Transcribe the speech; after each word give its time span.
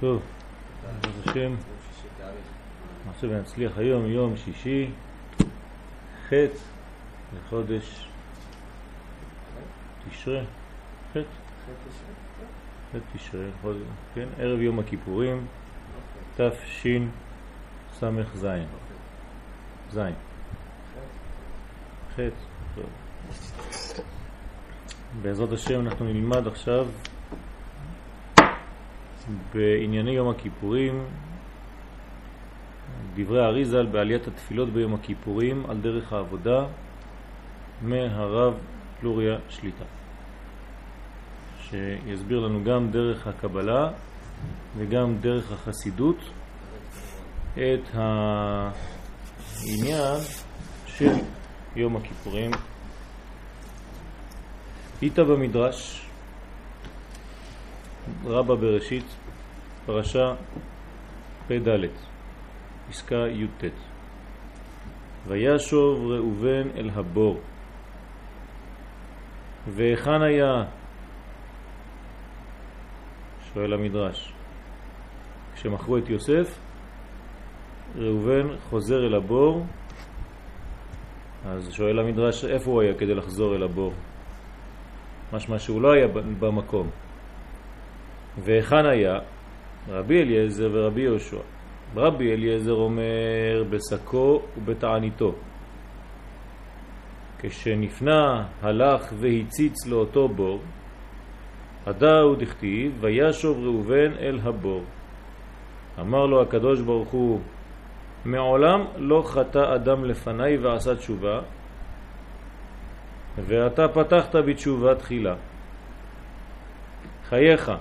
טוב, 0.00 0.22
בעזרת 1.00 1.26
השם, 1.26 1.54
נעשה 3.06 3.26
ונצליח 3.26 3.78
היום 3.78 4.06
יום 4.06 4.36
שישי, 4.36 4.90
ח' 6.28 6.32
לחודש 7.36 8.08
תשרה, 10.10 10.42
ח' 11.12 11.16
ח' 12.92 12.96
תשרה, 13.16 13.46
כן, 14.14 14.28
ערב 14.38 14.60
יום 14.60 14.78
הכיפורים, 14.78 15.46
תשס"ז, 16.36 18.06
ז', 19.92 19.98
ח', 22.16 22.20
טוב. 22.74 22.84
בעזרת 25.22 25.52
השם 25.52 25.80
אנחנו 25.80 26.04
נלמד 26.04 26.46
עכשיו 26.46 26.86
בענייני 29.54 30.10
יום 30.10 30.28
הכיפורים, 30.28 31.04
דברי 33.14 33.44
אריזל 33.44 33.86
בעליית 33.86 34.26
התפילות 34.26 34.68
ביום 34.68 34.94
הכיפורים 34.94 35.66
על 35.68 35.80
דרך 35.80 36.12
העבודה 36.12 36.66
מהרב 37.82 38.54
פלוריה 39.00 39.36
שליטה, 39.48 39.84
שיסביר 41.60 42.40
לנו 42.40 42.64
גם 42.64 42.90
דרך 42.90 43.26
הקבלה 43.26 43.90
וגם 44.76 45.16
דרך 45.20 45.52
החסידות 45.52 46.18
את 47.54 47.94
העניין 47.94 48.60
של 50.86 51.12
יום 51.76 51.96
הכיפורים. 51.96 52.50
איתה 55.02 55.24
במדרש 55.24 56.06
רבה 58.24 58.56
בראשית, 58.56 59.04
פרשה 59.86 60.34
פ"ד, 61.48 61.68
פסקה 62.90 63.26
י"ט. 63.28 63.64
וישוב 65.26 66.10
ראובן 66.10 66.68
אל 66.76 66.90
הבור, 66.94 67.40
והיכן 69.68 70.22
היה? 70.22 70.64
שואל 73.54 73.72
המדרש. 73.72 74.32
כשמכרו 75.54 75.98
את 75.98 76.08
יוסף, 76.08 76.58
ראובן 77.96 78.56
חוזר 78.70 79.06
אל 79.06 79.14
הבור, 79.14 79.66
אז 81.46 81.72
שואל 81.72 81.98
המדרש 81.98 82.44
איפה 82.44 82.70
הוא 82.70 82.82
היה 82.82 82.94
כדי 82.94 83.14
לחזור 83.14 83.56
אל 83.56 83.62
הבור? 83.62 83.92
משמע 85.32 85.58
שהוא 85.58 85.82
לא 85.82 85.92
היה 85.92 86.08
במקום. 86.38 86.90
והיכן 88.44 88.86
היה? 88.86 89.18
רבי 89.88 90.22
אליעזר 90.22 90.68
ורבי 90.72 91.00
יהושע. 91.00 91.40
רבי 91.96 92.32
אליעזר 92.32 92.72
אומר 92.72 93.64
בסקו 93.70 94.42
ובתעניתו. 94.56 95.34
כשנפנה, 97.38 98.46
הלך 98.62 99.12
והציץ 99.20 99.86
לאותו 99.86 100.28
בור, 100.28 100.60
הדאו 101.86 102.34
דכתיב, 102.34 102.98
וישוב 103.00 103.58
ראובן 103.58 104.12
אל 104.20 104.40
הבור. 104.42 104.82
אמר 106.00 106.26
לו 106.26 106.42
הקדוש 106.42 106.80
ברוך 106.80 107.08
הוא, 107.08 107.40
מעולם 108.24 108.84
לא 108.96 109.22
חטא 109.26 109.74
אדם 109.74 110.04
לפניי 110.04 110.56
ועשה 110.56 110.96
תשובה, 110.96 111.40
ואתה 113.36 113.88
פתחת 113.88 114.36
בתשובה 114.36 114.94
תחילה. 114.94 115.34
חייך, 117.28 117.72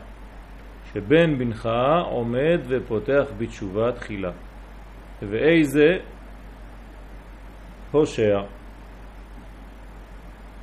שבן 0.94 1.38
בנך 1.38 1.70
עומד 2.06 2.60
ופותח 2.68 3.24
בתשובה 3.38 3.92
תחילה. 3.92 4.32
ואיזה 5.22 5.98
הושע, 7.92 8.42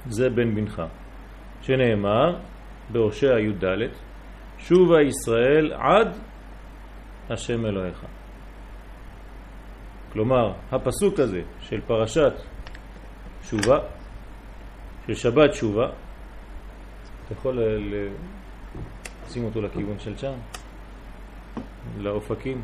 זה 0.06 0.30
בן 0.30 0.54
בנך, 0.54 0.82
שנאמר 1.62 2.36
בהושע 2.92 3.38
י"ד, 3.38 3.64
שובה 4.58 5.02
ישראל 5.02 5.72
עד 5.72 6.08
השם 7.30 7.66
אלוהיך. 7.66 8.06
כלומר, 10.12 10.52
הפסוק 10.72 11.18
הזה 11.18 11.42
של 11.60 11.80
פרשת 11.80 12.32
שובה, 13.42 13.78
של 15.06 15.14
שבת 15.14 15.54
שובה, 15.54 15.86
אתה 17.24 17.32
יכול 17.32 17.58
שים 19.32 19.44
אותו 19.44 19.60
לכיוון 19.60 19.98
של 19.98 20.16
שם, 20.16 20.32
לאופקים. 21.98 22.62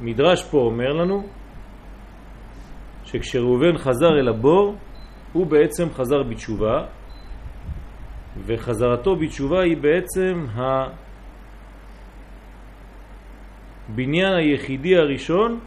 המדרש 0.00 0.44
פה 0.50 0.58
אומר 0.58 0.92
לנו 0.92 1.26
שכשראובן 3.04 3.78
חזר 3.78 4.18
אל 4.20 4.28
הבור, 4.28 4.76
הוא 5.32 5.46
בעצם 5.46 5.90
חזר 5.90 6.22
בתשובה, 6.22 6.86
וחזרתו 8.46 9.16
בתשובה 9.16 9.60
היא 9.60 9.76
בעצם 9.76 10.46
הבניין 13.88 14.32
היחידי 14.32 14.96
הראשון 14.96 15.60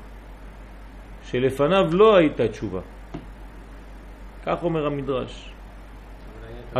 שלפניו 1.23 1.85
לא 1.91 2.17
הייתה 2.17 2.47
תשובה. 2.47 2.81
כך 4.47 4.63
אומר 4.63 4.85
המדרש. 4.85 5.51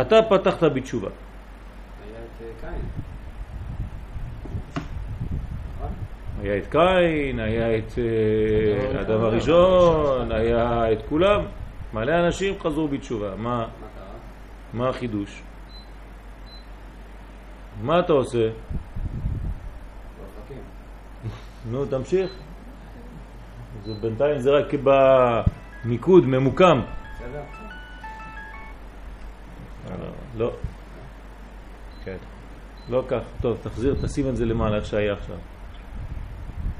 אתה 0.00 0.16
פתחת 0.28 0.62
בתשובה. 0.62 1.08
היה 6.42 6.56
את 6.56 6.66
קין. 6.70 7.40
היה 7.40 7.78
את 7.78 7.98
אה, 7.98 9.00
אדם 9.00 9.20
הראשון, 9.20 10.32
היה 10.32 10.92
את 10.92 10.98
כולם. 11.08 11.40
מלא 11.94 12.26
אנשים 12.26 12.54
חזרו 12.60 12.88
בתשובה. 12.88 13.36
מה, 13.36 13.66
מה 14.72 14.88
החידוש? 14.88 15.42
מה 17.82 18.00
אתה 18.00 18.12
עושה? 18.12 18.48
נו, 21.70 21.86
תמשיך. 21.86 22.30
זה 23.84 23.94
בינתיים 24.00 24.38
זה 24.38 24.50
רק 24.50 24.74
במיקוד, 25.84 26.24
ממוקם. 26.26 26.80
בסדר? 27.28 27.42
לא. 30.36 30.52
כן. 32.04 32.16
לא 32.88 33.04
כך. 33.08 33.22
טוב, 33.40 33.58
תחזיר, 33.62 33.94
תשים 34.02 34.28
את 34.28 34.36
זה 34.36 34.44
למעלה 34.44 34.76
איך 34.76 34.86
שהיה 34.86 35.12
עכשיו. 35.12 35.36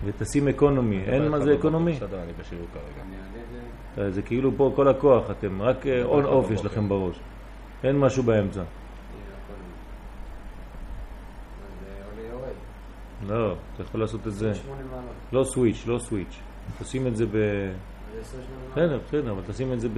ותשים 0.04 0.48
economy. 0.48 1.02
אין 1.06 1.28
מה 1.28 1.40
זה 1.40 1.54
economy? 1.54 1.92
בסדר, 1.92 2.22
אני 2.22 2.32
בשיעור 2.40 2.66
כרגע. 2.74 4.08
את 4.08 4.14
זה. 4.14 4.22
כאילו 4.22 4.52
פה 4.56 4.72
כל 4.76 4.88
הכוח, 4.88 5.30
אתם 5.30 5.62
רק 5.62 5.86
on 6.04 6.24
off 6.24 6.50
יש 6.50 6.64
לכם 6.64 6.88
בראש. 6.88 7.20
אין 7.84 7.98
משהו 7.98 8.22
באמצע. 8.22 8.60
זה 8.60 8.66
עולה 12.10 12.28
יורד. 12.28 12.54
לא, 13.28 13.54
אתה 13.74 13.82
יכול 13.82 14.00
לעשות 14.00 14.26
את 14.26 14.32
זה. 14.32 14.50
28 14.50 14.82
מעלות. 14.90 15.12
לא 15.32 15.44
switch, 15.44 15.84
לא 15.86 15.98
switch. 15.98 16.38
תשים 16.78 17.06
את 17.06 17.16
זה 17.16 17.26
ב... 17.26 17.36
אז 18.12 18.18
28 18.20 18.68
מעלות. 18.68 18.72
בסדר, 18.72 18.98
בסדר, 19.06 19.30
אבל 19.32 19.42
תשים 19.46 19.72
את 19.72 19.80
זה 19.80 19.88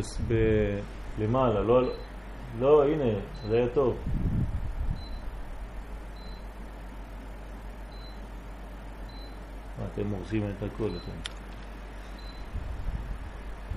למעלה, 1.18 1.60
לא... 1.60 1.82
לא, 2.60 2.84
הנה, 2.84 3.04
זה 3.48 3.56
היה 3.56 3.68
טוב. 3.68 3.96
מה, 9.78 9.84
אתם 9.94 10.10
הורסים 10.10 10.42
את 10.58 10.62
הכל, 10.62 10.88
אתם. 10.88 11.30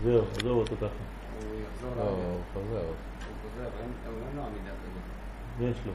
זהו, 0.04 0.22
עזוב 0.40 0.58
אותו 0.58 0.76
ככה. 0.76 0.86
הוא 0.88 1.62
יחזור 1.62 1.90
לא, 1.98 2.04
לעמידה. 2.04 2.28
הוא 2.28 2.42
חוזר. 2.54 2.80
הוא 2.80 2.94
חוזר, 3.42 3.70
אין 3.84 3.92
לו 4.36 4.42
עמידה 4.44 4.72
כזאת. 4.72 5.69
יש 5.72 5.78
לו. 5.86 5.92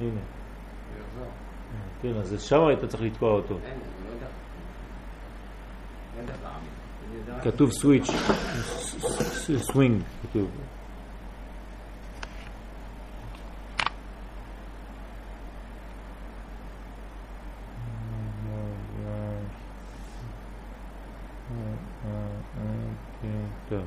הנה. 0.00 0.10
הוא 0.10 0.20
יחזור. 1.02 1.32
כן, 2.02 2.16
אז 2.16 2.42
שם 2.42 2.66
היית 2.66 2.84
צריך 2.84 3.02
לתקוע 3.02 3.30
אותו. 3.32 3.54
אין, 3.54 3.74
הוא 3.74 3.80
לא 4.08 4.14
יודע. 4.14 4.14
לא 4.14 4.14
יודע 4.14 4.16
לעמיד. 4.16 4.16
אני 4.16 4.16
יודע 4.16 4.26
רק- 4.26 4.32
כתוב 7.44 7.70
סוויץ', 7.72 8.10
סווינג, 9.58 10.02
כתוב. 10.22 10.50
טוב. 23.68 23.82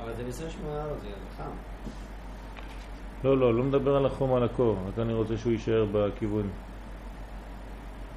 אבל 0.00 0.14
זה 0.14 0.24
ב-28 0.24 0.66
מעלות, 0.66 1.00
זה 1.02 1.08
חם. 1.36 1.50
לא, 3.24 3.38
לא, 3.38 3.54
לא 3.54 3.62
מדבר 3.64 3.96
על 3.96 4.06
החום 4.06 4.34
על 4.34 4.42
הקור, 4.44 4.76
רק 4.88 4.98
אני 4.98 5.12
רוצה 5.12 5.36
שהוא 5.36 5.52
יישאר 5.52 5.86
בכיוון. 5.92 6.50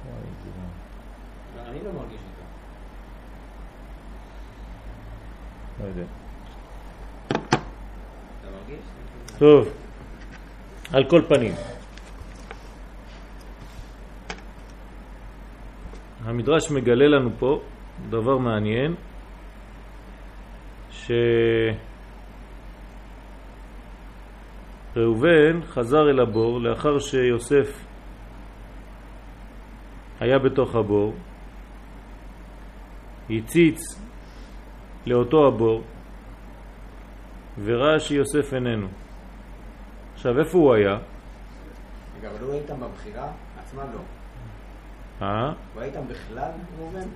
וואי, 0.06 0.20
זה- 0.44 0.50
אני 1.70 1.78
לא 1.84 1.92
מרגיש 1.92 2.20
אותו. 2.20 2.42
לא 5.80 5.84
יודע. 5.84 5.85
אתה 5.85 5.85
מרגיש? 8.44 8.84
טוב, 9.38 9.68
על 10.92 11.04
כל 11.10 11.22
פנים. 11.28 11.54
המדרש 16.24 16.70
מגלה 16.70 17.06
לנו 17.06 17.30
פה 17.38 17.60
דבר 18.10 18.38
מעניין, 18.38 18.94
שראובן 24.94 25.62
חזר 25.66 26.10
אל 26.10 26.20
הבור 26.20 26.60
לאחר 26.60 26.98
שיוסף 26.98 27.84
היה 30.20 30.38
בתוך 30.38 30.74
הבור, 30.74 31.14
הציץ 33.30 34.05
לאותו 35.06 35.46
הבור 35.46 35.82
וראה 37.64 38.00
שיוסף 38.00 38.54
איננו. 38.54 38.86
עכשיו, 40.14 40.38
איפה 40.38 40.58
הוא 40.58 40.74
היה? 40.74 40.98
רגע, 42.18 42.30
אבל 42.30 42.44
הוא 42.44 42.52
היה 42.52 42.62
איתם 42.62 42.80
בבחירה? 42.80 43.28
עצמה 43.58 43.82
לא. 43.94 44.00
אה? 45.26 45.52
הוא 45.74 45.82
היה 45.82 45.90
איתם 45.90 46.08
בכלל, 46.08 46.50
ראובן? 46.78 47.08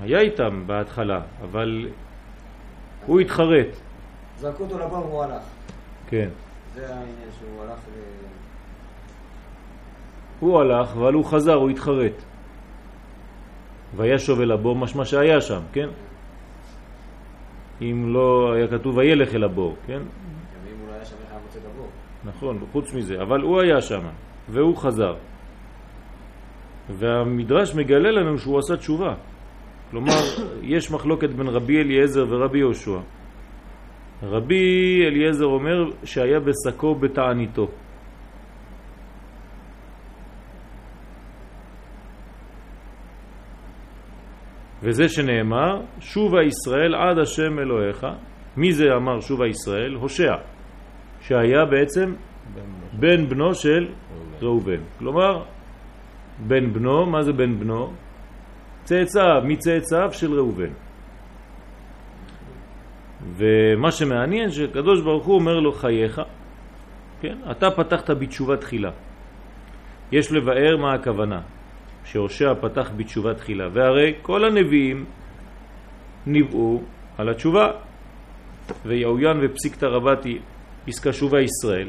היה 0.00 0.20
איתם 0.20 0.62
בהתחלה, 0.66 1.20
אבל 1.42 1.88
הוא 3.06 3.20
התחרט. 3.20 3.68
זרקו 4.38 4.64
אותו 4.64 4.78
לבור 4.78 4.98
והוא 4.98 5.22
הלך. 5.22 5.42
כן. 6.08 6.28
זה 6.74 6.88
העניין 6.88 7.28
שהוא 7.38 7.62
הלך 7.62 7.78
ל... 7.78 7.98
הוא 10.40 10.60
הלך, 10.60 10.96
אבל 10.96 11.12
הוא 11.12 11.24
חזר, 11.24 11.54
הוא 11.54 11.70
התחרט. 11.70 12.12
וישוב 13.96 14.40
אל 14.40 14.52
הבור, 14.52 14.76
משמע 14.76 15.04
שהיה 15.04 15.40
שם, 15.40 15.60
כן? 15.72 15.88
אם 17.82 18.14
לא 18.14 18.52
היה 18.52 18.68
כתוב 18.68 18.96
וילך 18.96 19.34
אל 19.34 19.44
הבור, 19.44 19.76
כן? 19.86 20.02
לא? 21.78 21.86
נכון, 22.24 22.58
חוץ 22.72 22.94
מזה, 22.94 23.22
אבל 23.22 23.40
הוא 23.40 23.60
היה 23.60 23.80
שם, 23.80 24.00
והוא 24.48 24.76
חזר. 24.76 25.14
והמדרש 26.90 27.74
מגלה 27.74 28.10
לנו 28.10 28.38
שהוא 28.38 28.58
עשה 28.58 28.76
תשובה. 28.76 29.14
כלומר, 29.90 30.20
יש 30.74 30.90
מחלוקת 30.90 31.30
בין 31.30 31.48
רבי 31.48 31.80
אליעזר 31.80 32.26
ורבי 32.28 32.58
יהושע. 32.58 32.98
רבי 34.22 35.02
אליעזר 35.06 35.44
אומר 35.44 35.90
שהיה 36.04 36.40
בשקו 36.40 36.94
בתעניתו. 36.94 37.68
וזה 44.84 45.08
שנאמר, 45.08 45.80
שובה 46.00 46.42
ישראל 46.42 46.94
עד 46.94 47.18
השם 47.18 47.58
אלוהיך. 47.58 48.06
מי 48.56 48.72
זה 48.72 48.84
אמר 48.96 49.20
שובה 49.20 49.46
ישראל? 49.46 49.94
הושע, 49.94 50.34
שהיה 51.20 51.64
בעצם 51.70 52.14
בן 52.92 53.28
בנו 53.28 53.54
של 53.54 53.88
ראובן. 54.42 54.80
כלומר, 54.98 55.42
בן 56.46 56.72
בנו, 56.72 57.06
מה 57.06 57.22
זה 57.22 57.32
בן 57.32 57.58
בנו? 57.58 57.92
צאצאיו, 58.84 59.42
מצאצאיו 59.44 60.12
של 60.12 60.32
ראובן. 60.32 60.72
ומה 63.36 63.90
שמעניין 63.90 64.50
שקדוש 64.50 65.02
ברוך 65.02 65.26
הוא 65.26 65.34
אומר 65.34 65.60
לו 65.60 65.72
חייך, 65.72 66.20
כן? 67.20 67.36
אתה 67.50 67.70
פתחת 67.70 68.10
בתשובה 68.10 68.56
תחילה. 68.56 68.90
יש 70.12 70.32
לבאר 70.32 70.76
מה 70.76 70.94
הכוונה, 70.94 71.40
שהושע 72.04 72.54
פתח 72.60 72.90
בתשובה 72.96 73.34
תחילה, 73.34 73.68
והרי 73.72 74.12
כל 74.22 74.44
הנביאים 74.44 75.04
ניבאו 76.26 76.80
על 77.18 77.28
התשובה, 77.28 77.70
ויעוין 78.86 79.36
ופסיקתא 79.42 79.86
רבתי 79.86 80.38
פסקה 80.84 81.12
שובה 81.12 81.40
ישראל, 81.40 81.88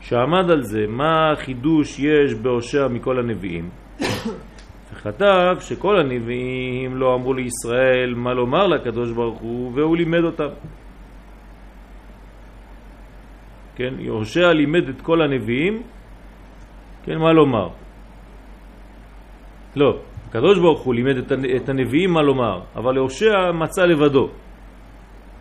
שעמד 0.00 0.50
על 0.50 0.62
זה 0.62 0.86
מה 0.88 1.32
החידוש 1.32 1.98
יש 1.98 2.34
בהושע 2.34 2.88
מכל 2.88 3.18
הנביאים, 3.18 3.70
וכתב 4.92 5.56
שכל 5.60 6.00
הנביאים 6.00 6.96
לא 6.96 7.14
אמרו 7.14 7.34
לישראל 7.34 8.14
מה 8.14 8.34
לומר 8.34 8.66
לקדוש 8.66 9.12
ברוך 9.12 9.40
הוא, 9.40 9.72
והוא 9.74 9.96
לימד 9.96 10.24
אותם. 10.24 10.48
כן, 13.76 13.94
יהושע 13.98 14.52
לימד 14.52 14.88
את 14.88 15.00
כל 15.00 15.22
הנביאים, 15.22 15.82
כן, 17.04 17.18
מה 17.18 17.32
לומר. 17.32 17.68
לא, 19.76 19.98
הקדוש 20.28 20.58
ברוך 20.58 20.80
הוא 20.80 20.94
לימד 20.94 21.16
את 21.56 21.68
הנביאים 21.68 22.10
מה 22.10 22.22
לומר, 22.22 22.60
אבל 22.76 22.96
יהושע 22.96 23.52
מצא 23.52 23.82
לבדו. 23.84 24.28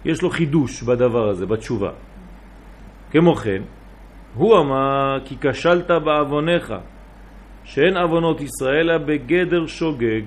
יש 0.06 0.22
לו 0.22 0.30
חידוש 0.30 0.84
בדבר 0.84 1.30
הזה, 1.30 1.46
בתשובה. 1.46 1.92
כמו 3.12 3.36
כן, 3.36 3.62
הוא 4.36 4.58
אמר 4.58 5.18
כי 5.26 5.36
כשלת 5.42 5.92
בעווניך, 5.92 6.74
שאין 7.64 7.98
עוונות 7.98 8.42
ישראל 8.42 8.98
בגדר 8.98 9.68
שוגג. 9.68 10.22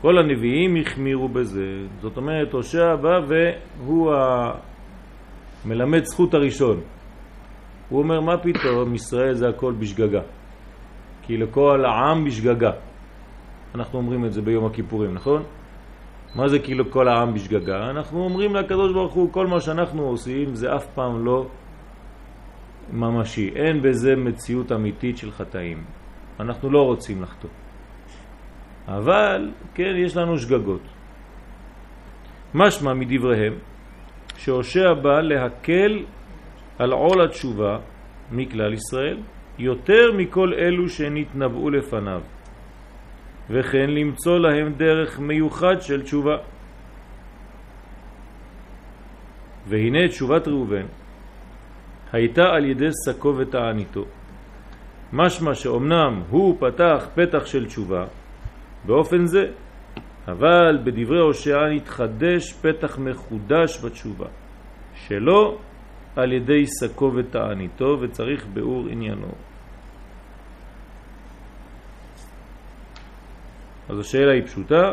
כל 0.00 0.18
הנביאים 0.18 0.76
החמירו 0.76 1.28
בזה. 1.28 1.86
זאת 2.00 2.16
אומרת, 2.16 2.52
הושע 2.52 2.96
בא 2.96 3.20
והוא 3.26 4.14
המלמד 5.64 6.04
זכות 6.04 6.34
הראשון. 6.34 6.80
הוא 7.88 7.98
אומר, 7.98 8.20
מה 8.20 8.38
פתאום, 8.38 8.94
ישראל 8.94 9.34
זה 9.34 9.48
הכל 9.48 9.72
בשגגה. 9.78 10.20
כי 11.26 11.36
לכל 11.36 11.84
העם 11.84 12.24
בשגגה. 12.24 12.70
אנחנו 13.74 13.98
אומרים 13.98 14.24
את 14.24 14.32
זה 14.32 14.42
ביום 14.42 14.66
הכיפורים, 14.66 15.14
נכון? 15.14 15.42
מה 16.34 16.48
זה 16.48 16.58
כאילו 16.58 16.90
כל 16.90 17.08
העם 17.08 17.34
בשגגה? 17.34 17.90
אנחנו 17.90 18.24
אומרים 18.24 18.54
לקדוש 18.54 18.92
ברוך 18.92 19.12
הוא, 19.12 19.32
כל 19.32 19.46
מה 19.46 19.60
שאנחנו 19.60 20.02
עושים 20.02 20.54
זה 20.54 20.76
אף 20.76 20.86
פעם 20.94 21.24
לא 21.24 21.46
ממשי. 22.92 23.50
אין 23.56 23.82
בזה 23.82 24.16
מציאות 24.16 24.72
אמיתית 24.72 25.18
של 25.18 25.30
חטאים. 25.32 25.84
אנחנו 26.40 26.70
לא 26.70 26.82
רוצים 26.82 27.22
לחטוא. 27.22 27.50
אבל, 28.88 29.50
כן, 29.74 29.92
יש 29.96 30.16
לנו 30.16 30.38
שגגות. 30.38 30.82
משמע 32.54 32.94
מדבריהם 32.94 33.54
שהושע 34.36 34.94
בא 34.94 35.20
להקל 35.20 36.04
על 36.78 36.92
עול 36.92 37.24
התשובה 37.24 37.78
מכלל 38.32 38.72
ישראל 38.72 39.18
יותר 39.58 40.12
מכל 40.16 40.54
אלו 40.54 40.88
שנתנבאו 40.88 41.70
לפניו 41.70 42.20
וכן 43.50 43.90
למצוא 43.90 44.38
להם 44.38 44.72
דרך 44.76 45.20
מיוחד 45.20 45.80
של 45.80 46.02
תשובה. 46.02 46.36
והנה 49.68 50.08
תשובת 50.08 50.48
ראובן 50.48 50.86
הייתה 52.12 52.42
על 52.42 52.64
ידי 52.64 52.88
סקו 52.92 53.34
ותעניתו. 53.36 54.04
משמע 55.12 55.54
שאומנם 55.54 56.22
הוא 56.30 56.56
פתח 56.60 57.06
פתח 57.14 57.46
של 57.46 57.66
תשובה 57.66 58.04
באופן 58.86 59.26
זה, 59.26 59.50
אבל 60.28 60.78
בדברי 60.84 61.20
הושע 61.20 61.68
נתחדש 61.68 62.52
פתח 62.52 62.98
מחודש 62.98 63.84
בתשובה, 63.84 64.26
שלא 64.94 65.58
על 66.16 66.32
ידי 66.32 66.66
סקו 66.66 67.12
ותעניתו 67.14 67.98
וצריך 68.00 68.46
באור 68.46 68.86
עניינו. 68.90 69.32
אז 73.88 73.98
השאלה 73.98 74.32
היא 74.32 74.42
פשוטה, 74.42 74.92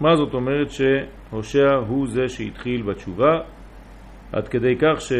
מה 0.00 0.16
זאת 0.16 0.34
אומרת 0.34 0.68
שהושע 0.70 1.74
הוא 1.74 2.06
זה 2.08 2.28
שהתחיל 2.28 2.82
בתשובה, 2.82 3.40
עד 4.32 4.48
כדי 4.48 4.76
כך 4.76 5.00
ש... 5.00 5.12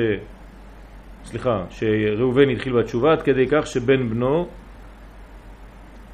סליחה, 1.25 1.64
שראובן 1.71 2.49
התחיל 2.50 2.73
בתשובה, 2.73 3.12
עד 3.12 3.23
כדי 3.23 3.47
כך 3.50 3.66
שבן 3.66 4.09
בנו, 4.09 4.49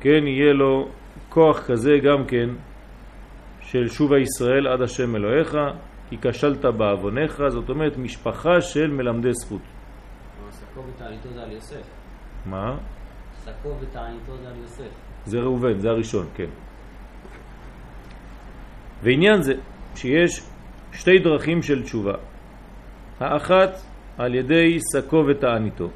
כן, 0.00 0.26
יהיה 0.26 0.52
לו 0.52 0.88
כוח 1.28 1.66
כזה 1.66 1.98
גם 2.02 2.24
כן 2.24 2.48
של 3.60 3.88
שובה 3.88 4.18
ישראל 4.18 4.66
עד 4.66 4.82
השם 4.82 5.16
אלוהיך, 5.16 5.56
כי 6.08 6.16
כשלת 6.22 6.64
בעווניך, 6.64 7.42
זאת 7.48 7.68
אומרת 7.68 7.96
משפחה 7.96 8.60
של 8.60 8.90
מלמדי 8.90 9.32
זכות. 9.32 9.62
מה? 12.46 12.76
סקו 13.38 13.76
ותעניתו 13.80 14.36
זה 14.36 14.48
על 14.48 14.56
יוסף. 14.56 14.90
זה 15.24 15.38
ראובן, 15.38 15.78
זה 15.78 15.88
הראשון, 15.88 16.26
כן. 16.34 16.50
ועניין 19.02 19.42
זה 19.42 19.52
שיש 19.94 20.42
שתי 20.92 21.18
דרכים 21.18 21.62
של 21.62 21.82
תשובה. 21.82 22.14
האחת 23.20 23.70
על 24.18 24.34
ידי 24.34 24.78
סקו 24.80 25.24
ותעניתו. 25.28 25.88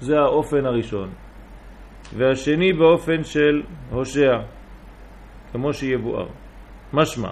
זה 0.00 0.18
האופן 0.18 0.66
הראשון. 0.66 1.10
והשני 2.16 2.72
באופן 2.72 3.24
של 3.24 3.62
הושע, 3.90 4.38
כמו 5.52 5.72
שיבואר. 5.72 6.26
משמע, 6.92 7.30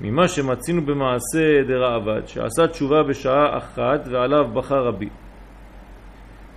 ממה 0.00 0.28
שמצינו 0.28 0.82
במעשה 0.82 1.62
דרעבד, 1.66 2.22
שעשה 2.26 2.66
תשובה 2.68 3.02
בשעה 3.02 3.58
אחת 3.58 4.00
ועליו 4.10 4.48
בחר 4.54 4.84
רבי. 4.86 5.08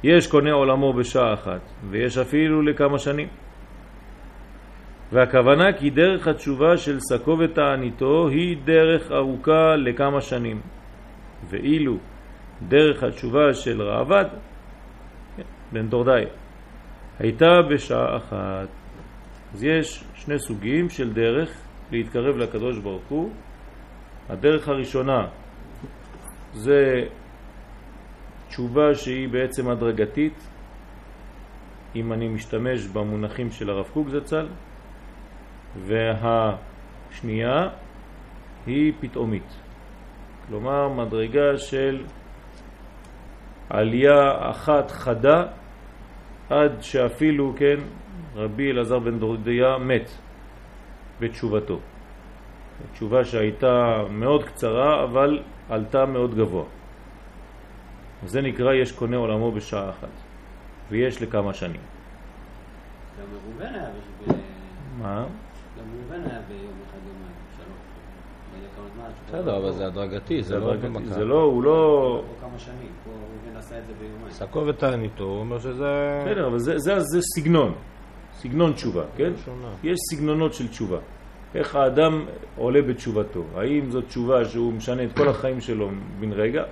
יש 0.03 0.27
קונה 0.27 0.51
עולמו 0.51 0.93
בשעה 0.93 1.33
אחת, 1.33 1.61
ויש 1.89 2.17
אפילו 2.17 2.61
לכמה 2.61 2.99
שנים. 2.99 3.27
והכוונה 5.11 5.73
כי 5.73 5.89
דרך 5.89 6.27
התשובה 6.27 6.77
של 6.77 6.99
סקו 6.99 7.37
ותעניתו 7.39 8.27
היא 8.27 8.57
דרך 8.65 9.11
ארוכה 9.11 9.75
לכמה 9.75 10.21
שנים. 10.21 10.61
ואילו 11.49 11.97
דרך 12.67 13.03
התשובה 13.03 13.53
של 13.53 13.81
רעבד, 13.81 14.25
בן 15.71 15.87
דורדאי, 15.87 16.25
הייתה 17.19 17.61
בשעה 17.69 18.17
אחת. 18.17 18.67
אז 19.53 19.63
יש 19.63 20.03
שני 20.15 20.39
סוגים 20.39 20.89
של 20.89 21.13
דרך 21.13 21.62
להתקרב 21.93 22.37
לקדוש 22.37 22.77
ברוך 22.77 23.07
הוא. 23.09 23.29
הדרך 24.29 24.67
הראשונה 24.67 25.27
זה 26.53 27.05
תשובה 28.47 28.95
שהיא 28.95 29.29
בעצם 29.29 29.69
הדרגתית, 29.69 30.49
אם 31.95 32.13
אני 32.13 32.27
משתמש 32.27 32.87
במונחים 32.87 33.51
של 33.51 33.69
הרב 33.69 33.85
קוק 33.93 34.09
זצ"ל, 34.09 34.47
והשנייה 35.85 37.69
היא 38.65 38.93
פתאומית. 38.99 39.57
כלומר, 40.47 40.89
מדרגה 40.89 41.57
של 41.57 42.03
עלייה 43.69 44.49
אחת 44.49 44.91
חדה 44.91 45.43
עד 46.49 46.81
שאפילו, 46.81 47.53
כן, 47.57 47.79
רבי 48.35 48.71
אלעזר 48.71 48.99
בן 48.99 49.19
דורדיה 49.19 49.77
מת 49.77 50.09
בתשובתו. 51.23 51.79
תשובה 52.93 53.25
שהייתה 53.25 54.03
מאוד 54.09 54.43
קצרה, 54.43 55.03
אבל 55.03 55.39
עלתה 55.69 56.05
מאוד 56.05 56.35
גבוה. 56.35 56.63
זה 58.25 58.41
נקרא 58.41 58.73
יש 58.73 58.91
קונה 58.91 59.17
עולמו 59.17 59.51
בשעה 59.51 59.89
אחת, 59.89 60.07
ויש 60.89 61.21
לכמה 61.21 61.53
שנים. 61.53 61.81
גם 63.19 63.25
ראובן 63.33 63.75
היה 63.75 63.89
ב... 64.27 64.31
מה? 65.01 65.25
גם 65.77 65.83
ראובן 65.93 66.29
היה 66.29 66.41
ביום 66.47 66.73
אחד 66.89 66.97
יומיים, 67.07 67.35
שלוש. 67.57 67.67
לא. 68.97 69.39
בסדר, 69.39 69.57
אבל 69.57 69.71
זה 69.71 69.85
הדרגתי, 69.85 70.43
זה 70.43 70.59
לא 70.59 70.73
במכה. 70.73 71.05
זה 71.05 71.25
לא, 71.25 71.41
הוא 71.41 71.63
לא... 71.63 72.23
פה 72.27 72.47
כמה 72.47 72.59
שנים, 72.59 72.91
פה 73.03 73.09
ראובן 73.11 73.57
עשה 73.57 73.79
את 73.79 73.85
זה 73.85 73.93
ביומיים. 73.99 74.31
סקו 74.31 74.65
ותעניתו, 74.67 75.23
הוא 75.23 75.39
אומר 75.39 75.59
שזה... 75.59 76.19
בסדר, 76.25 76.47
אבל 76.47 76.59
זה 76.59 77.21
סגנון, 77.35 77.73
סגנון 78.43 78.73
תשובה, 78.73 79.03
כן? 79.17 79.31
שונה. 79.45 79.67
יש 79.83 79.99
סגנונות 80.11 80.53
של 80.53 80.67
תשובה. 80.67 80.97
איך 81.55 81.75
האדם 81.75 82.25
עולה 82.57 82.81
בתשובתו? 82.81 83.43
האם 83.55 83.91
זאת 83.91 84.05
תשובה 84.07 84.45
שהוא 84.45 84.73
משנה 84.73 85.03
את 85.03 85.13
כל 85.17 85.29
החיים 85.29 85.61
שלו 85.61 85.89
בן 86.19 86.31
רגע, 86.31 86.63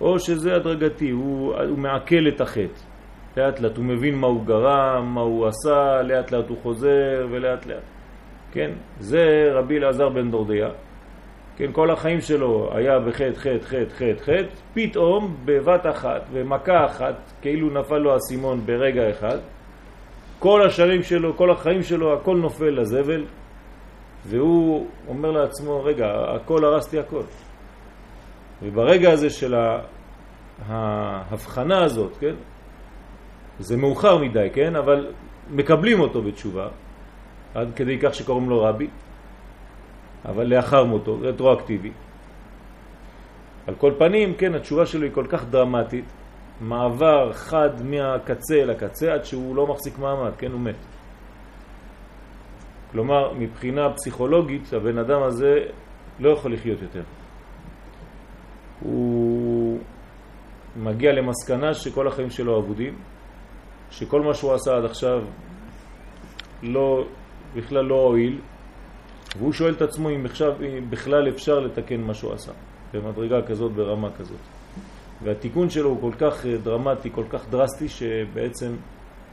או 0.00 0.18
שזה 0.18 0.56
הדרגתי, 0.56 1.10
הוא, 1.10 1.54
הוא 1.54 1.78
מעכל 1.78 2.28
את 2.28 2.40
החטא. 2.40 2.80
לאט 3.36 3.60
לאט 3.60 3.76
הוא 3.76 3.84
מבין 3.84 4.14
מה 4.14 4.26
הוא 4.26 4.46
גרם, 4.46 5.14
מה 5.14 5.20
הוא 5.20 5.46
עשה, 5.46 6.02
לאט 6.02 6.32
לאט 6.32 6.48
הוא 6.48 6.58
חוזר 6.62 7.26
ולאט 7.30 7.66
לאט. 7.66 7.82
כן, 8.52 8.70
זה 9.00 9.50
רבי 9.52 9.78
אלעזר 9.78 10.08
בן 10.08 10.30
דורדיה. 10.30 10.68
כן, 11.56 11.72
כל 11.72 11.90
החיים 11.90 12.20
שלו 12.20 12.70
היה 12.74 12.98
בחטא, 12.98 13.34
חטא, 13.34 13.64
חטא, 13.64 13.94
חטא, 13.94 14.22
חטא, 14.22 14.54
פתאום 14.74 15.36
בבת 15.44 15.86
אחת, 15.86 16.22
במכה 16.32 16.86
אחת, 16.86 17.32
כאילו 17.42 17.70
נפל 17.70 17.98
לו 17.98 18.14
הסימון 18.14 18.60
ברגע 18.66 19.10
אחד, 19.10 19.38
כל 20.42 20.66
השנים 20.66 21.02
שלו, 21.02 21.36
כל 21.36 21.50
החיים 21.50 21.82
שלו, 21.82 22.12
הכל 22.14 22.36
נופל 22.36 22.70
לזבל, 22.70 23.24
והוא 24.26 24.86
אומר 25.08 25.30
לעצמו, 25.30 25.84
רגע, 25.84 26.06
הכל 26.34 26.64
הרסתי 26.64 26.98
הכל. 26.98 27.22
וברגע 28.62 29.12
הזה 29.12 29.30
של 29.30 29.54
ההבחנה 30.68 31.84
הזאת, 31.84 32.16
כן, 32.16 32.34
זה 33.58 33.76
מאוחר 33.76 34.18
מדי, 34.18 34.48
כן, 34.52 34.76
אבל 34.76 35.12
מקבלים 35.50 36.00
אותו 36.00 36.22
בתשובה, 36.22 36.68
עד 37.54 37.68
כדי 37.76 37.98
כך 37.98 38.14
שקוראים 38.14 38.50
לו 38.50 38.62
רבי, 38.62 38.88
אבל 40.24 40.46
לאחר 40.46 40.84
מותו, 40.84 41.18
רטרואקטיבי. 41.20 41.92
על 43.66 43.74
כל 43.74 43.92
פנים, 43.98 44.34
כן, 44.34 44.54
התשובה 44.54 44.86
שלו 44.86 45.02
היא 45.02 45.12
כל 45.14 45.26
כך 45.28 45.44
דרמטית, 45.44 46.04
מעבר 46.62 47.32
חד 47.32 47.82
מהקצה 47.84 48.54
אל 48.54 48.70
הקצה 48.70 49.12
עד 49.12 49.24
שהוא 49.24 49.56
לא 49.56 49.66
מחזיק 49.66 49.98
מעמד, 49.98 50.30
כן, 50.38 50.52
הוא 50.52 50.60
מת. 50.60 50.76
כלומר, 52.90 53.32
מבחינה 53.34 53.92
פסיכולוגית, 53.94 54.72
הבן 54.72 54.98
אדם 54.98 55.22
הזה 55.22 55.54
לא 56.20 56.30
יכול 56.30 56.52
לחיות 56.52 56.82
יותר. 56.82 57.02
הוא 58.80 59.78
מגיע 60.76 61.12
למסקנה 61.12 61.74
שכל 61.74 62.08
החיים 62.08 62.30
שלו 62.30 62.58
אבודים, 62.58 62.94
שכל 63.90 64.20
מה 64.22 64.34
שהוא 64.34 64.52
עשה 64.52 64.76
עד 64.76 64.84
עכשיו 64.84 65.22
לא, 66.62 67.04
בכלל 67.54 67.84
לא 67.84 67.94
הועיל, 67.94 68.40
והוא 69.38 69.52
שואל 69.52 69.74
את 69.74 69.82
עצמו 69.82 70.10
אם, 70.10 70.26
עכשיו, 70.26 70.52
בכלל 70.90 71.28
אפשר 71.28 71.58
לתקן 71.58 72.00
מה 72.00 72.14
שהוא 72.14 72.32
עשה, 72.32 72.52
במדרגה 72.94 73.42
כזאת, 73.42 73.72
ברמה 73.72 74.08
כזאת. 74.18 74.61
והתיקון 75.24 75.70
שלו 75.70 75.88
הוא 75.88 76.00
כל 76.00 76.12
כך 76.18 76.46
אה, 76.46 76.56
דרמטי, 76.56 77.10
כל 77.12 77.24
כך 77.30 77.48
דרסטי, 77.50 77.88
שבעצם 77.88 78.74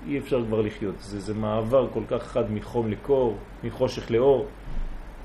אי 0.07 0.19
אפשר 0.19 0.45
כבר 0.45 0.61
לחיות. 0.61 0.95
זה, 0.99 1.19
זה 1.19 1.33
מעבר 1.33 1.87
כל 1.93 2.03
כך 2.07 2.23
חד 2.23 2.51
מחום 2.51 2.91
לקור, 2.91 3.37
מחושך 3.63 4.11
לאור, 4.11 4.47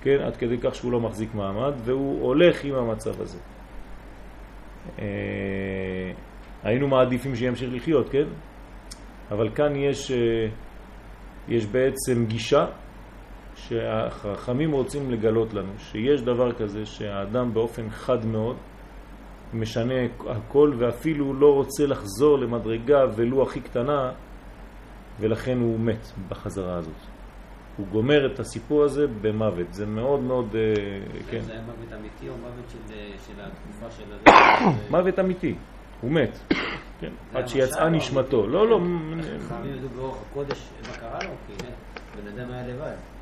כן, 0.00 0.18
עד 0.20 0.36
כדי 0.36 0.58
כך 0.58 0.74
שהוא 0.74 0.92
לא 0.92 1.00
מחזיק 1.00 1.34
מעמד, 1.34 1.72
והוא 1.84 2.22
הולך 2.22 2.64
עם 2.64 2.74
המצב 2.74 3.20
הזה. 3.20 3.38
אה, 4.98 6.12
היינו 6.62 6.88
מעדיפים 6.88 7.36
שימשיך 7.36 7.70
לחיות, 7.72 8.08
כן? 8.08 8.26
אבל 9.30 9.48
כאן 9.54 9.76
יש, 9.76 10.10
אה, 10.10 10.46
יש 11.48 11.66
בעצם 11.66 12.26
גישה 12.26 12.66
שהחכמים 13.56 14.72
רוצים 14.72 15.10
לגלות 15.10 15.54
לנו, 15.54 15.72
שיש 15.78 16.22
דבר 16.22 16.52
כזה 16.52 16.86
שהאדם 16.86 17.54
באופן 17.54 17.90
חד 17.90 18.26
מאוד 18.26 18.56
משנה 19.54 19.94
הכל 20.28 20.72
ואפילו 20.78 21.34
לא 21.34 21.54
רוצה 21.54 21.86
לחזור 21.86 22.38
למדרגה 22.38 23.04
ולו 23.16 23.42
הכי 23.42 23.60
קטנה 23.60 24.12
ולכן 25.20 25.58
הוא 25.58 25.80
מת 25.80 26.12
בחזרה 26.28 26.76
הזאת. 26.76 26.94
הוא 27.76 27.86
גומר 27.86 28.32
את 28.32 28.40
הסיפור 28.40 28.82
הזה 28.82 29.06
במוות, 29.20 29.74
זה 29.74 29.86
מאוד 29.86 30.20
מאוד, 30.20 30.56
אה, 30.56 30.60
כן, 31.30 31.40
זה 31.40 31.52
היה 31.52 31.62
מוות 31.62 31.92
אמיתי 31.92 32.28
או 32.28 32.34
מוות 32.36 32.70
של, 32.70 32.94
של 33.26 33.40
התקופה 33.40 33.90
של 33.90 34.04
הזה? 34.12 34.24
מוות 34.96 35.18
אמיתי, 35.18 35.54
הוא 36.00 36.10
מת, 36.10 36.38
כן, 37.00 37.12
עד 37.34 37.48
שיצאה 37.48 37.88
נשמתו, 37.88 38.46
לא, 38.46 38.68
לא, 38.68 38.80
חכמים 39.48 39.74
ידעו 39.74 39.88
באורח 39.88 40.16
הקודש 40.30 40.68
מה 40.88 40.94
קרה 40.94 41.18
לו, 41.24 41.30
כי 41.46 41.66
בן 42.16 42.28
אדם 42.38 42.52
היה 42.52 42.66
לבד. 42.66 43.13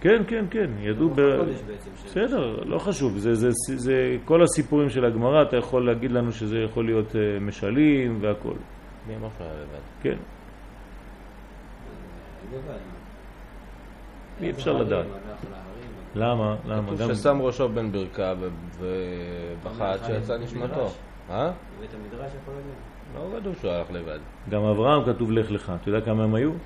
כן, 0.00 0.22
כן, 0.28 0.44
כן, 0.50 0.70
ידעו 0.80 1.10
ב... 1.10 1.14
בעצם. 1.20 1.52
ש- 1.96 2.04
בסדר, 2.04 2.62
לא 2.64 2.78
חשוב, 2.78 3.18
זה, 3.18 3.34
זה, 3.34 3.48
זה, 3.50 3.76
זה 3.78 4.16
כל 4.24 4.42
הסיפורים 4.42 4.90
של 4.90 5.04
הגמרא, 5.04 5.42
אתה 5.42 5.56
יכול 5.56 5.86
להגיד 5.86 6.12
לנו 6.12 6.32
שזה 6.32 6.58
יכול 6.58 6.84
להיות 6.86 7.16
אה, 7.16 7.40
משלים 7.40 8.18
והכל, 8.20 8.54
מי 9.08 9.16
אמר 9.16 9.28
שהוא 9.38 9.46
היה 9.46 9.56
לבד? 9.56 9.78
כן. 10.02 10.16
אי 14.42 14.50
אפשר 14.50 14.72
לדעת. 14.72 15.06
למה? 16.14 16.56
למה? 16.66 16.96
כתוב. 16.96 17.14
ששם 17.14 17.38
ראשו 17.42 17.68
בין 17.68 17.92
ברכיו 17.92 18.36
ו- 18.40 18.48
ובכה 19.62 19.92
עד 19.92 20.00
שיצא 20.06 20.38
נשמתו. 20.38 20.88
אה? 21.30 21.50
בבית 21.78 21.90
המדרש 21.94 22.30
יכול 22.42 22.54
להיות. 22.54 23.32
לא 23.34 23.40
כתוב 23.40 23.56
שהוא 23.60 23.70
הלך 23.70 23.90
לבד. 23.90 24.18
גם 24.50 24.62
אברהם 24.64 25.14
כתוב 25.14 25.32
לך 25.32 25.50
לך, 25.50 25.72
אתה 25.82 25.88
יודע 25.88 26.00
כמה 26.00 26.24
הם 26.24 26.34
היו? 26.34 26.50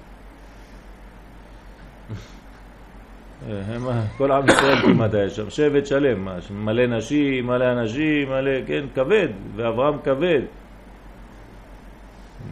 הם, 3.48 3.82
כל 4.16 4.32
עם 4.32 4.48
ישראל 4.48 4.76
כמעט 4.82 5.14
היה 5.14 5.30
שם, 5.30 5.50
שבט 5.50 5.86
שלם, 5.86 6.28
מלא 6.50 6.86
נשים, 6.86 7.46
מלא 7.46 7.72
אנשים, 7.72 8.28
מלא, 8.28 8.50
כן, 8.66 8.84
כבד, 8.94 9.28
ואברהם 9.56 9.98
כבד. 10.04 10.40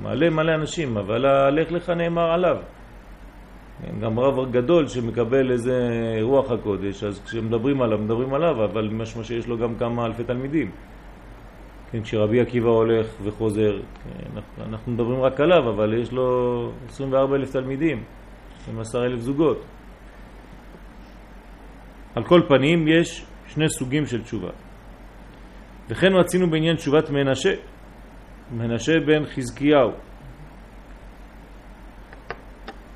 מלא 0.03 0.31
מלא 0.31 0.55
אנשים, 0.55 0.97
אבל 0.97 1.27
הלך 1.27 1.73
לך 1.73 1.91
נאמר 1.91 2.31
עליו. 2.31 2.57
כן, 3.83 4.01
גם 4.01 4.19
רב 4.19 4.51
גדול 4.51 4.89
שמקבל 4.89 5.51
איזה 5.51 5.79
רוח 6.23 6.51
הקודש, 6.51 7.05
אז 7.05 7.21
כשמדברים 7.25 7.83
עליו, 7.83 7.99
מדברים 7.99 8.35
עליו, 8.35 8.65
אבל 8.65 8.89
משמע 8.93 9.25
שיש 9.25 9.47
לו 9.47 9.59
גם 9.59 9.75
כמה 9.75 10.07
אלפי 10.07 10.25
תלמידים. 10.25 10.71
כן, 11.91 12.03
כשרבי 12.03 12.41
עקיבא 12.41 12.69
הולך 12.69 13.07
וחוזר, 13.23 13.79
כן, 14.05 14.41
אנחנו 14.63 14.93
מדברים 14.93 15.21
רק 15.21 15.41
עליו, 15.41 15.69
אבל 15.69 15.95
יש 15.95 16.13
לו 16.13 16.71
24 16.89 17.37
אלף 17.37 17.53
תלמידים, 17.53 18.03
12 18.65 19.05
אלף 19.05 19.21
זוגות. 19.21 19.65
על 22.19 22.25
כל 22.25 22.41
פנים 22.49 22.89
יש 22.89 23.25
שני 23.47 23.69
סוגים 23.69 24.07
של 24.07 24.23
תשובה. 24.23 24.51
וכן 25.89 26.13
רצינו 26.15 26.51
בעניין 26.51 26.77
תשובת 26.77 27.11
מנשה, 27.11 27.55
מנשה 28.53 29.01
בן 29.01 29.27
חזקיהו, 29.27 29.91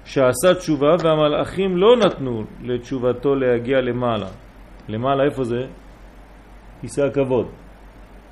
שעשה 0.05 0.55
תשובה 0.59 0.97
והמלאכים 1.03 1.77
לא 1.77 1.97
נתנו 1.97 2.45
לתשובתו 2.63 3.35
להגיע 3.35 3.81
למעלה. 3.81 4.29
למעלה 4.89 5.25
איפה 5.25 5.45
זה? 5.45 5.67
כיסא 6.81 7.01
הכבוד. 7.01 7.47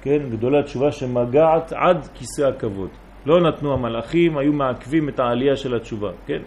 כן, 0.02 0.18
גדולה 0.30 0.62
תשובה 0.62 0.92
שמגעת 0.92 1.72
עד 1.72 2.08
כיסא 2.14 2.42
הכבוד. 2.42 2.90
לא 3.26 3.40
נתנו 3.40 3.72
המלאכים, 3.72 4.38
היו 4.38 4.52
מעכבים 4.52 5.08
את 5.08 5.18
העלייה 5.20 5.56
של 5.56 5.74
התשובה, 5.74 6.10
כן? 6.26 6.42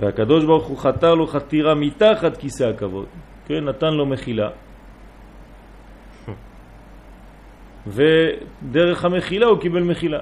והקדוש 0.00 0.44
ברוך 0.44 0.66
הוא 0.66 0.78
חתר 0.78 1.14
לו 1.14 1.26
חתירה 1.26 1.74
מתחת 1.74 2.36
כיסא 2.36 2.64
הכבוד, 2.64 3.06
כן, 3.46 3.64
נתן 3.64 3.94
לו 3.94 4.06
מחילה. 4.06 4.48
ודרך 7.86 9.04
המחילה 9.04 9.46
הוא 9.46 9.60
קיבל 9.60 9.82
מחילה. 9.82 10.18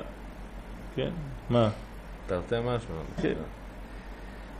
כן, 0.97 1.11
מה? 1.51 1.69
תרתי 2.27 2.55
משמע. 2.61 3.23
כן. 3.23 3.35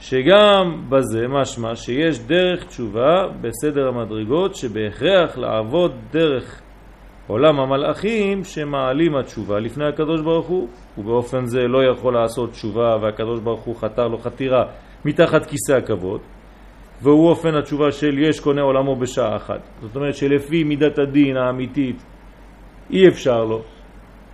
שגם 0.01 0.83
בזה 0.89 1.29
משמע 1.29 1.77
שיש 1.77 2.19
דרך 2.19 2.65
תשובה 2.65 3.27
בסדר 3.41 3.89
המדרגות 3.89 4.55
שבהכרח 4.55 5.39
לעבוד 5.39 5.93
דרך 6.11 6.61
עולם 7.27 7.61
המלאכים 7.61 8.45
שמעלים 8.45 9.17
התשובה 9.17 9.59
לפני 9.59 9.85
הקדוש 9.85 10.21
ברוך 10.21 10.47
הוא 10.47 10.69
ובאופן 10.99 11.47
זה 11.47 11.61
לא 11.61 11.85
יכול 11.85 12.15
לעשות 12.15 12.51
תשובה 12.51 12.97
והקדוש 13.03 13.41
ברוך 13.41 13.61
הוא 13.61 13.77
חתר 13.77 14.09
לו 14.09 14.19
חתירה 14.19 14.65
מתחת 15.05 15.47
כיסא 15.47 15.73
הכבוד 15.73 16.21
והוא 17.03 17.29
אופן 17.29 17.55
התשובה 17.55 17.93
של 17.93 18.19
יש 18.19 18.41
קונה 18.41 18.63
עולמו 18.63 18.97
בשעה 18.97 19.37
אחת 19.37 19.61
זאת 19.83 19.97
אומרת 19.97 20.15
שלפי 20.15 20.65
מידת 20.65 20.99
הדין 20.99 21.37
האמיתית 21.37 22.03
אי 22.91 23.09
אפשר 23.09 23.45
לו 23.45 23.63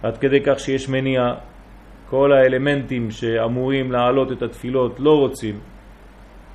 עד 0.02 0.18
כדי 0.18 0.40
כך 0.46 0.60
שיש 0.60 0.88
מניעה 0.88 1.34
כל 2.10 2.32
האלמנטים 2.32 3.10
שאמורים 3.10 3.92
להעלות 3.92 4.32
את 4.32 4.42
התפילות 4.42 5.00
לא 5.00 5.18
רוצים, 5.18 5.60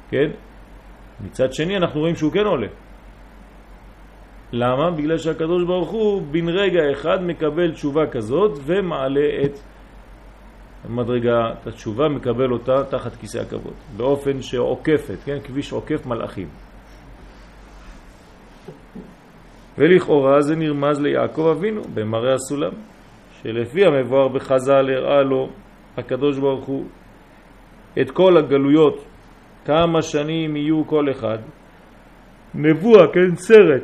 כן? 0.09 0.29
מצד 1.25 1.53
שני 1.53 1.77
אנחנו 1.77 1.99
רואים 1.99 2.15
שהוא 2.15 2.31
כן 2.31 2.45
עולה. 2.45 2.67
למה? 4.51 4.91
בגלל 4.91 5.17
שהקדוש 5.17 5.63
ברוך 5.63 5.89
הוא 5.89 6.21
בן 6.31 6.49
רגע 6.49 6.91
אחד 6.91 7.23
מקבל 7.23 7.71
תשובה 7.71 8.07
כזאת 8.07 8.59
ומעלה 8.65 9.29
את 9.45 9.59
מדרגה, 10.89 11.51
את 11.61 11.67
התשובה, 11.67 12.09
מקבל 12.09 12.51
אותה 12.51 12.83
תחת 12.89 13.15
כיסא 13.15 13.37
הכבוד, 13.37 13.73
באופן 13.97 14.41
שעוקפת, 14.41 15.17
כן? 15.25 15.37
כביש 15.43 15.71
עוקף 15.71 16.05
מלאכים. 16.05 16.47
ולכאורה 19.77 20.41
זה 20.41 20.55
נרמז 20.55 20.99
ליעקב 20.99 21.47
אבינו 21.57 21.81
במראה 21.93 22.33
הסולם. 22.33 22.71
שלפי 23.41 23.85
המבואר 23.85 24.27
בחז"ל 24.27 24.89
הראה 24.89 25.21
לו 25.21 25.49
הקדוש 25.97 26.37
ברוך 26.37 26.65
הוא 26.65 26.85
את 28.01 28.11
כל 28.11 28.37
הגלויות, 28.37 29.05
כמה 29.65 30.01
שנים 30.01 30.55
יהיו 30.55 30.87
כל 30.87 31.11
אחד. 31.11 31.37
נבואה, 32.55 33.07
כן, 33.13 33.35
סרט. 33.35 33.83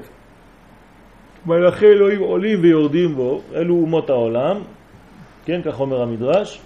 מלאכי 1.46 1.86
אלוהים 1.86 2.20
עולים 2.20 2.60
ויורדים 2.62 3.16
בו, 3.16 3.42
אלו 3.56 3.76
אומות 3.76 4.10
העולם, 4.10 4.58
כן, 5.46 5.62
כך 5.66 5.80
אומר 5.80 6.02
המדרש. 6.02 6.62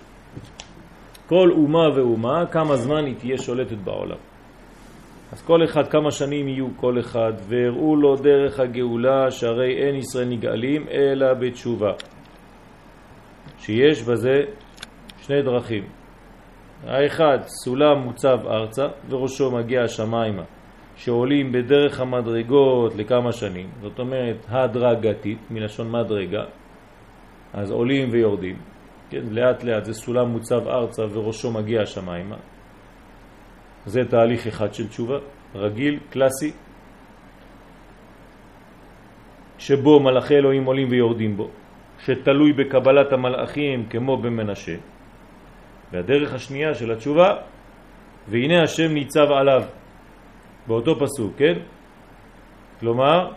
כל 1.28 1.52
אומה 1.52 1.90
ואומה, 1.96 2.46
כמה 2.52 2.76
זמן 2.76 3.06
היא 3.06 3.16
תהיה 3.16 3.38
שולטת 3.38 3.78
בעולם. 3.78 4.18
אז 5.32 5.42
כל 5.42 5.64
אחד, 5.64 5.88
כמה 5.88 6.12
שנים 6.12 6.48
יהיו 6.48 6.68
כל 6.76 7.00
אחד, 7.00 7.34
והראו 7.48 7.96
לו 7.96 8.16
דרך 8.16 8.60
הגאולה, 8.60 9.32
שהרי 9.32 9.78
אין 9.78 9.96
ישראל 9.96 10.30
נגאלים, 10.30 10.86
אלא 10.92 11.34
בתשובה. 11.34 11.92
שיש 13.60 14.04
בזה 14.04 14.40
שני 15.22 15.42
דרכים. 15.42 15.84
האחד, 16.88 17.38
סולם 17.46 17.98
מוצב 17.98 18.38
ארצה 18.48 18.88
וראשו 19.10 19.52
מגיע 19.52 19.84
השמיימה, 19.84 20.44
שעולים 20.96 21.52
בדרך 21.52 22.00
המדרגות 22.00 22.96
לכמה 22.96 23.32
שנים, 23.32 23.70
זאת 23.82 24.00
אומרת 24.00 24.46
הדרגתית, 24.50 25.38
מלשון 25.52 25.92
מדרגה, 25.92 26.44
אז 27.54 27.72
עולים 27.72 28.10
ויורדים, 28.12 28.56
כן, 29.14 29.30
לאט 29.30 29.64
לאט 29.64 29.86
זה 29.86 29.94
סולם 29.94 30.28
מוצב 30.28 30.68
ארצה 30.68 31.04
וראשו 31.12 31.52
מגיע 31.52 31.82
השמיימה. 31.82 32.36
זה 33.86 34.02
תהליך 34.10 34.48
אחד 34.48 34.74
של 34.74 34.88
תשובה, 34.88 35.18
רגיל, 35.56 36.00
קלאסי, 36.10 36.52
שבו 39.58 40.00
מלאכי 40.00 40.36
אלוהים 40.36 40.66
עולים 40.66 40.88
ויורדים 40.90 41.38
בו. 41.38 41.50
שתלוי 42.00 42.54
בקבלת 42.54 43.14
המלאכים 43.14 43.86
כמו 43.90 44.18
במנשה. 44.18 44.76
והדרך 45.92 46.34
השנייה 46.34 46.74
של 46.74 46.92
התשובה, 46.92 47.30
והנה 48.28 48.64
השם 48.64 48.94
ניצב 48.94 49.32
עליו, 49.32 49.64
באותו 50.68 51.00
פסוק, 51.00 51.34
כן? 51.38 51.54
כלומר, 52.80 53.32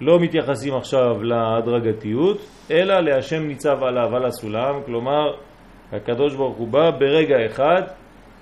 לא 0.00 0.20
מתייחסים 0.20 0.74
עכשיו 0.74 1.22
להדרגתיות, 1.22 2.38
אלא 2.70 3.00
להשם 3.00 3.42
ניצב 3.42 3.82
עליו, 3.82 4.16
על 4.16 4.24
הסולם, 4.24 4.74
כלומר, 4.86 5.34
הקדוש 5.92 6.34
ברוך 6.36 6.56
הוא 6.56 6.68
בא 6.68 6.90
ברגע 6.90 7.46
אחד, 7.46 7.82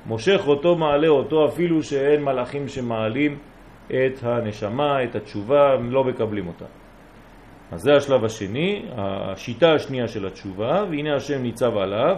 מושך 0.06 0.40
אותו, 0.46 0.76
מעלה 0.76 1.08
אותו, 1.08 1.48
אפילו 1.48 1.82
שאין 1.82 2.22
מלאכים 2.24 2.68
שמעלים 2.68 3.38
את 3.86 4.22
הנשמה, 4.22 5.04
את 5.04 5.14
התשובה, 5.14 5.72
הם 5.72 5.90
לא 5.90 6.04
מקבלים 6.04 6.46
אותה. 6.46 6.64
אז 7.72 7.80
זה 7.80 7.96
השלב 7.96 8.24
השני, 8.24 8.82
השיטה 8.96 9.72
השנייה 9.72 10.08
של 10.08 10.26
התשובה, 10.26 10.84
והנה 10.90 11.16
השם 11.16 11.42
ניצב 11.42 11.76
עליו, 11.76 12.16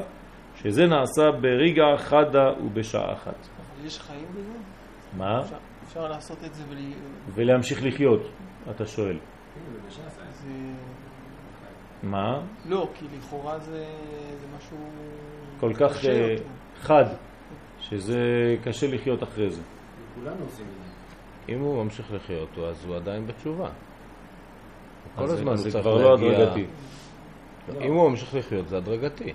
שזה 0.55 0.87
נעשה 0.87 1.31
ברגע 1.40 1.85
חדה 1.96 2.53
ובשעה 2.64 3.12
אחת. 3.12 3.48
יש 3.85 3.98
חיים 3.98 4.27
בזה? 4.35 4.59
מה? 5.16 5.40
אפשר, 5.40 5.57
אפשר 5.85 6.09
לעשות 6.09 6.44
את 6.44 6.55
זה 6.55 6.64
ול... 6.68 6.79
ולהמשיך 7.35 7.85
לחיות, 7.85 8.20
אתה 8.70 8.87
שואל. 8.87 9.18
מה? 12.02 12.40
לא, 12.68 12.88
כי 12.94 13.07
לכאורה 13.18 13.59
זה, 13.59 13.87
זה 14.40 14.46
משהו... 14.57 14.76
כל 15.61 15.72
כך 15.74 15.98
קשה. 15.98 16.35
חד, 16.81 17.04
שזה 17.81 18.20
קשה 18.64 18.87
לחיות 18.87 19.22
אחרי 19.22 19.50
זה. 19.50 19.62
כולנו 20.14 20.44
עושים 20.44 20.66
את 20.66 20.83
זה. 20.83 21.52
אם 21.52 21.61
הוא 21.61 21.85
ממשיך 21.85 22.12
לחיות, 22.12 22.59
אז 22.59 22.85
הוא 22.85 22.96
עדיין 22.96 23.26
בתשובה. 23.26 23.68
כל 25.16 25.24
הזמן 25.24 25.57
זה 25.57 25.62
הוא 25.62 25.70
צריך 25.72 25.85
כבר 25.85 26.02
לא. 26.02 26.14
הדרגתי. 26.14 26.66
אם 27.81 27.94
הוא 27.94 28.11
ממשיך 28.11 28.35
לחיות, 28.35 28.68
זה 28.68 28.76
הדרגתי. 28.76 29.33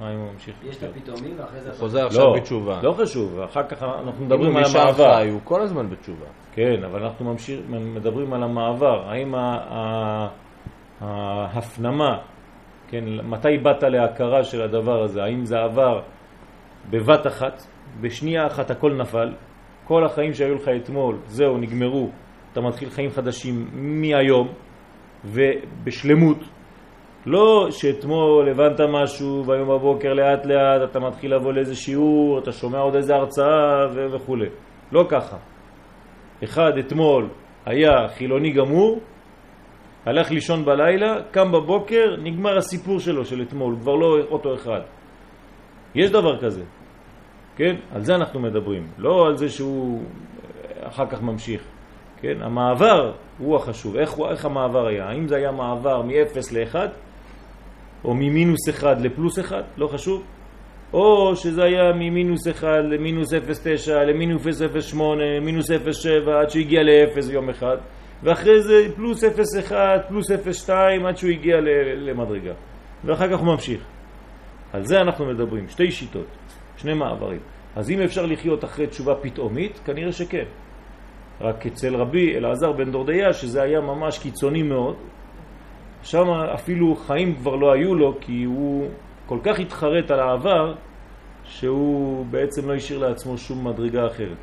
מה 0.00 0.12
אם 0.14 0.18
הוא 0.18 0.32
ממשיך 0.32 0.54
יש 0.64 0.76
את 0.76 0.82
לחיות? 0.82 0.96
הפתאומי 0.96 1.34
ואחרי 1.34 1.60
זה... 1.60 1.70
הוא 1.70 1.78
חוזר 1.78 2.06
עכשיו 2.06 2.24
לא, 2.24 2.36
בתשובה. 2.36 2.80
לא 2.82 2.92
חשוב, 2.92 3.40
אחר 3.40 3.68
כך 3.68 3.82
אנחנו 3.82 4.24
מדברים 4.24 4.56
על 4.56 4.62
המעבר. 4.64 5.18
הוא 5.30 5.40
כל 5.44 5.62
הזמן 5.62 5.90
בתשובה. 5.90 6.26
כן, 6.60 6.84
אבל 6.84 7.02
אנחנו 7.02 7.24
ממשיר, 7.24 7.62
מדברים 7.68 8.32
על 8.32 8.42
המעבר. 8.42 9.08
האם 9.08 9.34
ההפנמה, 11.00 12.18
כן, 12.88 13.04
מתי 13.24 13.58
באת 13.62 13.82
להכרה 13.82 14.44
של 14.44 14.62
הדבר 14.62 15.02
הזה? 15.02 15.22
האם 15.22 15.44
זה 15.44 15.58
עבר 15.58 16.00
בבת 16.90 17.26
אחת, 17.26 17.62
בשנייה 18.00 18.46
אחת 18.46 18.70
הכל 18.70 18.92
נפל, 18.92 19.32
כל 19.84 20.04
החיים 20.04 20.32
שהיו 20.32 20.54
לך 20.54 20.68
אתמול, 20.68 21.16
זהו, 21.26 21.58
נגמרו, 21.58 22.10
אתה 22.52 22.60
מתחיל 22.60 22.90
חיים 22.90 23.10
חדשים 23.10 23.68
מהיום 23.72 24.48
ובשלמות. 25.24 26.38
לא 27.26 27.70
שאתמול 27.70 28.48
הבנת 28.50 28.80
משהו 28.80 29.44
והיום 29.46 29.68
בבוקר 29.68 30.12
לאט 30.12 30.46
לאט 30.46 30.90
אתה 30.90 31.00
מתחיל 31.00 31.34
לבוא 31.34 31.52
לאיזה 31.52 31.74
שיעור, 31.74 32.38
אתה 32.38 32.52
שומע 32.52 32.78
עוד 32.78 32.94
איזה 32.94 33.14
הרצאה 33.14 33.86
וכו'. 34.12 34.36
לא 34.92 35.04
ככה. 35.08 35.49
אחד 36.44 36.78
אתמול 36.78 37.28
היה 37.66 38.08
חילוני 38.08 38.50
גמור, 38.50 39.00
הלך 40.06 40.30
לישון 40.30 40.64
בלילה, 40.64 41.16
קם 41.30 41.52
בבוקר, 41.52 42.16
נגמר 42.22 42.58
הסיפור 42.58 43.00
שלו 43.00 43.24
של 43.24 43.42
אתמול, 43.42 43.76
כבר 43.80 43.94
לא 43.94 44.18
אותו 44.30 44.54
אחד. 44.54 44.80
יש 45.94 46.10
דבר 46.10 46.40
כזה, 46.40 46.62
כן? 47.56 47.76
על 47.94 48.02
זה 48.02 48.14
אנחנו 48.14 48.40
מדברים, 48.40 48.86
לא 48.98 49.26
על 49.26 49.36
זה 49.36 49.48
שהוא 49.48 50.02
אה, 50.02 50.88
אחר 50.88 51.06
כך 51.06 51.22
ממשיך, 51.22 51.62
כן? 52.20 52.36
המעבר 52.40 53.12
הוא 53.38 53.56
החשוב, 53.56 53.96
איך, 53.96 54.14
איך 54.30 54.44
המעבר 54.44 54.86
היה? 54.86 55.08
האם 55.08 55.28
זה 55.28 55.36
היה 55.36 55.52
מעבר 55.52 56.02
מ-0 56.02 56.38
ל-1, 56.52 56.76
או 58.04 58.14
ממינוס 58.14 58.68
1 58.68 58.96
לפלוס 59.00 59.38
1, 59.38 59.64
לא 59.76 59.86
חשוב, 59.86 60.22
או 60.92 61.36
שזה 61.36 61.62
היה 61.64 61.92
ממינוס 61.92 62.48
1 62.48 62.68
למינוס 62.90 63.34
0.9 63.34 63.90
למינוס 63.90 64.46
0.8 64.92 64.96
למינוס 65.16 65.70
0.7 65.70 66.30
עד 66.30 66.50
שהוא 66.50 66.60
הגיע 66.60 66.82
ל-0 66.82 67.32
יום 67.32 67.50
אחד 67.50 67.76
ואחרי 68.22 68.62
זה 68.62 68.86
פלוס 68.96 69.24
0.1 69.24 69.72
פלוס 70.08 70.30
0.2 70.30 70.70
עד 71.06 71.16
שהוא 71.16 71.30
הגיע 71.30 71.56
למדרגה 71.96 72.52
ואחר 73.04 73.28
כך 73.30 73.38
הוא 73.38 73.46
ממשיך. 73.46 73.80
על 74.72 74.84
זה 74.84 75.00
אנחנו 75.00 75.26
מדברים, 75.26 75.68
שתי 75.68 75.90
שיטות, 75.90 76.26
שני 76.76 76.94
מעברים. 76.94 77.40
אז 77.76 77.90
אם 77.90 78.00
אפשר 78.00 78.26
לחיות 78.26 78.64
אחרי 78.64 78.86
תשובה 78.86 79.14
פתאומית, 79.14 79.80
כנראה 79.84 80.12
שכן. 80.12 80.44
רק 81.40 81.66
אצל 81.66 81.96
רבי 81.96 82.36
אלעזר 82.36 82.72
בן 82.72 82.90
דורדיה, 82.90 83.32
שזה 83.32 83.62
היה 83.62 83.80
ממש 83.80 84.18
קיצוני 84.18 84.62
מאוד, 84.62 84.96
שם 86.02 86.30
אפילו 86.54 86.94
חיים 86.96 87.34
כבר 87.34 87.56
לא 87.56 87.72
היו 87.72 87.94
לו, 87.94 88.16
כי 88.20 88.44
הוא 88.44 88.88
כל 89.30 89.38
כך 89.42 89.58
התחרט 89.58 90.10
על 90.10 90.20
העבר, 90.20 90.74
שהוא 91.44 92.26
בעצם 92.26 92.68
לא 92.68 92.74
השאיר 92.74 92.98
לעצמו 92.98 93.38
שום 93.38 93.68
מדרגה 93.68 94.06
אחרת. 94.06 94.42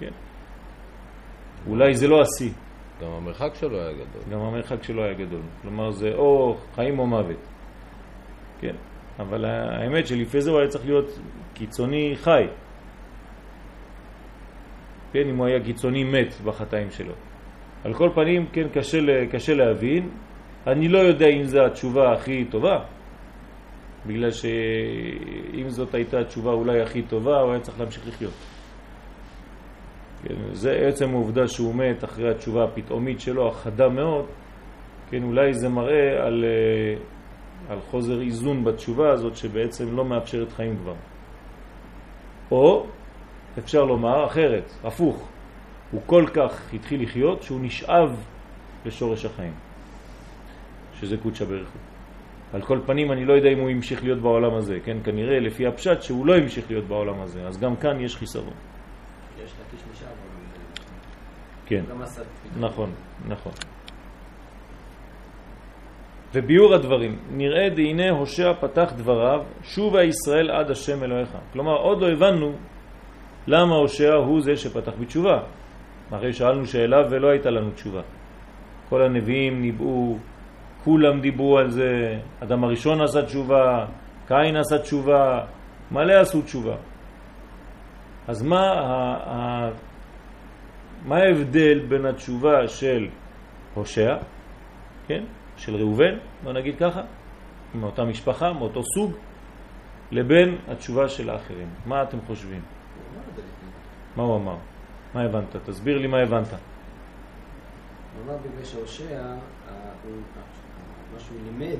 כן. 0.00 0.10
אולי 1.66 1.94
זה 1.94 2.08
לא 2.08 2.20
השיא, 2.20 2.50
גם 3.02 3.08
המרחק 3.10 3.54
שלו 3.54 3.80
היה 3.80 3.92
גדול. 3.92 4.22
גם 4.32 4.40
המרחק 4.40 4.82
שלו 4.82 5.04
היה 5.04 5.12
גדול. 5.12 5.40
כלומר 5.62 5.90
זה 5.90 6.12
או 6.14 6.56
חיים 6.74 6.98
או 6.98 7.06
מוות. 7.06 7.46
כן. 8.60 8.74
אבל 9.18 9.44
האמת 9.44 10.06
שלפני 10.06 10.40
זה 10.40 10.50
הוא 10.50 10.58
היה 10.58 10.68
צריך 10.68 10.84
להיות 10.84 11.18
קיצוני 11.54 12.12
חי. 12.16 12.44
כן, 15.12 15.28
אם 15.30 15.36
הוא 15.36 15.46
היה 15.46 15.64
קיצוני 15.64 16.04
מת 16.04 16.40
בחטאים 16.44 16.90
שלו. 16.90 17.12
על 17.84 17.94
כל 17.94 18.10
פנים, 18.14 18.46
כן, 18.52 18.68
קשה, 18.68 18.98
קשה 19.32 19.54
להבין. 19.54 20.08
אני 20.66 20.88
לא 20.88 20.98
יודע 20.98 21.26
אם 21.26 21.44
זו 21.44 21.66
התשובה 21.66 22.12
הכי 22.12 22.44
טובה, 22.44 22.84
בגלל 24.06 24.30
שאם 24.30 25.68
זאת 25.68 25.94
הייתה 25.94 26.18
התשובה 26.20 26.52
אולי 26.52 26.82
הכי 26.82 27.02
טובה, 27.02 27.40
הוא 27.40 27.50
היה 27.50 27.60
צריך 27.60 27.80
להמשיך 27.80 28.08
לחיות. 28.08 28.32
כן, 30.22 30.34
זה 30.52 30.72
עצם 30.88 31.10
העובדה 31.10 31.48
שהוא 31.48 31.74
מת 31.74 32.04
אחרי 32.04 32.30
התשובה 32.30 32.64
הפתאומית 32.64 33.20
שלו, 33.20 33.48
החדה 33.48 33.88
מאוד, 33.88 34.26
כן, 35.10 35.22
אולי 35.22 35.54
זה 35.54 35.68
מראה 35.68 36.26
על, 36.26 36.44
אה, 36.44 36.94
על 37.68 37.80
חוזר 37.80 38.20
איזון 38.20 38.64
בתשובה 38.64 39.10
הזאת 39.12 39.36
שבעצם 39.36 39.96
לא 39.96 40.04
מאפשרת 40.04 40.52
חיים 40.52 40.76
כבר. 40.76 40.94
או 42.50 42.86
אפשר 43.58 43.84
לומר 43.84 44.26
אחרת, 44.26 44.72
הפוך, 44.84 45.28
הוא 45.90 46.00
כל 46.06 46.24
כך 46.34 46.74
התחיל 46.74 47.02
לחיות 47.02 47.42
שהוא 47.42 47.60
נשאב 47.60 48.24
לשורש 48.86 49.24
החיים, 49.24 49.54
שזה 51.00 51.16
קודשא 51.16 51.44
הוא. 51.44 51.89
על 52.52 52.62
כל 52.62 52.78
פנים 52.86 53.12
אני 53.12 53.24
לא 53.24 53.32
יודע 53.32 53.48
אם 53.48 53.58
הוא 53.58 53.70
המשיך 53.70 54.02
להיות 54.02 54.18
בעולם 54.18 54.54
הזה, 54.54 54.78
כן? 54.84 54.96
כנראה 55.04 55.40
לפי 55.40 55.66
הפשט 55.66 56.02
שהוא 56.02 56.26
לא 56.26 56.36
המשיך 56.36 56.70
להיות 56.70 56.84
בעולם 56.84 57.20
הזה, 57.20 57.46
אז 57.46 57.60
גם 57.60 57.76
כאן 57.76 58.00
יש 58.00 58.16
חיסרון. 58.16 58.54
יש 59.44 59.52
לקיש 59.52 59.80
נשאר, 59.92 60.06
אבל 60.06 60.40
כן. 61.66 61.84
נכון, 62.60 62.90
נכון. 63.28 63.52
וביור 66.34 66.74
הדברים, 66.74 67.18
נראה 67.30 67.68
דהנה 67.70 68.10
הושע 68.10 68.52
פתח 68.60 68.92
דבריו, 68.96 69.42
שובה 69.62 70.02
ישראל 70.02 70.50
עד 70.50 70.70
השם 70.70 71.04
אלוהיך. 71.04 71.36
כלומר, 71.52 71.76
עוד 71.76 72.00
לא 72.00 72.10
הבנו 72.10 72.52
למה 73.46 73.74
הושע 73.74 74.14
הוא 74.14 74.40
זה 74.40 74.56
שפתח 74.56 74.92
בתשובה. 75.00 75.42
הרי 76.10 76.32
שאלנו 76.32 76.66
שאלה 76.66 77.02
ולא 77.10 77.28
הייתה 77.28 77.50
לנו 77.50 77.70
תשובה. 77.70 78.00
כל 78.88 79.02
הנביאים 79.02 79.62
ניבאו, 79.62 80.16
כולם 80.84 81.20
דיברו 81.20 81.58
על 81.58 81.70
זה, 81.70 82.18
אדם 82.42 82.64
הראשון 82.64 83.00
עשה 83.00 83.22
תשובה, 83.22 83.86
קין 84.28 84.56
עשה 84.56 84.78
תשובה, 84.78 85.44
מלא 85.90 86.12
עשו 86.20 86.42
תשובה. 86.42 86.76
אז 88.28 88.42
מה, 88.42 89.70
מה 91.04 91.16
ההבדל 91.16 91.78
בין 91.88 92.06
התשובה 92.06 92.68
של 92.68 93.08
הושע, 93.74 94.16
כן, 95.06 95.24
של 95.56 95.76
ראובן, 95.76 96.18
בוא 96.44 96.52
נגיד 96.52 96.76
ככה, 96.78 97.00
מאותה 97.74 98.04
משפחה, 98.04 98.52
מאותו 98.52 98.82
סוג, 98.94 99.12
לבין 100.10 100.58
התשובה 100.68 101.08
של 101.08 101.30
האחרים? 101.30 101.68
מה 101.86 102.02
אתם 102.02 102.18
חושבים? 102.26 102.62
מה 104.16 104.22
הוא 104.22 104.36
אמר? 104.36 104.56
מה 105.14 105.22
הבנת? 105.22 105.56
תסביר 105.56 105.98
לי 105.98 106.06
מה 106.06 106.18
הבנת. 106.18 106.48
הוא 106.50 106.58
אמר 108.24 108.36
בגלל 108.36 108.64
שהושע, 108.64 109.04
ה- 109.04 109.18
הוא- 109.24 109.36
ה- 109.68 110.36
מה 110.36 110.39
שהוא 111.26 111.38
לימד, 111.44 111.78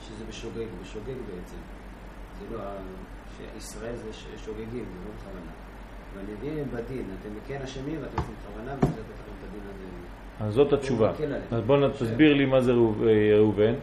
שזה 0.00 0.24
בשוגג, 0.28 0.66
בשוגג 0.82 1.06
בעצם. 1.06 1.56
זה 2.38 2.56
לא, 2.56 2.60
שישראל 3.36 3.96
זה 3.96 4.12
שוגגים, 4.44 4.84
זה 4.84 5.00
לא 5.04 5.10
בכוונה. 5.18 5.50
והנביאים 6.14 6.58
הם 6.58 6.68
בדין, 6.72 7.04
אתם 7.20 7.28
כן 7.46 7.62
אשמים 7.64 7.98
ואתם 8.02 8.16
עושים 8.16 8.34
בכוונה, 8.42 8.74
וזה 8.76 8.86
לתת 8.86 8.98
לכם 8.98 9.32
את 9.40 9.48
הדין 9.48 9.60
הזה. 9.64 10.46
אז 10.46 10.54
זאת 10.54 10.72
התשובה. 10.72 11.12
אז 11.50 11.62
בוא 11.62 11.88
תסביר 11.88 12.34
לי 12.34 12.46
מה 12.46 12.60
זה 12.60 12.72
אה, 12.72 13.36
ראובן, 13.36 13.74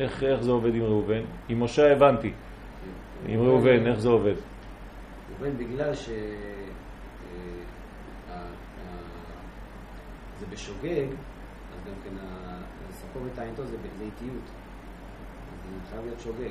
איך, 0.00 0.22
איך 0.22 0.42
זה 0.42 0.50
עובד 0.50 0.74
עם 0.74 0.82
ראובן. 0.82 1.22
עם 1.48 1.62
משה 1.62 1.92
הבנתי, 1.92 2.32
עם 3.26 3.40
ראובן, 3.40 3.86
איך 3.86 3.98
זה 3.98 4.08
עובד? 4.08 4.34
ראובן 5.40 5.58
בגלל 5.58 5.94
ש... 5.94 6.08
אה, 8.30 8.46
זה 10.40 10.46
בשוגג, 10.52 11.06
אז 11.72 11.86
גם 11.86 11.94
כן 12.04 12.16
ה- 13.04 13.08
לספור 13.08 13.22
את 13.34 13.38
העינתו 13.38 13.64
זה 13.64 13.76
זה 13.98 14.04
איטיות. 14.04 14.42
אז 14.44 15.70
זה 15.84 15.90
חייב 15.90 16.04
להיות 16.04 16.20
שוגג. 16.20 16.50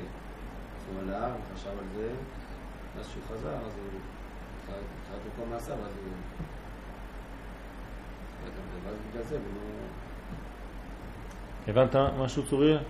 הוא 0.92 1.00
עלה, 1.00 1.26
הוא 1.32 1.40
חשב 1.54 1.68
על 1.68 1.84
זה, 1.96 2.10
ואז 2.96 3.06
כשהוא 3.06 3.22
חזר, 3.28 3.54
אז 3.56 3.72
הוא 3.76 4.00
חייב 4.66 5.20
את 5.26 5.32
מקום 5.34 5.50
מעשיו, 5.50 5.74
אז 5.74 5.80
הוא... 5.80 6.12
ואז 8.84 8.94
בגלל 9.10 9.22
זה, 9.22 9.34
ולא... 9.36 9.60
הבנת 11.68 11.96
משהו 12.18 12.46
צוריה? 12.46 12.78
לא? 12.78 12.82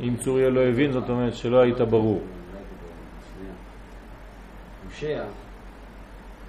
אם 0.00 0.16
צוריה 0.20 0.50
לא 0.50 0.60
הבין, 0.60 0.92
זאת 0.92 1.08
אומרת 1.08 1.34
שלא 1.34 1.60
היית 1.60 1.76
ברור. 1.80 2.18
לא 2.20 2.24
היית 2.58 2.68
ברור, 2.80 2.94
שנייה. 3.34 3.54
הושע, 4.84 5.24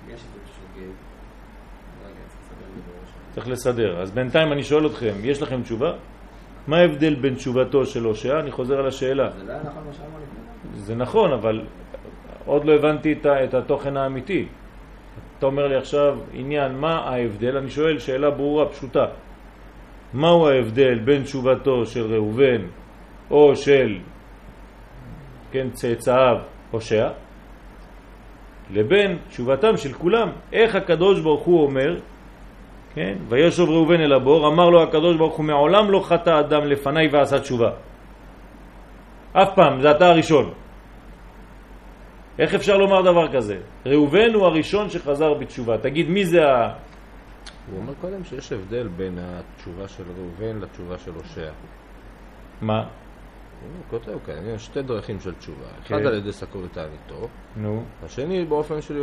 בגלל 0.05 0.17
שזה 0.17 0.27
שוגג, 0.55 0.89
רגע, 2.05 2.13
צריך 2.27 2.41
לסדר 2.41 2.67
לי 2.75 2.81
בראש. 2.81 3.09
צריך 3.33 3.47
לסדר. 3.47 4.01
אז 4.01 4.11
בינתיים 4.11 4.51
אני 4.51 4.63
שואל 4.63 4.85
אתכם, 4.85 5.13
יש 5.23 5.41
לכם 5.41 5.61
תשובה? 5.61 5.91
מה 6.67 6.77
ההבדל 6.77 7.15
בין 7.15 7.35
תשובתו 7.35 7.85
של 7.85 8.03
הושע? 8.03 8.39
אני 8.39 8.51
חוזר 8.51 8.79
על 8.79 8.87
השאלה. 8.87 9.29
זה 9.29 9.43
לא 9.43 9.53
נכון 9.59 9.83
מה 9.87 9.93
שאמר 9.93 10.07
לפני? 10.07 10.81
זה 10.81 10.95
נכון, 10.95 11.31
אבל 11.31 11.61
עוד 12.45 12.65
לא 12.65 12.73
הבנתי 12.73 13.15
את 13.43 13.53
התוכן 13.53 13.97
האמיתי. 13.97 14.47
אתה 15.37 15.45
אומר 15.45 15.67
לי 15.67 15.75
עכשיו 15.75 16.17
עניין, 16.33 16.77
מה 16.77 16.95
ההבדל? 16.95 17.57
אני 17.57 17.69
שואל 17.69 17.99
שאלה 17.99 18.29
ברורה, 18.29 18.65
פשוטה. 18.69 19.05
מהו 20.13 20.47
ההבדל 20.47 20.99
בין 20.99 21.23
תשובתו 21.23 21.85
של 21.85 22.13
ראובן 22.13 22.61
או 23.31 23.55
של 23.55 23.97
כן, 25.51 25.69
צאצאיו 25.71 26.37
הושע 26.71 27.09
לבין 28.71 29.17
תשובתם 29.27 29.77
של 29.77 29.93
כולם? 29.93 30.29
איך 30.53 30.75
הקדוש 30.75 31.21
ברוך 31.21 31.43
הוא 31.43 31.63
אומר, 31.63 31.99
כן, 32.95 33.17
וישוב 33.29 33.69
ראובן 33.69 34.01
אל 34.01 34.13
הבור, 34.13 34.47
אמר 34.47 34.69
לו 34.69 34.84
הקדוש 34.84 35.17
ברוך 35.17 35.36
הוא 35.36 35.45
מעולם 35.45 35.91
לא 35.91 35.99
חטא 35.99 36.39
אדם 36.39 36.65
לפניי 36.65 37.08
ועשה 37.08 37.39
תשובה. 37.39 37.71
אף 39.34 39.49
פעם, 39.56 39.82
זה 39.82 39.91
אתה 39.91 40.08
הראשון. 40.08 40.53
איך 42.39 42.53
אפשר 42.53 42.77
לומר 42.77 43.01
דבר 43.01 43.34
כזה? 43.34 43.58
ראובן 43.86 44.34
הוא 44.34 44.45
הראשון 44.45 44.89
שחזר 44.89 45.34
בתשובה. 45.34 45.77
תגיד, 45.77 46.10
מי 46.10 46.25
זה 46.25 46.47
ה... 46.47 46.73
הוא 47.71 47.79
אומר 47.79 47.93
קודם 48.01 48.23
שיש 48.23 48.51
הבדל 48.51 48.88
בין 48.88 49.17
התשובה 49.21 49.88
של 49.88 50.03
ראובן 50.17 50.60
לתשובה 50.60 50.97
של 50.97 51.12
הושע. 51.12 51.51
מה? 52.62 52.79
הוא 53.63 53.69
כותב 53.89 54.17
כאן, 54.25 54.47
יש 54.56 54.65
שתי 54.65 54.82
דרכים 54.82 55.19
של 55.19 55.34
תשובה. 55.34 55.67
כן. 55.84 55.95
אחד 55.95 56.06
על 56.06 56.13
ידי 56.17 56.32
סקור 56.32 56.62
ותעניתו, 56.62 57.27
נו, 57.58 57.84
השני 58.06 58.45
באופן 58.45 58.82
של 58.82 58.97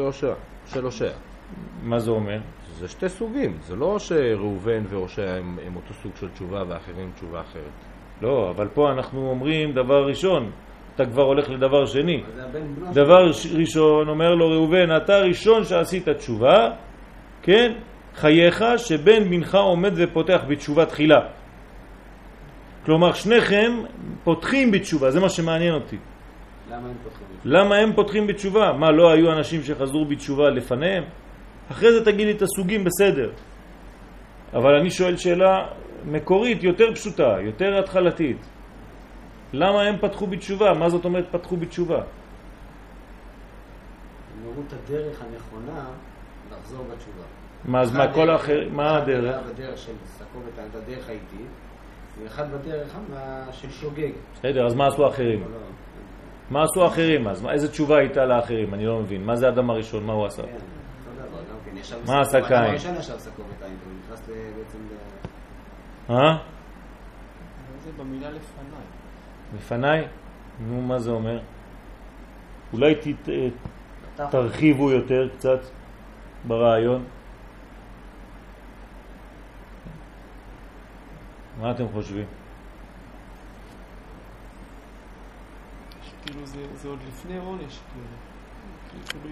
הושע. 0.85 1.13
מה 1.83 1.99
זה 1.99 2.11
אומר? 2.11 2.39
זה 2.79 2.89
שתי 2.89 3.09
סוגים, 3.09 3.59
זה 3.63 3.77
לא 3.77 3.99
שראובן 3.99 4.83
והושע 4.89 5.31
הם, 5.31 5.59
הם 5.67 5.77
אותו 5.77 5.95
סוג 6.03 6.13
של 6.21 6.29
תשובה 6.29 6.63
ואחרים 6.69 7.11
תשובה 7.15 7.41
אחרת. 7.41 7.63
לא, 8.23 8.51
אבל 8.51 8.69
פה 8.75 8.93
אנחנו 8.93 9.31
אומרים 9.31 9.73
דבר 9.73 10.07
ראשון. 10.07 10.51
אתה 10.95 11.07
כבר 11.07 11.23
הולך 11.23 11.51
לדבר 11.51 11.87
שני. 11.87 12.23
דבר 12.93 13.33
ש- 13.33 13.47
ראשון 13.55 14.09
אומר 14.09 14.35
לו 14.35 14.49
ראובן, 14.51 14.97
אתה 14.97 15.19
ראשון 15.19 15.65
שעשית 15.65 16.09
תשובה, 16.09 16.71
כן? 17.43 17.73
חייך 18.15 18.65
שבן 18.77 19.25
בנך 19.31 19.55
עומד 19.55 19.93
ופותח 19.97 20.41
בתשובה 20.49 20.87
תחילה. 20.87 21.21
כלומר, 22.85 23.13
שניכם 23.13 23.73
פותחים 24.25 24.71
בתשובה, 24.71 25.11
זה 25.11 25.21
מה 25.21 25.29
שמעניין 25.29 25.75
אותי. 25.75 25.97
למה 26.71 26.77
הם 26.89 26.95
פותחים 27.05 27.27
זה? 27.43 27.49
למה 27.51 27.77
הם 27.77 27.93
פותחים 27.93 28.27
בתשובה? 28.27 28.73
מה, 28.73 28.91
לא 28.91 29.11
היו 29.11 29.33
אנשים 29.33 29.63
שחזרו 29.63 30.05
בתשובה 30.05 30.51
לפניהם? 30.51 31.05
אחרי 31.71 31.93
זה 31.93 32.05
תגיד 32.05 32.27
לי 32.27 32.33
את 32.33 32.43
הסוגים 32.43 32.85
בסדר. 32.85 33.31
אבל 34.53 34.75
אני 34.75 34.91
שואל 34.91 35.17
שאלה 35.17 35.67
מקורית, 36.05 36.63
יותר 36.63 36.95
פשוטה, 36.95 37.37
יותר 37.41 37.79
התחלתית. 37.79 38.47
למה 39.53 39.83
הם 39.83 39.97
פתחו 39.99 40.27
בתשובה? 40.27 40.75
מה 40.75 40.89
זאת 40.89 41.05
אומרת 41.05 41.25
פתחו 41.31 41.57
בתשובה? 41.57 41.97
הם 41.97 42.05
הראו 44.45 44.63
את 44.69 44.73
הדרך 44.73 45.23
הנכונה 45.23 45.85
לחזור 46.53 46.85
בתשובה. 46.95 47.25
מה, 47.65 47.81
אז 47.81 47.91
אחד 47.91 47.99
מה 47.99 48.15
כל 48.15 48.31
האחר... 48.31 48.69
מה 48.71 48.99
אחד 48.99 49.03
הדרך? 49.03 49.35
היה 49.35 49.53
בדרך 49.53 49.79
של 49.79 49.93
סקור 50.05 50.43
את 50.55 50.75
הדרך 50.75 51.09
האיטית, 51.09 51.51
ואחד 52.23 52.53
בדרך 52.53 52.97
של 53.53 53.71
שוגג. 53.71 54.11
בסדר, 54.35 54.67
אז 54.67 54.75
מה 54.75 54.87
עשו 54.87 55.05
האחרים? 55.05 55.41
לא, 55.41 55.47
לא, 55.51 55.57
מה 56.51 56.63
עשו 56.63 56.85
האחרים 56.85 57.29
אז? 57.29 57.47
איזה 57.53 57.69
תשובה 57.69 57.99
הייתה 57.99 58.25
לאחרים? 58.25 58.75
אני 58.75 58.87
לא 58.87 59.01
מבין. 59.01 59.25
מה 59.25 59.37
זה 59.37 59.49
אדם 59.49 59.71
הראשון? 59.71 60.07
מה 60.07 60.13
הוא 60.13 60.27
עשה? 60.27 60.43
כן, 60.43 60.49
אותו 60.49 60.63
דבר, 61.17 61.39
גם 61.39 61.45
כן, 61.45 61.45
ישב 61.47 61.60
מה 62.07 62.25
ל- 64.29 64.33
בעצם 64.57 64.79
ל... 64.91 66.13
אה? 66.13 66.37
זה 67.85 67.91
במילה 67.97 68.31
לפניי. 68.31 68.81
לפניי? 69.57 70.07
נו, 70.61 70.81
מה 70.83 70.99
זה 70.99 71.11
אומר? 71.11 71.41
אולי 72.73 72.95
ת, 72.95 73.29
פתח- 74.17 74.29
תרחיבו 74.31 74.91
יותר 74.91 75.29
קצת 75.39 75.59
ברעיון. 76.47 77.05
מה 81.61 81.71
אתם 81.71 81.85
חושבים? 81.93 82.25
כאילו 86.27 86.47
זה, 86.47 86.65
זה 86.75 86.89
עוד 86.89 86.99
לפני 87.09 87.39
עונש, 87.39 87.79
כאילו. 87.93 88.07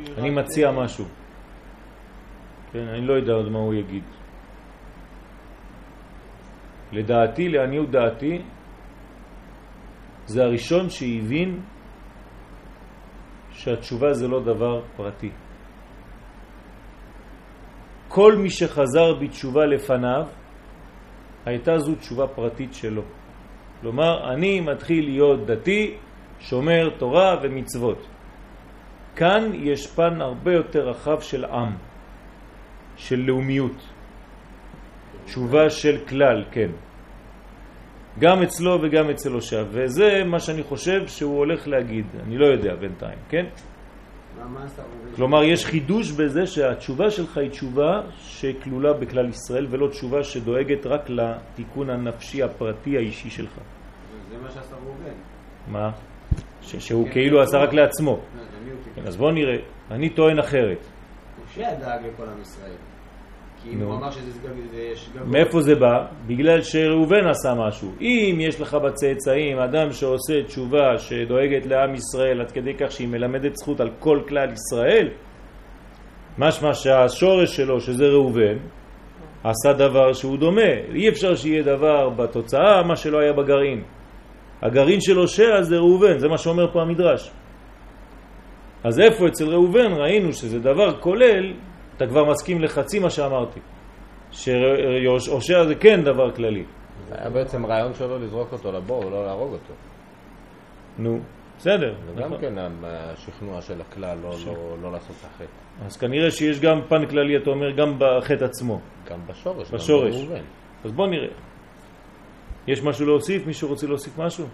כאילו 0.04 0.18
אני 0.18 0.30
מציע 0.30 0.70
משהו. 0.70 1.04
כן, 2.72 2.88
אני 2.88 3.06
לא 3.06 3.12
יודע 3.12 3.32
עוד 3.32 3.48
מה 3.48 3.58
הוא 3.58 3.74
יגיד. 3.74 4.04
לדעתי, 6.92 7.48
לעניות 7.48 7.90
דעתי, 7.90 8.42
זה 10.26 10.42
הראשון 10.42 10.90
שהבין 10.90 11.60
שהתשובה 13.50 14.12
זה 14.12 14.28
לא 14.28 14.40
דבר 14.40 14.82
פרטי. 14.96 15.30
כל 18.08 18.36
מי 18.36 18.50
שחזר 18.50 19.14
בתשובה 19.20 19.66
לפניו, 19.66 20.26
הייתה 21.46 21.78
זו 21.78 21.94
תשובה 21.94 22.26
פרטית 22.26 22.74
שלו. 22.74 23.02
כלומר, 23.80 24.32
אני 24.32 24.60
מתחיל 24.60 25.04
להיות 25.04 25.46
דתי, 25.46 25.96
שומר 26.40 26.90
תורה 26.98 27.36
ומצוות. 27.42 28.06
כאן 29.16 29.50
יש 29.54 29.86
פן 29.94 30.20
הרבה 30.20 30.52
יותר 30.52 30.88
רחב 30.88 31.20
של 31.20 31.44
עם, 31.44 31.87
של 32.98 33.16
לאומיות, 33.26 33.76
תשובה 35.24 35.70
של 35.70 35.98
כלל, 36.08 36.44
כן. 36.50 36.70
גם 38.18 38.42
אצלו 38.42 38.78
וגם 38.82 39.10
אצל 39.10 39.32
הושע, 39.32 39.64
וזה 39.70 40.24
מה 40.26 40.40
שאני 40.40 40.62
חושב 40.62 41.06
שהוא 41.06 41.38
הולך 41.38 41.68
להגיד, 41.68 42.06
אני 42.26 42.38
לא 42.38 42.46
יודע 42.46 42.74
בינתיים, 42.74 43.18
כן? 43.28 43.46
כלומר, 45.16 45.44
יש 45.44 45.66
חידוש 45.66 46.10
בזה 46.10 46.46
שהתשובה 46.46 47.10
שלך 47.10 47.38
היא 47.38 47.50
תשובה 47.50 48.00
שכלולה 48.18 48.92
בכלל 48.92 49.28
ישראל, 49.28 49.66
ולא 49.70 49.88
תשובה 49.88 50.24
שדואגת 50.24 50.86
רק 50.86 51.10
לתיקון 51.10 51.90
הנפשי 51.90 52.42
הפרטי 52.42 52.96
האישי 52.96 53.30
שלך. 53.30 53.52
זה 54.30 54.36
מה 54.42 54.50
שעשה 54.50 54.74
ראובן. 54.74 55.14
מה? 55.68 55.90
שהוא 56.62 57.08
כאילו 57.10 57.42
עשה 57.42 57.58
רק 57.58 57.72
לעצמו. 57.72 58.20
כן, 58.94 59.06
אז 59.06 59.16
בואו 59.16 59.30
נראה, 59.30 59.56
אני 59.90 60.10
טוען 60.10 60.38
אחרת. 60.38 60.97
הושע 61.46 61.74
דאג 61.74 62.00
לכל 62.06 62.22
עם 62.22 62.42
ישראל. 62.42 62.76
כי 63.62 63.70
אם 63.72 63.80
הוא 63.82 63.94
אמר 63.94 64.10
שזה 64.10 64.30
שגגות... 64.94 65.28
מאיפה 65.28 65.62
זה 65.62 65.74
בא? 65.74 66.06
בגלל 66.26 66.62
שראובן 66.62 67.26
עשה 67.26 67.54
משהו. 67.54 67.92
אם 68.00 68.38
יש 68.40 68.60
לך 68.60 68.74
בצאצאים 68.74 69.58
אדם 69.58 69.92
שעושה 69.92 70.42
תשובה 70.42 70.98
שדואגת 70.98 71.66
לעם 71.66 71.94
ישראל 71.94 72.40
עד 72.40 72.50
כדי 72.50 72.74
כך 72.74 72.92
שהיא 72.92 73.08
מלמדת 73.08 73.56
זכות 73.56 73.80
על 73.80 73.90
כל 73.98 74.20
כלל 74.28 74.52
ישראל, 74.52 75.08
משמע 76.38 76.74
שהשורש 76.74 77.56
שלו, 77.56 77.80
שזה 77.80 78.06
ראובן, 78.06 78.56
עשה 79.44 79.72
דבר 79.72 80.12
שהוא 80.12 80.38
דומה. 80.38 80.72
אי 80.94 81.08
אפשר 81.08 81.34
שיהיה 81.34 81.62
דבר 81.62 82.08
בתוצאה 82.08 82.82
מה 82.82 82.96
שלא 82.96 83.18
היה 83.18 83.32
בגרעין. 83.32 83.82
הגרעין 84.62 85.00
של 85.00 85.16
הושע 85.16 85.62
זה 85.62 85.76
ראובן, 85.76 86.18
זה 86.18 86.28
מה 86.28 86.38
שאומר 86.38 86.72
פה 86.72 86.82
המדרש. 86.82 87.30
אז 88.84 89.00
איפה 89.00 89.28
אצל 89.28 89.48
ראובן 89.48 89.92
ראינו 89.92 90.32
שזה 90.32 90.58
דבר 90.58 91.00
כולל 91.00 91.52
אתה 91.98 92.06
כבר 92.06 92.24
מסכים 92.24 92.62
לחצי 92.62 92.98
מה 92.98 93.10
שאמרתי, 93.10 93.60
שהושע 94.30 95.64
זה 95.66 95.74
כן 95.74 96.04
דבר 96.04 96.30
כללי. 96.30 96.64
זה 97.08 97.14
היה 97.18 97.30
בעצם 97.30 97.66
רעיון 97.66 97.94
שלו 97.94 98.18
לזרוק 98.18 98.52
אותו 98.52 98.72
לבור 98.72 99.06
ולא 99.06 99.26
להרוג 99.26 99.52
אותו. 99.52 99.74
נו, 100.98 101.18
בסדר. 101.58 101.94
זה 102.06 102.22
גם 102.22 102.30
כן 102.40 102.54
השכנוע 102.82 103.62
של 103.62 103.80
הכלל, 103.80 104.18
לא, 104.22 104.34
לא, 104.46 104.76
לא 104.82 104.92
לעשות 104.92 105.16
את 105.20 105.24
החטא. 105.24 105.86
אז 105.86 105.96
כנראה 105.96 106.30
שיש 106.30 106.60
גם 106.60 106.80
פן 106.88 107.06
כללי, 107.06 107.36
אתה 107.36 107.50
אומר, 107.50 107.70
גם 107.70 107.98
בחטא 107.98 108.44
עצמו. 108.44 108.80
גם 109.10 109.18
בשורש. 109.26 109.70
בשורש. 109.70 110.24
גם 110.24 110.36
אז 110.84 110.92
בוא 110.92 111.06
נראה. 111.06 111.28
יש 112.66 112.82
משהו 112.82 113.06
להוסיף? 113.06 113.46
מישהו 113.46 113.68
רוצה 113.68 113.86
להוסיף 113.86 114.18
משהו? 114.18 114.46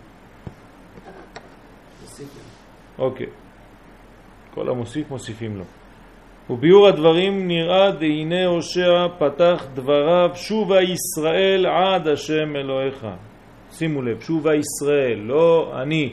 אוקיי. 2.99 3.27
כל 4.55 4.69
המוסיף 4.69 5.11
מוסיפים 5.11 5.57
לו. 5.57 5.64
וביור 6.51 6.88
הדברים 6.88 7.49
נראה 7.49 7.90
דהנה 7.90 8.47
הושע 8.47 9.07
פתח 9.19 9.67
דבריו 9.75 10.31
שובה 10.35 10.83
ישראל 10.83 11.67
עד 11.67 12.09
השם 12.09 12.57
אלוהיך. 12.57 13.07
שימו 13.71 14.03
לב, 14.03 14.21
שובה 14.21 14.55
ישראל, 14.55 15.19
לא 15.19 15.73
אני, 15.83 16.12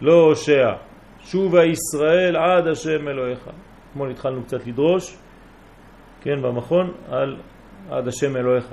לא 0.00 0.12
הושע. 0.12 0.72
שובה 1.20 1.64
ישראל 1.64 2.36
עד 2.36 2.66
השם 2.66 3.08
אלוהיך. 3.08 3.50
אתמול 3.90 4.10
התחלנו 4.10 4.42
קצת 4.42 4.66
לדרוש, 4.66 5.16
כן, 6.22 6.42
במכון, 6.42 6.92
על 7.10 7.36
עד 7.90 8.08
השם 8.08 8.36
אלוהיך. 8.36 8.66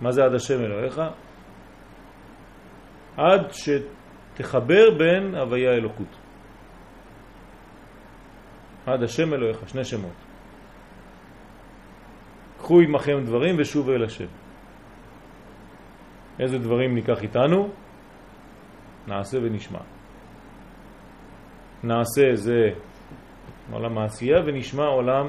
מה 0.00 0.12
זה 0.12 0.24
עד 0.24 0.34
השם 0.34 0.64
אלוהיך? 0.64 1.00
עד 3.16 3.46
שתחבר 3.52 4.90
בין 4.98 5.34
הוויה 5.34 5.72
אלוקות. 5.72 6.25
עד 8.86 9.02
השם 9.02 9.34
אלוהיך, 9.34 9.68
שני 9.68 9.84
שמות. 9.84 10.12
קחו 12.58 12.80
עמכם 12.80 13.24
דברים 13.24 13.54
ושובו 13.58 13.92
אל 13.92 14.04
השם. 14.04 14.26
איזה 16.40 16.58
דברים 16.58 16.94
ניקח 16.94 17.22
איתנו? 17.22 17.68
נעשה 19.08 19.38
ונשמע. 19.42 19.78
נעשה 21.84 22.34
זה 22.34 22.70
עולם 23.72 23.98
העשייה 23.98 24.38
ונשמע 24.46 24.84
עולם 24.84 25.28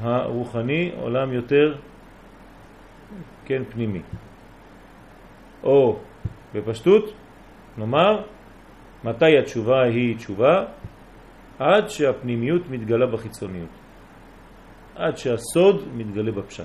הרוחני, 0.00 0.92
עולם 1.00 1.32
יותר 1.32 1.74
כן 3.44 3.62
פנימי. 3.64 4.02
או 5.62 5.98
בפשטות, 6.54 7.04
נאמר, 7.78 8.22
מתי 9.04 9.38
התשובה 9.38 9.82
היא 9.82 10.16
תשובה? 10.16 10.64
עד 11.58 11.88
שהפנימיות 11.88 12.62
מתגלה 12.70 13.06
בחיצוניות, 13.06 13.68
עד 14.96 15.16
שהסוד 15.16 15.88
מתגלה 15.96 16.32
בפשט. 16.32 16.64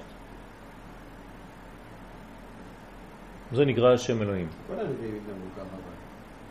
זה 3.52 3.65
נקרא 3.65 3.93
השם 3.93 4.21
אלוהים. 4.21 4.47
כל 4.67 4.73
הנביאים 4.73 5.15
התנהגו 5.15 5.45
ככה, 5.58 5.78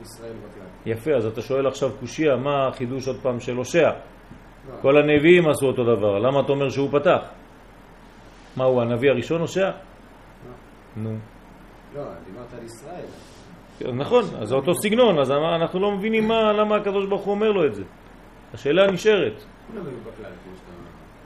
ישראל 0.03 0.33
בכלל. 0.33 0.67
יפה, 0.93 1.11
אז 1.15 1.27
אתה 1.27 1.43
שואל 1.43 1.67
עכשיו 1.67 1.91
קושיה, 2.01 2.37
מה 2.37 2.69
החידוש 2.69 3.09
עוד 3.09 3.17
פעם 3.23 3.41
של 3.41 3.57
הושע? 3.57 3.91
לא. 3.91 4.83
כל 4.83 4.97
הנביאים 4.97 5.49
עשו 5.49 5.67
אותו 5.67 5.85
דבר, 5.85 6.19
למה 6.19 6.41
אתה 6.41 6.53
אומר 6.53 6.71
שהוא 6.71 6.91
פתח? 6.91 7.21
מה 8.57 8.65
הוא, 8.65 8.83
הנביא 8.83 9.11
הראשון 9.11 9.41
הושע? 9.41 9.67
לא. 9.67 9.73
נו. 10.97 11.17
לא, 11.95 12.03
דיברת 12.25 12.55
על 12.59 12.65
ישראל. 12.65 13.07
נכון, 13.95 14.23
אז 14.41 14.49
זה 14.49 14.55
אותו 14.55 14.75
סגנון, 14.75 15.19
אז 15.19 15.31
אנחנו 15.31 15.81
לא 15.81 15.93
מבינים 15.93 16.29
מה, 16.29 16.53
למה 16.53 16.77
הקדוש 16.77 17.07
ברוך 17.07 17.23
הוא 17.23 17.35
אומר 17.35 17.53
לו 17.53 17.67
את 17.67 17.75
זה. 17.75 17.83
השאלה 18.55 18.91
נשארת. 18.91 19.45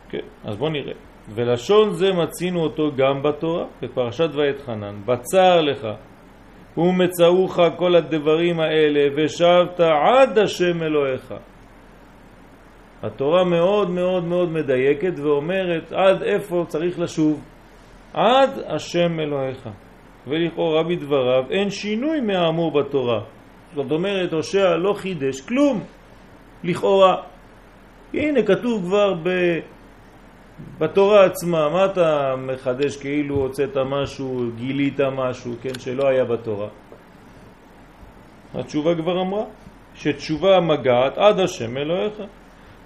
כן, 0.09 0.27
אז 0.45 0.57
בוא 0.57 0.71
נראה. 0.71 0.93
ולשון 1.35 1.93
זה 1.93 2.13
מצינו 2.13 2.61
אותו 2.61 2.91
גם 2.97 3.23
בתורה, 3.23 3.65
בפרשת 3.83 4.29
ואת 4.33 4.61
חנן. 4.61 4.95
בצר 5.07 5.61
לך 5.61 5.87
ומצאוך 6.77 7.59
כל 7.77 7.95
הדברים 7.97 8.61
האלה 8.61 9.09
ושבת 9.17 9.81
עד 9.81 10.39
השם 10.39 10.83
אלוהיך. 10.83 11.35
התורה 13.03 13.45
מאוד 13.45 13.91
מאוד 13.91 14.25
מאוד 14.25 14.49
מדייקת 14.49 15.13
ואומרת 15.17 15.93
עד 15.93 16.23
איפה 16.23 16.65
צריך 16.69 16.99
לשוב. 16.99 17.45
עד 18.15 18.51
השם 18.67 19.21
אלוהיך. 19.21 19.69
ולכאורה 20.27 20.83
בדבריו 20.83 21.45
אין 21.51 21.71
שינוי 21.71 22.21
מהאמור 22.21 22.71
בתורה. 22.71 23.21
זאת 23.75 23.91
אומרת, 23.91 24.33
הושע 24.33 24.77
לא 24.77 24.93
חידש 24.93 25.41
כלום. 25.41 25.85
לכאורה. 26.65 27.17
הנה 28.15 28.43
כתוב 28.43 28.85
כבר 28.85 29.15
ב... 29.23 29.29
בתורה 30.79 31.25
עצמה, 31.25 31.69
מה 31.69 31.85
אתה 31.85 32.35
מחדש 32.39 32.97
כאילו 32.97 33.35
הוצאת 33.35 33.77
משהו, 33.77 34.51
גילית 34.57 35.01
משהו, 35.01 35.55
כן, 35.63 35.79
שלא 35.79 36.09
היה 36.09 36.25
בתורה? 36.25 36.69
התשובה 38.55 38.95
כבר 38.95 39.21
אמרה 39.21 39.45
שתשובה 39.95 40.61
מגעת 40.61 41.19
עד 41.19 41.41
השם 41.41 41.77
אלוהיך, 41.77 42.23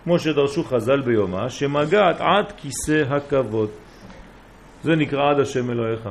כמו 0.05 0.19
שדרשו 0.19 0.65
חז"ל 0.65 1.01
ביומה, 1.01 1.51
שמגעת 1.51 2.21
עד 2.21 2.53
כיסא 2.57 3.03
הכבוד. 3.11 3.71
זה 4.83 4.97
נקרא 4.97 5.31
עד 5.31 5.41
השם 5.41 5.71
אלוהיך. 5.71 6.09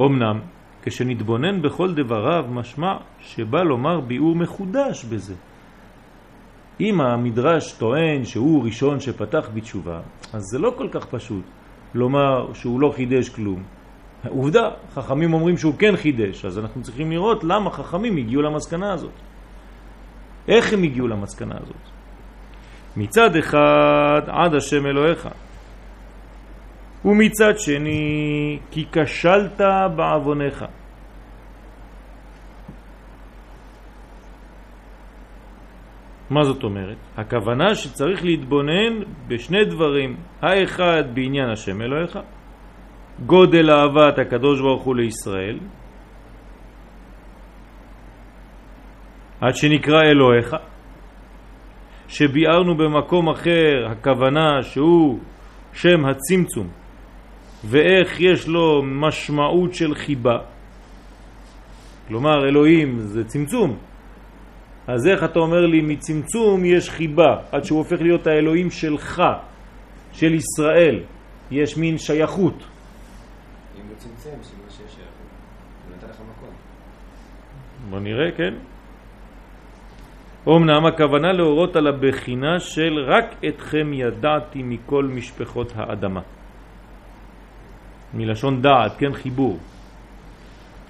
אמנם 0.00 0.53
כשנתבונן 0.84 1.62
בכל 1.62 1.94
דבריו 1.94 2.44
משמע 2.50 2.96
שבא 3.20 3.62
לומר 3.62 4.00
ביאור 4.00 4.36
מחודש 4.36 5.04
בזה. 5.04 5.34
אם 6.80 7.00
המדרש 7.00 7.72
טוען 7.72 8.24
שהוא 8.24 8.64
ראשון 8.64 9.00
שפתח 9.00 9.48
בתשובה, 9.54 10.00
אז 10.32 10.42
זה 10.42 10.58
לא 10.58 10.74
כל 10.76 10.88
כך 10.92 11.06
פשוט 11.06 11.44
לומר 11.94 12.52
שהוא 12.54 12.80
לא 12.80 12.92
חידש 12.96 13.28
כלום. 13.28 13.62
עובדה, 14.28 14.70
חכמים 14.94 15.34
אומרים 15.34 15.56
שהוא 15.56 15.74
כן 15.78 15.96
חידש, 15.96 16.44
אז 16.44 16.58
אנחנו 16.58 16.82
צריכים 16.82 17.10
לראות 17.10 17.44
למה 17.44 17.70
חכמים 17.70 18.16
הגיעו 18.16 18.42
למסקנה 18.42 18.92
הזאת. 18.92 19.12
איך 20.48 20.72
הם 20.72 20.82
הגיעו 20.82 21.08
למסקנה 21.08 21.54
הזאת? 21.62 21.82
מצד 22.96 23.36
אחד 23.36 24.22
עד 24.26 24.54
השם 24.54 24.86
אלוהיך, 24.86 25.28
ומצד 27.04 27.58
שני, 27.58 28.58
כי 28.70 28.84
כשלת 28.92 29.60
בעווניך. 29.96 30.64
מה 36.30 36.44
זאת 36.44 36.62
אומרת? 36.62 36.96
הכוונה 37.16 37.74
שצריך 37.74 38.24
להתבונן 38.24 39.02
בשני 39.28 39.64
דברים, 39.64 40.16
האחד 40.42 41.02
בעניין 41.14 41.50
השם 41.50 41.82
אלוהיך, 41.82 42.18
גודל 43.26 43.70
אהבת 43.70 44.18
הקדוש 44.18 44.60
ברוך 44.60 44.82
הוא 44.82 44.96
לישראל, 44.96 45.58
עד 49.40 49.54
שנקרא 49.54 50.02
אלוהיך, 50.02 50.56
שביארנו 52.08 52.74
במקום 52.76 53.28
אחר 53.28 53.86
הכוונה 53.90 54.62
שהוא 54.62 55.18
שם 55.72 56.04
הצמצום, 56.04 56.68
ואיך 57.64 58.20
יש 58.20 58.48
לו 58.48 58.82
משמעות 58.82 59.74
של 59.74 59.94
חיבה. 59.94 60.38
כלומר, 62.08 62.48
אלוהים 62.48 62.98
זה 62.98 63.24
צמצום. 63.24 63.76
אז 64.86 65.06
איך 65.06 65.24
אתה 65.24 65.38
אומר 65.38 65.66
לי 65.66 65.80
מצמצום 65.80 66.64
יש 66.64 66.90
חיבה, 66.90 67.36
עד 67.52 67.64
שהוא 67.64 67.78
הופך 67.78 68.00
להיות 68.00 68.26
האלוהים 68.26 68.70
שלך, 68.70 69.22
של 70.12 70.34
ישראל. 70.34 71.00
יש 71.50 71.76
מין 71.76 71.98
שייכות. 71.98 72.54
אם 72.54 73.82
הוא 73.88 73.96
צמצם, 73.96 74.30
סימן 74.42 74.68
שיש 74.70 74.92
שייכות. 74.92 75.28
הוא 75.88 75.96
נתן 75.96 76.06
לך 76.06 76.20
מקום. 76.20 76.54
בוא 77.90 78.00
נראה, 78.00 78.30
כן? 78.36 78.54
אמנם 80.48 80.86
הכוונה 80.86 81.32
להורות 81.32 81.76
על 81.76 81.86
הבחינה 81.86 82.60
של 82.60 82.98
רק 83.06 83.34
אתכם 83.48 83.92
ידעתי 83.92 84.62
מכל 84.62 85.04
משפחות 85.04 85.72
האדמה. 85.76 86.20
מלשון 88.14 88.62
דעת, 88.62 88.96
כן, 88.98 89.12
חיבור. 89.12 89.58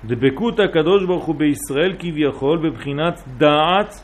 דבקות 0.04 0.60
הקדוש 0.60 1.04
ברוך 1.06 1.24
הוא 1.24 1.34
בישראל 1.34 1.96
כביכול 1.98 2.58
בבחינת 2.58 3.22
דעת 3.38 4.00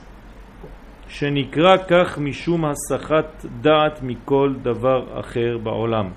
שנקרא 1.08 1.76
כך 1.88 2.18
משום 2.18 2.64
הסחת 2.64 3.44
דעת 3.60 4.02
מכל 4.02 4.54
דבר 4.62 5.20
אחר 5.20 5.58
בעולם. 5.62 6.10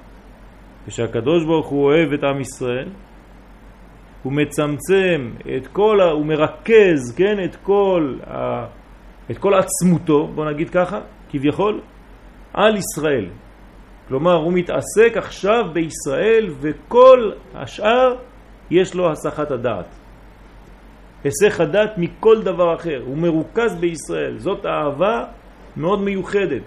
כשהקדוש 0.88 1.46
ברוך 1.46 1.68
הוא 1.68 1.84
אוהב 1.86 2.14
את 2.14 2.24
עם 2.24 2.42
ישראל, 2.42 2.90
הוא 4.24 4.34
מצמצם 4.34 5.32
את 5.58 5.68
כל, 5.68 6.02
ה... 6.02 6.12
הוא 6.12 6.26
מרכז, 6.26 7.16
כן, 7.18 7.44
את 7.46 7.56
כל, 7.56 8.18
ה... 8.28 8.66
את 9.32 9.38
כל 9.38 9.54
עצמותו, 9.54 10.28
בוא 10.28 10.52
נגיד 10.52 10.70
ככה, 10.70 11.00
כביכול, 11.30 11.82
על 12.54 12.76
ישראל. 12.78 13.26
כלומר, 14.08 14.34
הוא 14.36 14.54
מתעסק 14.54 15.18
עכשיו 15.18 15.66
בישראל 15.74 16.50
וכל 16.62 17.32
השאר 17.56 18.16
יש 18.72 18.96
לו 18.96 19.12
הסחת 19.12 19.52
הדעת. 19.52 19.86
הסך 21.26 21.60
הדעת 21.60 21.98
מכל 21.98 22.44
דבר 22.44 22.76
אחר, 22.76 23.02
הוא 23.06 23.18
מרוכז 23.18 23.76
בישראל. 23.80 24.38
זאת 24.38 24.66
אהבה 24.66 25.26
מאוד 25.78 26.02
מיוחדת. 26.02 26.64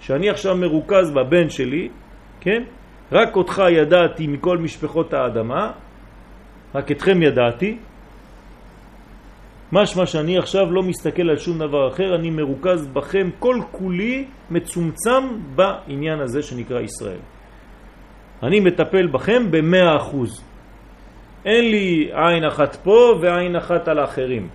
שאני 0.00 0.30
עכשיו 0.30 0.56
מרוכז 0.56 1.10
בבן 1.10 1.48
שלי, 1.48 1.88
כן? 2.40 2.62
רק 3.12 3.36
אותך 3.36 3.62
ידעתי 3.70 4.26
מכל 4.26 4.58
משפחות 4.58 5.14
האדמה, 5.14 5.72
רק 6.74 6.90
אתכם 6.90 7.22
ידעתי. 7.22 7.78
משמע 9.74 10.06
שאני 10.06 10.38
עכשיו 10.38 10.70
לא 10.70 10.82
מסתכל 10.82 11.30
על 11.30 11.38
שום 11.38 11.58
דבר 11.58 11.88
אחר, 11.88 12.14
אני 12.14 12.30
מרוכז 12.30 12.86
בכם, 12.86 13.30
כל 13.38 13.60
כולי 13.70 14.24
מצומצם 14.50 15.22
בעניין 15.54 16.20
הזה 16.20 16.42
שנקרא 16.42 16.80
ישראל. 16.80 17.18
אני 18.42 18.60
מטפל 18.60 19.06
בכם 19.06 19.50
במאה 19.50 19.96
אחוז. 19.96 20.44
אין 21.44 21.70
לי 21.70 22.10
עין 22.12 22.44
אחת 22.44 22.76
פה 22.76 23.18
ועין 23.20 23.56
אחת 23.56 23.88
על 23.88 23.98
האחרים. 23.98 24.48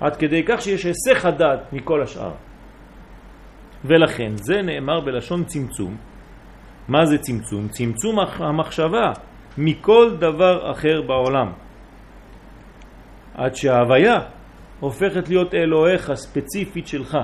עד 0.00 0.16
כדי 0.16 0.42
כך 0.46 0.62
שיש 0.62 0.84
היסח 0.84 1.26
הדעת 1.26 1.72
מכל 1.72 2.02
השאר. 2.02 2.32
ולכן 3.84 4.32
זה 4.34 4.62
נאמר 4.62 5.00
בלשון 5.00 5.44
צמצום. 5.44 5.96
מה 6.88 7.04
זה 7.06 7.18
צמצום? 7.18 7.68
צמצום 7.68 8.18
המחשבה 8.38 9.12
מכל 9.58 10.16
דבר 10.18 10.70
אחר 10.70 11.02
בעולם. 11.02 11.52
עד 13.34 13.54
שההוויה 13.54 14.18
הופכת 14.80 15.28
להיות 15.28 15.54
אלוהיך 15.54 16.14
ספציפית 16.14 16.86
שלך. 16.86 17.16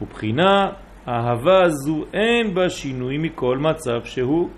ובחינה 0.00 0.70
האהבה 1.06 1.62
הזו 1.62 2.04
אין 2.12 2.54
בה 2.54 2.70
שינוי 2.70 3.18
מכל 3.18 3.58
מצב 3.58 4.04
שהוא 4.04 4.50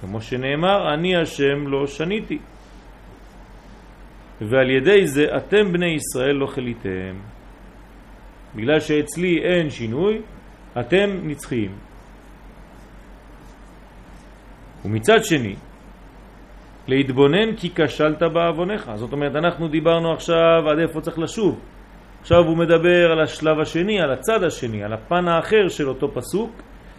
כמו 0.00 0.20
שנאמר, 0.20 0.94
אני 0.94 1.16
השם 1.16 1.66
לא 1.66 1.86
שניתי. 1.86 2.38
ועל 4.40 4.70
ידי 4.70 5.06
זה 5.06 5.24
אתם 5.36 5.72
בני 5.72 5.94
ישראל 5.94 6.34
לא 6.34 6.46
חליתם. 6.46 7.14
בגלל 8.56 8.80
שאצלי 8.80 9.38
אין 9.42 9.70
שינוי, 9.70 10.20
אתם 10.80 11.06
נצחיים. 11.22 11.72
ומצד 14.84 15.24
שני, 15.24 15.54
להתבונן 16.90 17.56
כי 17.56 17.70
כשלת 17.74 18.22
בעוונך. 18.22 18.90
זאת 18.94 19.12
אומרת, 19.12 19.36
אנחנו 19.36 19.68
דיברנו 19.68 20.12
עכשיו 20.12 20.68
עד 20.70 20.78
איפה 20.78 21.00
צריך 21.00 21.18
לשוב. 21.18 21.60
עכשיו 22.20 22.44
הוא 22.44 22.56
מדבר 22.56 23.12
על 23.12 23.20
השלב 23.20 23.60
השני, 23.60 24.00
על 24.00 24.10
הצד 24.10 24.44
השני, 24.44 24.84
על 24.84 24.92
הפן 24.92 25.28
האחר 25.28 25.68
של 25.68 25.88
אותו 25.88 26.08
פסוק, 26.14 26.50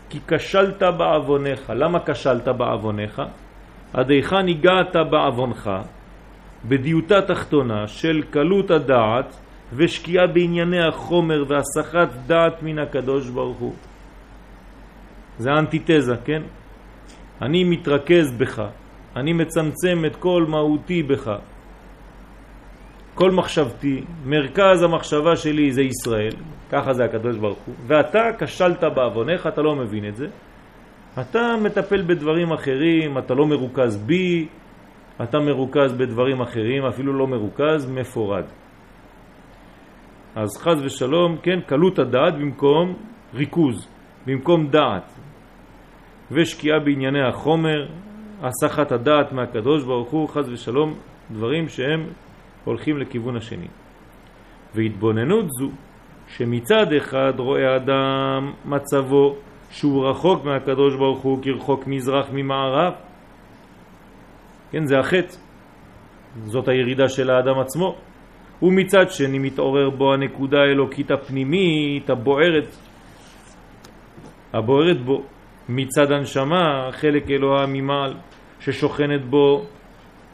כי 0.09 0.19
כשלת 0.27 0.83
בעוונך. 0.97 1.73
למה 1.75 1.99
כשלת 2.05 2.47
בעוונך? 2.47 3.21
עד 3.93 4.09
היכן 4.09 4.47
הגעת 4.47 4.95
בעוונך? 5.09 5.69
בדיוטה 6.65 7.21
תחתונה 7.21 7.87
של 7.87 8.21
קלות 8.29 8.71
הדעת 8.71 9.37
ושקיעה 9.73 10.27
בענייני 10.27 10.87
החומר 10.87 11.43
והסחת 11.47 12.09
דעת 12.27 12.63
מן 12.63 12.79
הקדוש 12.79 13.29
ברוך 13.29 13.57
הוא. 13.57 13.73
זה 15.37 15.49
אנטיתזה, 15.51 16.15
כן? 16.25 16.41
אני 17.41 17.63
מתרכז 17.63 18.31
בך, 18.37 18.61
אני 19.15 19.33
מצמצם 19.33 20.05
את 20.05 20.15
כל 20.15 20.45
מהותי 20.47 21.03
בך. 21.03 21.31
כל 23.15 23.31
מחשבתי, 23.31 24.03
מרכז 24.25 24.83
המחשבה 24.83 25.35
שלי 25.35 25.71
זה 25.71 25.81
ישראל, 25.81 26.33
ככה 26.71 26.93
זה 26.93 27.05
הקדוש 27.05 27.37
ברוך 27.37 27.59
הוא, 27.65 27.75
ואתה 27.87 28.19
כשלת 28.39 28.83
בעוונך, 28.83 29.47
אתה 29.47 29.61
לא 29.61 29.75
מבין 29.75 30.07
את 30.07 30.15
זה. 30.15 30.27
אתה 31.19 31.55
מטפל 31.63 32.01
בדברים 32.01 32.51
אחרים, 32.51 33.17
אתה 33.17 33.33
לא 33.33 33.45
מרוכז 33.45 33.97
בי, 33.97 34.47
אתה 35.23 35.39
מרוכז 35.39 35.93
בדברים 35.93 36.41
אחרים, 36.41 36.85
אפילו 36.85 37.13
לא 37.13 37.27
מרוכז, 37.27 37.91
מפורד. 37.91 38.43
אז 40.35 40.57
חז 40.57 40.81
ושלום, 40.83 41.37
כן, 41.43 41.59
קלות 41.65 41.99
הדעת 41.99 42.33
במקום 42.33 42.93
ריכוז, 43.33 43.87
במקום 44.25 44.67
דעת. 44.67 45.11
ושקיעה 46.31 46.79
בענייני 46.79 47.21
החומר, 47.27 47.87
הסחת 48.41 48.91
הדעת 48.91 49.31
מהקדוש 49.31 49.83
ברוך 49.83 50.09
הוא, 50.09 50.29
חז 50.29 50.49
ושלום, 50.49 50.93
דברים 51.31 51.69
שהם 51.69 52.05
הולכים 52.63 52.97
לכיוון 52.97 53.35
השני. 53.35 53.67
והתבוננות 54.75 55.45
זו 55.59 55.69
שמצד 56.27 56.93
אחד 56.93 57.33
רואה 57.37 57.75
אדם 57.75 58.53
מצבו 58.65 59.35
שהוא 59.71 60.07
רחוק 60.07 60.43
מהקדוש 60.45 60.95
ברוך 60.95 61.19
הוא 61.19 61.43
כרחוק 61.43 61.87
מזרח 61.87 62.25
ממערב 62.33 62.93
כן, 64.71 64.85
זה 64.85 64.99
החטא. 64.99 65.35
זאת 66.45 66.67
הירידה 66.67 67.09
של 67.09 67.29
האדם 67.29 67.59
עצמו. 67.59 67.95
ומצד 68.61 69.11
שני 69.11 69.39
מתעורר 69.39 69.89
בו 69.89 70.13
הנקודה 70.13 70.57
האלוקית 70.57 71.11
הפנימית 71.11 72.09
הבוערת 72.09 72.67
הבוערת 74.53 75.01
בו 75.01 75.23
מצד 75.69 76.11
הנשמה 76.11 76.89
חלק 76.91 77.29
אלוהה 77.29 77.65
ממעל 77.65 78.13
ששוכנת 78.59 79.25
בו 79.25 79.65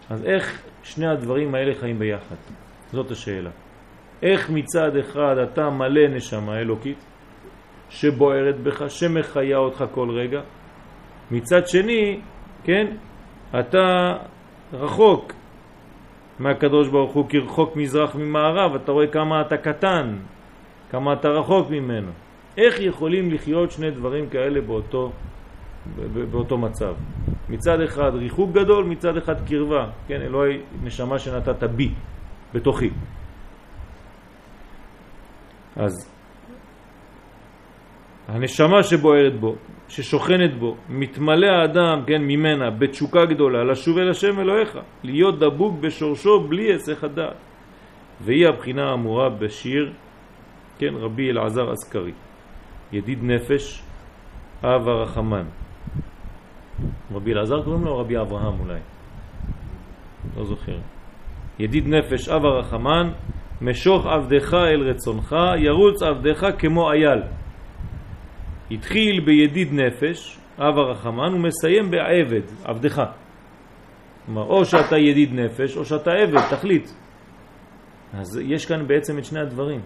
אז 0.09 0.25
איך 0.25 0.61
שני 0.83 1.07
הדברים 1.07 1.55
האלה 1.55 1.73
חיים 1.79 1.99
ביחד? 1.99 2.35
זאת 2.91 3.11
השאלה 3.11 3.49
איך 4.21 4.49
מצד 4.49 4.95
אחד 4.97 5.37
אתה 5.37 5.69
מלא 5.69 6.07
נשמה 6.07 6.59
אלוקית 6.59 6.97
שבוערת 7.89 8.59
בך, 8.59 8.89
שמחיה 8.89 9.57
אותך 9.57 9.85
כל 9.91 10.09
רגע, 10.09 10.41
מצד 11.31 11.67
שני, 11.67 12.19
כן, 12.63 12.87
אתה 13.59 14.17
רחוק 14.73 15.33
מהקדוש 16.39 16.87
ברוך 16.87 17.13
הוא 17.13 17.25
כרחוק 17.29 17.75
מזרח 17.75 18.15
ממערב, 18.15 18.75
אתה 18.75 18.91
רואה 18.91 19.07
כמה 19.07 19.41
אתה 19.41 19.57
קטן, 19.57 20.15
כמה 20.91 21.13
אתה 21.13 21.27
רחוק 21.27 21.69
ממנו. 21.69 22.11
איך 22.57 22.79
יכולים 22.79 23.31
לחיות 23.31 23.71
שני 23.71 23.91
דברים 23.91 24.29
כאלה 24.29 24.61
באותו, 24.61 25.11
באותו 26.31 26.57
מצב? 26.57 26.93
מצד 27.49 27.81
אחד 27.81 28.11
ריחוק 28.13 28.51
גדול, 28.51 28.85
מצד 28.85 29.17
אחד 29.17 29.47
קרבה, 29.47 29.89
כן, 30.07 30.21
אלוהי 30.21 30.57
נשמה 30.83 31.19
שנתת 31.19 31.63
בי, 31.63 31.91
בתוכי. 32.53 32.89
אז 35.75 36.11
הנשמה 38.27 38.83
שבוערת 38.83 39.39
בו, 39.39 39.55
ששוכנת 39.89 40.53
בו, 40.59 40.75
מתמלא 40.89 41.47
האדם, 41.47 42.03
כן, 42.07 42.21
ממנה, 42.21 42.69
בתשוקה 42.69 43.25
גדולה, 43.25 43.63
לשוב 43.63 43.97
אל 43.97 44.09
השם 44.09 44.39
אלוהיך, 44.39 44.77
להיות 45.03 45.39
דבוק 45.39 45.79
בשורשו 45.79 46.39
בלי 46.39 46.63
היסח 46.63 47.03
הדעת. 47.03 47.35
והיא 48.21 48.47
הבחינה 48.47 48.89
האמורה 48.89 49.29
בשיר 49.29 49.93
כן, 50.79 50.93
רבי 50.95 51.29
אלעזר 51.29 51.71
אזכרי, 51.71 52.11
ידיד 52.91 53.19
נפש, 53.23 53.83
אב 54.63 54.87
הרחמן. 54.87 55.43
רבי 57.11 57.33
אלעזר 57.33 57.63
קוראים 57.63 57.83
לו 57.83 57.99
רבי 57.99 58.17
אברהם 58.17 58.59
אולי, 58.59 58.79
לא 60.37 60.45
זוכר. 60.45 60.77
ידיד 61.59 61.87
נפש, 61.87 62.29
אב 62.29 62.45
הרחמן, 62.45 63.11
משוך 63.61 64.05
עבדך 64.05 64.53
אל 64.53 64.81
רצונך, 64.81 65.35
ירוץ 65.57 66.01
עבדך 66.03 66.47
כמו 66.59 66.91
אייל. 66.91 67.21
התחיל 68.71 69.19
בידיד 69.19 69.73
נפש, 69.73 70.39
אב 70.59 70.77
הרחמן, 70.77 71.33
ומסיים 71.33 71.91
בעבד, 71.91 72.41
עבדך. 72.63 73.03
כלומר, 74.25 74.43
או 74.43 74.65
שאתה 74.65 74.97
ידיד 74.97 75.33
נפש, 75.33 75.77
או 75.77 75.85
שאתה 75.85 76.11
עבד, 76.11 76.41
תחליט. 76.49 76.89
אז 78.13 78.41
יש 78.43 78.65
כאן 78.65 78.87
בעצם 78.87 79.17
את 79.17 79.25
שני 79.25 79.39
הדברים. 79.39 79.81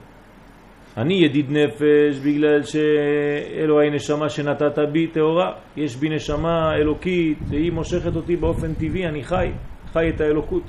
אני 0.97 1.13
ידיד 1.13 1.45
נפש 1.49 2.19
בגלל 2.23 2.61
שאלוהי 2.63 3.89
נשמה 3.89 4.29
שנתת 4.29 4.79
בי 4.91 5.07
טהורה. 5.07 5.53
יש 5.77 5.95
בי 5.95 6.09
נשמה 6.09 6.75
אלוקית, 6.75 7.37
והיא 7.47 7.71
מושכת 7.71 8.15
אותי 8.15 8.35
באופן 8.35 8.73
טבעי, 8.73 9.07
אני 9.07 9.23
חי, 9.23 9.51
חי 9.93 10.09
את 10.09 10.21
האלוקות. 10.21 10.63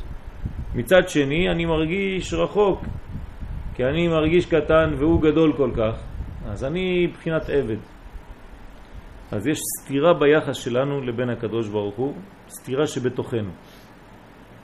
מצד 0.75 1.09
שני, 1.09 1.51
אני 1.51 1.65
מרגיש 1.65 2.35
רחוק, 2.35 2.85
כי 3.75 3.85
אני 3.85 4.09
מרגיש 4.09 4.47
קטן 4.47 4.95
והוא 4.99 5.23
גדול 5.23 5.53
כל 5.57 5.71
כך, 5.77 5.95
אז 6.47 6.65
אני 6.65 7.07
מבחינת 7.07 7.51
עבד. 7.51 7.77
אז 9.33 9.47
יש 9.47 9.59
סתירה 9.81 10.15
ביחס 10.15 10.57
שלנו 10.57 11.01
לבין 11.01 11.31
הקדוש 11.31 11.69
ברוך 11.69 11.95
הוא, 11.95 12.15
סתירה 12.49 12.87
שבתוכנו. 12.87 13.51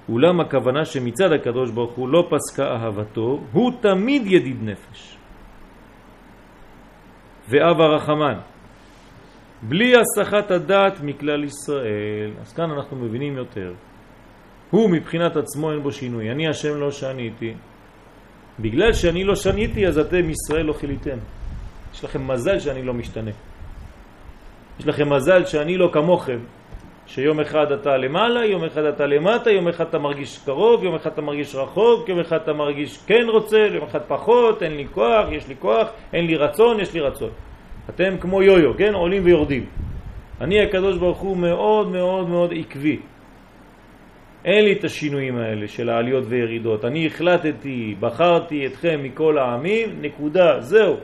אולם 0.08 0.40
הכוונה 0.40 0.84
שמצד 0.84 1.32
הקדוש 1.32 1.70
ברוך 1.70 1.92
הוא 1.92 2.08
לא 2.08 2.28
פסקה 2.30 2.64
אהבתו, 2.64 3.40
הוא 3.52 3.72
תמיד 3.80 4.22
ידיד 4.26 4.56
נפש. 4.62 5.17
ואב 7.48 7.80
הרחמן, 7.80 8.34
בלי 9.62 9.92
הסחת 9.96 10.50
הדעת 10.50 11.00
מכלל 11.00 11.44
ישראל. 11.44 12.30
אז 12.42 12.52
כאן 12.52 12.70
אנחנו 12.70 12.96
מבינים 12.96 13.36
יותר. 13.36 13.72
הוא 14.70 14.90
מבחינת 14.90 15.36
עצמו 15.36 15.72
אין 15.72 15.82
בו 15.82 15.92
שינוי. 15.92 16.30
אני 16.30 16.48
השם 16.48 16.76
לא 16.80 16.90
שניתי. 16.90 17.54
בגלל 18.60 18.92
שאני 18.92 19.24
לא 19.24 19.36
שניתי 19.36 19.86
אז 19.86 19.98
אתם 19.98 20.30
ישראל 20.30 20.66
לא 20.66 20.72
חיליתם. 20.72 21.18
יש 21.94 22.04
לכם 22.04 22.28
מזל 22.28 22.58
שאני 22.58 22.82
לא 22.82 22.94
משתנה. 22.94 23.30
יש 24.80 24.86
לכם 24.86 25.12
מזל 25.12 25.44
שאני 25.44 25.76
לא 25.76 25.90
כמוכם, 25.92 26.38
שיום 27.08 27.40
אחד 27.40 27.72
אתה 27.72 27.96
למעלה, 27.96 28.44
יום 28.44 28.64
אחד 28.64 28.84
אתה 28.84 29.06
למטה, 29.06 29.50
יום 29.50 29.68
אחד 29.68 29.86
אתה 29.86 29.98
מרגיש 29.98 30.38
קרוב, 30.44 30.84
יום 30.84 30.94
אחד 30.94 31.10
אתה 31.10 31.22
מרגיש 31.22 31.54
רחוק, 31.54 32.08
יום 32.08 32.20
אחד 32.20 32.36
אתה 32.36 32.52
מרגיש 32.52 32.98
כן 33.06 33.26
רוצה, 33.28 33.58
יום 33.58 33.84
אחד 33.84 34.00
פחות, 34.08 34.62
אין 34.62 34.76
לי 34.76 34.86
כוח, 34.92 35.26
יש 35.32 35.48
לי 35.48 35.54
כוח, 35.58 35.88
אין 36.12 36.26
לי 36.26 36.36
רצון, 36.36 36.80
יש 36.80 36.94
לי 36.94 37.00
רצון. 37.00 37.30
אתם 37.90 38.16
כמו 38.20 38.42
יויו, 38.42 38.76
כן? 38.76 38.94
עולים 38.94 39.24
ויורדים. 39.24 39.66
אני 40.40 40.62
הקדוש 40.62 40.98
ברוך 40.98 41.18
הוא 41.18 41.36
מאוד 41.36 41.88
מאוד 41.88 42.28
מאוד 42.28 42.52
עקבי. 42.56 42.98
אין 44.44 44.64
לי 44.64 44.72
את 44.72 44.84
השינויים 44.84 45.36
האלה 45.36 45.68
של 45.68 45.88
העליות 45.88 46.24
וירידות. 46.28 46.84
אני 46.84 47.06
החלטתי, 47.06 47.94
בחרתי 48.00 48.66
אתכם 48.66 49.00
מכל 49.02 49.38
העמים, 49.38 49.88
נקודה, 50.00 50.60
זהו. 50.60 50.96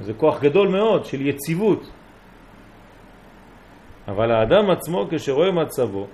זה 0.00 0.12
כוח 0.14 0.40
גדול 0.40 0.68
מאוד 0.68 1.04
של 1.04 1.26
יציבות. 1.26 1.90
אבל 4.08 4.30
האדם 4.30 4.70
עצמו 4.70 5.06
כשרואה 5.10 5.52
מצבו 5.52 6.06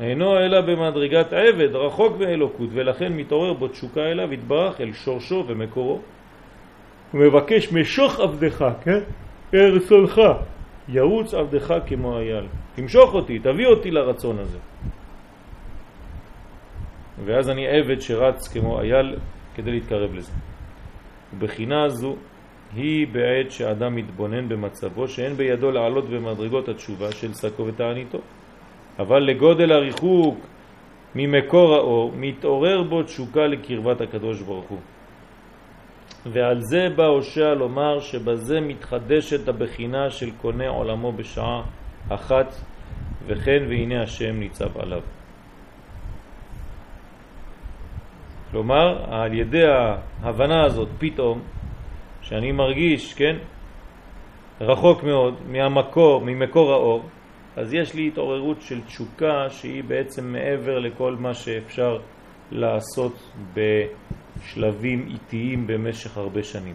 אינו 0.00 0.38
אלא 0.38 0.60
במדרגת 0.60 1.32
עבד 1.32 1.74
רחוק 1.74 2.16
מאלוקות 2.18 2.68
ולכן 2.72 3.12
מתעורר 3.12 3.52
בו 3.52 3.68
תשוקה 3.68 4.00
אליו 4.00 4.32
יתברך 4.32 4.80
אל 4.80 4.92
שורשו 4.92 5.44
ומקורו. 5.46 6.00
ומבקש 7.14 7.72
משוך 7.72 8.20
עבדך, 8.20 8.64
כן? 8.84 8.98
אל 9.54 9.76
רצונך 9.76 10.20
ירוץ 10.88 11.34
עבדך 11.34 11.74
כמו 11.86 12.18
אייל 12.18 12.46
תמשוך 12.74 13.14
אותי, 13.14 13.38
תביא 13.38 13.66
אותי 13.66 13.90
לרצון 13.90 14.38
הזה 14.38 14.58
ואז 17.24 17.50
אני 17.50 17.66
עבד 17.66 18.00
שרץ 18.00 18.48
כמו 18.48 18.80
אייל 18.80 19.16
כדי 19.54 19.70
להתקרב 19.70 20.14
לזה. 20.14 20.32
ובחינה 21.34 21.84
הזו 21.84 22.16
היא 22.74 23.06
בעת 23.12 23.50
שאדם 23.50 23.94
מתבונן 23.94 24.48
במצבו 24.48 25.08
שאין 25.08 25.34
בידו 25.34 25.70
לעלות 25.70 26.10
במדרגות 26.10 26.68
התשובה 26.68 27.12
של 27.12 27.34
שקו 27.34 27.66
ותעניתו. 27.66 28.18
אבל 28.98 29.18
לגודל 29.18 29.72
הריחוק 29.72 30.38
ממקור 31.14 31.74
האור 31.74 32.12
מתעורר 32.16 32.82
בו 32.82 33.02
תשוקה 33.02 33.46
לקרבת 33.46 34.00
הקדוש 34.00 34.42
ברוך 34.42 34.68
הוא. 34.68 34.78
ועל 36.26 36.60
זה 36.60 36.88
בא 36.96 37.06
הושע 37.06 37.54
לומר 37.54 38.00
שבזה 38.00 38.60
מתחדשת 38.60 39.48
הבחינה 39.48 40.10
של 40.10 40.30
קונה 40.40 40.68
עולמו 40.68 41.12
בשעה 41.12 41.62
אחת 42.08 42.54
וכן 43.26 43.62
והנה 43.68 44.02
השם 44.02 44.40
ניצב 44.40 44.78
עליו. 44.78 45.00
כלומר, 48.50 49.14
על 49.14 49.34
ידי 49.34 49.64
ההבנה 49.66 50.64
הזאת 50.64 50.88
פתאום 50.98 51.40
שאני 52.32 52.52
מרגיש, 52.52 53.14
כן, 53.14 53.36
רחוק 54.60 55.02
מאוד 55.02 55.34
מהמקור, 55.48 56.20
ממקור 56.24 56.72
האור, 56.72 57.02
אז 57.56 57.74
יש 57.74 57.94
לי 57.94 58.08
התעוררות 58.08 58.62
של 58.62 58.80
תשוקה 58.80 59.50
שהיא 59.50 59.84
בעצם 59.84 60.32
מעבר 60.32 60.78
לכל 60.78 61.16
מה 61.18 61.34
שאפשר 61.34 61.98
לעשות 62.52 63.32
בשלבים 63.54 65.08
איטיים 65.10 65.66
במשך 65.66 66.16
הרבה 66.16 66.42
שנים. 66.42 66.74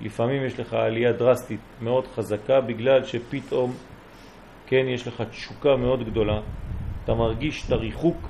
לפעמים 0.00 0.44
יש 0.44 0.60
לך 0.60 0.74
עלייה 0.74 1.12
דרסטית 1.12 1.60
מאוד 1.82 2.06
חזקה 2.06 2.60
בגלל 2.60 3.04
שפתאום, 3.04 3.72
כן, 4.66 4.84
יש 4.88 5.06
לך 5.08 5.22
תשוקה 5.30 5.76
מאוד 5.76 6.04
גדולה, 6.04 6.40
אתה 7.04 7.14
מרגיש 7.14 7.66
את 7.66 7.72
הריחוק 7.72 8.28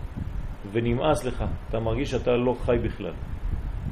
ונמאס 0.72 1.24
לך, 1.24 1.44
אתה 1.68 1.80
מרגיש 1.80 2.10
שאתה 2.10 2.36
לא 2.36 2.56
חי 2.64 2.76
בכלל. 2.82 3.12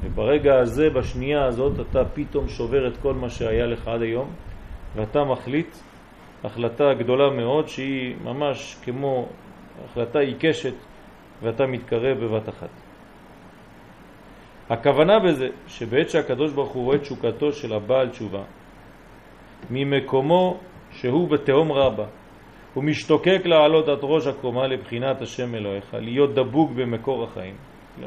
וברגע 0.01 0.59
הזה, 0.59 0.89
בשנייה 0.89 1.45
הזאת, 1.45 1.79
אתה 1.79 2.05
פתאום 2.13 2.47
שובר 2.47 2.87
את 2.87 2.97
כל 2.97 3.13
מה 3.13 3.29
שהיה 3.29 3.65
לך 3.65 3.87
עד 3.87 4.01
היום, 4.01 4.29
ואתה 4.95 5.23
מחליט 5.23 5.75
החלטה 6.43 6.93
גדולה 6.93 7.29
מאוד 7.29 7.67
שהיא 7.67 8.15
ממש 8.23 8.77
כמו 8.83 9.27
החלטה 9.85 10.19
עיקשת, 10.19 10.73
ואתה 11.41 11.65
מתקרב 11.65 12.17
בבת 12.17 12.49
אחת. 12.49 12.69
הכוונה 14.69 15.19
בזה 15.19 15.47
שבעת 15.67 16.09
שהקדוש 16.09 16.53
ברוך 16.53 16.71
הוא 16.71 16.83
רואה 16.83 16.97
תשוקתו 16.97 17.51
של 17.51 17.73
הבעל 17.73 18.09
תשובה, 18.09 18.43
ממקומו 19.69 20.57
שהוא 20.91 21.29
בתהום 21.29 21.71
רבה, 21.71 22.05
הוא 22.73 22.83
משתוקק 22.83 23.41
לעלות 23.45 23.87
עד 23.87 23.99
ראש 24.01 24.27
הקומה 24.27 24.67
לבחינת 24.67 25.21
השם 25.21 25.55
אלוהיך, 25.55 25.93
להיות 25.93 26.33
דבוק 26.33 26.71
במקור 26.71 27.23
החיים. 27.23 27.55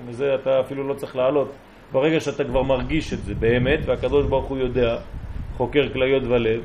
מזה 0.07 0.35
אתה 0.35 0.61
אפילו 0.61 0.89
לא 0.89 0.95
צריך 0.95 1.17
לעלות, 1.17 1.49
ברגע 1.93 2.21
שאתה 2.21 2.45
כבר 2.45 2.63
מרגיש 2.63 3.13
את 3.13 3.19
זה 3.19 3.35
באמת, 3.35 3.81
והקדוש 3.87 4.27
ברוך 4.27 4.47
הוא 4.47 4.59
יודע, 4.59 4.99
חוקר 5.57 5.93
כליות 5.93 6.23
ולב, 6.23 6.61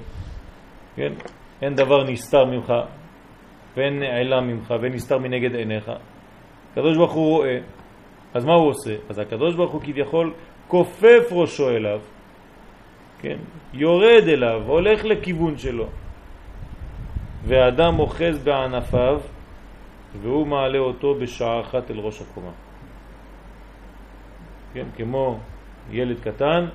כן? 0.95 1.13
אין 1.61 1.75
דבר 1.75 2.03
נסתר 2.03 2.45
ממך, 2.45 2.73
ואין 3.77 3.99
נעלם 3.99 4.47
ממך, 4.47 4.73
ואין 4.81 4.93
נסתר 4.93 5.17
מנגד 5.17 5.55
עיניך. 5.55 5.91
הקדוש 6.71 6.97
ברוך 6.97 7.11
הוא 7.11 7.29
רואה, 7.29 7.59
אז 8.33 8.45
מה 8.45 8.53
הוא 8.53 8.69
עושה? 8.69 8.95
אז 9.09 9.19
הקדוש 9.19 9.55
ברוך 9.55 9.71
הוא 9.71 9.81
כביכול 9.81 10.33
כופף 10.67 11.31
ראשו 11.31 11.69
אליו, 11.69 11.99
כן? 13.21 13.37
יורד 13.73 14.23
אליו, 14.27 14.61
הולך 14.67 15.05
לכיוון 15.05 15.57
שלו. 15.57 15.87
והאדם 17.43 17.99
אוחז 17.99 18.43
בענפיו, 18.43 19.21
והוא 20.21 20.47
מעלה 20.47 20.79
אותו 20.79 21.15
בשעה 21.15 21.61
אחת 21.61 21.91
אל 21.91 21.99
ראש 21.99 22.21
הקומה. 22.21 22.51
כן, 24.73 24.85
כמו 24.97 25.39
ילד 25.91 26.19
קטן 26.23 26.65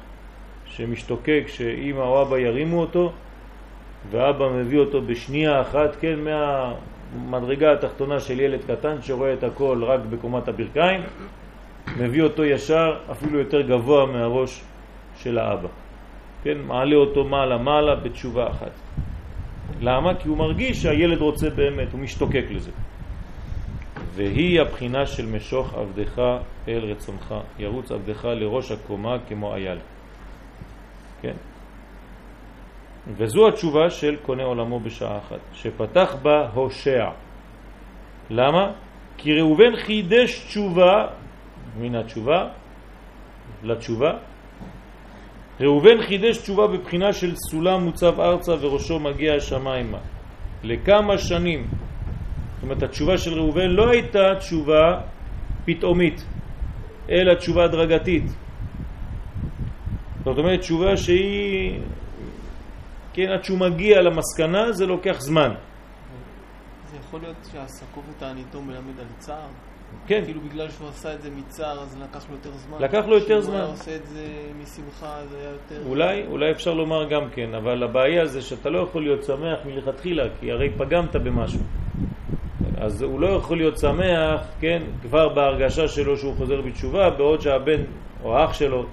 שמשתוקק 0.66 1.44
שאמא 1.46 2.00
או 2.00 2.22
אבא 2.22 2.38
ירימו 2.38 2.80
אותו 2.80 3.12
ואבא 4.10 4.48
מביא 4.48 4.78
אותו 4.78 5.02
בשנייה 5.02 5.60
אחת, 5.60 5.96
כן, 6.00 6.18
מהמדרגה 7.14 7.72
התחתונה 7.72 8.20
של 8.20 8.40
ילד 8.40 8.60
קטן 8.66 9.02
שרואה 9.02 9.32
את 9.32 9.44
הכל 9.44 9.84
רק 9.84 10.00
בקומת 10.10 10.48
הברכיים, 10.48 11.00
מביא 11.98 12.22
אותו 12.22 12.44
ישר 12.44 12.96
אפילו 13.10 13.38
יותר 13.38 13.60
גבוה 13.60 14.06
מהראש 14.06 14.62
של 15.16 15.38
האבא. 15.38 15.68
כן, 16.42 16.58
מעלה 16.58 16.96
אותו 16.96 17.24
מעלה 17.24 17.58
מעלה 17.58 17.94
בתשובה 17.94 18.50
אחת. 18.50 18.70
למה? 19.80 20.14
כי 20.14 20.28
הוא 20.28 20.36
מרגיש 20.36 20.82
שהילד 20.82 21.18
רוצה 21.18 21.50
באמת, 21.50 21.92
הוא 21.92 22.00
משתוקק 22.00 22.44
לזה. 22.50 22.70
והיא 24.14 24.60
הבחינה 24.60 25.06
של 25.06 25.26
משוך 25.26 25.74
עבדך 25.74 26.18
אל 26.68 26.84
רצונך, 26.84 27.34
ירוץ 27.58 27.92
עבדך 27.92 28.24
לראש 28.24 28.70
הקומה 28.70 29.16
כמו 29.28 29.54
אייל. 29.54 29.78
כן? 31.22 31.34
וזו 33.16 33.48
התשובה 33.48 33.90
של 33.90 34.16
קונה 34.22 34.42
עולמו 34.42 34.80
בשעה 34.80 35.18
אחת, 35.18 35.40
שפתח 35.52 36.16
בה 36.22 36.48
הושע. 36.54 37.10
למה? 38.30 38.72
כי 39.16 39.34
ראובן 39.34 39.76
חידש 39.76 40.44
תשובה 40.46 41.06
מן 41.80 41.94
התשובה 41.94 42.48
לתשובה, 43.62 44.12
ראובן 45.60 46.02
חידש 46.02 46.38
תשובה 46.38 46.66
בבחינה 46.66 47.12
של 47.12 47.34
סולם 47.36 47.84
מוצב 47.84 48.20
ארצה 48.20 48.52
וראשו 48.60 48.98
מגיע 48.98 49.34
השמיימה. 49.34 49.98
לכמה 50.64 51.18
שנים. 51.18 51.68
זאת 52.62 52.70
אומרת, 52.70 52.82
התשובה 52.82 53.18
של 53.18 53.34
ראובן 53.34 53.70
לא 53.70 53.90
הייתה 53.90 54.34
תשובה 54.38 55.00
פתאומית, 55.64 56.24
אלא 57.10 57.34
תשובה 57.34 57.64
הדרגתית. 57.64 58.24
זאת 60.24 60.38
אומרת, 60.38 60.60
תשובה 60.60 60.96
שהיא, 60.96 61.80
כן, 63.12 63.28
עד 63.28 63.44
שהוא 63.44 63.58
מגיע 63.58 64.02
למסקנה 64.02 64.72
זה 64.72 64.86
לוקח 64.86 65.20
זמן. 65.20 65.54
זה 66.90 66.96
יכול 66.96 67.20
להיות 67.20 67.36
שהסקוף 67.52 68.04
ותעניתו 68.10 68.62
מלמד 68.62 69.00
על 69.00 69.06
צער? 69.18 69.48
כן, 70.06 70.22
כאילו 70.24 70.40
בגלל 70.40 70.70
שהוא 70.70 70.88
עשה 70.88 71.14
את 71.14 71.22
זה 71.22 71.30
מצער 71.30 71.82
אז 71.82 71.96
לקח 72.02 72.26
לו 72.28 72.34
יותר 72.34 72.52
זמן? 72.52 72.78
לקח 72.82 73.04
לו 73.06 73.18
יותר 73.18 73.40
זמן. 73.40 73.54
הוא 73.54 73.62
היה 73.62 73.70
עושה 73.70 73.96
את 73.96 74.06
זה 74.06 74.26
משמחה 74.62 75.16
אז 75.18 75.34
היה 75.34 75.50
יותר... 75.50 75.82
אולי, 75.86 76.26
אולי 76.26 76.50
אפשר 76.50 76.74
לומר 76.74 77.08
גם 77.08 77.30
כן, 77.34 77.54
אבל 77.54 77.82
הבעיה 77.82 78.26
זה 78.26 78.40
שאתה 78.40 78.70
לא 78.70 78.78
יכול 78.78 79.02
להיות 79.02 79.24
שמח 79.24 79.58
מלכתחילה, 79.66 80.24
כי 80.40 80.52
הרי 80.52 80.70
פגמת 80.78 81.16
במשהו. 81.16 81.60
אז 82.82 83.02
הוא 83.02 83.20
לא 83.20 83.26
יכול 83.26 83.56
להיות 83.56 83.78
שמח, 83.78 84.40
כן, 84.60 84.82
כבר 85.02 85.28
בהרגשה 85.28 85.88
שלו 85.88 86.16
שהוא 86.16 86.34
חוזר 86.34 86.60
בתשובה, 86.60 87.10
בעוד 87.10 87.40
שהבן 87.40 87.82
או 88.24 88.36
האח 88.36 88.54
שלו 88.54 88.84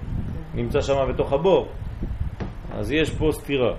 נמצא 0.54 0.80
שם 0.80 1.06
בתוך 1.08 1.32
הבור. 1.32 1.68
אז 2.72 2.92
יש 2.92 3.10
פה 3.10 3.28
סתירה. 3.32 3.74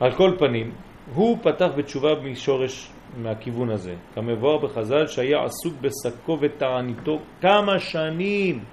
על 0.00 0.12
כל 0.12 0.30
פנים, 0.38 0.72
הוא 1.14 1.38
פתח 1.42 1.68
בתשובה 1.76 2.08
משורש 2.22 2.90
מהכיוון 3.16 3.70
הזה, 3.70 3.94
כמבואר 4.14 4.58
בחז"ל 4.58 5.06
שהיה 5.06 5.44
עסוק 5.44 5.74
בשקו 5.80 6.38
ותעניתו 6.40 7.18
כמה 7.40 7.78
שנים. 7.78 8.64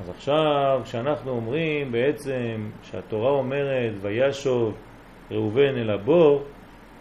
אז 0.00 0.10
עכשיו, 0.10 0.80
כשאנחנו 0.84 1.30
אומרים 1.30 1.92
בעצם 1.92 2.70
שהתורה 2.82 3.30
אומרת 3.30 3.92
וישוב 4.00 4.74
ראובן 5.30 5.76
אל 5.76 5.90
הבור, 5.90 6.42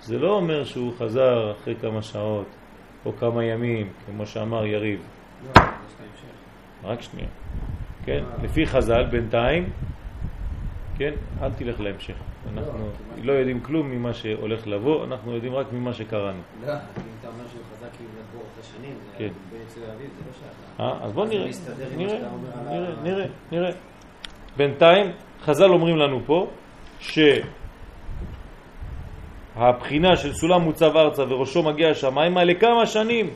זה 0.04 0.20
לא 0.20 0.32
אומר 0.32 0.64
שהוא 0.64 0.93
חזר 0.97 1.51
אחרי 1.51 1.76
כמה 1.76 2.01
שעות 2.01 2.47
או 3.06 3.14
כמה 3.18 3.43
ימים, 3.43 3.89
כמו 4.06 4.26
שאמר 4.26 4.66
יריב. 4.66 4.99
לא. 5.56 5.62
רק 6.84 7.01
שנייה. 7.01 7.28
כן, 8.06 8.24
לפי 8.43 8.66
חז"ל 8.66 9.04
בינתיים, 9.04 9.70
כן, 10.97 11.12
אל 11.41 11.51
תלך 11.51 11.80
להמשך. 11.80 12.16
אנחנו 12.54 12.89
לא 13.24 13.34
יודעים 13.34 13.60
כלום 13.60 13.91
ממה 13.91 14.14
שהולך 14.14 14.68
לבוא, 14.68 15.06
אנחנו 15.06 15.36
יודעים 15.36 15.56
רק 15.56 15.68
ממה 15.72 15.93
שקראנו. 15.93 16.41
לא, 16.66 16.74
אם 16.74 16.78
אתה 17.20 17.28
אומר 17.28 17.47
שהוא 17.51 17.62
חזק 17.76 17.88
כאילו 17.97 18.10
לבור 18.20 18.43
אחרי 18.54 18.64
שנים, 18.64 18.95
זה 19.06 19.18
כן. 19.18 19.34
ביצוא 19.49 19.82
האביב, 19.91 20.10
זה 20.18 20.22
לא 20.28 20.34
שייך. 20.39 20.80
אה, 20.80 21.06
אז 21.06 21.14
בוא 21.14 21.26
נראה, 21.26 21.49
עם 21.91 21.99
נראה, 21.99 22.20
נראה, 23.04 23.26
נראה. 23.51 23.72
בינתיים, 24.58 25.12
חז"ל 25.41 25.70
אומרים 25.70 25.97
לנו 25.97 26.20
פה 26.26 26.47
שהבחינה 29.56 30.16
של 30.16 30.34
סולם 30.34 30.62
מוצב 30.62 30.97
ארצה 30.97 31.24
וראשו 31.30 31.64
מגיע 31.64 31.89
השמיימה 31.89 32.43
לכמה 32.43 32.86
שנים, 32.86 33.30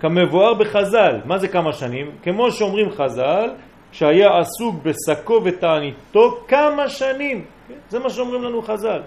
כמבואר 0.00 0.54
בחז"ל. 0.54 1.20
מה 1.24 1.38
זה 1.38 1.48
כמה 1.48 1.72
שנים? 1.72 2.10
כמו 2.22 2.52
שאומרים 2.52 2.90
חז"ל, 2.90 3.50
שהיה 3.92 4.38
עסוק 4.38 4.74
בשקו 4.82 5.40
ותעניתו 5.44 6.44
כמה 6.48 6.88
שנים. 6.88 7.44
זה 7.88 7.98
מה 7.98 8.10
שאומרים 8.10 8.42
לנו 8.42 8.62
חז"ל. 8.62 9.00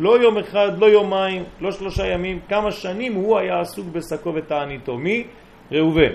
לא 0.00 0.22
יום 0.22 0.38
אחד, 0.38 0.78
לא 0.78 0.86
יומיים, 0.86 1.44
לא 1.60 1.72
שלושה 1.72 2.06
ימים, 2.06 2.40
כמה 2.48 2.72
שנים 2.72 3.14
הוא 3.14 3.38
היה 3.38 3.60
עסוק 3.60 3.86
בשקו 3.92 4.34
ותעניתו. 4.34 4.98
מי? 4.98 5.24
ראובן. 5.72 6.12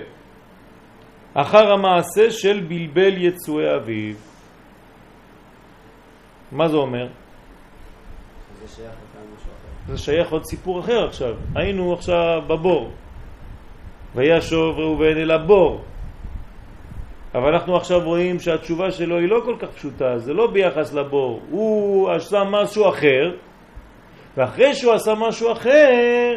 אחר 1.34 1.72
המעשה 1.72 2.30
של 2.30 2.60
בלבל 2.68 3.14
יצואי 3.16 3.76
אביו. 3.76 4.14
מה 6.52 6.68
זה 6.68 6.76
אומר? 6.76 7.08
זה 8.60 8.68
שייך. 8.76 8.99
זה 9.90 9.98
שייך 9.98 10.30
עוד 10.30 10.44
סיפור 10.44 10.80
אחר 10.80 11.04
עכשיו. 11.04 11.34
היינו 11.54 11.92
עכשיו 11.92 12.42
בבור. 12.46 12.90
וישוב 14.14 14.78
ראובן 14.78 15.16
אל 15.16 15.30
הבור. 15.30 15.80
אבל 17.34 17.54
אנחנו 17.54 17.76
עכשיו 17.76 18.00
רואים 18.00 18.38
שהתשובה 18.38 18.90
שלו 18.90 19.18
היא 19.18 19.28
לא 19.28 19.40
כל 19.44 19.56
כך 19.58 19.68
פשוטה, 19.68 20.18
זה 20.18 20.32
לא 20.32 20.50
ביחס 20.50 20.94
לבור. 20.94 21.40
הוא 21.50 22.10
עשה 22.10 22.44
משהו 22.44 22.88
אחר, 22.88 23.36
ואחרי 24.36 24.74
שהוא 24.74 24.92
עשה 24.92 25.14
משהו 25.14 25.52
אחר, 25.52 26.36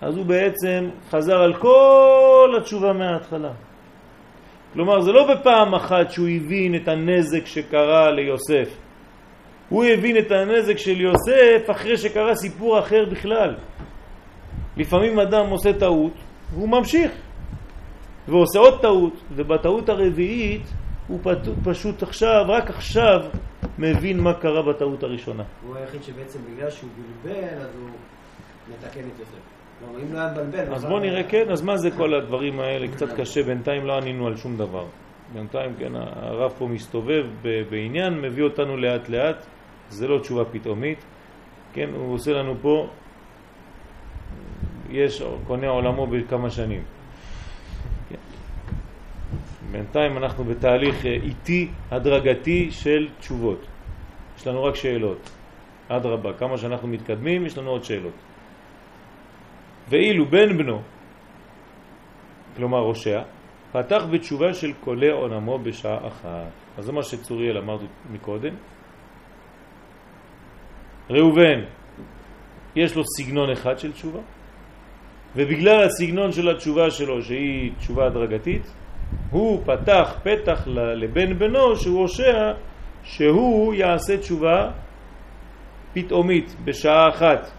אז 0.00 0.16
הוא 0.16 0.26
בעצם 0.26 0.90
חזר 1.10 1.36
על 1.36 1.54
כל 1.54 2.54
התשובה 2.58 2.92
מההתחלה. 2.92 3.52
כלומר, 4.72 5.00
זה 5.00 5.12
לא 5.12 5.34
בפעם 5.34 5.74
אחת 5.74 6.10
שהוא 6.10 6.28
הבין 6.28 6.74
את 6.74 6.88
הנזק 6.88 7.46
שקרה 7.46 8.10
ליוסף. 8.10 8.89
הוא 9.70 9.84
הבין 9.84 10.18
את 10.18 10.30
הנזק 10.30 10.78
של 10.78 11.00
יוסף 11.00 11.70
אחרי 11.70 11.96
שקרה 11.96 12.34
סיפור 12.34 12.78
אחר 12.78 13.04
בכלל. 13.10 13.54
לפעמים 14.76 15.18
אדם 15.18 15.46
עושה 15.46 15.72
טעות 15.72 16.12
והוא 16.54 16.68
ממשיך 16.68 17.12
ועושה 18.28 18.58
עוד 18.58 18.80
טעות, 18.80 19.12
ובטעות 19.32 19.88
הרביעית 19.88 20.62
הוא 21.08 21.20
פשוט 21.64 22.02
עכשיו, 22.02 22.44
רק 22.48 22.70
עכשיו, 22.70 23.20
מבין 23.78 24.20
מה 24.20 24.34
קרה 24.34 24.62
בטעות 24.62 25.02
הראשונה. 25.02 25.42
הוא 25.66 25.76
היחיד 25.76 26.02
שבעצם 26.02 26.38
בגלל 26.54 26.70
שהוא 26.70 26.90
בלבל, 27.22 27.60
אז 27.60 27.76
הוא 27.80 27.90
מתקן 28.68 29.00
את 29.00 29.18
יוסף. 29.18 29.34
לא. 30.68 30.74
אז 30.74 30.84
בוא 30.84 31.00
נראה, 31.00 31.22
כן, 31.22 31.50
אז 31.50 31.62
מה 31.62 31.76
זה 31.76 31.90
כל 31.90 32.14
הדברים 32.14 32.60
האלה? 32.60 32.88
קצת 32.88 33.12
קשה, 33.12 33.42
בינתיים 33.42 33.86
לא 33.86 33.96
ענינו 33.96 34.26
על 34.26 34.36
שום 34.36 34.56
דבר. 34.56 34.84
בינתיים, 35.32 35.74
כן, 35.78 35.92
הרב 35.94 36.52
פה 36.58 36.66
מסתובב 36.66 37.24
בעניין, 37.70 38.20
מביא 38.20 38.44
אותנו 38.44 38.76
לאט 38.76 39.08
לאט, 39.08 39.46
זה 39.90 40.08
לא 40.08 40.18
תשובה 40.18 40.44
פתאומית, 40.44 41.04
כן, 41.72 41.90
הוא 41.94 42.14
עושה 42.14 42.32
לנו 42.32 42.54
פה, 42.62 42.88
יש 44.90 45.22
קונה 45.46 45.68
עולמו 45.68 46.06
בכמה 46.06 46.50
שנים. 46.50 46.82
כן. 48.08 48.16
בינתיים 49.72 50.16
אנחנו 50.16 50.44
בתהליך 50.44 51.06
אה, 51.06 51.10
איטי, 51.10 51.68
הדרגתי 51.90 52.70
של 52.70 53.08
תשובות. 53.18 53.66
יש 54.36 54.46
לנו 54.46 54.64
רק 54.64 54.74
שאלות. 54.74 55.30
אדרבה, 55.88 56.32
כמה 56.32 56.58
שאנחנו 56.58 56.88
מתקדמים, 56.88 57.46
יש 57.46 57.58
לנו 57.58 57.70
עוד 57.70 57.84
שאלות. 57.84 58.14
ואילו 59.88 60.26
בן 60.26 60.58
בנו, 60.58 60.82
כלומר 62.56 62.78
ראשיה, 62.78 63.22
פתח 63.72 64.02
בתשובה 64.10 64.54
של 64.54 64.72
קולה 64.72 65.12
עונמו 65.12 65.58
בשעה 65.58 66.06
אחת. 66.06 66.50
אז 66.78 66.84
זה 66.84 66.92
מה 66.92 67.02
שצוריאל 67.02 67.58
אמר 67.58 67.78
מקודם. 68.12 68.54
ראובן, 71.10 71.60
יש 72.76 72.96
לו 72.96 73.02
סגנון 73.04 73.50
אחד 73.50 73.78
של 73.78 73.92
תשובה, 73.92 74.20
ובגלל 75.36 75.84
הסגנון 75.84 76.32
של 76.32 76.48
התשובה 76.48 76.90
שלו, 76.90 77.22
שהיא 77.22 77.72
תשובה 77.78 78.06
הדרגתית, 78.06 78.62
הוא 79.30 79.62
פתח 79.64 80.14
פתח 80.22 80.62
לבן 80.66 81.38
בנו, 81.38 81.76
שהוא 81.76 82.00
הושע, 82.00 82.52
שהוא 83.04 83.74
יעשה 83.74 84.16
תשובה 84.16 84.70
פתאומית, 85.92 86.56
בשעה 86.64 87.08
אחת. 87.08 87.50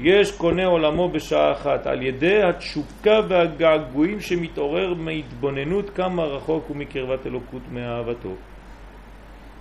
יש 0.00 0.32
קונה 0.32 0.66
עולמו 0.66 1.08
בשעה 1.08 1.52
אחת 1.52 1.86
על 1.86 2.02
ידי 2.02 2.42
התשוקה 2.42 3.20
והגעגועים 3.28 4.20
שמתעורר 4.20 4.94
מהתבוננות 4.94 5.90
כמה 5.90 6.24
רחוק 6.24 6.64
הוא 6.68 6.76
מקרבת 6.76 7.26
אלוקות 7.26 7.62
מאהבתו. 7.72 8.34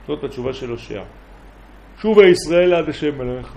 זאת 0.08 0.24
התשובה 0.24 0.54
של 0.54 0.70
הושע. 0.70 1.04
שובה 2.02 2.26
ישראל 2.26 2.74
עד 2.74 2.90
השם 2.90 3.22
אלוהיך. 3.22 3.56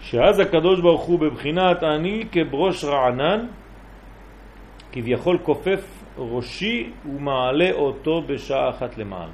שאז 0.00 0.40
הקדוש 0.40 0.80
ברוך 0.80 1.04
הוא 1.04 1.18
בבחינת 1.20 1.82
אני 1.82 2.24
כברוש 2.32 2.84
רענן, 2.84 3.46
כביכול 4.92 5.38
כופף 5.38 6.04
ראשי 6.18 6.90
ומעלה 7.06 7.70
אותו 7.72 8.22
בשעה 8.22 8.70
אחת 8.70 8.98
למעלה. 8.98 9.32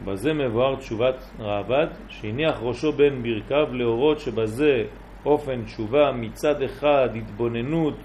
ובזה 0.00 0.32
מבואר 0.32 0.76
תשובת 0.76 1.30
רעבד, 1.40 1.86
שהניח 2.08 2.58
ראשו 2.62 2.92
בין 2.92 3.22
ברכיו 3.22 3.74
להורות 3.74 4.20
שבזה 4.20 4.84
אופן 5.26 5.64
תשובה 5.64 6.12
מצד 6.12 6.62
אחד 6.62 7.08
התבוננות 7.16 7.98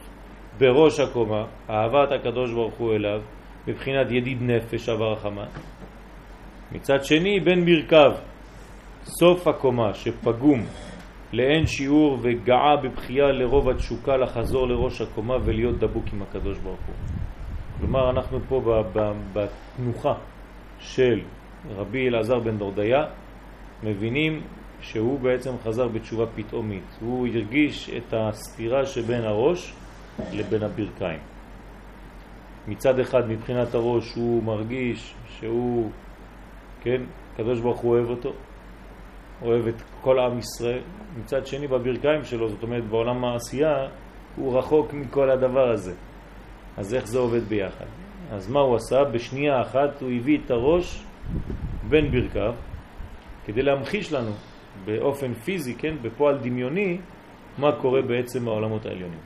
בראש 0.57 0.99
הקומה, 0.99 1.45
אהבת 1.69 2.11
הקדוש 2.11 2.53
ברוך 2.53 2.73
הוא 2.73 2.93
אליו, 2.93 3.21
בבחינת 3.67 4.11
ידיד 4.11 4.37
נפש 4.41 4.89
עבר 4.89 5.13
החמה. 5.13 5.45
מצד 6.71 7.03
שני 7.03 7.39
בין 7.39 7.65
ברכיו, 7.65 8.11
סוף 9.03 9.47
הקומה 9.47 9.93
שפגום 9.93 10.65
לאין 11.33 11.65
שיעור 11.65 12.17
וגאה 12.21 12.77
בבחייה 12.83 13.31
לרוב 13.31 13.69
התשוקה 13.69 14.17
לחזור 14.17 14.67
לראש 14.67 15.01
הקומה 15.01 15.35
ולהיות 15.45 15.79
דבוק 15.79 16.05
עם 16.13 16.21
הקדוש 16.21 16.57
ברוך 16.57 16.79
הוא. 16.87 16.95
כלומר 17.79 18.09
אנחנו 18.09 18.39
פה 18.47 18.83
בתנוחה 19.33 20.13
של 20.79 21.19
רבי 21.75 22.07
אלעזר 22.07 22.39
בן 22.39 22.57
דורדיה 22.57 23.05
מבינים 23.83 24.41
שהוא 24.81 25.19
בעצם 25.19 25.51
חזר 25.63 25.87
בתשובה 25.87 26.25
פתאומית. 26.35 26.97
הוא 27.01 27.27
הרגיש 27.27 27.89
את 27.89 28.13
הסתירה 28.13 28.85
שבין 28.85 29.23
הראש 29.23 29.73
לבין 30.33 30.63
הברכיים. 30.63 31.19
מצד 32.67 32.99
אחד 32.99 33.29
מבחינת 33.29 33.75
הראש 33.75 34.15
הוא 34.15 34.43
מרגיש 34.43 35.13
שהוא, 35.29 35.91
כן, 36.81 37.01
הקדוש 37.33 37.59
ברוך 37.59 37.79
הוא 37.79 37.91
אוהב 37.95 38.09
אותו, 38.09 38.33
אוהב 39.41 39.67
את 39.67 39.81
כל 40.01 40.19
עם 40.19 40.39
ישראל, 40.39 40.81
מצד 41.19 41.47
שני 41.47 41.67
בברכיים 41.67 42.23
שלו, 42.23 42.49
זאת 42.49 42.63
אומרת 42.63 42.83
בעולם 42.83 43.25
העשייה, 43.25 43.87
הוא 44.35 44.59
רחוק 44.59 44.93
מכל 44.93 45.29
הדבר 45.29 45.71
הזה. 45.71 45.93
אז 46.77 46.93
איך 46.93 47.07
זה 47.07 47.19
עובד 47.19 47.43
ביחד? 47.43 47.85
אז 48.31 48.49
מה 48.49 48.59
הוא 48.59 48.75
עשה? 48.75 49.03
בשנייה 49.03 49.61
אחת 49.61 50.01
הוא 50.01 50.11
הביא 50.11 50.39
את 50.45 50.51
הראש 50.51 51.03
בין 51.89 52.11
ברכיו 52.11 52.53
כדי 53.45 53.61
להמחיש 53.61 54.13
לנו 54.13 54.31
באופן 54.85 55.33
פיזי, 55.33 55.75
כן, 55.75 55.95
בפועל 56.01 56.37
דמיוני, 56.37 56.97
מה 57.57 57.71
קורה 57.81 58.01
בעצם 58.01 58.45
בעולמות 58.45 58.85
העליונים. 58.85 59.19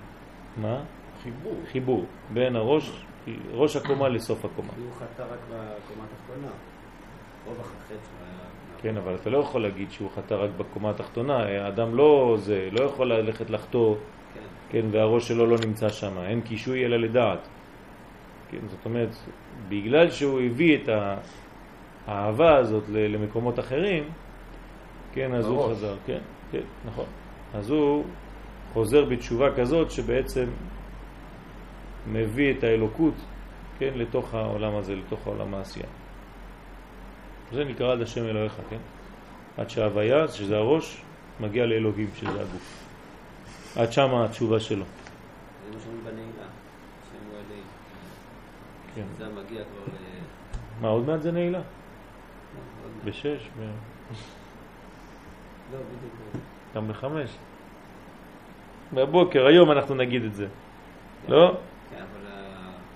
מה? 0.58 0.84
חיבור. 1.24 1.56
חיבור 1.72 2.06
בין 2.34 2.56
הראש, 2.56 3.06
ראש 3.52 3.76
הקומה 3.76 4.10
לסוף 4.10 4.46
הקומה. 4.46 4.74
הוא 4.78 4.92
חטא 4.92 5.22
רק 5.22 5.40
בקומה 5.50 6.04
התחתונה. 6.04 6.48
רוב 6.48 6.54
החטא 6.54 6.54
שלו 6.54 6.54
היה... 6.54 6.56
כן, 8.82 8.98
אבל 8.98 9.16
אתה 9.16 9.30
לא 9.30 9.38
יכול 9.38 9.62
להגיד 9.62 9.92
שהוא 9.92 10.10
חטא 10.16 10.34
רק 10.34 10.50
בקומה 10.58 10.90
התחתונה, 10.90 11.38
האדם 11.38 11.96
לא 11.96 12.36
זה, 12.40 12.70
לא 12.72 12.84
יכול 12.84 13.14
ללכת 13.14 13.50
לחטוא, 13.50 13.96
כן. 14.34 14.40
כן, 14.70 14.86
והראש 14.92 15.28
שלו 15.28 15.46
לא 15.46 15.58
נמצא 15.66 15.90
שם, 15.90 16.18
אין 16.18 16.42
קישוי 16.42 16.86
אלא 16.86 16.98
לדעת. 16.98 17.48
כן, 18.52 18.68
זאת 18.68 18.86
אומרת, 18.86 19.10
בגלל 19.70 20.12
שהוא 20.12 20.42
הביא 20.42 20.78
את 20.78 20.90
האהבה 22.08 22.56
הזאת 22.56 22.84
למקומות 22.90 23.60
אחרים, 23.60 24.04
כן, 25.14 25.34
אז 25.34 25.46
הוא. 25.46 25.70
חזר, 25.70 25.96
כן, 26.06 26.22
כן, 26.52 26.64
נכון. 26.86 27.06
אז 27.54 27.70
הוא 27.70 28.04
חוזר 28.74 29.06
בתשובה 29.06 29.56
כזאת 29.56 29.92
שבעצם 29.92 30.46
מביא 32.12 32.54
את 32.54 32.64
האלוקות, 32.64 33.14
כן, 33.80 33.92
לתוך 33.96 34.34
העולם 34.34 34.76
הזה, 34.76 34.96
לתוך 34.96 35.28
העולם 35.28 35.54
העשייה. 35.54 35.88
זה 37.54 37.64
נקרא 37.64 37.92
עד 37.92 38.02
השם 38.02 38.26
אלוהיך, 38.26 38.54
כן? 38.70 38.78
עד 39.58 39.70
שההוויה, 39.70 40.28
שזה 40.28 40.58
הראש, 40.58 41.02
מגיע 41.40 41.66
לאלוהים, 41.66 42.10
שזה 42.16 42.42
הגוף. 42.42 42.86
עד 43.76 43.92
שם 43.92 44.16
התשובה 44.16 44.60
שלו. 44.60 44.86
זה 44.86 45.76
מה 45.76 45.80
שאומרים 45.84 46.04
בנעילה. 46.04 46.48
שם 47.12 47.30
הוא 47.30 47.38
אלי. 47.38 47.62
כן. 48.96 49.04
זה 49.18 49.28
מגיע 49.30 49.64
כבר 49.64 49.94
ל... 49.94 50.82
מה, 50.82 50.88
עוד 50.88 51.06
מעט 51.06 51.22
זה 51.22 51.32
נעילה? 51.32 51.60
לא. 51.60 51.64
בשש? 53.06 53.50
ב... 53.60 53.62
לא, 55.72 55.78
בדיוק. 55.78 56.46
גם 56.76 56.88
בחמש. 56.88 57.30
בבוקר, 58.94 59.46
היום 59.46 59.72
אנחנו 59.72 59.96
נגיד 59.96 60.24
את 60.24 60.36
זה. 60.36 60.48
לא? 61.30 61.58
כן, 61.90 61.96
אבל 61.96 62.32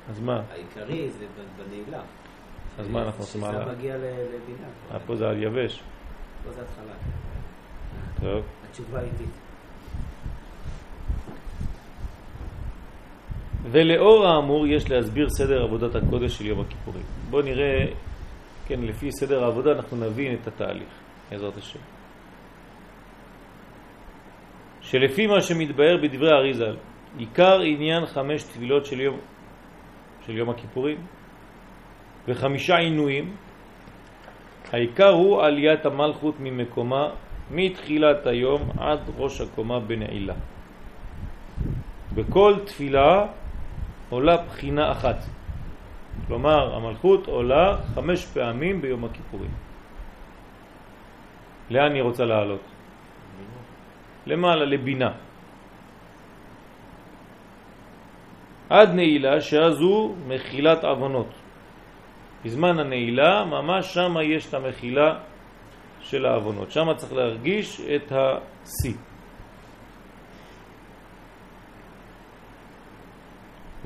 אז 0.10 0.20
מה? 0.20 0.41
העיקרי 0.52 1.10
זה 1.10 1.26
בנעילה. 1.58 2.02
אז 2.80 2.88
מה 2.88 3.03
אנחנו 3.03 3.23
עושים 3.23 3.43
הלאה? 3.43 3.61
שזה 3.63 3.71
מגיע 3.71 3.97
לבינה. 3.97 4.99
פה 5.05 5.15
זה 5.15 5.30
על 5.30 5.43
יבש. 5.43 5.84
פה 6.43 6.51
זה 6.51 6.61
התחלה. 6.61 6.93
טוב. 8.21 8.45
התשובה 8.69 9.01
איטית. 9.01 9.30
ולאור 13.71 14.27
האמור 14.27 14.67
יש 14.67 14.89
להסביר 14.89 15.30
סדר 15.30 15.63
עבודת 15.63 15.95
הקודש 15.95 16.38
של 16.38 16.45
יום 16.45 16.59
הכיפורים. 16.59 17.03
בואו 17.30 17.41
נראה, 17.41 17.86
כן, 18.67 18.82
לפי 18.82 19.11
סדר 19.11 19.43
העבודה 19.43 19.71
אנחנו 19.71 19.97
נבין 19.97 20.38
את 20.41 20.47
התהליך, 20.47 20.89
בעזרת 21.32 21.57
השם. 21.57 21.80
שלפי 24.82 25.27
מה 25.27 25.41
שמתבהר 25.41 25.97
בדברי 26.03 26.32
האריזל, 26.32 26.75
עיקר 27.17 27.59
עניין 27.61 28.05
חמש 28.05 28.43
תפילות 28.43 28.86
של 28.86 28.99
יום, 28.99 29.19
של 30.25 30.38
יום 30.38 30.49
הכיפורים 30.49 30.97
וחמישה 32.30 32.77
עינויים, 32.77 33.36
העיקר 34.71 35.09
הוא 35.09 35.41
עליית 35.41 35.86
המלכות 35.86 36.36
ממקומה 36.39 37.09
מתחילת 37.51 38.25
היום 38.25 38.69
עד 38.77 38.99
ראש 39.17 39.41
הקומה 39.41 39.80
בנעילה. 39.80 40.34
בכל 42.13 42.53
תפילה 42.65 43.25
עולה 44.09 44.38
בחינה 44.38 44.91
אחת. 44.91 45.17
כלומר, 46.27 46.75
המלכות 46.75 47.27
עולה 47.27 47.77
חמש 47.95 48.25
פעמים 48.25 48.82
ביום 48.82 49.05
הכיפורים. 49.05 49.51
לאן 51.69 51.93
היא 51.93 52.03
רוצה 52.03 52.25
לעלות? 52.25 52.61
למעלה, 54.25 54.65
לבינה. 54.65 55.11
עד 58.69 58.89
נעילה, 58.93 59.41
שאז 59.41 59.82
מחילת 60.27 60.84
עוונות. 60.84 61.38
בזמן 62.45 62.79
הנעילה, 62.79 63.45
ממש 63.45 63.93
שם 63.93 64.15
יש 64.23 64.49
את 64.49 64.53
המחילה 64.53 65.19
של 66.01 66.25
העוונות. 66.25 66.71
שם 66.71 66.87
צריך 66.95 67.13
להרגיש 67.13 67.81
את 67.81 68.11
השיא. 68.11 68.93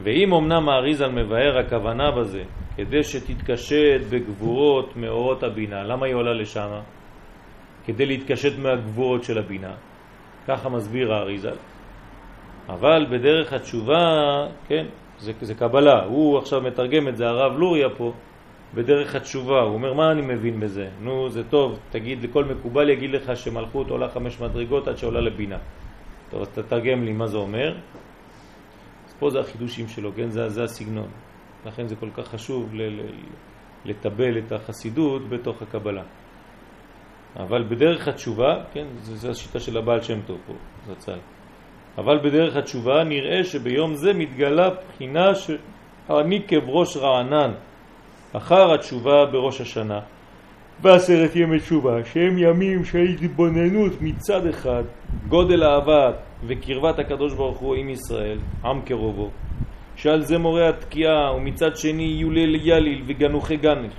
ואם 0.04 0.34
אמנם 0.34 0.70
האריזל 0.70 1.12
מבאר 1.12 1.58
הכוונה 1.58 2.12
בזה, 2.12 2.44
כדי 2.76 3.04
שתתקשט 3.04 4.02
בגבורות 4.10 4.96
מאורות 4.96 5.44
הבינה, 5.44 5.84
למה 5.84 6.06
היא 6.06 6.16
עולה 6.16 6.34
לשם? 6.34 6.70
כדי 7.86 8.06
להתקשט 8.06 8.58
מהגבורות 8.58 9.24
של 9.24 9.38
הבינה. 9.38 9.74
ככה 10.48 10.70
מסביר 10.70 11.14
האריזל. 11.14 11.56
אבל 12.70 13.06
בדרך 13.12 13.54
התשובה, 13.54 13.98
כן, 14.68 14.86
זה, 15.18 15.32
זה 15.42 15.56
קבלה. 15.56 16.04
הוא 16.04 16.38
עכשיו 16.38 16.62
מתרגם 16.62 17.08
את 17.08 17.18
זה, 17.18 17.28
הרב 17.28 17.58
לוריה 17.58 17.90
פה, 17.90 18.14
בדרך 18.76 19.16
התשובה. 19.16 19.62
הוא 19.62 19.74
אומר, 19.74 19.94
מה 19.94 20.12
אני 20.12 20.22
מבין 20.22 20.60
בזה? 20.60 20.90
נו, 21.02 21.30
זה 21.30 21.44
טוב, 21.44 21.80
תגיד, 21.90 22.24
לכל 22.24 22.46
מקובל 22.46 22.90
יגיד 22.90 23.10
לך 23.10 23.38
שמלכות 23.38 23.90
עולה 23.90 24.10
חמש 24.10 24.42
מדרגות 24.42 24.88
עד 24.88 24.98
שעולה 24.98 25.22
לבינה. 25.22 25.58
טוב, 26.30 26.42
אז 26.42 26.50
תתרגם 26.50 27.04
לי 27.04 27.14
מה 27.14 27.28
זה 27.28 27.38
אומר. 27.38 27.76
אז 29.08 29.14
פה 29.20 29.30
זה 29.30 29.40
החידושים 29.40 29.88
שלו, 29.88 30.12
כן? 30.16 30.30
זה, 30.30 30.50
זה 30.50 30.64
הסגנון. 30.64 31.08
לכן 31.66 31.88
זה 31.88 31.96
כל 31.96 32.10
כך 32.18 32.28
חשוב 32.28 32.74
לטבל 33.86 34.38
את 34.38 34.52
החסידות 34.52 35.30
בתוך 35.30 35.62
הקבלה. 35.62 36.04
אבל 37.36 37.64
בדרך 37.64 38.08
התשובה, 38.08 38.64
כן, 38.74 38.86
זה 39.02 39.30
השיטה 39.30 39.60
של 39.60 39.78
הבעל 39.78 40.02
שם 40.02 40.22
טוב 40.22 40.38
פה, 40.48 40.54
זצ"ל. 40.88 41.20
אבל 41.98 42.18
בדרך 42.18 42.56
התשובה 42.56 43.04
נראה 43.04 43.44
שביום 43.44 43.94
זה 43.94 44.14
מתגלה 44.14 44.70
בחינה 44.70 45.36
שאני 45.36 46.42
כבראש 46.48 46.98
רענן 46.98 47.52
אחר 48.34 48.74
התשובה 48.74 49.26
בראש 49.26 49.62
השנה 49.62 50.00
בעשרת 50.82 51.36
ימי 51.36 51.60
תשובה, 51.60 52.06
שהם 52.06 52.38
ימים 52.38 52.86
של 52.86 53.06
התבוננות 53.22 53.92
מצד 54.02 54.48
אחד, 54.48 54.84
גודל 55.28 55.64
אהבה 55.64 56.12
וקרבת 56.48 57.00
הקדוש 57.00 57.34
ברוך 57.34 57.58
הוא 57.58 57.76
עם 57.76 57.90
ישראל, 57.90 58.38
עם 58.66 58.82
קרובו, 58.82 59.30
שעל 59.96 60.22
זה 60.22 60.38
מורה 60.38 60.70
התקיעה, 60.70 61.34
ומצד 61.36 61.78
שני 61.78 62.04
יולל 62.04 62.56
יליל 62.56 63.04
וגנוחי 63.06 63.58
גנך, 63.58 63.94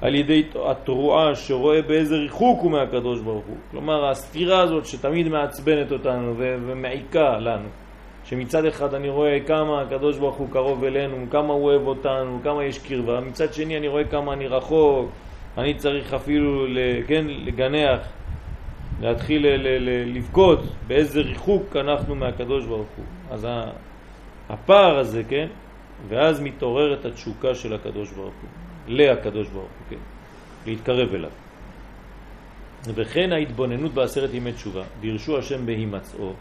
על 0.00 0.14
ידי 0.14 0.42
התרועה 0.64 1.34
שרואה 1.34 1.82
באיזה 1.82 2.16
ריחוק 2.16 2.60
הוא 2.60 2.70
מהקדוש 2.70 3.20
ברוך 3.20 3.44
הוא. 3.46 3.56
כלומר, 3.70 4.10
הסתירה 4.10 4.60
הזאת 4.60 4.86
שתמיד 4.86 5.28
מעצבנת 5.28 5.92
אותנו 5.92 6.34
ומעיקה 6.38 7.38
לנו, 7.38 7.68
שמצד 8.32 8.64
אחד 8.64 8.94
אני 8.94 9.08
רואה 9.08 9.38
כמה 9.46 9.80
הקדוש 9.80 10.18
ברוך 10.18 10.36
הוא 10.36 10.48
קרוב 10.52 10.84
אלינו, 10.84 11.26
כמה 11.30 11.52
הוא 11.52 11.64
אוהב 11.64 11.86
אותנו, 11.86 12.40
כמה 12.44 12.64
יש 12.64 12.78
קרבה, 12.78 13.20
מצד 13.20 13.54
שני 13.54 13.76
אני 13.76 13.88
רואה 13.88 14.04
כמה 14.04 14.32
אני 14.32 14.46
רחוק, 14.46 15.10
אני 15.58 15.74
צריך 15.74 16.14
אפילו, 16.14 16.66
כן, 17.06 17.24
לגנח, 17.28 18.00
להתחיל 19.00 19.46
לבכות 20.06 20.60
באיזה 20.86 21.20
ריחוק 21.20 21.76
אנחנו 21.76 22.14
מהקדוש 22.14 22.66
ברוך 22.66 22.88
הוא. 22.96 23.04
אז 23.30 23.46
הפער 24.48 24.98
הזה, 24.98 25.22
כן, 25.28 25.46
ואז 26.08 26.40
מתעוררת 26.40 27.04
התשוקה 27.04 27.54
של 27.54 27.74
הקדוש 27.74 28.12
ברוך 28.12 28.34
הוא, 28.42 28.50
להקדוש 28.88 29.48
ברוך 29.48 29.64
הוא, 29.64 29.86
כן, 29.90 30.02
להתקרב 30.66 31.14
אליו. 31.14 31.30
וכן 32.94 33.32
ההתבוננות 33.32 33.94
בעשרת 33.94 34.34
ימי 34.34 34.52
תשובה, 34.52 34.82
דרשו 35.00 35.38
השם 35.38 35.66
בהימצאו, 35.66 36.32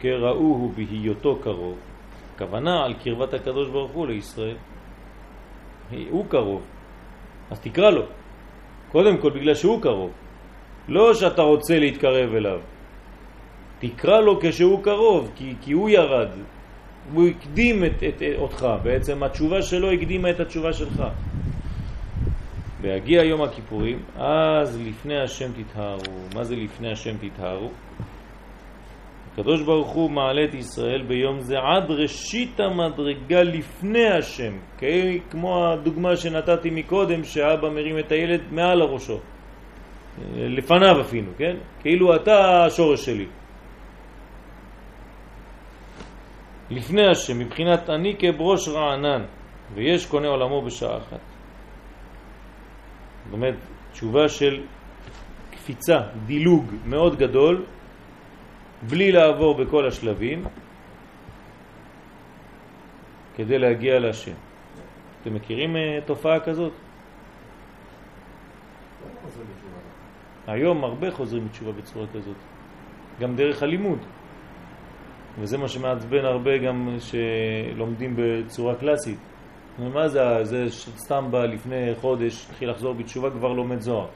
כראוהו 0.00 0.72
בהיותו 0.76 1.38
קרוב, 1.42 1.78
כוונה 2.38 2.84
על 2.84 2.94
קרבת 2.94 3.34
הקדוש 3.34 3.68
ברוך 3.68 3.92
הוא 3.92 4.06
לישראל. 4.06 4.56
הוא 6.10 6.26
קרוב, 6.28 6.62
אז 7.50 7.60
תקרא 7.60 7.90
לו. 7.90 8.02
קודם 8.92 9.16
כל 9.18 9.30
בגלל 9.30 9.54
שהוא 9.54 9.82
קרוב. 9.82 10.10
לא 10.88 11.14
שאתה 11.14 11.42
רוצה 11.42 11.78
להתקרב 11.78 12.34
אליו. 12.34 12.60
תקרא 13.78 14.20
לו 14.20 14.38
כשהוא 14.42 14.84
קרוב, 14.84 15.30
כי, 15.36 15.54
כי 15.60 15.72
הוא 15.72 15.88
ירד. 15.90 16.28
הוא 17.14 17.28
הקדים 17.28 17.84
את, 17.84 18.02
את, 18.02 18.22
את 18.22 18.38
אותך, 18.38 18.66
בעצם 18.82 19.22
התשובה 19.22 19.62
שלו 19.62 19.90
הקדימה 19.90 20.30
את 20.30 20.40
התשובה 20.40 20.72
שלך. 20.72 21.02
בהגיע 22.80 23.24
יום 23.24 23.42
הכיפורים, 23.42 24.02
אז 24.16 24.80
לפני 24.80 25.20
השם 25.20 25.50
תתהרו. 25.52 26.18
מה 26.34 26.44
זה 26.44 26.56
לפני 26.56 26.92
השם 26.92 27.16
תתהרו? 27.20 27.70
הקדוש 29.36 29.62
ברוך 29.62 29.88
הוא 29.88 30.10
מעלה 30.10 30.44
את 30.44 30.54
ישראל 30.54 31.02
ביום 31.02 31.40
זה 31.40 31.54
עד 31.58 31.90
ראשית 31.90 32.60
המדרגה 32.60 33.42
לפני 33.42 34.08
השם, 34.08 34.52
כמו 35.30 35.66
הדוגמה 35.66 36.16
שנתתי 36.16 36.70
מקודם 36.70 37.24
שאבא 37.24 37.68
מרים 37.68 37.98
את 37.98 38.12
הילד 38.12 38.40
מעל 38.50 38.80
הראשו, 38.80 39.18
לפניו 40.34 41.00
אפילו, 41.00 41.32
כן? 41.38 41.56
כאילו 41.80 42.16
אתה 42.16 42.64
השורש 42.64 43.04
שלי. 43.04 43.26
לפני 46.70 47.06
השם, 47.06 47.38
מבחינת 47.38 47.90
אני 47.90 48.16
כברוש 48.18 48.68
רענן, 48.68 49.22
ויש 49.74 50.06
קונה 50.06 50.28
עולמו 50.28 50.62
בשעה 50.62 50.96
אחת. 50.98 51.20
זאת 53.24 53.32
אומרת, 53.32 53.54
תשובה 53.92 54.28
של 54.28 54.62
קפיצה, 55.50 55.98
דילוג 56.26 56.64
מאוד 56.86 57.16
גדול, 57.16 57.64
בלי 58.82 59.12
לעבור 59.12 59.54
בכל 59.54 59.86
השלבים, 59.86 60.44
כדי 63.36 63.58
להגיע 63.58 63.98
להשם. 63.98 64.32
אתם 65.22 65.34
מכירים 65.34 65.76
uh, 65.76 65.78
תופעה 66.06 66.40
כזאת? 66.40 66.72
היום 70.46 70.84
הרבה 70.84 71.10
חוזרים 71.10 71.48
בתשובה 71.48 71.72
בצורה 71.72 72.06
כזאת, 72.14 72.36
גם 73.20 73.36
דרך 73.36 73.62
הלימוד. 73.62 73.98
וזה 75.40 75.58
מה 75.58 75.68
שמעצבן 75.68 76.24
הרבה 76.24 76.58
גם 76.58 76.96
שלומדים 76.98 78.14
בצורה 78.16 78.74
קלאסית. 78.74 79.18
מה 79.78 80.08
זה, 80.08 80.44
זה 80.44 80.64
סתם 80.96 81.24
בא 81.30 81.44
לפני 81.44 81.94
חודש, 82.00 82.46
התחיל 82.50 82.70
לחזור 82.70 82.94
בתשובה, 82.94 83.30
כבר 83.30 83.52
לומד 83.52 83.80
זוהר. 83.80 84.06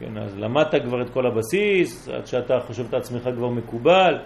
כן, 0.00 0.18
אז 0.18 0.38
למדת 0.38 0.74
כבר 0.82 1.02
את 1.02 1.10
כל 1.10 1.26
הבסיס, 1.26 2.08
עד 2.08 2.26
שאתה 2.26 2.60
חושב 2.60 2.84
את 2.88 2.94
עצמך 2.94 3.22
כבר 3.22 3.48
מקובל, 3.48 4.18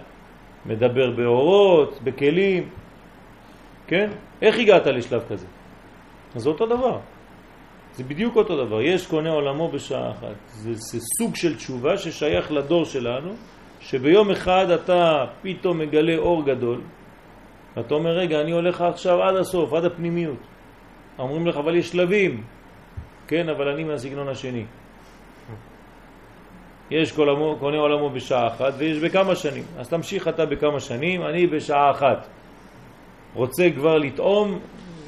מדבר 0.65 1.11
באורות, 1.11 1.99
בכלים, 2.03 2.69
כן? 3.87 4.09
איך 4.41 4.59
הגעת 4.59 4.87
לשלב 4.87 5.23
כזה? 5.29 5.45
אז 6.35 6.41
זה 6.41 6.49
אותו 6.49 6.65
דבר. 6.65 6.99
זה 7.93 8.03
בדיוק 8.03 8.35
אותו 8.35 8.65
דבר. 8.65 8.81
יש 8.81 9.07
קונה 9.07 9.29
עולמו 9.29 9.71
בשעה 9.71 10.11
אחת. 10.11 10.35
זה, 10.47 10.73
זה 10.73 10.99
סוג 11.19 11.35
של 11.35 11.55
תשובה 11.55 11.97
ששייך 11.97 12.51
לדור 12.51 12.85
שלנו, 12.85 13.33
שביום 13.79 14.31
אחד 14.31 14.69
אתה 14.69 15.25
פתאום 15.41 15.79
מגלה 15.79 16.17
אור 16.17 16.45
גדול, 16.45 16.81
ואתה 17.75 17.93
אומר, 17.93 18.11
רגע, 18.11 18.41
אני 18.41 18.51
הולך 18.51 18.81
עכשיו 18.81 19.23
עד 19.23 19.35
הסוף, 19.35 19.73
עד 19.73 19.85
הפנימיות. 19.85 20.37
אומרים 21.19 21.47
לך, 21.47 21.57
אבל 21.57 21.75
יש 21.75 21.89
שלבים. 21.89 22.43
כן, 23.27 23.49
אבל 23.49 23.67
אני 23.67 23.83
מהסגנון 23.83 24.27
השני. 24.27 24.65
יש 26.91 27.11
קונה 27.59 27.77
עולמו 27.77 28.09
בשעה 28.09 28.47
אחת 28.47 28.73
ויש 28.77 28.97
בכמה 28.97 29.35
שנים. 29.35 29.63
אז 29.77 29.89
תמשיך 29.89 30.27
אתה 30.27 30.45
בכמה 30.45 30.79
שנים, 30.79 31.25
אני 31.25 31.47
בשעה 31.47 31.91
אחת. 31.91 32.27
רוצה 33.33 33.69
כבר 33.75 33.97
לטעום, 33.97 34.59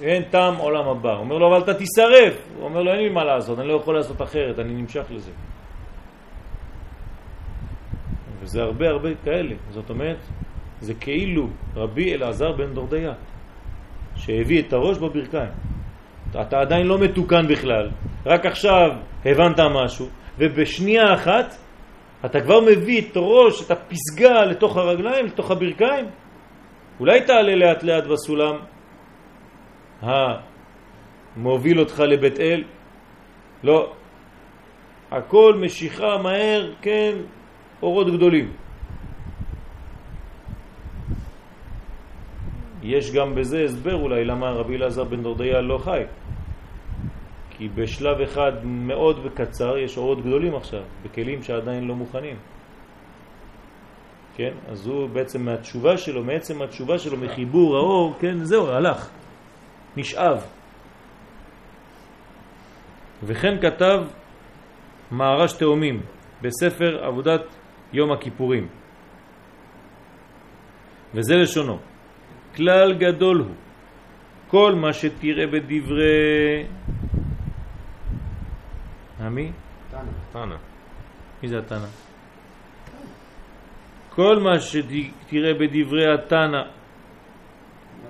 אין 0.02 0.24
טעם 0.24 0.56
עולם 0.56 0.88
הבא. 0.88 1.16
אומר 1.16 1.38
לו, 1.38 1.48
אבל 1.48 1.64
אתה 1.64 1.74
תישרף. 1.74 2.48
הוא 2.58 2.66
אומר 2.66 2.82
לו, 2.82 2.92
אין 2.92 3.00
לי 3.00 3.10
מה 3.10 3.24
לעשות, 3.24 3.60
אני 3.60 3.68
לא 3.68 3.74
יכול 3.74 3.96
לעשות 3.96 4.22
אחרת, 4.22 4.60
אני 4.60 4.74
נמשך 4.74 5.04
לזה. 5.10 5.32
וזה 8.42 8.62
הרבה 8.62 8.90
הרבה 8.90 9.10
כאלה. 9.24 9.56
זאת 9.72 9.90
אומרת, 9.90 10.18
זה 10.82 10.94
כאילו 10.94 11.48
רבי 11.76 12.14
אלעזר 12.14 12.52
בן 12.52 12.74
דורדיה, 12.74 13.14
שהביא 14.16 14.62
את 14.62 14.74
הראש 14.74 14.98
בברכיים. 14.98 15.52
אתה 16.42 16.60
עדיין 16.60 16.88
לא 16.88 17.00
מתוקן 17.00 17.48
בכלל, 17.48 17.90
רק 18.26 18.46
עכשיו 18.46 18.92
הבנת 19.26 19.60
משהו, 19.60 20.08
ובשנייה 20.38 21.14
אחת 21.14 21.58
אתה 22.26 22.42
כבר 22.42 22.60
מביא 22.62 23.02
את 23.02 23.14
ראש, 23.16 23.66
את 23.66 23.72
הפסגה 23.72 24.46
לתוך 24.46 24.78
הרגליים, 24.78 25.26
לתוך 25.26 25.52
הברכיים. 25.52 26.06
אולי 27.00 27.22
תעלה 27.22 27.56
לאט 27.56 27.84
לאט 27.84 28.04
בסולם 28.04 28.56
המוביל 30.02 31.80
אותך 31.80 32.00
לבית 32.00 32.40
אל? 32.40 32.64
לא. 33.64 33.94
הכל 35.12 35.54
משיכה 35.62 36.18
מהר, 36.24 36.74
כן, 36.82 37.16
אורות 37.82 38.08
גדולים. 38.14 38.54
יש 42.84 43.12
גם 43.12 43.36
בזה 43.36 43.64
הסבר 43.64 43.96
אולי 43.96 44.26
למה 44.26 44.52
רבי 44.52 44.76
אלעזר 44.76 45.04
בן 45.04 45.24
דורדיה 45.24 45.62
לא 45.62 45.78
חי. 45.78 46.04
כי 47.58 47.68
בשלב 47.68 48.22
אחד 48.22 48.66
מאוד 48.66 49.20
וקצר 49.24 49.78
יש 49.78 49.98
אורות 49.98 50.22
גדולים 50.22 50.56
עכשיו, 50.56 50.82
בכלים 51.04 51.44
שעדיין 51.44 51.88
לא 51.88 51.96
מוכנים. 51.96 52.36
כן? 54.36 54.54
אז 54.70 54.88
הוא 54.88 55.10
בעצם 55.10 55.46
מהתשובה 55.46 55.98
שלו, 55.98 56.24
מעצם 56.24 56.62
התשובה 56.62 57.00
שלו, 57.00 57.18
מחיבור 57.18 57.78
האור, 57.78 58.16
כן, 58.20 58.44
זהו, 58.44 58.68
הלך, 58.68 59.10
נשאב. 59.98 60.46
וכן 63.24 63.62
כתב 63.62 64.04
מערש 65.12 65.54
תאומים 65.54 66.02
בספר 66.42 67.04
עבודת 67.06 67.42
יום 67.94 68.12
הכיפורים. 68.12 68.68
וזה 71.14 71.36
לשונו. 71.36 71.78
כלל 72.56 72.94
גדול 72.94 73.38
הוא, 73.38 73.56
כל 74.48 74.76
מה 74.76 74.94
שתראה 74.94 75.48
בדברי... 75.48 76.66
המי? 79.20 79.52
תנא. 80.34 80.56
מי 81.44 81.50
זה 81.50 81.60
התנא? 81.60 81.88
כל 84.10 84.40
מה 84.40 84.60
שתראה 84.60 85.54
בדברי 85.54 86.14
התנא, 86.14 86.62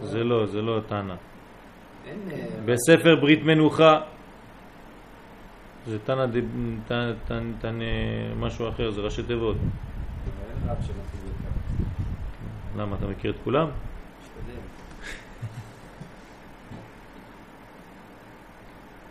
זה 0.02 0.24
לא, 0.24 0.46
זה 0.46 0.62
לא 0.62 0.78
התנא. 0.78 1.14
אה, 1.14 2.14
בספר 2.66 3.16
ברית 3.16 3.44
מנוחה, 3.44 4.00
זה 5.88 6.00
תנא, 6.00 6.26
תנא, 7.60 7.86
משהו 8.40 8.70
אחר, 8.70 8.92
זה 8.92 9.02
ראשי 9.02 9.24
תיבות. 9.24 9.58
למה, 12.78 12.96
אתה 12.96 13.08
מכיר 13.08 13.32
את 13.32 13.36
כולם? 13.44 13.68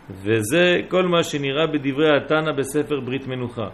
וזה 0.09 0.81
כל 0.89 1.03
מה 1.03 1.23
שנראה 1.23 1.67
בדברי 1.67 2.17
התנא 2.17 2.51
בספר 2.51 2.99
ברית 2.99 3.27
מנוחה. 3.27 3.69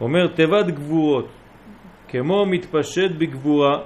אומר 0.00 0.26
תיבת 0.26 0.66
גבורות, 0.66 1.28
כמו 2.08 2.46
מתפשט 2.46 3.10
בגבורה 3.18 3.78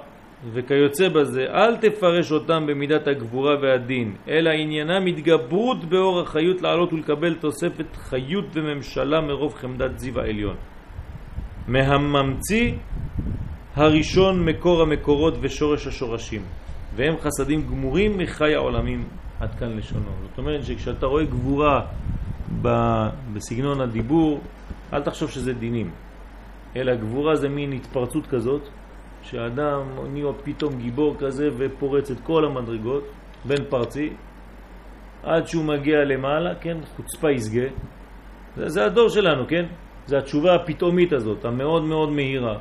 וכיוצא 0.53 1.09
בזה, 1.09 1.41
אל 1.41 1.77
תפרש 1.77 2.31
אותם 2.31 2.65
במידת 2.67 3.07
הגבורה 3.07 3.55
והדין, 3.61 4.15
אלא 4.27 4.49
עניינם 4.49 5.05
התגברות 5.05 5.85
באור 5.85 6.19
החיות 6.19 6.61
לעלות 6.61 6.93
ולקבל 6.93 7.33
תוספת 7.35 7.95
חיות 7.95 8.45
וממשלה 8.53 9.21
מרוב 9.21 9.53
חמדת 9.53 9.99
זיו 9.99 10.19
העליון. 10.19 10.55
מהממציא 11.67 12.73
הראשון 13.75 14.45
מקור 14.45 14.81
המקורות 14.81 15.33
ושורש 15.41 15.87
השורשים, 15.87 16.41
והם 16.95 17.17
חסדים 17.17 17.61
גמורים 17.61 18.17
מחי 18.17 18.55
העולמים 18.55 19.07
עד 19.39 19.55
כאן 19.55 19.77
לשונו. 19.77 20.11
זאת 20.29 20.37
אומרת 20.37 20.65
שכשאתה 20.65 21.05
רואה 21.05 21.25
גבורה 21.25 21.81
בסגנון 23.33 23.81
הדיבור, 23.81 24.39
אל 24.93 25.01
תחשוב 25.01 25.29
שזה 25.29 25.53
דינים, 25.53 25.91
אלא 26.75 26.95
גבורה 26.95 27.35
זה 27.35 27.49
מין 27.49 27.73
התפרצות 27.73 28.27
כזאת, 28.27 28.61
שאדם 29.21 29.81
נהיה 30.13 30.33
פתאום 30.43 30.77
גיבור 30.77 31.15
כזה 31.19 31.49
ופורץ 31.57 32.11
את 32.11 32.17
כל 32.23 32.45
המדרגות, 32.45 33.03
בין 33.45 33.63
פרצי, 33.69 34.09
עד 35.23 35.47
שהוא 35.47 35.65
מגיע 35.65 36.03
למעלה, 36.05 36.55
כן, 36.55 36.77
חוצפה 36.95 37.31
יסגה. 37.31 37.67
זה, 38.57 38.69
זה 38.69 38.85
הדור 38.85 39.09
שלנו, 39.09 39.47
כן? 39.47 39.65
זה 40.05 40.17
התשובה 40.17 40.55
הפתאומית 40.55 41.13
הזאת, 41.13 41.45
המאוד 41.45 41.83
מאוד 41.83 42.09
מהירה, 42.09 42.57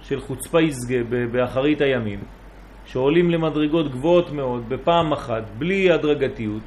של 0.00 0.20
חוצפה 0.20 0.60
יסגה 0.60 0.96
באחרית 1.32 1.80
הימים. 1.80 2.20
שעולים 2.86 3.30
למדרגות 3.30 3.90
גבוהות 3.90 4.32
מאוד 4.32 4.68
בפעם 4.68 5.12
אחת, 5.12 5.42
בלי 5.58 5.90
הדרגתיות. 5.90 6.62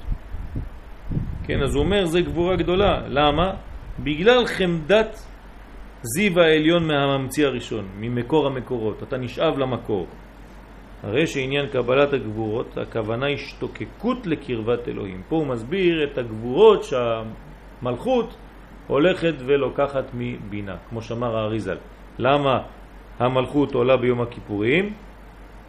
כן, 1.44 1.64
אז 1.64 1.76
הוא 1.76 1.84
אומר 1.84 2.06
זה 2.06 2.22
גבורה 2.22 2.56
גדולה. 2.56 3.02
למה? 3.08 3.54
בגלל 4.00 4.46
חמדת 4.46 5.20
זיו 6.02 6.40
העליון 6.40 6.88
מהממציא 6.88 7.48
הראשון, 7.48 7.86
ממקור 8.00 8.48
המקורות. 8.48 9.04
אתה 9.04 9.18
נשאב 9.18 9.58
למקור. 9.58 10.08
הרי 11.04 11.28
שעניין 11.28 11.68
קבלת 11.68 12.14
הגבורות, 12.14 12.78
הכוונה 12.78 13.28
השתוקקות 13.28 14.28
לקרבת 14.28 14.88
אלוהים. 14.88 15.22
פה 15.30 15.36
הוא 15.36 15.48
מסביר 15.48 16.04
את 16.04 16.18
הגבורות 16.18 16.84
שהמלכות 16.84 18.36
הולכת 18.88 19.34
ולוקחת 19.46 20.06
מבינה, 20.14 20.76
כמו 20.90 21.02
שאמר 21.02 21.38
האריזל. 21.38 21.78
למה 22.20 22.60
המלכות 23.20 23.74
עולה 23.74 23.98
ביום 23.98 24.22
הכיפורים? 24.22 24.94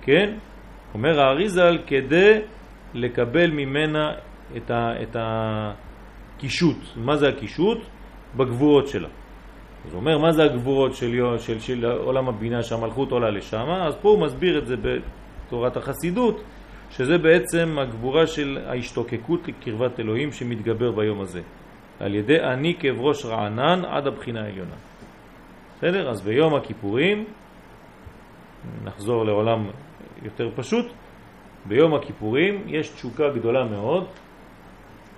כן? 0.02 0.34
אומר 0.94 1.20
האריזל 1.20 1.78
כדי 1.86 2.40
לקבל 2.94 3.50
ממנה 3.50 4.12
את, 4.56 4.70
ה, 4.70 4.92
את 5.02 5.16
הקישוט. 5.18 6.76
מה 6.96 7.16
זה 7.16 7.28
הקישוט? 7.28 7.78
בגבורות 8.36 8.88
שלה. 8.88 9.08
אז 9.86 9.94
אומר, 9.94 10.18
מה 10.18 10.32
זה 10.32 10.44
הגבורות 10.44 10.94
של, 10.94 11.38
של, 11.38 11.60
של 11.60 11.84
עולם 11.84 12.28
הבינה 12.28 12.62
שהמלכות 12.62 13.10
עולה 13.12 13.30
לשם? 13.30 13.70
אז 13.70 13.96
פה 14.02 14.08
הוא 14.08 14.20
מסביר 14.20 14.58
את 14.58 14.66
זה 14.66 14.74
בתורת 14.76 15.76
החסידות, 15.76 16.42
שזה 16.90 17.18
בעצם 17.18 17.78
הגבורה 17.78 18.26
של 18.26 18.58
ההשתוקקות 18.66 19.48
לקרבת 19.48 20.00
אלוהים 20.00 20.32
שמתגבר 20.32 20.92
ביום 20.92 21.20
הזה, 21.20 21.40
על 22.00 22.14
ידי 22.14 22.40
אני 22.40 22.74
כאב 22.80 23.00
ראש 23.00 23.24
רענן 23.24 23.84
עד 23.84 24.06
הבחינה 24.06 24.40
העליונה. 24.40 24.74
בסדר? 25.76 26.10
אז 26.10 26.22
ביום 26.22 26.54
הכיפורים, 26.54 27.24
נחזור 28.84 29.24
לעולם 29.24 29.66
יותר 30.22 30.50
פשוט, 30.56 30.86
ביום 31.64 31.94
הכיפורים 31.94 32.62
יש 32.66 32.88
תשוקה 32.88 33.24
גדולה 33.34 33.64
מאוד 33.64 34.06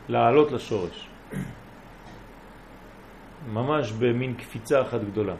לעלות 0.08 0.52
לשורש. 0.52 1.08
ממש 3.52 3.92
במין 3.92 4.34
קפיצה 4.34 4.82
אחת 4.82 5.00
גדולה. 5.00 5.34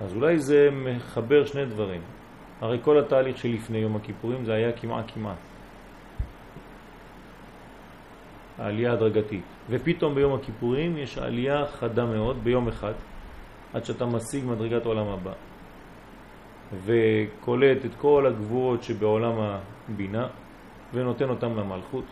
אז 0.00 0.14
אולי 0.14 0.38
זה 0.38 0.68
מחבר 0.72 1.46
שני 1.46 1.66
דברים. 1.66 2.00
הרי 2.60 2.78
כל 2.82 2.98
התהליך 2.98 3.38
שלפני 3.38 3.78
יום 3.78 3.96
הכיפורים 3.96 4.44
זה 4.44 4.52
היה 4.54 4.72
כמעט 4.72 5.04
כמעט. 5.14 5.38
העלייה 8.58 8.92
הדרגתית. 8.92 9.44
ופתאום 9.70 10.14
ביום 10.14 10.34
הכיפורים 10.34 10.98
יש 10.98 11.18
עלייה 11.18 11.66
חדה 11.66 12.04
מאוד 12.04 12.44
ביום 12.44 12.68
אחד, 12.68 12.92
עד 13.74 13.84
שאתה 13.84 14.06
משיג 14.06 14.44
מדרגת 14.44 14.84
עולם 14.84 15.06
הבא. 15.06 15.32
וקולט 16.84 17.84
את 17.84 17.94
כל 17.98 18.26
הגבורות 18.26 18.82
שבעולם 18.82 19.32
הבינה 19.88 20.28
ונותן 20.94 21.28
אותם 21.28 21.56
למלכות. 21.56 22.04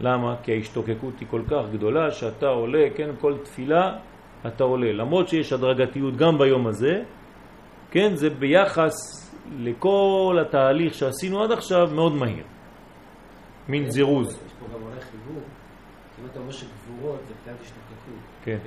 למה? 0.00 0.36
כי 0.42 0.52
ההשתוקקות 0.52 1.20
היא 1.20 1.28
כל 1.30 1.42
כך 1.50 1.62
גדולה 1.72 2.10
שאתה 2.10 2.46
עולה, 2.46 2.88
כן, 2.96 3.10
כל 3.20 3.34
תפילה 3.44 3.98
אתה 4.46 4.64
עולה. 4.64 4.92
למרות 4.92 5.28
שיש 5.28 5.52
הדרגתיות 5.52 6.16
גם 6.16 6.38
ביום 6.38 6.66
הזה, 6.66 7.02
כן, 7.90 8.14
זה 8.14 8.30
ביחס 8.30 8.92
לכל 9.58 10.38
התהליך 10.40 10.94
שעשינו 10.94 11.42
עד 11.42 11.52
עכשיו 11.52 11.88
מאוד 11.94 12.12
מהיר. 12.12 12.44
מין 13.68 13.90
זירוז. 13.90 14.28
יש 14.28 14.52
פה 14.60 14.66
גם 14.74 14.82
עולה 14.82 15.00
חיבור. 15.00 15.42
אם 16.20 16.26
אתה 16.30 16.38
אומר 16.38 16.52
שגבורות 16.52 17.20
זה 17.28 17.34
מבחינת 17.34 17.60
השתוקקות. 17.60 18.20
כן. 18.44 18.58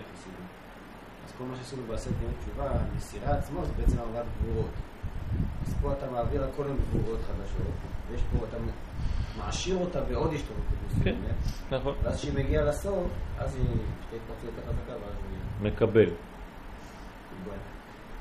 אז 1.25 1.33
כל 1.37 1.43
מה 1.43 1.55
שעשינו 1.55 1.81
בעשרת 1.87 2.13
ימי 2.23 2.33
תשובה, 2.39 2.71
המסירה 2.71 3.37
עצמו 3.37 3.65
זה 3.65 3.73
בעצם 3.77 3.99
עבודת 3.99 4.25
גבורות. 4.41 4.69
אז 5.67 5.75
פה 5.81 5.93
אתה 5.93 6.11
מעביר 6.11 6.43
הכל 6.43 6.63
עם 6.63 6.75
גבורות 6.77 7.19
חדשות, 7.21 7.73
ויש 8.11 8.21
פה, 8.21 8.45
אתה 8.49 8.57
מעשיר 9.37 9.77
אותה 9.77 10.01
בעוד 10.01 10.33
השתוקקות 10.33 11.03
כן. 11.03 11.15
נכון. 11.71 11.93
ואז 12.03 12.17
כשהיא 12.17 12.33
מגיעה 12.33 12.63
לסוף, 12.63 13.07
אז 13.39 13.55
היא 13.55 13.65
שתי 14.07 14.15
התפרצות 14.15 14.43
יותר 14.43 14.61
חזקה, 14.61 14.91
ואז 14.91 15.15
היא 15.31 15.71
מקבל. 15.71 16.09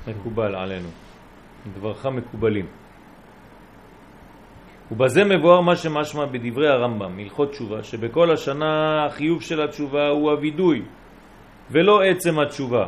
מקובל 0.07 0.55
עלינו. 0.55 0.89
דברך 1.73 2.05
מקובלים. 2.05 2.65
ובזה 4.91 5.23
מבואר 5.23 5.61
מה 5.61 5.75
שמשמע 5.75 6.25
בדברי 6.25 6.67
הרמב"ם, 6.67 7.19
הלכות 7.19 7.51
תשובה, 7.51 7.83
שבכל 7.83 8.31
השנה 8.31 9.05
החיוב 9.05 9.41
של 9.41 9.61
התשובה 9.61 10.07
הוא 10.07 10.31
הווידוי, 10.31 10.81
ולא 11.71 12.01
עצם 12.01 12.39
התשובה. 12.39 12.87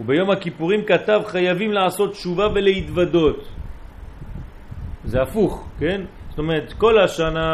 וביום 0.00 0.30
הכיפורים 0.30 0.84
כתב 0.84 1.20
חייבים 1.26 1.72
לעשות 1.72 2.12
תשובה 2.12 2.48
ולהתוודות. 2.54 3.44
זה 5.04 5.22
הפוך, 5.22 5.68
כן? 5.78 6.00
זאת 6.30 6.38
אומרת, 6.38 6.72
כל 6.72 6.98
השנה 6.98 7.48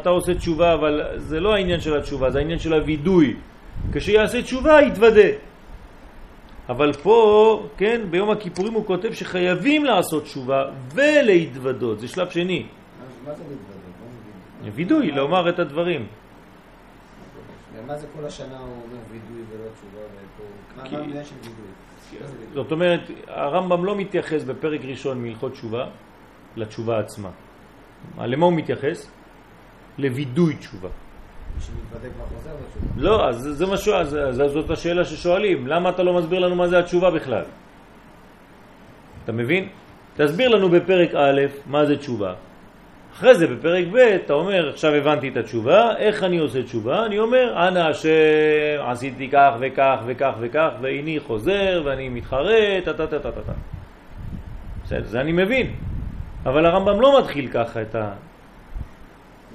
אתה 0.00 0.08
עושה 0.10 0.34
תשובה, 0.34 0.72
אבל 0.74 1.00
זה 1.16 1.40
לא 1.40 1.54
העניין 1.54 1.80
של 1.80 1.96
התשובה, 1.96 2.30
זה 2.30 2.38
העניין 2.38 2.58
של 2.58 2.72
הווידוי. 2.72 3.36
כשיעשה 3.92 4.42
תשובה, 4.42 4.82
יתוודה. 4.82 5.28
אבל 6.68 6.92
פה, 6.92 7.16
כן, 7.76 8.00
ביום 8.10 8.30
הכיפורים 8.30 8.72
הוא 8.72 8.86
כותב 8.86 9.12
שחייבים 9.12 9.84
לעשות 9.84 10.24
תשובה 10.24 10.64
ולהתוודות, 10.94 12.00
זה 12.00 12.08
שלב 12.08 12.28
שני. 12.30 12.66
מה- 13.26 13.34
זה 13.34 13.42
להתוודות? 13.42 13.58
נגיד. 14.62 14.72
וידוי, 14.74 15.10
לומר 15.10 15.48
את 15.48 15.58
הדברים. 15.58 16.06
מה 17.86 17.96
זה 17.98 18.06
כל 18.16 18.26
השנה 18.26 18.58
הוא 18.58 18.68
אומר 18.68 18.98
וידוי 19.10 19.42
ולא 19.50 19.68
תשובה? 19.74 20.00
מה 20.76 20.98
העניין 20.98 21.24
של 21.24 21.34
וידוי? 21.42 22.48
זאת 22.54 22.72
אומרת, 22.72 23.00
הרמב"ם 23.28 23.84
לא 23.84 23.96
מתייחס 23.96 24.42
בפרק 24.44 24.80
ראשון 24.84 25.22
מהלכות 25.22 25.52
תשובה 25.52 25.86
לתשובה 26.56 26.98
עצמה. 27.00 27.30
מה- 28.16 28.26
למה 28.26 28.46
הוא 28.46 28.52
מתייחס? 28.52 29.10
לוידוי 29.98 30.56
תשובה. 30.56 30.88
לא, 32.96 33.28
אז 33.28 33.36
זה 33.52 33.66
מה 33.66 33.76
שואל, 33.76 34.04
זאת 34.48 34.70
השאלה 34.70 35.04
ששואלים, 35.04 35.66
למה 35.66 35.90
אתה 35.90 36.02
לא 36.02 36.14
מסביר 36.18 36.38
לנו 36.38 36.54
מה 36.56 36.68
זה 36.68 36.78
התשובה 36.78 37.10
בכלל? 37.10 37.44
אתה 39.24 39.32
מבין? 39.32 39.68
תסביר 40.16 40.48
לנו 40.48 40.68
בפרק 40.68 41.14
א' 41.14 41.40
מה 41.66 41.86
זה 41.86 41.96
תשובה. 41.98 42.34
אחרי 43.14 43.34
זה 43.34 43.46
בפרק 43.46 43.84
ב' 43.92 43.96
אתה 43.96 44.32
אומר, 44.32 44.68
עכשיו 44.68 44.94
הבנתי 44.94 45.28
את 45.28 45.36
התשובה, 45.36 45.96
איך 45.96 46.22
אני 46.22 46.38
עושה 46.38 46.62
תשובה? 46.62 47.06
אני 47.06 47.18
אומר, 47.18 47.68
אנא 47.68 47.78
השם, 47.78 48.10
עשיתי 48.86 49.28
כך 49.28 49.50
וכך 49.60 49.96
וכך 50.06 50.32
וכך, 50.40 50.70
והנה 50.80 51.20
חוזר 51.26 51.82
ואני 51.84 52.08
מתחרט, 52.08 52.84
טה 52.84 52.92
טה 52.92 53.06
טה 53.06 53.18
טה 53.18 53.30
טה. 53.30 53.52
בסדר, 54.84 55.04
זה 55.04 55.20
אני 55.20 55.32
מבין. 55.32 55.74
אבל 56.46 56.66
הרמב"ם 56.66 57.00
לא 57.00 57.18
מתחיל 57.20 57.48
ככה 57.52 57.82
את, 57.82 57.94
ה, 57.94 58.12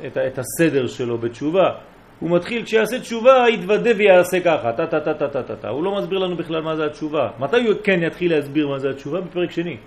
את, 0.06 0.18
ה, 0.18 0.28
את 0.28 0.40
הסדר 0.40 0.88
שלו 0.88 1.18
בתשובה. 1.18 1.72
הוא 2.20 2.30
מתחיל, 2.30 2.64
כשיעשה 2.64 3.00
תשובה, 3.00 3.46
יתוודה 3.50 3.90
ויעשה 3.98 4.40
ככה, 4.40 4.72
טה 4.72 4.88
טה 4.88 5.00
טה 5.00 5.14
טה 5.14 5.28
טה 5.28 5.44
טה 5.44 5.56
טה. 5.56 5.70
הוא 5.70 5.84
לא 5.84 5.98
מסביר 5.98 6.20
לנו 6.20 6.36
בכלל 6.36 6.62
מה 6.62 6.76
זה 6.76 6.86
התשובה. 6.86 7.30
מתי 7.40 7.68
הוא 7.68 7.76
כן 7.84 8.00
יתחיל 8.04 8.36
להסביר 8.36 8.68
מה 8.68 8.80
זה 8.80 8.90
התשובה? 8.90 9.22
בפרק 9.22 9.52
שני. 9.52 9.78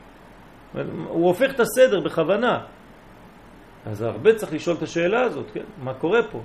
הוא 1.09 1.27
הופך 1.27 1.51
את 1.55 1.61
הסדר 1.61 2.01
בכוונה. 2.01 2.61
אז 3.87 4.03
הרבה 4.03 4.35
צריך 4.35 4.53
לשאול 4.53 4.77
את 4.77 4.83
השאלה 4.83 5.21
הזאת, 5.21 5.51
כן? 5.55 5.65
מה 5.85 5.95
קורה 5.95 6.21
פה? 6.31 6.41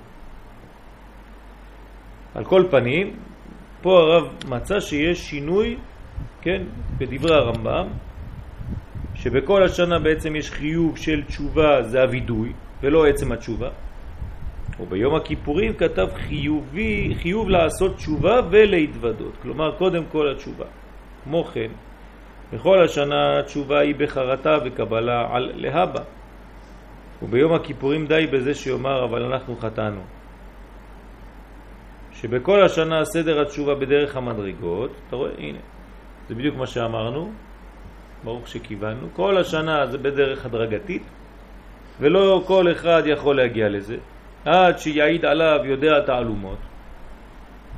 על 2.34 2.44
כל 2.44 2.64
פנים, 2.70 3.16
פה 3.82 3.98
הרב 3.98 4.34
מצא 4.48 4.80
שיש 4.80 5.30
שינוי, 5.30 5.76
כן, 6.42 6.62
בדברי 6.98 7.34
הרמב"ם, 7.34 7.88
שבכל 9.14 9.62
השנה 9.62 9.98
בעצם 9.98 10.36
יש 10.36 10.50
חיוב 10.50 10.96
של 10.96 11.22
תשובה, 11.22 11.82
זה 11.82 12.02
הווידוי, 12.02 12.52
ולא 12.82 13.06
עצם 13.06 13.32
התשובה. 13.32 13.68
וביום 14.80 15.14
הכיפורים 15.14 15.74
כתב 15.74 16.06
חיובי, 16.14 17.14
חיוב 17.22 17.48
לעשות 17.48 17.96
תשובה 17.96 18.40
ולהתוודות, 18.50 19.32
כלומר 19.42 19.72
קודם 19.78 20.04
כל 20.12 20.30
התשובה. 20.32 20.64
כמו 21.24 21.44
כן, 21.44 21.70
בכל 22.52 22.84
השנה 22.84 23.38
התשובה 23.38 23.78
היא 23.78 23.94
בחרטה 23.98 24.58
וקבלה 24.64 25.28
על 25.30 25.52
להבא. 25.54 26.02
וביום 27.22 27.54
הכיפורים 27.54 28.06
די 28.06 28.26
בזה 28.32 28.54
שיאמר 28.54 29.04
אבל 29.04 29.22
אנחנו 29.22 29.56
חטאנו. 29.56 30.00
שבכל 32.12 32.62
השנה 32.64 33.04
סדר 33.04 33.40
התשובה 33.40 33.74
בדרך 33.74 34.16
המדרגות, 34.16 34.90
אתה 35.08 35.16
רואה, 35.16 35.30
הנה, 35.38 35.58
זה 36.28 36.34
בדיוק 36.34 36.56
מה 36.56 36.66
שאמרנו, 36.66 37.32
ברוך 38.24 38.48
שכיוונו, 38.48 39.08
כל 39.12 39.38
השנה 39.38 39.86
זה 39.86 39.98
בדרך 39.98 40.46
הדרגתית, 40.46 41.02
ולא 42.00 42.42
כל 42.46 42.72
אחד 42.72 43.02
יכול 43.06 43.36
להגיע 43.36 43.68
לזה, 43.68 43.96
עד 44.44 44.78
שיעיד 44.78 45.24
עליו 45.24 45.58
יודע 45.64 46.00
תעלומות. 46.00 46.58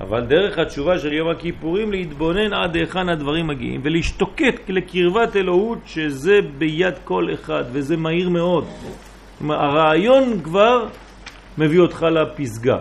אבל 0.01 0.26
דרך 0.26 0.59
התשובה 0.59 0.99
של 0.99 1.12
יום 1.12 1.28
הכיפורים 1.28 1.91
להתבונן 1.91 2.53
עד 2.53 2.76
היכן 2.76 3.09
הדברים 3.09 3.47
מגיעים 3.47 3.80
ולהשתוקק 3.84 4.61
לקרבת 4.68 5.36
אלוהות 5.36 5.78
שזה 5.86 6.38
ביד 6.59 6.95
כל 7.05 7.34
אחד 7.34 7.64
וזה 7.72 7.97
מהיר 7.97 8.28
מאוד. 8.28 8.64
אומרת, 9.41 9.61
הרעיון 9.61 10.43
כבר 10.43 10.86
מביא 11.59 11.80
אותך 11.80 12.03
לפסגה. 12.03 12.78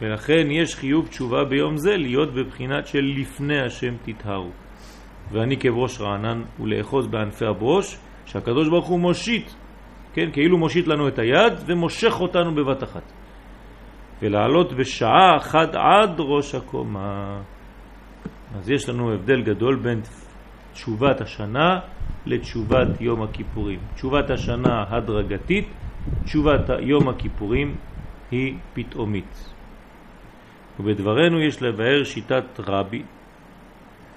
ולכן 0.00 0.50
יש 0.50 0.74
חיוב 0.74 1.08
תשובה 1.08 1.44
ביום 1.44 1.76
זה 1.76 1.96
להיות 1.96 2.34
בבחינת 2.34 2.86
של 2.86 3.12
לפני 3.16 3.60
השם 3.60 3.94
תתהרו. 4.04 4.50
ואני 5.32 5.56
כבראש 5.56 6.00
רענן 6.00 6.42
ולאחוז 6.60 7.06
בענפי 7.06 7.46
הברוש 7.46 7.96
שהקדוש 8.26 8.68
ברוך 8.68 8.86
הוא 8.86 9.00
מושיט, 9.00 9.50
כן, 10.12 10.30
כאילו 10.32 10.58
מושיט 10.58 10.86
לנו 10.86 11.08
את 11.08 11.18
היד 11.18 11.52
ומושך 11.66 12.20
אותנו 12.20 12.54
בבת 12.54 12.82
אחת. 12.82 13.12
ולעלות 14.22 14.72
בשעה 14.72 15.36
אחת 15.36 15.74
עד 15.74 16.14
ראש 16.18 16.54
הקומה. 16.54 17.40
אז 18.58 18.70
יש 18.70 18.88
לנו 18.88 19.12
הבדל 19.12 19.42
גדול 19.42 19.76
בין 19.76 20.00
תשובת 20.74 21.20
השנה 21.20 21.80
לתשובת 22.26 23.00
יום 23.00 23.22
הכיפורים. 23.22 23.78
תשובת 23.94 24.30
השנה 24.30 24.84
הדרגתית, 24.88 25.68
תשובת 26.24 26.60
יום 26.80 27.08
הכיפורים 27.08 27.76
היא 28.30 28.54
פתאומית. 28.74 29.50
ובדברנו 30.80 31.40
יש 31.40 31.62
לבאר 31.62 32.04
שיטת 32.04 32.44
רבי 32.58 33.02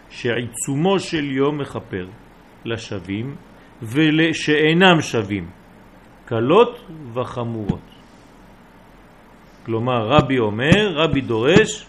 שעיצומו 0.10 1.00
של 1.00 1.32
יום 1.32 1.58
מכפר 1.58 2.08
לשווים 2.66 3.36
ולשאינם 3.82 5.02
שווים, 5.02 5.50
קלות 6.26 6.80
וחמורות. 7.14 7.88
כלומר, 9.66 10.08
רבי 10.08 10.40
אומר, 10.40 10.94
רבי 10.96 11.22
דורש, 11.22 11.86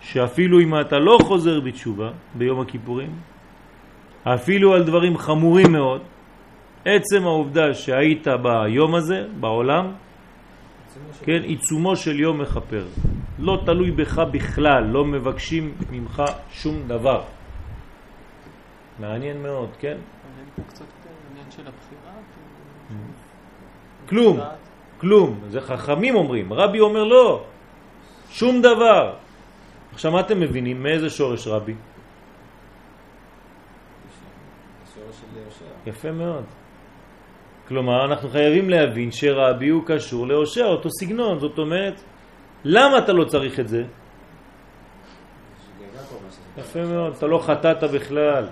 שאפילו 0.00 0.60
אם 0.60 0.80
אתה 0.80 0.98
לא 0.98 1.18
חוזר 1.22 1.60
בתשובה 1.60 2.10
ביום 2.34 2.60
הכיפורים, 2.60 3.10
אפילו 4.34 4.74
על 4.74 4.82
דברים 4.84 5.18
חמורים 5.18 5.72
מאוד, 5.72 6.02
עצם 6.84 7.22
העובדה 7.22 7.74
שהיית 7.74 8.26
ביום 8.42 8.94
הזה, 8.94 9.26
בעולם, 9.40 9.92
כן, 11.24 11.42
עיצומו 11.42 11.96
של 11.96 12.20
יום 12.20 12.40
מחפר. 12.40 12.84
לא 13.38 13.62
תלוי 13.66 13.90
בך 13.90 14.18
בכלל, 14.18 14.84
לא 14.84 15.04
מבקשים 15.04 15.74
ממך 15.90 16.22
שום 16.50 16.88
דבר. 16.88 17.22
מעניין 18.98 19.42
מאוד, 19.42 19.68
כן? 19.78 19.96
הבחירה? 21.66 22.12
כלום, 24.08 24.40
כלום. 25.00 25.40
זה 25.48 25.60
חכמים 25.60 26.14
אומרים. 26.14 26.52
רבי 26.52 26.80
אומר 26.80 27.04
לא, 27.04 27.44
שום 28.30 28.62
דבר. 28.62 29.14
עכשיו 29.92 30.12
מה 30.12 30.20
אתם 30.20 30.40
מבינים? 30.40 30.82
מאיזה 30.82 31.10
שורש 31.10 31.46
רבי? 31.46 31.74
השורש 34.84 35.16
של 35.20 35.36
יהושע. 35.36 35.67
יפה 35.86 36.10
מאוד. 36.10 36.44
כלומר, 37.68 38.04
אנחנו 38.04 38.28
חייבים 38.28 38.70
להבין 38.70 39.10
שרבי 39.10 39.68
הוא 39.68 39.82
קשור 39.86 40.26
להושע, 40.26 40.64
אותו 40.64 40.88
סגנון. 40.90 41.38
זאת 41.38 41.58
אומרת, 41.58 42.00
למה 42.64 42.98
אתה 42.98 43.12
לא 43.12 43.24
צריך 43.24 43.60
את 43.60 43.68
זה? 43.68 43.82
יפה 46.58 46.82
מאוד, 46.82 47.14
אתה 47.16 47.26
לא 47.26 47.38
חטאת 47.38 47.90
בכלל. 47.94 48.46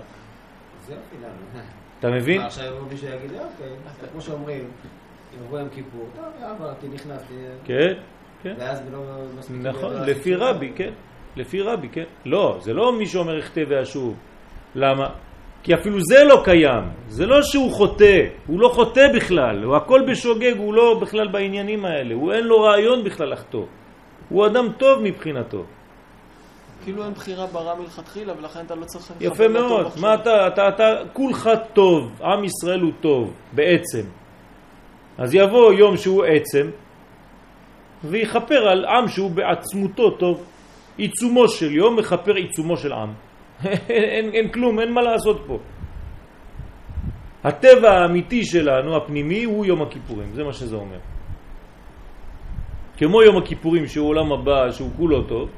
אתה 1.99 2.09
מבין? 2.09 2.41
עכשיו 2.41 2.65
יבוא 2.65 2.87
מישהו 2.91 3.07
יגיד, 3.07 3.31
אוקיי, 3.31 3.75
כמו 4.11 4.21
שאומרים, 4.21 4.59
אם 4.59 5.45
יבוא 5.45 5.59
יום 5.59 5.69
כיפור, 5.69 6.09
טוב, 6.15 6.25
עברתי, 6.43 6.87
נכנסתי, 6.87 7.33
כן, 7.63 7.93
כן. 8.43 8.53
ואז 8.59 8.81
לא 8.91 8.99
מספיק... 9.37 9.57
נכון, 9.61 9.93
לא 9.93 10.05
לפי 10.05 10.35
רבי, 10.35 10.71
כן. 10.75 10.93
לפי 11.35 11.61
רבי, 11.61 11.89
כן. 11.89 12.03
לא, 12.25 12.57
זה 12.61 12.73
לא 12.73 12.97
מי 12.97 13.05
שאומר 13.05 13.39
אחטא 13.39 13.63
ואשוב. 13.67 14.17
למה? 14.75 15.09
כי 15.67 15.73
אפילו 15.73 15.99
זה 16.01 16.23
לא 16.23 16.41
קיים. 16.43 16.83
זה 17.09 17.25
לא 17.25 17.41
שהוא 17.41 17.71
חוטא, 17.71 18.21
הוא 18.47 18.59
לא 18.59 18.69
חוטא 18.69 19.07
בכלל. 19.15 19.63
הוא 19.63 19.75
הכל 19.75 20.01
בשוגג, 20.11 20.53
הוא 20.57 20.73
לא 20.73 20.99
בכלל 21.01 21.27
בעניינים 21.27 21.85
האלה. 21.85 22.13
הוא 22.15 22.33
אין 22.33 22.43
לו 22.43 22.61
רעיון 22.61 23.03
בכלל 23.03 23.31
לחטוא. 23.31 23.65
הוא 24.29 24.45
אדם 24.45 24.67
טוב 24.77 25.01
מבחינתו. 25.03 25.63
כאילו 26.83 27.03
אין 27.03 27.13
בחירה 27.13 27.47
ברע 27.47 27.75
מלכתחילה, 27.75 28.33
ולכן 28.39 28.59
אתה 28.65 28.75
לא 28.75 28.85
צריך... 28.85 29.11
יפה 29.19 29.47
מאוד. 29.47 29.87
מה 29.99 30.13
אתה, 30.13 30.47
אתה, 30.47 30.69
אתה, 30.69 30.95
כולך 31.13 31.49
טוב. 31.73 32.21
עם 32.21 32.43
ישראל 32.43 32.81
הוא 32.81 32.91
טוב, 33.01 33.33
בעצם. 33.51 34.03
אז 35.17 35.35
יבוא 35.35 35.73
יום 35.73 35.97
שהוא 35.97 36.23
עצם, 36.23 36.67
ויכפר 38.03 38.67
על 38.67 38.85
עם 38.85 39.07
שהוא 39.07 39.31
בעצמותו 39.31 40.11
טוב. 40.11 40.43
עיצומו 40.97 41.47
של 41.47 41.71
יום 41.71 41.95
מכפר 41.95 42.35
עיצומו 42.35 42.77
של 42.77 42.93
עם. 42.93 43.26
אין, 43.89 44.29
אין 44.33 44.51
כלום, 44.51 44.79
אין 44.79 44.93
מה 44.93 45.01
לעשות 45.01 45.43
פה. 45.47 45.57
הטבע 47.43 47.91
האמיתי 47.91 48.45
שלנו, 48.45 48.97
הפנימי, 48.97 49.43
הוא 49.43 49.65
יום 49.65 49.81
הכיפורים, 49.81 50.33
זה 50.33 50.43
מה 50.43 50.53
שזה 50.53 50.75
אומר. 50.75 50.99
כמו 52.97 53.23
יום 53.23 53.37
הכיפורים 53.37 53.87
שהוא 53.87 54.07
עולם 54.07 54.31
הבא, 54.31 54.71
שהוא 54.71 54.89
כולו 54.97 55.23
טוב, 55.23 55.49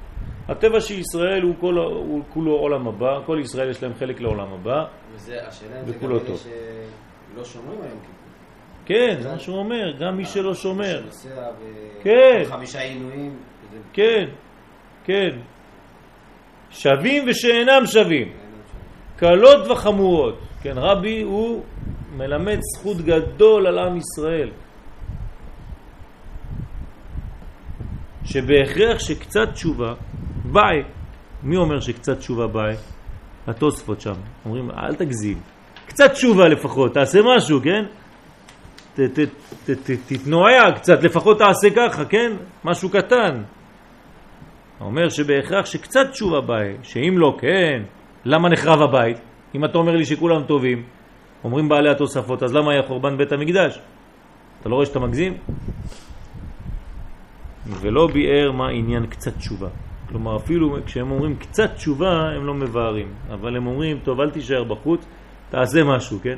הטבע 0.47 0.81
של 0.81 0.99
ישראל 0.99 1.41
הוא, 1.41 1.55
כל, 1.59 1.77
הוא 1.77 2.23
כולו 2.33 2.51
עולם 2.51 2.87
הבא, 2.87 3.19
כל 3.25 3.37
ישראל 3.41 3.69
יש 3.69 3.83
להם 3.83 3.93
חלק 3.93 4.21
לעולם 4.21 4.53
הבא. 4.53 4.85
וזה, 5.13 5.47
השאלה 5.47 5.79
אם 5.79 5.85
זה 5.85 5.91
גם 5.91 5.97
וכולו 5.97 6.15
אלה 6.15 6.25
טוב. 6.25 6.37
שלא 6.37 7.43
שומרים 7.43 7.81
היום 7.81 7.99
כיפור. 7.99 8.15
כן, 8.85 9.15
זה 9.19 9.31
מה 9.31 9.39
שהוא 9.39 9.57
אומר, 9.57 9.97
גם 9.99 10.17
מי 10.17 10.25
שלא 10.25 10.53
שומר. 10.53 11.01
שנוסע 11.01 11.49
ו... 11.59 11.63
כן. 12.03 12.41
חמישה 12.45 12.81
עינויים. 12.81 13.37
כן, 13.93 14.25
כן. 15.03 15.29
שווים 16.71 17.25
ושאינם 17.27 17.85
שווים. 17.85 18.27
קלות 19.15 19.67
וחמורות. 19.67 20.39
כן, 20.61 20.73
רבי 20.77 21.21
הוא 21.21 21.63
מלמד 22.17 22.59
זכות 22.61 22.97
גדול 22.97 23.67
על 23.67 23.79
עם 23.79 23.97
ישראל. 23.97 24.49
שבהכרח 28.25 28.99
שקצת 28.99 29.53
תשובה, 29.53 29.93
ביי. 30.45 30.83
מי 31.43 31.57
אומר 31.57 31.79
שקצת 31.79 32.17
תשובה 32.17 32.47
בעי? 32.47 32.75
התוספות 33.47 34.01
שם. 34.01 34.13
אומרים, 34.45 34.71
אל 34.71 34.95
תגזים. 34.95 35.37
קצת 35.87 36.11
תשובה 36.11 36.47
לפחות, 36.47 36.93
תעשה 36.93 37.19
משהו, 37.35 37.59
כן? 37.61 37.85
תתנועע 40.07 40.71
קצת, 40.75 41.03
לפחות 41.03 41.37
תעשה 41.37 41.67
ככה, 41.75 42.05
כן? 42.05 42.31
משהו 42.63 42.89
קטן. 42.89 43.41
אומר 44.81 45.09
שבהכרח 45.09 45.65
שקצת 45.65 46.07
תשובה 46.11 46.41
בעי, 46.41 46.77
שאם 46.83 47.15
לא 47.17 47.37
כן, 47.39 47.83
למה 48.25 48.49
נחרב 48.49 48.81
הבית? 48.81 49.17
אם 49.55 49.65
אתה 49.65 49.77
אומר 49.77 49.95
לי 49.95 50.05
שכולם 50.05 50.43
טובים, 50.43 50.83
אומרים 51.43 51.69
בעלי 51.69 51.89
התוספות, 51.89 52.43
אז 52.43 52.53
למה 52.53 52.71
היה 52.71 52.83
חורבן 52.83 53.17
בית 53.17 53.31
המקדש? 53.31 53.79
אתה 54.61 54.69
לא 54.69 54.75
רואה 54.75 54.85
שאתה 54.85 54.99
מגזים? 54.99 55.33
ולא 57.67 58.07
ביאר 58.13 58.51
מה 58.51 58.69
עניין 58.69 59.05
קצת 59.05 59.37
תשובה. 59.37 59.67
כלומר, 60.09 60.35
אפילו 60.35 60.77
כשהם 60.85 61.11
אומרים 61.11 61.35
קצת 61.35 61.75
תשובה, 61.75 62.29
הם 62.35 62.45
לא 62.45 62.53
מבארים. 62.53 63.13
אבל 63.33 63.57
הם 63.57 63.67
אומרים, 63.67 63.99
טוב, 64.03 64.21
אל 64.21 64.29
תישאר 64.29 64.63
בחוץ, 64.63 65.05
תעשה 65.49 65.83
משהו, 65.83 66.19
כן? 66.23 66.37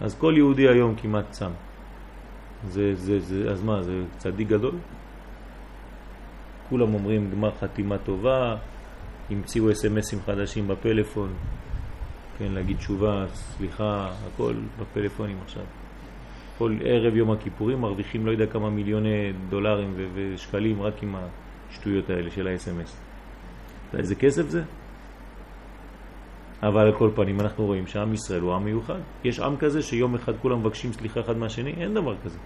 אז 0.00 0.18
כל 0.18 0.34
יהודי 0.36 0.68
היום 0.68 0.94
כמעט 0.94 1.30
צם. 1.30 1.50
זה, 2.64 2.94
זה, 2.94 3.18
זה, 3.18 3.50
אז 3.50 3.62
מה, 3.62 3.82
זה 3.82 4.02
צדיק 4.16 4.48
גדול? 4.48 4.74
כולם 6.68 6.94
אומרים 6.94 7.30
גמר 7.30 7.50
חתימה 7.60 7.98
טובה, 7.98 8.56
המציאו 9.30 9.72
אס.אם.אסים 9.72 10.18
חדשים 10.26 10.68
בפלאפון, 10.68 11.32
כן, 12.38 12.52
להגיד 12.52 12.76
תשובה, 12.76 13.26
סליחה, 13.32 14.10
הכל 14.26 14.54
בפלאפונים 14.80 15.36
עכשיו. 15.44 15.62
כל 16.58 16.76
ערב 16.84 17.16
יום 17.16 17.30
הכיפורים 17.30 17.80
מרוויחים 17.80 18.26
לא 18.26 18.30
יודע 18.30 18.46
כמה 18.46 18.70
מיליוני 18.70 19.32
דולרים 19.48 19.94
ושקלים 20.14 20.82
רק 20.82 21.02
עם 21.02 21.14
השטויות 21.70 22.10
האלה 22.10 22.30
של 22.30 22.46
יודע 23.92 23.98
איזה 23.98 24.14
כסף 24.14 24.48
זה? 24.48 24.62
אבל 26.62 26.80
על 26.80 26.92
כל 26.98 27.10
פנים 27.14 27.40
אנחנו 27.40 27.64
רואים 27.64 27.86
שעם 27.86 28.14
ישראל 28.14 28.40
הוא 28.40 28.54
עם 28.54 28.64
מיוחד. 28.64 28.98
יש 29.24 29.40
עם 29.40 29.56
כזה 29.56 29.82
שיום 29.82 30.14
אחד 30.14 30.32
כולם 30.42 30.60
מבקשים 30.60 30.92
סליחה 30.92 31.20
אחד 31.20 31.36
מהשני? 31.36 31.70
אין 31.70 31.94
דבר 31.94 32.16
כזה. 32.24 32.38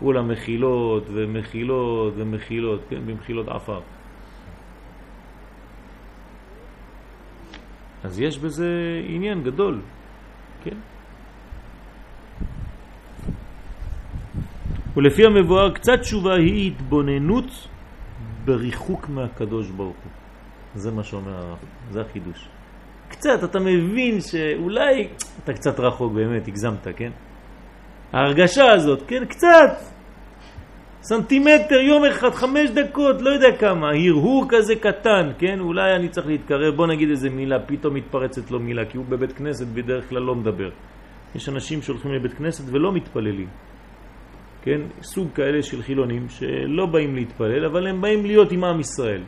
כולם 0.00 0.28
מחילות 0.28 1.04
ומחילות 1.12 2.14
ומחילות, 2.16 2.80
כן, 2.88 3.06
במחילות 3.06 3.48
עפר. 3.48 3.80
אז 8.04 8.20
יש 8.20 8.38
בזה 8.38 9.02
עניין 9.06 9.42
גדול, 9.42 9.80
כן? 10.64 10.76
ולפי 14.96 15.26
המבואר, 15.26 15.70
קצת 15.74 16.00
תשובה 16.00 16.34
היא 16.34 16.70
התבוננות 16.70 17.68
בריחוק 18.44 19.08
מהקדוש 19.08 19.70
ברוך 19.70 19.96
הוא. 20.04 20.12
זה 20.74 20.90
מה 20.90 21.04
שאומר 21.04 21.36
הרב, 21.36 21.58
זה 21.90 22.00
החידוש. 22.00 22.48
קצת, 23.08 23.44
אתה 23.44 23.58
מבין 23.60 24.20
שאולי 24.20 25.08
אתה 25.44 25.52
קצת 25.52 25.80
רחוק 25.80 26.12
באמת, 26.12 26.48
הגזמת, 26.48 26.88
כן? 26.96 27.10
ההרגשה 28.12 28.72
הזאת, 28.72 29.02
כן, 29.06 29.24
קצת. 29.24 29.70
סנטימטר, 31.02 31.74
יום 31.74 32.04
אחד, 32.04 32.30
חמש 32.30 32.70
דקות, 32.70 33.22
לא 33.22 33.30
יודע 33.30 33.56
כמה, 33.58 33.86
הרהור 33.90 34.44
כזה 34.48 34.74
קטן, 34.76 35.32
כן? 35.38 35.60
אולי 35.60 35.96
אני 35.96 36.08
צריך 36.08 36.26
להתקרב, 36.26 36.76
בוא 36.76 36.86
נגיד 36.86 37.08
איזה 37.10 37.30
מילה, 37.30 37.58
פתאום 37.66 37.94
מתפרצת 37.94 38.50
לו 38.50 38.58
מילה, 38.60 38.84
כי 38.84 38.96
הוא 38.96 39.06
בבית 39.08 39.32
כנסת 39.32 39.66
בדרך 39.66 40.08
כלל 40.08 40.22
לא 40.22 40.34
מדבר. 40.34 40.70
יש 41.34 41.48
אנשים 41.48 41.82
שהולכים 41.82 42.12
לבית 42.12 42.34
כנסת 42.34 42.64
ולא 42.72 42.92
מתפללים. 42.92 43.48
כן? 44.62 44.80
סוג 45.02 45.28
כאלה 45.34 45.62
של 45.62 45.82
חילונים 45.82 46.28
שלא 46.28 46.86
באים 46.86 47.14
להתפלל, 47.14 47.64
אבל 47.64 47.86
הם 47.86 48.00
באים 48.00 48.26
להיות 48.26 48.52
עם 48.52 48.64
עם 48.64 48.80
ישראל. 48.80 49.22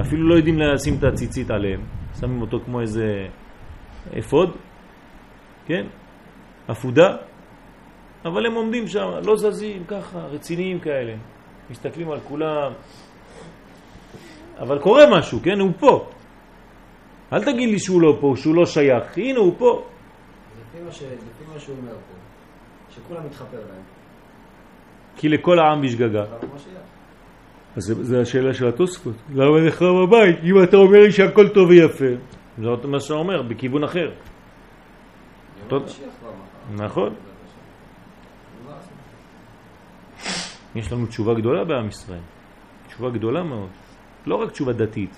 אפילו 0.00 0.28
לא 0.28 0.34
יודעים 0.34 0.58
לשים 0.58 0.94
את 0.98 1.04
הציצית 1.04 1.50
עליהם. 1.50 1.80
שמים 2.20 2.40
אותו 2.40 2.60
כמו 2.64 2.80
איזה 2.80 3.26
אפוד, 4.18 4.56
כן? 5.66 5.86
עפודה, 6.68 7.16
אבל 8.26 8.46
הם 8.46 8.52
עומדים 8.54 8.88
שם, 8.88 9.08
לא 9.24 9.36
זזים, 9.36 9.84
ככה, 9.88 10.18
רציניים 10.18 10.80
כאלה. 10.80 11.14
מסתכלים 11.70 12.10
על 12.10 12.20
כולם. 12.20 12.72
אבל 14.58 14.78
קורה 14.78 15.02
משהו, 15.18 15.38
כן? 15.42 15.60
הוא 15.60 15.70
פה. 15.78 16.08
אל 17.32 17.44
תגיד 17.44 17.68
לי 17.70 17.78
שהוא 17.78 18.02
לא 18.02 18.16
פה, 18.20 18.34
שהוא 18.36 18.54
לא 18.54 18.66
שייך. 18.66 19.18
הנה, 19.18 19.38
הוא 19.38 19.54
פה. 19.58 19.84
לפי 20.60 20.84
מה 20.84 20.92
ש- 20.92 21.02
לפי 21.02 21.44
מה 21.54 21.60
שהוא 21.60 21.76
אומר 21.76 21.92
פה, 21.92 22.14
שכולם 22.94 23.26
מתחפר 23.26 23.56
להם. 23.58 23.82
כי 25.16 25.28
לכל 25.28 25.58
העם 25.58 25.82
בשגגה. 25.82 26.22
משיח. 26.54 26.70
אז 27.76 27.82
זה 28.00 28.20
השאלה 28.20 28.54
של 28.54 28.68
התוספות. 28.68 29.14
למה 29.34 29.58
לך 29.60 29.82
בבית? 29.82 30.36
אם 30.44 30.62
אתה 30.62 30.76
אומר 30.76 30.98
לי 31.02 31.12
שהכל 31.12 31.48
טוב 31.48 31.68
ויפה. 31.68 32.04
זה 32.58 32.66
מה 32.88 33.00
שאתה 33.00 33.14
אומר, 33.14 33.42
בכיוון 33.42 33.84
אחר. 33.84 34.10
מחר. 35.68 35.78
נכון. 36.74 37.14
מה 38.66 38.70
לעשות? 38.70 38.92
יש 40.76 40.92
לנו 40.92 41.06
תשובה 41.06 41.34
גדולה 41.34 41.64
בעם 41.64 41.88
ישראל. 41.88 42.20
תשובה 42.86 43.10
גדולה 43.10 43.42
מאוד. 43.42 43.68
לא 44.26 44.34
רק 44.34 44.50
תשובה 44.50 44.72
דתית 44.72 45.16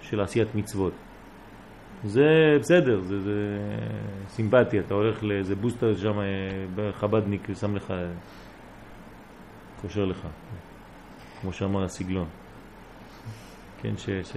של 0.00 0.20
עשיית 0.20 0.54
מצוות. 0.54 0.92
זה 2.04 2.56
בסדר, 2.60 3.00
זה, 3.00 3.20
זה 3.20 3.58
סימפטי, 4.28 4.80
אתה 4.80 4.94
הולך 4.94 5.22
לאיזה 5.22 5.54
בוסטר 5.54 5.96
שם 5.96 6.20
אה, 6.20 6.24
בחבדניק 6.74 7.46
ושם 7.50 7.76
לך, 7.76 7.94
קושר 9.82 10.04
לך, 10.04 10.26
כמו 11.40 11.52
שאמר 11.52 11.84
הסגלון. 11.84 12.26
כן, 13.82 13.96
ש, 13.96 14.10
ש, 14.10 14.36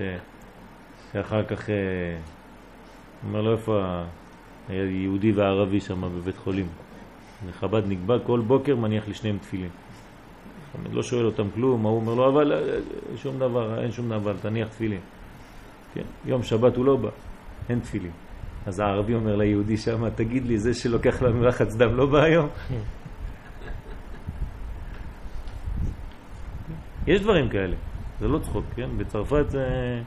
שאחר 1.11 1.43
כך 1.43 1.69
אה, 1.69 1.75
אומר 3.27 3.41
לו 3.41 3.51
איפה 3.51 4.03
היה 4.69 4.85
יהודי 4.91 5.31
וערבי 5.31 5.79
שם 5.79 6.01
בבית 6.01 6.37
חולים. 6.37 6.67
חב"דניק 7.51 7.99
בא 8.05 8.17
כל 8.25 8.39
בוקר 8.39 8.75
מניח 8.75 9.07
לשניהם 9.07 9.37
תפילין. 9.37 9.69
לא 10.91 11.03
שואל 11.03 11.25
אותם 11.25 11.47
כלום, 11.55 11.83
הוא 11.83 11.95
אומר 11.95 12.13
לו, 12.13 12.29
אבל 12.29 12.53
אה, 12.53 12.59
שום 13.15 13.39
דבר, 13.39 13.81
אין 13.81 13.91
שום 13.91 14.09
דבר, 14.09 14.33
תניח 14.41 14.67
תפילין. 14.67 14.99
כן, 15.93 16.03
יום 16.25 16.43
שבת 16.43 16.75
הוא 16.75 16.85
לא 16.85 16.95
בא, 16.95 17.09
אין 17.69 17.79
תפילין. 17.79 18.11
אז 18.65 18.79
הערבי 18.79 19.13
אומר 19.13 19.35
ליהודי 19.35 19.77
שם, 19.77 20.09
תגיד 20.09 20.45
לי, 20.45 20.57
זה 20.57 20.73
שלוקח 20.73 21.21
לנו 21.21 21.43
לחץ 21.43 21.75
דם 21.75 21.95
לא 21.95 22.05
בא 22.05 22.23
היום? 22.23 22.47
יש 27.07 27.21
דברים 27.21 27.49
כאלה, 27.49 27.75
זה 28.19 28.27
לא 28.27 28.39
צחוק, 28.39 28.65
כן? 28.75 28.89
בצרפת, 28.97 29.45
אה, 29.55 30.01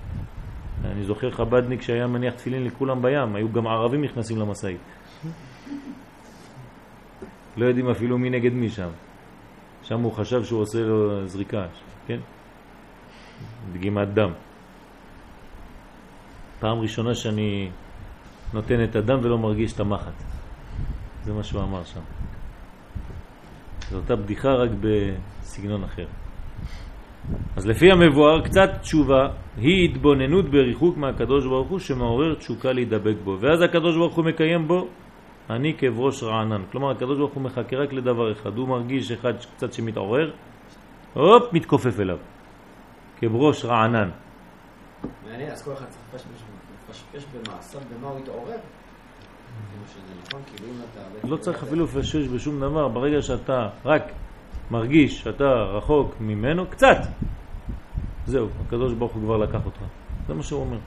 אני 0.84 1.04
זוכר 1.04 1.30
חבדניק 1.30 1.82
שהיה 1.82 2.06
מניח 2.06 2.34
תפילין 2.34 2.64
לכולם 2.64 3.02
בים, 3.02 3.36
היו 3.36 3.52
גם 3.52 3.66
ערבים 3.66 4.04
נכנסים 4.04 4.38
למשאית. 4.38 4.80
לא 7.56 7.66
יודעים 7.66 7.90
אפילו 7.90 8.18
מי 8.18 8.30
נגד 8.30 8.52
מי 8.52 8.70
שם. 8.70 8.88
שם 9.88 10.00
הוא 10.00 10.12
חשב 10.12 10.44
שהוא 10.44 10.60
עושה 10.60 10.78
לו 10.78 11.26
זריקה, 11.26 11.66
כן? 12.06 12.18
דגימת 13.72 14.08
דם. 14.14 14.30
פעם 16.60 16.78
ראשונה 16.78 17.14
שאני 17.14 17.70
נותן 18.54 18.84
את 18.84 18.96
הדם 18.96 19.18
ולא 19.22 19.38
מרגיש 19.38 19.72
את 19.72 19.80
המחט. 19.80 20.12
זה 21.24 21.32
מה 21.32 21.42
שהוא 21.42 21.62
אמר 21.62 21.84
שם. 21.84 22.00
זו 23.90 23.96
אותה 23.96 24.16
בדיחה 24.16 24.48
רק 24.48 24.70
בסגנון 24.80 25.84
אחר. 25.84 26.06
אז 27.56 27.66
לפי 27.66 27.90
המבואר, 27.90 28.40
קצת 28.44 28.70
תשובה 28.80 29.28
היא 29.56 29.90
התבוננות 29.90 30.50
בריחוק 30.50 30.96
מהקדוש 30.96 31.46
ברוך 31.46 31.68
הוא 31.68 31.78
שמעורר 31.78 32.34
תשוקה 32.34 32.72
להידבק 32.72 33.16
בו. 33.24 33.36
ואז 33.40 33.62
הקדוש 33.62 33.96
ברוך 33.96 34.16
הוא 34.16 34.24
מקיים 34.24 34.68
בו 34.68 34.88
אני 35.50 35.74
כבראש 35.78 36.22
רענן. 36.22 36.62
כלומר, 36.72 36.90
הקדוש 36.90 37.18
ברוך 37.18 37.34
הוא 37.34 37.42
מחכה 37.42 37.76
רק 37.76 37.92
לדבר 37.92 38.32
אחד. 38.32 38.56
הוא 38.56 38.68
מרגיש 38.68 39.10
אחד 39.10 39.32
קצת 39.56 39.72
שמתעורר, 39.72 40.30
הופ, 41.14 41.52
מתכופף 41.52 42.00
אליו. 42.00 42.18
כבראש 43.20 43.64
רענן. 43.64 44.10
מעניין, 45.30 45.50
אז 45.50 45.62
כל 45.62 45.72
אחד 45.72 45.84
צריך 45.88 46.24
לפשפש 46.88 47.24
במעשיו, 47.34 47.80
במה 47.98 48.08
הוא 48.08 48.18
התעורר? 48.18 48.56
נכון? 50.26 50.40
כאילו 50.46 50.68
לא 51.24 51.36
צריך 51.36 51.62
אפילו 51.62 51.84
לפשש 51.84 52.28
בשום 52.28 52.60
דבר. 52.60 52.88
ברגע 52.88 53.22
שאתה 53.22 53.68
רק 53.84 54.02
מרגיש 54.70 55.20
שאתה 55.20 55.44
רחוק 55.44 56.14
ממנו, 56.20 56.66
קצת, 56.66 56.96
זהו, 58.26 58.48
הקדוש 58.66 58.92
ברוך 58.92 59.12
הוא 59.12 59.22
כבר 59.22 59.36
לקח 59.36 59.60
אותך. 59.66 59.80
זה 60.28 60.34
מה 60.34 60.42
שהוא 60.42 60.60
אומר. 60.60 60.78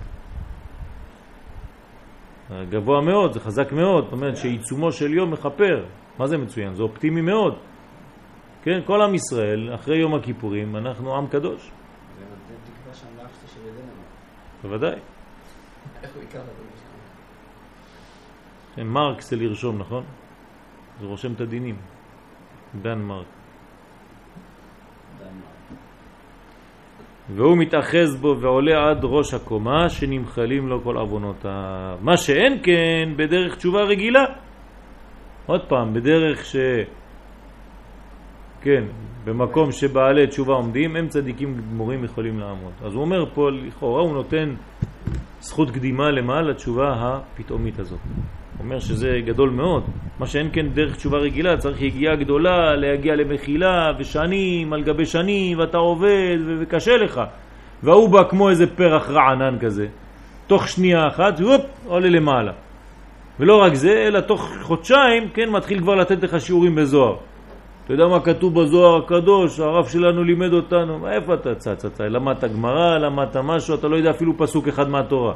גבוה 2.70 3.02
מאוד, 3.02 3.34
זה 3.34 3.40
חזק 3.40 3.72
מאוד, 3.72 4.04
זאת 4.04 4.14
אומרת 4.14 4.38
שעיצומו 4.38 4.92
של 4.92 5.14
יום 5.14 5.32
מחפר. 5.32 5.86
מה 6.20 6.28
זה 6.28 6.38
מצוין? 6.38 6.74
זה 6.74 6.84
אופטימי 6.84 7.22
מאוד. 7.22 7.58
כן, 8.64 8.80
כל 8.86 9.02
עם 9.02 9.16
ישראל, 9.16 9.74
אחרי 9.76 9.98
יום 9.98 10.16
הכיפורים, 10.16 10.76
אנחנו 10.76 11.16
עם 11.18 11.28
קדוש. 11.28 11.62
זה 11.62 12.26
נותן 12.26 12.72
תקווה 12.72 12.94
שם 12.94 13.08
לאח 13.18 13.30
שלי 13.40 13.50
שבדנמרק. 13.50 14.62
בוודאי. 14.64 15.00
איך 16.04 16.16
הוא 16.16 16.24
יקרא 16.24 16.42
כן, 18.76 18.88
מרק 18.88 19.22
זה 19.22 19.36
לרשום, 19.36 19.78
נכון? 19.78 20.04
זה 21.00 21.06
רושם 21.06 21.34
את 21.34 21.42
הדינים. 21.42 21.76
דנמרק. 22.82 23.41
והוא 27.36 27.58
מתאחז 27.58 28.16
בו 28.22 28.36
ועולה 28.40 28.90
עד 28.90 29.00
ראש 29.04 29.34
הקומה 29.34 29.90
שנמחלים 29.90 30.68
לו 30.68 30.84
כל 30.84 30.98
עוונותיו. 30.98 31.98
מה 32.02 32.18
שאין 32.18 32.60
כן 32.64 33.10
בדרך 33.16 33.56
תשובה 33.56 33.82
רגילה. 33.84 34.26
עוד 35.46 35.62
פעם, 35.68 35.94
בדרך 35.94 36.46
ש... 36.46 36.56
כן, 38.62 38.84
במקום 39.26 39.72
שבעלי 39.72 40.28
תשובה 40.28 40.54
עומדים, 40.54 40.96
הם 40.96 41.08
צדיקים 41.08 41.58
גמורים 41.58 42.04
יכולים 42.04 42.40
לעמוד. 42.40 42.72
אז 42.86 42.94
הוא 42.94 43.02
אומר 43.02 43.26
פה, 43.34 43.50
לכאורה 43.52 44.02
הוא 44.02 44.14
נותן 44.14 44.56
זכות 45.40 45.72
קדימה 45.72 46.12
למה? 46.12 46.42
לתשובה 46.42 46.94
הפתאומית 46.94 47.80
הזאת. 47.80 48.00
אומר 48.60 48.80
שזה 48.80 49.20
גדול 49.26 49.50
מאוד. 49.50 49.84
מה 50.20 50.28
שאין 50.28 50.50
כן 50.54 50.68
דרך 50.70 50.96
תשובה 50.96 51.18
רגילה, 51.18 51.58
צריך 51.58 51.82
יגיעה 51.82 52.16
גדולה 52.16 52.76
להגיע 52.76 53.16
למחילה 53.16 53.92
ושנים 54.00 54.74
על 54.74 54.84
גבי 54.84 55.06
שנים 55.06 55.60
ואתה 55.60 55.78
עובד 55.78 56.38
וקשה 56.60 56.98
לך. 56.98 57.22
והוא 57.84 58.10
בא 58.10 58.24
כמו 58.30 58.50
איזה 58.50 58.68
פרח 58.76 59.10
רענן 59.10 59.58
כזה. 59.60 59.88
תוך 60.48 60.68
שנייה 60.68 61.08
אחת, 61.08 61.40
הופ, 61.40 61.62
עולה 61.88 62.10
למעלה. 62.10 62.52
ולא 63.40 63.62
רק 63.62 63.74
זה, 63.74 64.04
אלא 64.08 64.20
תוך 64.20 64.54
חודשיים, 64.62 65.30
כן, 65.34 65.50
מתחיל 65.50 65.80
כבר 65.80 65.96
לתת 65.96 66.24
לך 66.24 66.42
שיעורים 66.42 66.76
בזוהר. 66.76 67.16
אתה 67.86 67.94
יודע 67.94 68.08
מה 68.08 68.20
כתוב 68.20 68.62
בזוהר 68.62 69.04
הקדוש, 69.04 69.60
הרב 69.60 69.88
שלנו 69.88 70.24
לימד 70.24 70.54
אותנו, 70.54 71.08
איפה 71.08 71.34
אתה 71.34 71.56
צץ? 71.56 71.86
אתה 71.86 72.08
למדת 72.08 72.44
גמרא, 72.44 72.98
למדת 72.98 73.38
משהו, 73.38 73.76
אתה 73.76 73.88
לא 73.88 73.96
יודע 73.96 74.10
אפילו 74.10 74.38
פסוק 74.38 74.68
אחד 74.68 74.90
מהתורה. 74.90 75.34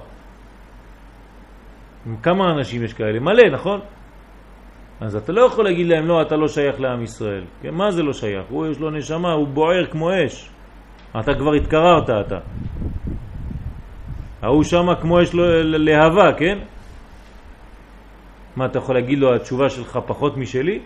כמה 2.24 2.52
אנשים 2.52 2.84
יש 2.84 2.94
כאלה? 2.94 3.20
מלא, 3.20 3.50
נכון? 3.54 3.80
אז 5.02 5.16
אתה 5.16 5.32
לא 5.32 5.42
יכול 5.42 5.66
להגיד 5.66 5.88
להם, 5.88 6.08
לא, 6.08 6.22
אתה 6.22 6.36
לא 6.36 6.48
שייך 6.48 6.80
לעם 6.80 7.04
ישראל. 7.04 7.44
כן, 7.62 7.74
מה 7.74 7.92
זה 7.92 8.04
לא 8.04 8.14
שייך? 8.14 8.46
הוא 8.50 8.68
יש 8.68 8.80
לו 8.80 8.90
נשמה, 8.90 9.32
הוא 9.32 9.48
בוער 9.48 9.86
כמו 9.92 10.10
אש. 10.26 10.50
אתה 11.20 11.34
כבר 11.36 11.54
התקררת, 11.54 12.10
אתה. 12.10 12.40
ההוא 14.42 14.64
שמה 14.64 14.96
כמו 15.02 15.22
יש 15.22 15.34
לו 15.34 15.44
להבה, 15.64 16.34
כן? 16.38 16.58
מה, 18.56 18.66
אתה 18.66 18.78
יכול 18.78 18.96
להגיד 18.96 19.20
לו, 19.20 19.36
התשובה 19.36 19.70
שלך 19.70 20.00
פחות 20.06 20.38
משלי? 20.38 20.80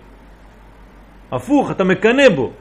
הפוך, 1.32 1.72
אתה 1.72 1.84
מקנה 1.84 2.30
בו. 2.36 2.52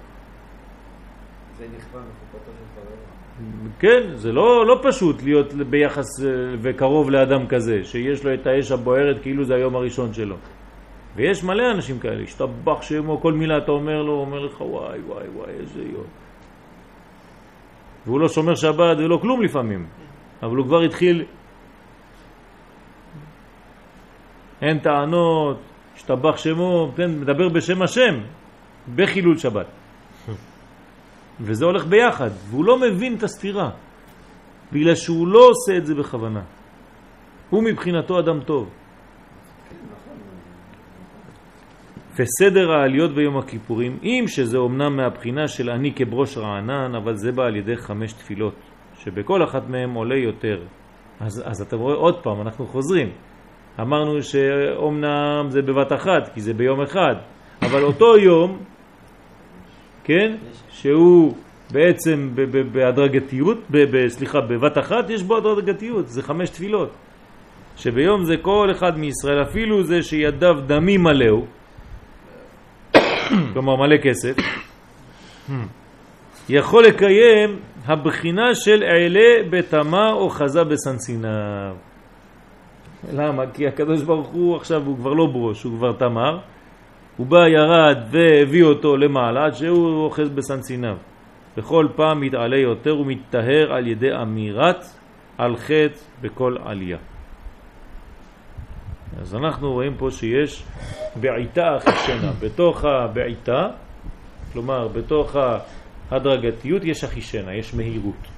זה 1.59 1.65
נכווה 1.77 2.01
מחופתו 2.01 2.51
של 2.53 3.59
כן, 3.79 4.03
זה 4.15 4.33
לא, 4.33 4.67
לא 4.67 4.81
פשוט 4.83 5.23
להיות 5.23 5.53
ביחס 5.53 6.25
אה, 6.25 6.29
וקרוב 6.63 7.11
לאדם 7.11 7.47
כזה, 7.47 7.85
שיש 7.85 8.25
לו 8.25 8.35
את 8.35 8.47
האש 8.47 8.71
הבוערת 8.73 9.23
כאילו 9.23 9.45
זה 9.45 9.55
היום 9.55 9.77
הראשון 9.77 10.15
שלו. 10.15 10.37
ויש 11.17 11.45
מלא 11.45 11.71
אנשים 11.71 11.99
כאלה, 11.99 12.23
השתבח 12.23 12.83
שמו, 12.83 13.21
כל 13.21 13.33
מילה 13.33 13.59
אתה 13.59 13.73
אומר 13.73 14.03
לו, 14.03 14.13
הוא 14.13 14.21
אומר 14.21 14.39
לך 14.39 14.61
וואי 14.61 14.99
וואי 14.99 15.29
וואי 15.29 15.51
איזה 15.61 15.83
יום. 15.83 16.07
והוא 18.07 18.21
לא 18.21 18.29
שומר 18.29 18.55
שבת 18.55 18.97
ולא 18.99 19.19
כלום 19.23 19.43
לפעמים, 19.43 19.87
אבל 20.43 20.57
הוא 20.57 20.67
כבר 20.67 20.81
התחיל, 20.81 21.25
אין 24.63 24.79
טענות, 24.79 25.59
השתבח 25.97 26.37
שמו, 26.37 26.93
כן, 26.97 27.11
מדבר 27.21 27.49
בשם 27.49 27.83
השם, 27.83 28.15
בחילול 28.95 29.37
שבת. 29.39 29.67
וזה 31.41 31.65
הולך 31.65 31.87
ביחד, 31.87 32.31
והוא 32.51 32.65
לא 32.65 32.79
מבין 32.79 33.17
את 33.17 33.23
הסתירה, 33.23 33.71
בגלל 34.73 34.95
שהוא 34.95 35.29
לא 35.29 35.49
עושה 35.49 35.77
את 35.77 35.87
זה 35.87 35.95
בכוונה. 35.95 36.43
הוא 37.51 37.63
מבחינתו 37.63 38.19
אדם 38.19 38.41
טוב. 38.41 38.71
וסדר 42.19 42.73
העליות 42.73 43.15
ביום 43.15 43.39
הכיפורים, 43.39 43.99
אם 44.03 44.25
שזה 44.27 44.59
אומנם 44.59 44.97
מהבחינה 44.97 45.49
של 45.49 45.71
אני 45.71 45.93
כברוש 45.95 46.39
רענן, 46.39 46.95
אבל 46.95 47.17
זה 47.17 47.33
בא 47.33 47.45
על 47.45 47.57
ידי 47.57 47.77
חמש 47.77 48.13
תפילות, 48.13 48.55
שבכל 48.99 49.45
אחת 49.45 49.69
מהן 49.69 49.95
עולה 49.95 50.17
יותר. 50.17 50.59
אז, 51.21 51.43
אז 51.47 51.61
אתה 51.61 51.77
רואה 51.77 51.95
עוד 51.95 52.23
פעם, 52.23 52.41
אנחנו 52.41 52.67
חוזרים. 52.67 53.09
אמרנו 53.81 54.23
שאומנם 54.23 55.47
זה 55.49 55.63
בבת 55.63 55.93
אחת, 55.93 56.35
כי 56.35 56.41
זה 56.41 56.55
ביום 56.55 56.81
אחד, 56.81 57.15
אבל 57.63 57.83
אותו 57.83 58.17
יום 58.17 58.59
כן? 60.09 60.37
שהוא 60.71 61.35
בעצם 61.71 62.31
בהדרגתיות, 62.73 63.59
סליחה, 64.09 64.41
בבת 64.41 64.79
אחת 64.79 65.11
יש 65.11 65.23
בו 65.23 65.37
הדרגתיות, 65.37 66.09
זה 66.09 66.23
חמש 66.23 66.51
תפילות. 66.51 66.91
שביום 67.77 68.25
זה 68.25 68.37
כל 68.37 68.69
אחד 68.71 68.99
מישראל, 68.99 69.43
אפילו 69.43 69.83
זה 69.83 70.03
שידיו 70.03 70.57
דמים 70.67 71.03
מלאו, 71.03 71.45
כלומר 73.53 73.77
מלא 73.77 73.97
כסף, 73.97 74.37
יכול 76.49 76.85
לקיים 76.85 77.57
הבחינה 77.87 78.55
של 78.55 78.83
עלה 78.83 79.49
בתמה 79.51 80.13
או 80.13 80.31
חזה 80.31 80.65
בסנסיניו. 80.65 81.75
למה? 83.13 83.43
כי 83.55 83.67
הקדוש 83.67 84.03
ברוך 84.03 84.29
הוא 84.29 84.57
עכשיו 84.57 84.83
הוא 84.87 84.97
כבר 84.97 85.13
לא 85.13 85.27
ברוש, 85.27 85.63
הוא 85.63 85.79
כבר 85.79 85.93
תמר, 85.93 86.39
הוא 87.19 87.27
בא, 87.27 87.49
ירד 87.49 87.99
והביא 88.11 88.63
אותו 88.63 88.97
למעלה 88.97 89.45
עד 89.45 89.55
שהוא 89.55 90.05
אוחז 90.05 90.29
בסנציניו. 90.29 90.97
בכל 91.57 91.87
פעם 91.97 92.21
מתעלה 92.21 92.57
יותר 92.57 92.99
ומתטהר 93.01 93.73
על 93.73 93.87
ידי 93.87 94.15
אמירת 94.23 94.85
על 95.39 95.57
חטא 95.57 95.99
בכל 96.21 96.57
עלייה. 96.65 96.99
אז 99.21 99.35
אנחנו 99.35 99.73
רואים 99.73 99.95
פה 99.99 100.11
שיש 100.11 100.65
בעיטה 101.21 101.77
אחישנה. 101.77 102.33
בתוך 102.41 102.85
הבעיטה, 102.85 103.69
כלומר 104.53 104.89
בתוך 104.89 105.37
ההדרגתיות 106.11 106.85
יש 106.85 107.05
אחישנה, 107.05 107.55
יש 107.55 107.75
מהירות. 107.75 108.29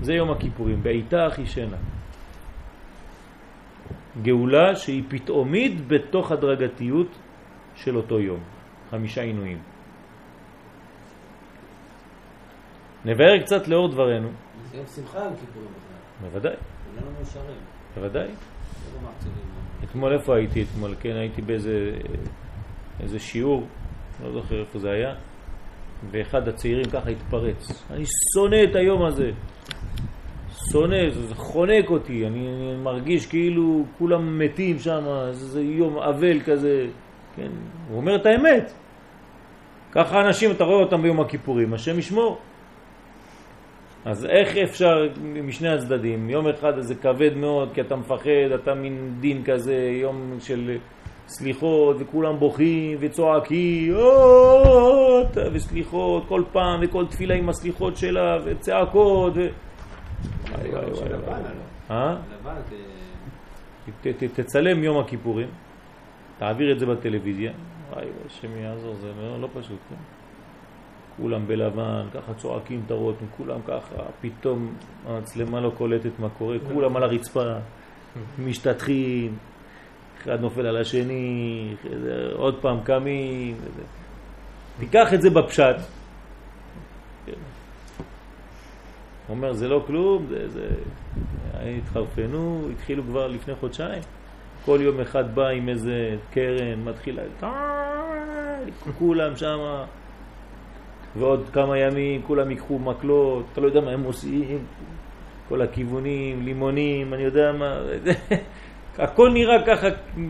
זה 0.00 0.14
יום 0.14 0.30
הכיפורים, 0.30 0.82
בעיטה 0.82 1.26
אחישנה. 1.26 1.76
גאולה 4.22 4.76
שהיא 4.76 5.02
פתאומית 5.08 5.88
בתוך 5.88 6.32
הדרגתיות 6.32 7.08
של 7.78 7.96
אותו 7.96 8.20
יום, 8.20 8.40
חמישה 8.90 9.22
עינויים. 9.22 9.58
נבהר 13.04 13.38
קצת 13.44 13.68
לאור 13.68 13.88
דברנו. 13.88 14.28
זה 14.70 14.76
יום 14.76 14.86
שמחה 14.86 15.18
יום 15.18 15.34
כיפורים 15.36 15.68
בכלל. 15.68 16.30
בוודאי, 16.30 16.56
כולנו 16.94 17.10
מאושרים. 17.16 17.60
בוודאי. 17.94 18.28
לא. 18.28 19.08
אתמול 19.84 20.12
איפה 20.12 20.36
הייתי 20.36 20.62
אתמול? 20.62 20.94
כן, 21.00 21.16
הייתי 21.16 21.42
באיזה 21.42 21.90
איזה 23.00 23.18
שיעור, 23.18 23.66
לא 24.24 24.32
זוכר 24.32 24.60
איפה 24.60 24.78
זה 24.78 24.90
היה, 24.90 25.14
ואחד 26.10 26.48
הצעירים 26.48 26.84
ככה 26.84 27.10
התפרץ. 27.10 27.84
אני 27.90 28.04
שונא 28.34 28.56
את 28.70 28.76
היום 28.76 29.04
הזה. 29.04 29.30
שונא, 30.72 31.10
זה 31.10 31.26
זה 31.26 31.34
חונק 31.34 31.90
אותי, 31.90 32.26
אני, 32.26 32.48
אני 32.48 32.76
מרגיש 32.82 33.26
כאילו 33.26 33.84
כולם 33.98 34.38
מתים 34.38 34.78
שם, 34.78 35.00
זה, 35.30 35.46
זה 35.46 35.62
יום 35.62 35.98
אבל 35.98 36.40
כזה. 36.40 36.86
כן, 37.38 37.50
הוא 37.88 37.96
אומר 37.96 38.16
את 38.16 38.26
האמת. 38.26 38.72
ככה 39.92 40.20
אנשים, 40.20 40.50
אתה 40.50 40.64
רואה 40.64 40.80
אותם 40.80 41.02
ביום 41.02 41.20
הכיפורים, 41.20 41.74
השם 41.74 41.98
ישמור. 41.98 42.38
אז 44.04 44.26
איך 44.26 44.56
אפשר 44.56 45.08
משני 45.44 45.68
הצדדים? 45.68 46.30
יום 46.30 46.48
אחד 46.48 46.80
זה 46.80 46.94
כבד 46.94 47.36
מאוד 47.36 47.68
כי 47.74 47.80
אתה 47.80 47.96
מפחד, 47.96 48.50
אתה 48.54 48.74
מין 48.74 49.14
דין 49.20 49.44
כזה, 49.44 49.90
יום 50.02 50.36
של 50.40 50.76
סליחות 51.28 51.96
וכולם 51.98 52.38
בוכים 52.38 52.98
וצועקים 53.00 53.94
"או", 53.94 55.22
וסליחות 55.52 56.24
כל 56.28 56.42
פעם 56.52 56.80
וכל 56.82 57.06
תפילה 57.06 57.34
עם 57.34 57.48
הסליחות 57.48 57.96
שלה 57.96 58.38
וצעקות 58.44 59.32
ו... 59.36 59.48
אה? 61.90 62.16
ת, 64.02 64.24
תצלם 64.40 64.84
יום 64.84 64.98
הכיפורים, 64.98 65.48
תעביר 66.38 66.72
את 66.72 66.78
זה 66.78 66.86
בטלוויזיה, 66.86 67.52
וואי, 67.90 68.06
השם 68.26 68.56
יעזור, 68.56 68.94
זה 69.00 69.12
לא, 69.22 69.40
לא 69.40 69.48
פשוט, 69.54 69.78
כן? 69.90 69.96
כולם 71.16 71.46
בלבן, 71.46 72.06
ככה 72.14 72.34
צועקים 72.34 72.82
את 72.86 72.90
הרותם, 72.90 73.24
כולם 73.36 73.60
ככה, 73.66 74.02
פתאום 74.20 74.74
המצלמה 75.06 75.60
לא 75.60 75.72
קולטת 75.78 76.10
מה 76.18 76.28
קורה, 76.28 76.56
כולם 76.72 76.96
על 76.96 77.02
הרצפה, 77.02 77.44
משתתחים, 78.38 79.36
אחד 80.22 80.40
נופל 80.40 80.66
על 80.66 80.76
השני, 80.76 81.74
עוד 82.32 82.58
פעם 82.60 82.80
קמים, 82.84 83.56
וזה. 83.56 83.82
תיקח 84.78 85.14
את 85.14 85.22
זה 85.22 85.30
בפשט. 85.30 85.76
הוא 87.26 87.34
אומר, 89.28 89.52
זה 89.52 89.68
לא 89.68 89.84
כלום, 89.86 90.26
זה, 90.28 90.48
זה... 90.48 90.68
התחרפנו, 91.78 92.68
התחילו 92.72 93.02
כבר 93.02 93.26
לפני 93.26 93.54
חודשיים. 93.54 94.02
כל 94.68 94.78
יום 94.82 95.00
אחד 95.00 95.34
בא 95.34 95.48
עם 95.48 95.68
איזה 95.68 96.16
קרן, 96.30 96.84
מתחיל... 96.84 97.18
כולם 98.98 99.36
שם, 99.36 99.58
ועוד 101.16 101.48
כמה 101.52 101.78
ימים 101.78 102.22
כולם 102.22 102.50
ייקחו 102.50 102.78
מקלות, 102.78 103.44
אתה 103.52 103.60
לא 103.60 103.66
יודע 103.66 103.80
מה 103.80 103.90
הם 103.90 104.02
עושים, 104.02 104.58
כל 105.48 105.62
הכיוונים, 105.62 106.42
לימונים, 106.42 107.14
אני 107.14 107.22
יודע 107.22 107.52
מה... 107.52 107.80
הכל 109.04 109.30
נראה 109.32 109.66
ככה 109.66 109.86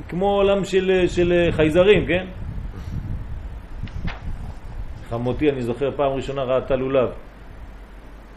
כמו 0.09 0.27
עולם 0.27 0.65
של, 0.65 1.05
של 1.06 1.48
חייזרים, 1.51 2.06
כן? 2.06 2.27
חמותי, 5.09 5.51
אני 5.51 5.62
זוכר, 5.62 5.90
פעם 5.97 6.12
ראשונה 6.12 6.43
ראתה 6.43 6.77
לולב. 6.77 7.09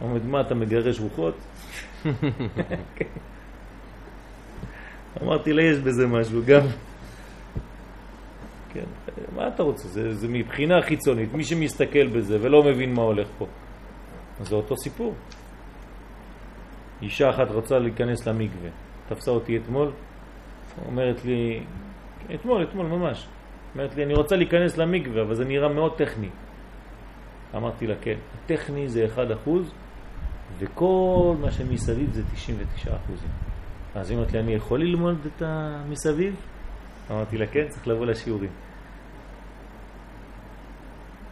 אומרת, 0.00 0.24
מה, 0.24 0.40
אתה 0.40 0.54
מגרש 0.54 1.00
רוחות? 1.00 1.34
אמרתי 5.22 5.52
לה, 5.52 5.62
יש 5.62 5.78
בזה 5.78 6.06
משהו, 6.06 6.40
גם... 6.46 6.60
כן, 8.72 8.84
מה 9.36 9.48
אתה 9.48 9.62
רוצה? 9.62 9.88
זה, 9.88 10.14
זה 10.14 10.28
מבחינה 10.28 10.82
חיצונית, 10.82 11.34
מי 11.34 11.44
שמסתכל 11.44 12.06
בזה 12.06 12.38
ולא 12.40 12.62
מבין 12.62 12.94
מה 12.94 13.02
הולך 13.02 13.28
פה. 13.38 13.46
אז 14.40 14.48
זה 14.48 14.54
אותו 14.54 14.76
סיפור. 14.76 15.14
אישה 17.02 17.30
אחת 17.30 17.50
רצה 17.50 17.78
להיכנס 17.78 18.26
למקווה, 18.26 18.70
תפסה 19.08 19.30
אותי 19.30 19.56
אתמול, 19.56 19.90
אומרת 20.86 21.24
לי, 21.24 21.62
אתמול, 22.34 22.62
אתמול 22.62 22.86
ממש, 22.86 23.26
אומרת 23.74 23.94
לי, 23.94 24.04
אני 24.04 24.14
רוצה 24.14 24.36
להיכנס 24.36 24.76
למקווה, 24.76 25.22
אבל 25.22 25.34
זה 25.34 25.44
נראה 25.44 25.68
מאוד 25.68 25.96
טכני. 25.96 26.28
אמרתי 27.56 27.86
לה, 27.86 27.94
כן, 28.00 28.16
טכני 28.46 28.88
זה 28.88 29.06
1% 29.46 29.50
וכל 30.58 31.34
מה 31.40 31.50
שמסביב 31.50 32.12
זה 32.12 32.22
99%. 32.86 32.88
אז 33.94 34.10
היא 34.10 34.18
אומרת 34.18 34.32
לי, 34.32 34.38
אני 34.38 34.54
יכול 34.54 34.80
ללמוד 34.80 35.18
את 35.26 35.42
המסביב? 35.46 36.34
אמרתי 37.10 37.38
לה, 37.38 37.46
כן, 37.46 37.68
צריך 37.68 37.88
לבוא 37.88 38.06
לשיעורים. 38.06 38.50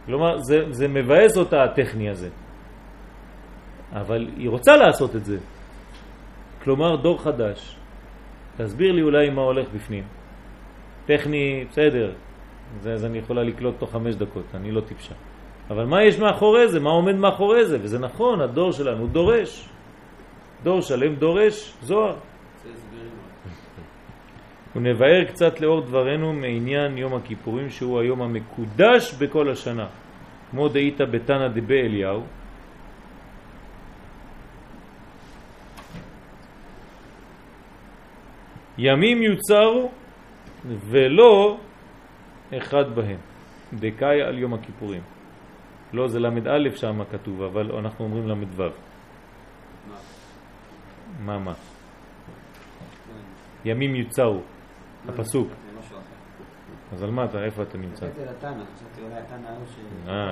כלומר, 0.05 0.37
זה, 0.37 0.65
זה 0.71 0.87
מבאס 0.87 1.37
אותה 1.37 1.63
הטכני 1.63 2.09
הזה. 2.09 2.29
אבל 3.93 4.27
היא 4.37 4.49
רוצה 4.49 4.77
לעשות 4.77 5.15
את 5.15 5.25
זה. 5.25 5.37
כלומר, 6.63 6.95
דור 6.95 7.21
חדש. 7.21 7.75
תסביר 8.57 8.91
לי 8.91 9.01
אולי 9.01 9.29
מה 9.29 9.41
הולך 9.41 9.67
בפנים. 9.75 10.03
טכני, 11.05 11.65
בסדר, 11.69 12.11
זה, 12.81 12.97
זה 12.97 13.07
אני 13.07 13.17
יכולה 13.17 13.43
לקלוט 13.43 13.75
תוך 13.79 13.91
חמש 13.91 14.15
דקות, 14.15 14.45
אני 14.53 14.71
לא 14.71 14.81
טיפשה. 14.81 15.15
אבל 15.69 15.85
מה 15.85 16.03
יש 16.03 16.19
מאחורי 16.19 16.67
זה? 16.67 16.79
מה 16.79 16.89
עומד 16.89 17.15
מאחורי 17.15 17.65
זה? 17.65 17.77
וזה 17.81 17.99
נכון, 17.99 18.41
הדור 18.41 18.71
שלנו 18.71 19.07
דורש. 19.07 19.69
דור 20.63 20.81
שלם 20.81 21.15
דורש 21.15 21.73
זוהר. 21.81 22.15
ונבהר 24.75 25.23
קצת 25.23 25.59
לאור 25.59 25.81
דברנו 25.81 26.33
מעניין 26.33 26.97
יום 26.97 27.13
הכיפורים 27.13 27.69
שהוא 27.69 27.99
היום 27.99 28.21
המקודש 28.21 29.13
בכל 29.13 29.49
השנה. 29.49 29.87
כמו 30.51 30.67
דאית 30.67 31.01
בתנא 31.01 31.47
דבי 31.47 31.81
אליהו. 31.81 32.23
ימים 38.77 39.21
יוצרו 39.21 39.91
ולא 40.65 41.57
אחד 42.57 42.95
בהם. 42.95 43.19
דקאי 43.73 44.21
על 44.21 44.39
יום 44.39 44.53
הכיפורים. 44.53 45.01
לא, 45.93 46.07
זה 46.07 46.19
למד 46.19 46.47
א' 46.47 46.69
שם 46.75 47.01
כתוב, 47.11 47.41
אבל 47.41 47.71
אנחנו 47.71 48.05
אומרים 48.05 48.27
למד 48.27 48.59
ו'. 48.59 48.69
מה? 51.25 51.39
מה 51.39 51.53
ימים 53.65 53.95
יוצרו, 53.95 54.41
הפסוק. 55.07 55.47
אחר. 55.79 55.95
אז 56.93 57.03
על 57.03 57.11
מה 57.11 57.25
אתה, 57.25 57.43
איפה 57.43 57.63
אתה 57.63 57.77
נמצא? 57.77 58.05
אה. 60.07 60.31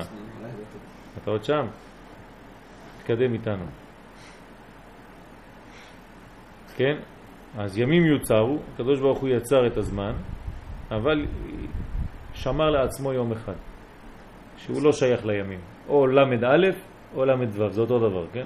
אתה 1.24 1.32
עוד 1.32 1.44
שם? 1.44 1.66
תתקדם 2.98 3.34
איתנו. 3.34 3.66
כן? 6.76 6.98
אז 7.58 7.78
ימים 7.78 8.06
יוצרו, 8.06 8.58
הקדוש 8.74 9.00
ברוך 9.00 9.20
הוא 9.20 9.30
יצר 9.30 9.68
את 9.68 9.78
הזמן, 9.78 10.14
אבל 10.92 11.26
שמר 12.34 12.70
לעצמו 12.70 13.14
יום 13.14 13.32
אחד, 13.32 13.54
שהוא 14.58 14.84
לא 14.84 14.92
שייך 14.92 15.26
לימים. 15.26 15.60
או 15.88 16.08
למד 16.08 16.44
א' 16.44 16.68
או 17.16 17.26
למד 17.26 17.48
ו', 17.60 17.70
זה 17.72 17.82
אותו 17.82 18.00
דבר, 18.00 18.28
כן? 18.34 18.46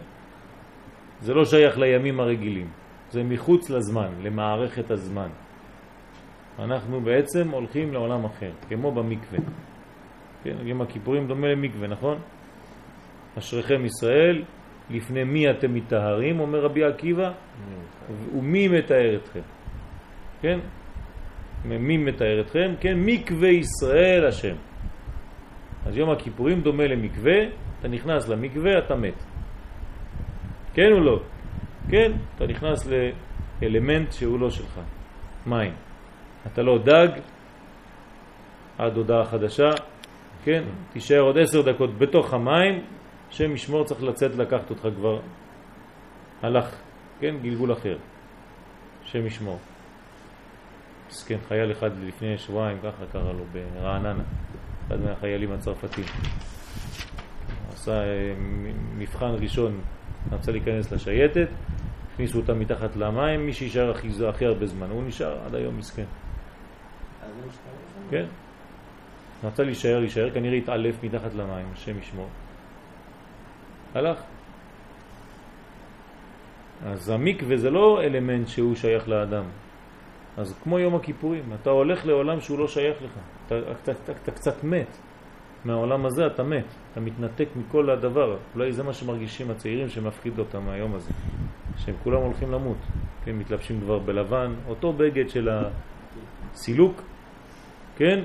זה 1.21 1.33
לא 1.33 1.45
שייך 1.45 1.77
לימים 1.77 2.19
הרגילים, 2.19 2.69
זה 3.09 3.23
מחוץ 3.23 3.69
לזמן, 3.69 4.09
למערכת 4.21 4.91
הזמן. 4.91 5.29
אנחנו 6.59 7.01
בעצם 7.01 7.49
הולכים 7.49 7.93
לעולם 7.93 8.25
אחר, 8.25 8.51
כמו 8.69 8.91
במקווה. 8.91 9.39
כן, 10.43 10.55
יום 10.61 10.81
הכיפורים 10.81 11.27
דומה 11.27 11.47
למקווה, 11.47 11.87
נכון? 11.87 12.17
אשריכם 13.37 13.85
ישראל, 13.85 14.43
לפני 14.89 15.23
מי 15.23 15.51
אתם 15.51 15.73
מתאהרים, 15.73 16.39
אומר 16.39 16.59
רבי 16.59 16.83
עקיבא, 16.83 17.31
ומי 18.33 18.67
מתאר 18.67 19.15
אתכם? 19.15 19.39
כן? 20.41 20.59
מי 21.65 21.97
מתאר 21.97 22.41
אתכם? 22.41 22.73
כן, 22.79 22.97
מקווה 22.99 23.49
ישראל 23.49 24.25
השם. 24.27 24.55
אז 25.85 25.97
יום 25.97 26.09
הכיפורים 26.09 26.61
דומה 26.61 26.83
למקווה, 26.83 27.35
אתה 27.79 27.87
נכנס 27.87 28.29
למקווה, 28.29 28.77
אתה 28.77 28.95
מת. 28.95 29.23
כן 30.73 30.91
או 30.91 30.99
לא? 30.99 31.19
כן, 31.89 32.11
אתה 32.35 32.47
נכנס 32.47 32.87
לאלמנט 33.61 34.11
שהוא 34.11 34.39
לא 34.39 34.49
שלך, 34.49 34.79
מים. 35.45 35.73
אתה 36.47 36.61
לא 36.61 36.77
דג 36.77 37.07
עד 38.77 38.97
הודעה 38.97 39.25
חדשה, 39.25 39.69
כן, 40.43 40.63
תישאר 40.93 41.19
עוד 41.19 41.37
עשר 41.37 41.61
דקות 41.61 41.97
בתוך 41.97 42.33
המים, 42.33 42.85
השם 43.29 43.53
ישמור 43.53 43.83
צריך 43.83 44.03
לצאת 44.03 44.35
לקחת 44.35 44.69
אותך 44.69 44.87
כבר, 44.95 45.19
הלך, 46.41 46.75
כן, 47.19 47.35
גלגול 47.41 47.73
אחר, 47.73 47.97
השם 49.03 49.25
ישמור. 49.25 49.59
מסכן, 51.09 51.37
חייל 51.47 51.71
אחד 51.71 51.91
לפני 52.03 52.37
שבועיים, 52.37 52.77
ככה 52.83 53.05
קרה 53.11 53.33
לו, 53.33 53.43
ברעננה, 53.53 54.23
אחד 54.87 55.01
מהחיילים 55.01 55.51
הצרפתים. 55.51 56.05
עשה 57.73 57.91
אה, 57.91 58.33
מבחן 58.97 59.35
ראשון, 59.41 59.81
רצה 60.31 60.51
להיכנס 60.51 60.91
לשייטת, 60.91 61.47
הכניסו 62.13 62.39
אותה 62.39 62.53
מתחת 62.53 62.95
למים, 62.95 63.45
מי 63.45 63.53
שישאר 63.53 63.91
הכי, 63.91 64.09
הכי 64.29 64.45
הרבה 64.45 64.65
זמן, 64.65 64.89
הוא 64.89 65.03
נשאר 65.03 65.45
עד 65.45 65.55
היום 65.55 65.77
מסכן. 65.77 66.03
אז 66.03 66.03
זה 66.03 66.07
מה 66.07 66.11
שאתה 66.11 66.11
אומר? 66.11 67.12
כן. 68.09 68.25
רצה 69.43 69.63
להישאר, 69.63 69.99
להישאר, 69.99 70.29
כנראה 70.29 70.57
התעלף 70.57 71.03
מתחת 71.03 71.33
למים, 71.33 71.65
השם 71.73 71.99
ישמור. 71.99 72.27
הלך. 73.95 74.23
אז 76.85 77.09
המקווה 77.09 77.57
זה 77.57 77.69
לא 77.69 78.01
אלמנט 78.03 78.47
שהוא 78.47 78.75
שייך 78.75 79.09
לאדם. 79.09 79.43
אז 80.37 80.59
כמו 80.63 80.79
יום 80.79 80.95
הכיפורים, 80.95 81.43
אתה 81.61 81.69
הולך 81.69 82.05
לעולם 82.05 82.39
שהוא 82.39 82.59
לא 82.59 82.67
שייך 82.67 83.01
לך. 83.01 83.11
אתה, 83.45 83.59
אתה, 83.59 83.91
אתה, 83.91 84.11
אתה 84.11 84.31
קצת 84.31 84.63
מת. 84.63 84.97
מהעולם 85.65 86.05
הזה 86.05 86.27
אתה 86.27 86.43
מת. 86.43 86.65
אתה 86.91 86.99
מתנתק 86.99 87.47
מכל 87.55 87.89
הדבר. 87.89 88.37
אולי 88.55 88.71
זה 88.71 88.83
מה 88.83 88.93
שמרגישים 88.93 89.51
הצעירים 89.51 89.89
שמפחיד 89.89 90.39
אותם 90.39 90.65
מהיום 90.65 90.95
הזה. 90.95 91.11
שהם 91.77 91.95
כולם 92.03 92.21
הולכים 92.21 92.51
למות. 92.51 92.77
כן, 93.25 93.31
מתלבשים 93.31 93.81
כבר 93.81 93.99
בלבן, 93.99 94.53
אותו 94.67 94.93
בגד 94.93 95.29
של 95.29 95.49
הסילוק, 96.53 97.01
כן? 98.03 98.19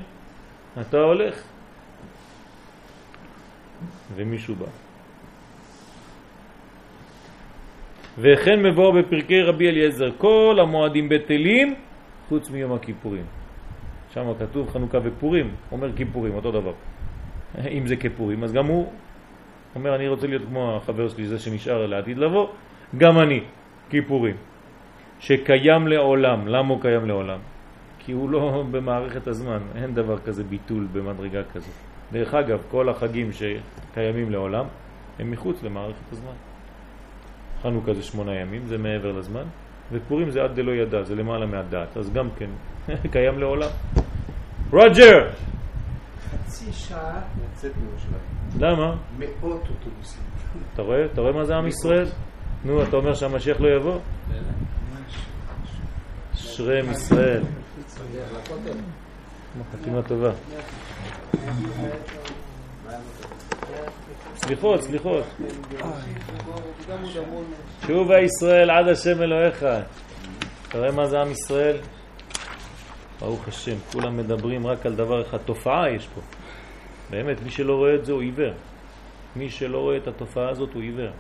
אתה 0.81 1.01
הולך 1.01 1.43
ומישהו 4.15 4.55
בא. 4.55 4.67
וכן 8.19 8.63
מבואר 8.63 8.91
בפרקי 8.91 9.43
רבי 9.43 9.69
אליעזר, 9.69 10.11
כל 10.19 10.59
המועדים 10.63 11.09
בטלים 11.09 11.75
חוץ 12.29 12.51
מיום 12.51 12.73
הכיפורים. 12.73 13.23
שם 14.15 14.27
כתוב 14.39 14.71
חנוכה 14.71 14.99
ופורים, 15.03 15.55
אומר 15.73 15.97
כיפורים, 15.97 16.35
אותו 16.35 16.51
דבר. 16.53 16.73
אם 17.71 17.87
זה 17.87 17.97
כפורים, 17.97 18.45
אז 18.45 18.53
גם 18.53 18.67
הוא 18.67 18.93
אומר, 19.75 19.95
אני 19.95 20.09
רוצה 20.09 20.27
להיות 20.27 20.43
כמו 20.49 20.77
החבר 20.77 21.09
שלי, 21.09 21.27
זה 21.27 21.39
שנשאר 21.39 21.87
לעתיד 21.87 22.19
לבוא, 22.19 22.49
גם 22.99 23.19
אני, 23.19 23.41
כיפורים. 23.91 24.37
שקיים 25.21 25.89
לעולם. 25.89 26.49
למה 26.49 26.69
הוא 26.69 26.81
קיים 26.83 27.07
לעולם? 27.07 27.39
כי 28.09 28.13
הוא 28.13 28.31
לא 28.31 28.63
במערכת 28.73 29.27
הזמן, 29.27 29.59
אין 29.75 29.95
דבר 29.95 30.19
כזה 30.19 30.45
ביטול 30.45 30.87
במדרגה 30.93 31.43
כזאת. 31.55 31.75
דרך 32.13 32.35
אגב, 32.35 32.59
כל 32.71 32.89
החגים 32.89 33.31
שקיימים 33.33 34.31
לעולם 34.31 34.65
הם 35.19 35.31
מחוץ 35.31 35.63
למערכת 35.63 36.13
הזמן. 36.13 36.33
חנוכה 37.63 37.95
זה 37.95 38.03
שמונה 38.03 38.35
ימים, 38.35 38.67
זה 38.67 38.79
מעבר 38.79 39.13
לזמן, 39.13 39.43
ופורים 39.93 40.31
זה 40.31 40.43
עד 40.43 40.55
דלא 40.55 40.73
ידע, 40.73 41.03
זה 41.03 41.15
למעלה 41.15 41.47
מהדעת, 41.47 41.97
אז 41.97 42.13
גם 42.13 42.29
כן 42.39 42.51
קיים 43.13 43.39
לעולם. 43.39 43.71
רוג'ר! 44.71 45.31
חצי 46.31 46.73
שעה 46.73 47.21
לצאת 47.43 47.73
מירושלים. 47.77 48.21
למה? 48.59 48.97
מאות 49.19 49.69
אוטובוסים. 49.69 50.23
אתה 50.75 50.83
רואה? 50.83 51.05
אתה 51.05 51.21
רואה 51.21 51.33
מה 51.33 51.45
זה 51.45 51.57
עם 51.57 51.67
ישראל? 51.67 52.07
נו, 52.65 52.83
אתה 52.83 52.97
אומר 52.97 53.15
שהמשיח 53.15 53.61
לא 53.61 53.69
יבוא? 53.69 53.99
אשרי 56.35 56.81
עם 56.81 56.91
ישראל. 56.91 57.43
חתימה 59.73 60.03
טובה. 60.03 60.31
סליחות, 64.37 64.83
סליחות. 64.83 65.25
שובה 67.87 68.21
ישראל 68.21 68.71
עד 68.71 68.89
השם 68.89 69.23
אלוהיך. 69.23 69.63
אתה 70.69 70.79
רואה 70.79 70.93
מה 70.93 71.07
זה 71.07 71.21
עם 71.21 71.31
ישראל? 71.31 71.77
ברוך 73.21 73.49
השם, 73.49 73.77
כולם 73.93 74.17
מדברים 74.17 74.67
רק 74.67 74.87
על 74.87 74.95
דבר 74.95 75.23
אחד, 75.23 75.39
תופעה 75.39 75.91
יש 75.97 76.09
פה. 76.15 76.21
באמת, 77.11 77.43
מי 77.43 77.51
שלא 77.51 77.75
רואה 77.75 77.95
את 77.95 78.05
זה 78.05 78.13
הוא 78.13 78.23
עיוור. 78.23 78.53
מי 79.37 79.51
שלא 79.51 79.79
רואה 79.79 79.97
את 79.97 80.09
התופעה 80.09 80.51
הזאת 80.51 80.75
הוא 80.75 80.83
עיוור. 80.83 81.11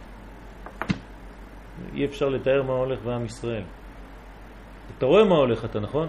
אי 1.95 2.05
אפשר 2.05 2.29
לתאר 2.29 2.63
מה 2.63 2.73
הולך 2.73 2.99
בעם 3.05 3.25
ישראל. 3.25 3.63
אתה 4.99 5.07
רואה 5.07 5.25
מה 5.25 5.35
הולך 5.35 5.65
אתה, 5.65 5.81
נכון? 5.81 6.09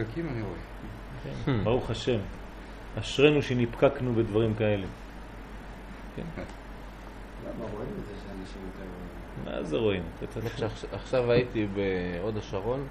הפקקים 0.00 0.28
אני 0.28 0.42
רואה. 0.42 0.58
כן, 1.46 1.64
ברוך 1.64 1.90
השם. 1.90 2.18
אשרנו 3.00 3.42
שנפקקנו 3.42 4.14
בדברים 4.14 4.54
כאלה. 4.54 4.86
כן. 6.16 6.22
למה 7.44 7.64
רואים 7.72 7.88
את 8.00 8.06
זה 8.06 8.12
שאנשים 8.26 8.62
יותר... 8.66 9.56
מה 9.58 9.62
זה 9.64 9.76
רואים? 9.76 10.02
עכשיו- 10.92 11.30
הייתי 11.30 11.66
בהוד 11.74 12.36
השרון, 12.36 12.86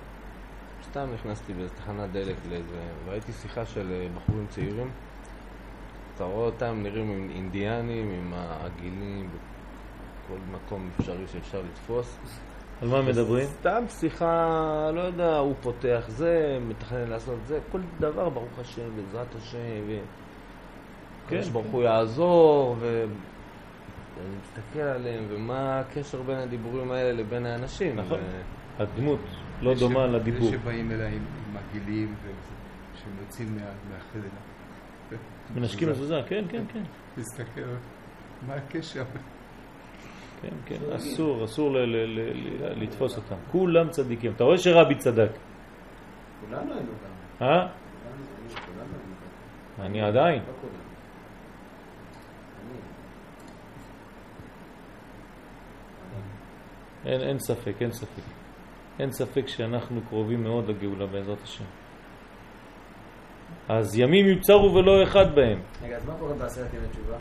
סתם 0.91 1.09
נכנסתי 1.13 1.53
באיזה 1.53 1.73
תחנת 1.75 2.11
דלק 2.11 2.35
לאיזה, 2.49 2.81
וראיתי 3.05 3.31
שיחה 3.33 3.65
של 3.65 3.91
אה, 3.91 4.07
בחורים 4.15 4.45
צעירים. 4.49 4.89
אתה 6.15 6.23
רואה 6.23 6.45
אותם 6.45 6.79
נראים 6.83 7.09
עם 7.11 7.29
אינדיאנים, 7.35 8.11
עם 8.11 8.33
העגילים, 8.33 9.29
בכל 10.25 10.37
מקום 10.51 10.89
אפשרי 10.99 11.27
שאפשר 11.31 11.61
לתפוס. 11.71 12.17
על 12.81 12.87
מה 12.87 13.01
מדברים? 13.01 13.47
סתם 13.59 13.83
שיחה, 13.89 14.45
לא 14.93 15.01
יודע, 15.01 15.37
הוא 15.37 15.55
פותח 15.61 16.03
זה, 16.07 16.57
מתכנן 16.67 17.07
לעשות 17.09 17.35
זה, 17.47 17.59
כל 17.71 17.79
דבר 17.99 18.29
ברוך 18.29 18.59
השם, 18.61 18.89
בעזרת 18.95 19.35
השם, 19.35 19.57
ו... 19.87 19.97
כן, 21.27 21.41
כן, 21.43 21.49
ברוך 21.49 21.65
כן. 21.65 21.71
הוא 21.71 21.83
יעזור, 21.83 22.75
ואני 22.79 23.05
מסתכל 24.41 24.79
עליהם, 24.79 25.23
ומה 25.29 25.79
הקשר 25.79 26.21
בין 26.21 26.37
הדיבורים 26.37 26.91
האלה 26.91 27.11
לבין 27.11 27.45
האנשים. 27.45 27.95
נכון. 27.99 28.19
ו- 28.19 28.41
הדמות 28.83 29.19
לא 29.61 29.71
אלה 29.71 29.79
דומה 29.79 30.07
ש- 30.07 30.13
לדיבור. 30.13 30.49
אלה 30.49 30.57
שבאים 30.59 30.91
אליי 30.91 31.13
עם 31.15 31.23
ו- 32.23 32.29
שהם 33.01 33.11
יוצאים 33.25 33.55
מה- 33.55 33.61
מהחדר. 33.91 34.29
מנשקים 35.55 35.89
מזוזה, 35.91 36.21
כן, 36.27 36.45
כן, 36.49 36.63
כן. 36.73 36.83
מסתכל, 37.17 37.61
מה 38.47 38.53
הקשר? 38.53 39.03
כן, 40.41 40.55
כן, 40.65 40.75
אסור, 40.95 41.45
אסור 41.45 41.75
לתפוס 42.75 43.17
אותם. 43.17 43.35
כולם 43.51 43.89
צדיקים. 43.89 44.31
אתה 44.35 44.43
רואה 44.43 44.57
שרבי 44.57 44.95
צדק, 44.95 45.31
כולנו 46.41 46.73
היינו 46.73 46.91
ככה. 47.39 47.45
אה? 47.45 47.67
אני 49.79 50.01
עדיין. 50.01 50.41
לא. 50.41 50.49
אין, 57.05 57.21
אין 57.21 57.39
ספק, 57.39 57.73
אין 57.81 57.91
ספק. 57.91 58.23
אין 58.99 59.11
ספק 59.11 59.47
שאנחנו 59.47 60.01
קרובים 60.09 60.43
מאוד 60.43 60.67
לגאולה 60.67 61.05
בעזרת 61.05 61.41
השם. 61.43 61.65
אז 63.69 63.99
ימים 63.99 64.25
יוצרו 64.27 64.73
ולא 64.73 65.03
אחד 65.03 65.35
בהם. 65.35 65.59
רגע, 65.83 65.97
אז 65.97 66.05
מה 66.05 66.13
קורה 66.19 66.33
בעשרת 66.33 66.73
ימי 66.73 66.87
תשובה? 66.91 67.17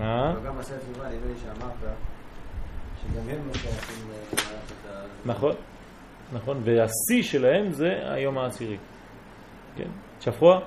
אה? 0.00 0.34
גם 0.44 0.56
בעשרת 0.56 0.80
תשובה, 0.80 1.08
נדמה 1.08 1.26
לי 1.26 1.34
שאמרת 1.38 1.92
שגם 3.02 3.28
הם 3.28 3.48
לא 3.48 3.54
שייכים 3.54 4.04
למערכת 4.04 4.86
ה... 4.90 5.04
נכון, 5.24 5.54
נכון. 6.32 6.60
והשיא 6.64 7.22
שלהם 7.22 7.72
זה 7.72 8.12
היום 8.12 8.38
העשירי. 8.38 8.76
כן. 9.76 9.88
שפרוע? 10.20 10.60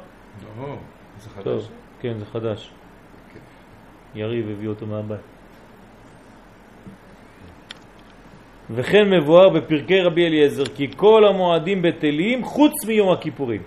לא, 0.58 0.76
זה 1.20 1.30
חדש. 1.30 1.44
טוב, 1.44 1.70
כן, 2.02 2.20
זה 2.20 2.26
חדש. 2.26 2.72
כן. 3.34 3.40
יריב 4.20 4.50
הביא 4.50 4.68
אותו 4.68 4.88
מהבית. 4.88 5.20
וכן 8.70 9.10
מבואר 9.10 9.50
בפרקי 9.50 10.02
רבי 10.02 10.28
אליעזר 10.28 10.66
כי 10.66 10.92
כל 10.96 11.26
המועדים 11.30 11.82
בטלים 11.82 12.46
חוץ 12.46 12.86
מיום 12.88 13.12
הכיפורים. 13.12 13.62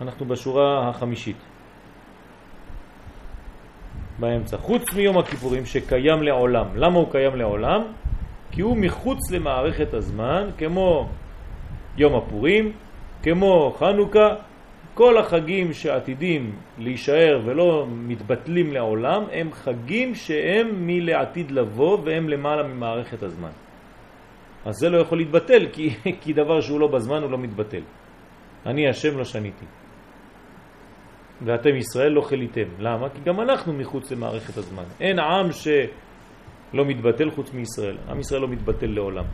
אנחנו 0.00 0.26
בשורה 0.26 0.88
החמישית. 0.88 1.36
באמצע. 4.18 4.56
חוץ 4.56 4.94
מיום 4.94 5.18
הכיפורים 5.18 5.66
שקיים 5.66 6.22
לעולם. 6.22 6.66
למה 6.74 6.98
הוא 6.98 7.12
קיים 7.12 7.36
לעולם? 7.36 7.82
כי 8.50 8.60
הוא 8.60 8.76
מחוץ 8.76 9.30
למערכת 9.30 9.94
הזמן, 9.94 10.50
כמו 10.58 11.08
יום 11.96 12.14
הפורים, 12.14 12.72
כמו 13.22 13.74
חנוכה, 13.78 14.34
כל 14.94 15.18
החגים 15.18 15.72
שעתידים 15.72 16.52
להישאר 16.78 17.40
ולא 17.44 17.86
מתבטלים 17.88 18.72
לעולם 18.72 19.22
הם 19.32 19.52
חגים 19.52 20.14
שהם 20.14 20.86
מלעתיד 20.86 21.50
לבוא 21.50 21.98
והם 22.04 22.28
למעלה 22.28 22.62
ממערכת 22.62 23.22
הזמן. 23.22 23.50
אז 24.64 24.74
זה 24.74 24.88
לא 24.88 24.98
יכול 24.98 25.18
להתבטל 25.18 25.66
כי, 25.72 25.94
כי 26.20 26.32
דבר 26.32 26.60
שהוא 26.60 26.80
לא 26.80 26.86
בזמן 26.86 27.22
הוא 27.22 27.30
לא 27.30 27.38
מתבטל. 27.38 27.82
אני 28.66 28.88
השם 28.88 29.18
לא 29.18 29.24
שניתי. 29.24 29.64
ואתם 31.44 31.76
ישראל 31.76 32.12
לא 32.12 32.20
חליתם. 32.20 32.68
למה? 32.78 33.08
כי 33.08 33.20
גם 33.24 33.40
אנחנו 33.40 33.72
מחוץ 33.72 34.10
למערכת 34.10 34.56
הזמן. 34.56 34.82
אין 35.00 35.18
עם 35.18 35.52
שלא 35.52 36.84
מתבטל 36.84 37.30
חוץ 37.30 37.52
מישראל. 37.54 37.96
עם 38.08 38.20
ישראל 38.20 38.40
לא 38.40 38.48
מתבטל 38.48 38.86
לעולם. 38.86 39.24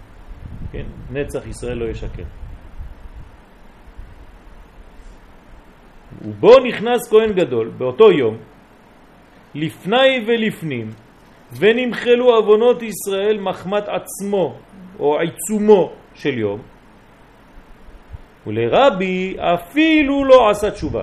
כן? 0.73 0.85
נצח 1.11 1.47
ישראל 1.47 1.79
לא 1.79 1.85
ישקר. 1.85 2.23
ובו 6.25 6.59
נכנס 6.59 7.11
כהן 7.11 7.33
גדול 7.33 7.69
באותו 7.79 8.13
יום, 8.13 8.37
לפני 9.55 10.25
ולפנים, 10.27 10.91
ונמחלו 11.59 12.39
אבונות 12.39 12.83
ישראל 12.83 13.41
מחמת 13.41 13.89
עצמו 13.89 14.55
או 14.99 15.21
עיצומו 15.21 15.93
של 16.15 16.39
יום, 16.39 16.61
ולרבי 18.47 19.37
אפילו 19.39 20.25
לא 20.25 20.51
עשה 20.51 20.71
תשובה. 20.71 21.03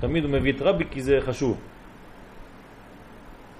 תמיד 0.00 0.24
הוא 0.24 0.32
מביא 0.32 0.52
את 0.52 0.62
רבי 0.62 0.84
כי 0.90 1.02
זה 1.02 1.18
חשוב. 1.20 1.60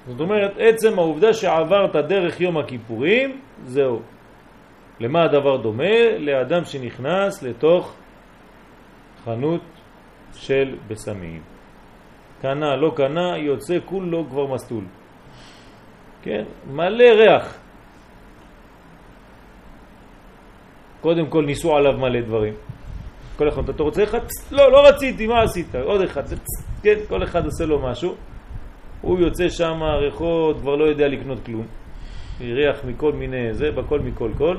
זאת 0.07 0.21
אומרת, 0.21 0.55
עצם 0.59 0.99
העובדה 0.99 1.33
שעברת 1.33 1.97
דרך 1.97 2.41
יום 2.41 2.59
הכיפורים, 2.59 3.41
זהו. 3.65 4.01
למה 5.01 5.23
הדבר 5.23 5.57
דומה? 5.57 6.19
לאדם 6.19 6.65
שנכנס 6.65 7.43
לתוך 7.43 7.95
חנות 9.25 9.61
של 10.35 10.77
בסמים. 10.89 11.43
קנה, 12.43 12.77
לא 12.77 12.93
קנה, 12.97 13.37
יוצא 13.37 13.79
כולו 13.85 14.27
כבר 14.31 14.47
מסטול. 14.47 14.85
כן? 16.23 16.45
מלא 16.71 17.05
ריח. 17.05 17.59
קודם 21.01 21.27
כל 21.27 21.45
ניסו 21.45 21.77
עליו 21.77 21.93
מלא 21.93 22.21
דברים. 22.21 22.55
כל 23.39 23.49
אחד, 23.49 23.69
אתה 23.69 23.83
רוצה 23.83 24.05
אחד? 24.05 24.19
לא, 24.51 24.73
לא 24.73 24.89
רציתי, 24.89 25.27
מה 25.27 25.43
עשית? 25.43 25.75
עוד 25.75 26.01
אחד, 26.01 26.23
כן, 26.83 26.99
כל 27.09 27.23
אחד 27.23 27.45
עושה 27.45 27.67
לו 27.67 27.79
משהו. 27.79 28.15
הוא 29.01 29.19
יוצא 29.19 29.49
שם, 29.49 29.83
ריחות, 29.83 30.61
כבר 30.61 30.77
לא 30.77 30.85
יודע 30.85 31.09
לקנות 31.09 31.39
כלום. 31.47 31.67
ריח 32.41 32.85
מכל 32.85 33.13
מיני, 33.13 33.55
זה, 33.55 33.71
בכל 33.71 34.01
מכל 34.01 34.31
כל. 34.39 34.57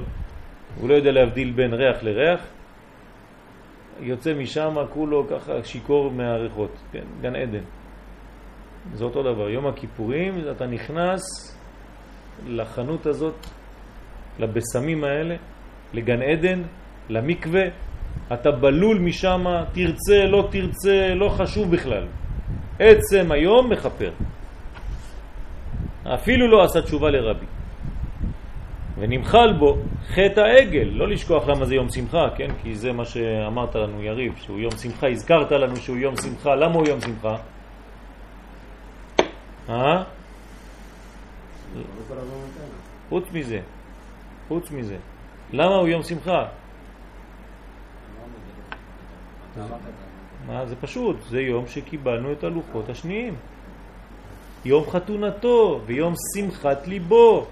הוא 0.80 0.90
לא 0.90 0.94
יודע 0.94 1.12
להבדיל 1.12 1.52
בין 1.52 1.74
ריח 1.74 2.04
לריח. 2.04 2.40
יוצא 4.00 4.34
משם 4.34 4.76
כולו 4.94 5.28
ככה 5.28 5.64
שיקור 5.64 6.12
מהריחות, 6.12 6.72
כן, 6.92 7.04
גן 7.22 7.36
עדן. 7.36 7.64
זה 8.94 9.04
אותו 9.04 9.24
דבר, 9.24 9.50
יום 9.50 9.68
הכיפורים, 9.68 10.40
אתה 10.52 10.66
נכנס 10.66 11.22
לחנות 12.48 13.06
הזאת, 13.06 13.46
לבשמים 14.40 15.04
האלה, 15.04 15.36
לגן 15.94 16.22
עדן, 16.22 16.62
למקווה, 17.10 17.64
אתה 18.34 18.52
בלול 18.52 19.00
משם, 19.00 19.46
תרצה, 19.72 20.26
לא 20.26 20.48
תרצה, 20.52 21.14
לא 21.16 21.30
חשוב 21.30 21.72
בכלל. 21.72 22.06
עצם 22.80 23.32
היום 23.32 23.70
מחפר. 23.70 24.12
אפילו 26.14 26.48
לא 26.48 26.64
עשה 26.64 26.82
תשובה 26.82 27.10
לרבי. 27.10 27.46
ונמחל 29.00 29.54
בו 29.54 29.78
חטא 30.08 30.40
העגל, 30.40 30.90
לא 30.92 31.08
לשכוח 31.08 31.48
למה 31.48 31.66
זה 31.66 31.76
יום 31.76 31.90
שמחה, 31.90 32.28
כן? 32.36 32.50
כי 32.64 32.76
זה 32.76 32.92
מה 32.92 33.06
שאמרת 33.06 33.76
לנו 33.76 34.04
יריב, 34.04 34.34
שהוא 34.38 34.60
יום 34.60 34.72
שמחה, 34.72 35.08
הזכרת 35.08 35.52
לנו 35.52 35.76
שהוא 35.76 35.98
יום 35.98 36.16
שמחה, 36.18 36.56
למה 36.56 36.76
הוא 36.76 36.88
יום 36.88 37.02
שמחה? 37.02 37.36
אה? 39.70 40.04
חוץ 43.10 43.24
מזה, 43.34 43.60
חוץ 44.48 44.72
מזה. 44.72 44.98
למה 45.54 45.76
הוא 45.76 45.88
יום 45.88 46.04
שמחה? 46.04 46.46
מה, 50.48 50.66
זה 50.66 50.76
פשוט, 50.76 51.16
זה 51.30 51.42
יום 51.42 51.68
שקיבלנו 51.68 52.32
את 52.32 52.44
הלוחות 52.44 52.90
השניים. 52.90 53.36
יום 54.66 54.90
חתונתו 54.90 55.82
ויום 55.86 56.14
שמחת 56.36 56.88
ליבו. 56.88 57.48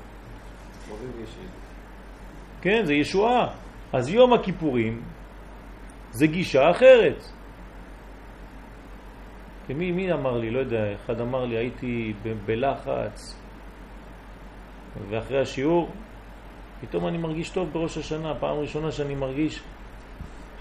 כן, 2.62 2.86
זה 2.86 2.94
ישועה. 2.94 3.48
אז 3.94 4.10
יום 4.10 4.34
הכיפורים 4.34 5.02
זה 6.12 6.28
גישה 6.28 6.72
אחרת. 6.72 7.24
מי, 9.70 9.92
מי 9.92 10.14
אמר 10.14 10.38
לי, 10.38 10.52
לא 10.52 10.60
יודע, 10.60 10.96
אחד 10.96 11.22
אמר 11.22 11.46
לי, 11.46 11.58
הייתי 11.58 12.14
בלחץ, 12.46 13.40
ואחרי 15.10 15.42
השיעור 15.42 15.90
פתאום 16.82 17.08
אני 17.08 17.18
מרגיש 17.18 17.50
טוב 17.50 17.70
בראש 17.74 17.98
השנה, 17.98 18.36
פעם 18.36 18.58
ראשונה 18.58 18.92
שאני 18.92 19.16
מרגיש 19.16 19.64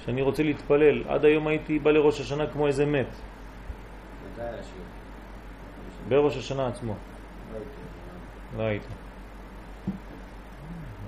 שאני 0.07 0.23
רוצה 0.23 0.43
להתפלל. 0.43 1.03
עד 1.09 1.25
היום 1.25 1.47
הייתי 1.47 1.79
בא 1.79 1.91
לראש 1.91 2.21
השנה 2.21 2.47
כמו 2.47 2.67
איזה 2.67 2.87
מת. 2.87 3.07
בראש 6.09 6.37
השנה 6.37 6.69
עצמו. 6.69 6.95
לא 8.57 8.63
הייתי. 8.63 8.87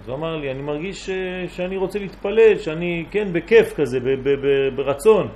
אז 0.03 0.09
הוא 0.09 0.17
אמר 0.17 0.37
לי, 0.37 0.51
אני 0.51 0.63
מרגיש 0.63 1.07
ש... 1.07 1.11
שאני 1.49 1.77
רוצה 1.77 1.99
להתפלל, 1.99 2.59
שאני, 2.59 3.05
כן, 3.11 3.33
בכיף 3.33 3.75
כזה, 3.77 4.01
ב... 4.01 4.09
ב... 4.09 4.29
ב... 4.29 4.77
ברצון. 4.77 5.29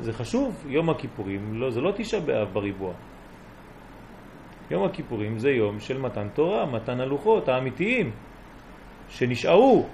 זה 0.00 0.12
חשוב, 0.12 0.64
יום 0.68 0.90
הכיפורים, 0.90 1.60
לא, 1.60 1.70
זה 1.70 1.80
לא 1.80 1.92
תשעה 1.96 2.20
באב 2.20 2.48
בריבוע. 2.52 2.92
יום 4.70 4.84
הכיפורים 4.84 5.38
זה 5.38 5.50
יום 5.50 5.80
של 5.80 5.98
מתן 5.98 6.28
תורה, 6.34 6.66
מתן 6.66 7.00
הלוחות 7.00 7.48
האמיתיים 7.48 8.10
שנשארו 9.08 9.86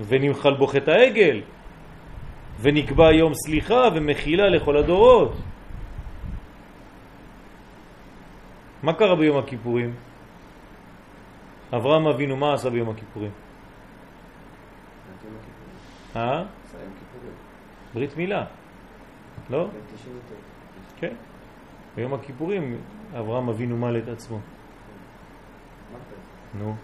ונמחל 0.00 0.54
בו 0.54 0.66
חטא 0.66 0.90
העגל 0.90 1.40
ונקבע 2.60 3.12
יום 3.12 3.32
סליחה 3.34 3.88
ומחילה 3.94 4.48
לכל 4.48 4.76
הדורות. 4.76 5.32
מה 8.82 8.92
קרה 8.92 9.16
ביום 9.16 9.38
הכיפורים? 9.38 9.94
אברהם 11.72 12.06
אבינו, 12.06 12.36
מה 12.36 12.54
עשה 12.54 12.70
ביום 12.70 12.90
הכיפורים? 12.90 13.30
אה? 16.16 16.44
ברית 17.94 18.16
מילה, 18.16 18.44
לא? 19.50 19.68
כן. 20.96 21.14
ביום 21.96 22.14
הכיפורים 22.14 22.76
אברהם 23.18 23.48
אבינו 23.48 23.76
מל 23.76 23.98
את 23.98 24.08
עצמו. 24.08 24.38
נו, 26.58 26.74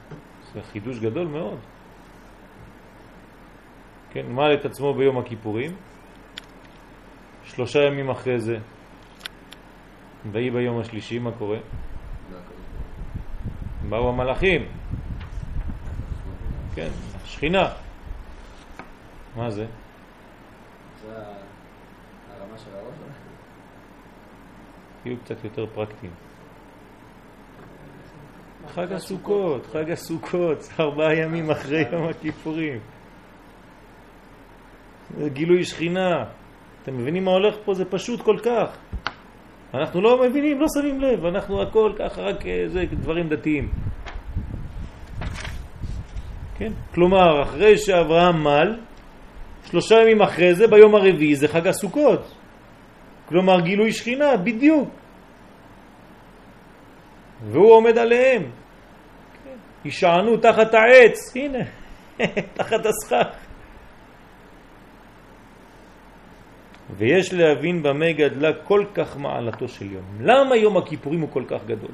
זה 0.52 0.62
חידוש 0.62 0.98
גדול 0.98 1.26
מאוד. 1.26 1.58
כן, 4.22 4.32
מל 4.32 4.54
את 4.54 4.64
עצמו 4.64 4.94
ביום 4.94 5.18
הכיפורים, 5.18 5.76
שלושה 7.44 7.78
ימים 7.82 8.10
אחרי 8.10 8.40
זה, 8.40 8.56
ויהי 10.32 10.50
ביום 10.50 10.80
השלישי, 10.80 11.18
מה 11.18 11.32
קורה? 11.32 11.58
באו 13.88 14.08
המלאכים, 14.08 14.68
כן, 16.74 16.88
שכינה. 17.24 17.68
מה 19.36 19.50
זה? 19.50 19.66
זה 21.02 21.14
הרמה 21.16 22.58
של 22.58 22.70
הראש? 22.74 22.94
תהיו 25.02 25.16
קצת 25.24 25.44
יותר 25.44 25.66
פרקטיים. 25.74 26.12
חג 28.68 28.92
הסוכות, 28.92 29.66
חג 29.66 29.90
הסוכות, 29.90 30.58
ארבעה 30.80 31.14
ימים 31.14 31.50
אחרי 31.50 31.84
יום 31.92 32.08
הכיפורים. 32.08 32.80
גילוי 35.26 35.64
שכינה. 35.64 36.24
אתם 36.82 36.98
מבינים 36.98 37.24
מה 37.24 37.30
הולך 37.30 37.54
פה? 37.64 37.74
זה 37.74 37.84
פשוט 37.84 38.22
כל 38.22 38.36
כך. 38.42 38.78
אנחנו 39.74 40.00
לא 40.00 40.22
מבינים, 40.22 40.60
לא 40.60 40.66
שמים 40.74 41.00
לב, 41.00 41.24
אנחנו 41.24 41.62
הכל 41.62 41.92
ככה 41.98 42.22
רק 42.22 42.44
זה 42.66 42.84
דברים 42.90 43.28
דתיים. 43.28 43.68
כן? 46.58 46.72
כלומר, 46.94 47.42
אחרי 47.42 47.78
שאברהם 47.78 48.44
מל, 48.44 48.76
שלושה 49.64 49.94
ימים 50.02 50.22
אחרי 50.22 50.54
זה, 50.54 50.66
ביום 50.66 50.94
הרביעי, 50.94 51.34
זה 51.34 51.48
חג 51.48 51.66
הסוכות. 51.66 52.34
כלומר 53.28 53.60
גילוי 53.60 53.92
שכינה, 53.92 54.36
בדיוק. 54.36 54.88
והוא 57.50 57.72
עומד 57.72 57.98
עליהם. 57.98 58.50
ישענו 59.84 60.36
תחת 60.36 60.74
העץ, 60.74 61.36
הנה, 61.36 61.64
תחת 62.58 62.86
הסכך. 62.86 63.47
ויש 66.96 67.34
להבין 67.34 67.82
במה 67.82 68.12
גדלה 68.12 68.52
כל 68.64 68.84
כך 68.94 69.16
מעלתו 69.16 69.68
של 69.68 69.92
יום. 69.92 70.04
למה 70.20 70.56
יום 70.56 70.76
הכיפורים 70.76 71.20
הוא 71.20 71.28
כל 71.30 71.44
כך 71.48 71.64
גדול? 71.66 71.90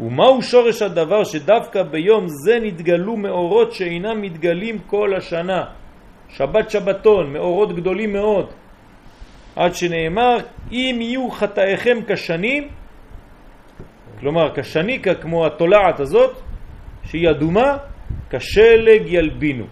ומהו 0.00 0.42
שורש 0.42 0.82
הדבר 0.82 1.24
שדווקא 1.24 1.82
ביום 1.82 2.24
זה 2.28 2.58
נתגלו 2.62 3.16
מאורות 3.16 3.72
שאינם 3.72 4.22
מתגלים 4.22 4.78
כל 4.86 5.14
השנה? 5.16 5.64
שבת 6.28 6.70
שבתון, 6.70 7.32
מאורות 7.32 7.76
גדולים 7.76 8.12
מאוד. 8.12 8.46
עד 9.56 9.74
שנאמר, 9.74 10.36
אם 10.72 10.98
יהיו 11.00 11.30
חטאיכם 11.30 11.98
כשנים, 12.08 12.68
כלומר 14.20 14.54
כשניקה 14.54 15.14
כמו 15.14 15.46
התולעת 15.46 16.00
הזאת, 16.00 16.36
שהיא 17.04 17.30
אדומה, 17.30 17.76
כשלג 18.30 19.02
ילבינו. 19.06 19.64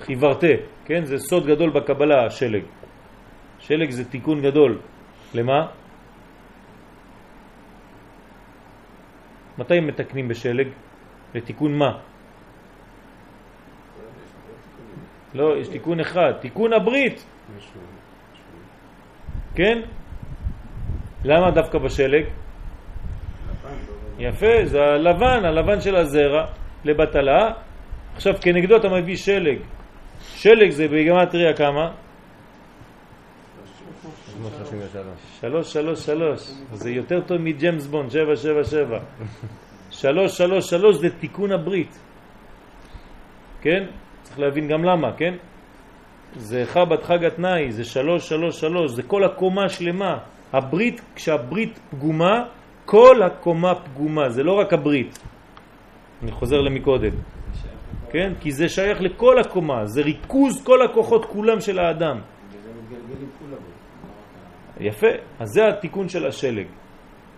חיברתה, 0.00 0.54
כן? 0.88 1.04
זה 1.04 1.18
סוד 1.18 1.46
גדול 1.46 1.70
בקבלה, 1.70 2.26
השלג. 2.26 2.64
שלג 3.58 3.90
זה 3.90 4.04
תיקון 4.04 4.42
גדול. 4.42 4.78
למה? 5.34 5.66
מתי 9.58 9.80
מתקנים 9.80 10.28
בשלג? 10.28 10.68
לתיקון 11.34 11.78
מה? 11.78 11.98
לא, 15.34 15.56
יש 15.60 15.68
תיקון 15.68 16.00
אחד, 16.00 16.32
תיקון 16.40 16.72
הברית. 16.72 17.26
כן? 19.54 19.80
למה 21.24 21.50
דווקא 21.50 21.78
בשלג? 21.78 22.24
יפה, 24.18 24.64
זה 24.64 24.78
הלבן, 24.80 25.44
הלבן 25.44 25.80
של 25.80 25.96
הזרע 25.96 26.46
לבטלה. 26.84 27.52
עכשיו 28.14 28.34
כנגדו 28.40 28.76
אתה 28.76 28.88
מביא 28.88 29.16
שלג. 29.16 29.58
שלג 30.34 30.70
זה 30.70 30.88
בגמטריה 30.88 31.54
כמה? 31.56 31.90
333. 34.42 35.06
שלוש, 35.40 35.72
שלוש, 35.72 36.06
שלוש. 36.06 36.40
זה 36.72 36.90
יותר 36.90 37.20
טוב 37.20 37.38
מג'יימס 37.38 37.86
בונד, 37.86 38.10
שבע, 38.10 38.36
שבע, 38.36 38.64
שבע. 38.64 38.98
שלוש, 39.90 40.38
שלוש, 40.38 40.70
שלוש 40.70 40.96
זה 40.96 41.10
תיקון 41.20 41.52
הברית. 41.52 41.98
כן? 43.60 43.84
צריך 44.22 44.38
להבין 44.38 44.68
גם 44.68 44.84
למה, 44.84 45.12
כן? 45.16 45.34
זה 46.36 46.64
חבת 46.66 47.02
חג 47.02 47.24
התנאי, 47.24 47.72
זה 47.72 47.84
שלוש, 47.84 48.28
שלוש, 48.28 48.60
שלוש, 48.60 48.92
זה 48.92 49.02
כל 49.02 49.24
הקומה 49.24 49.68
שלמה. 49.68 50.18
הברית, 50.52 51.00
כשהברית 51.14 51.78
פגומה, 51.90 52.44
כל 52.84 53.22
הקומה 53.22 53.74
פגומה, 53.74 54.28
זה 54.28 54.42
לא 54.42 54.52
רק 54.52 54.72
הברית. 54.72 55.18
אני 56.22 56.32
חוזר 56.32 56.60
למקודם. 56.60 57.37
כן? 58.10 58.32
כי 58.40 58.52
זה 58.52 58.68
שייך 58.68 59.00
לכל 59.00 59.38
הקומה, 59.38 59.86
זה 59.86 60.02
ריכוז 60.02 60.64
כל 60.64 60.82
הכוחות 60.82 61.24
כולם 61.24 61.60
של 61.60 61.78
האדם. 61.78 62.20
יפה, 64.80 65.06
אז 65.40 65.48
זה 65.48 65.68
התיקון 65.68 66.08
של 66.08 66.26
השלג. 66.26 66.66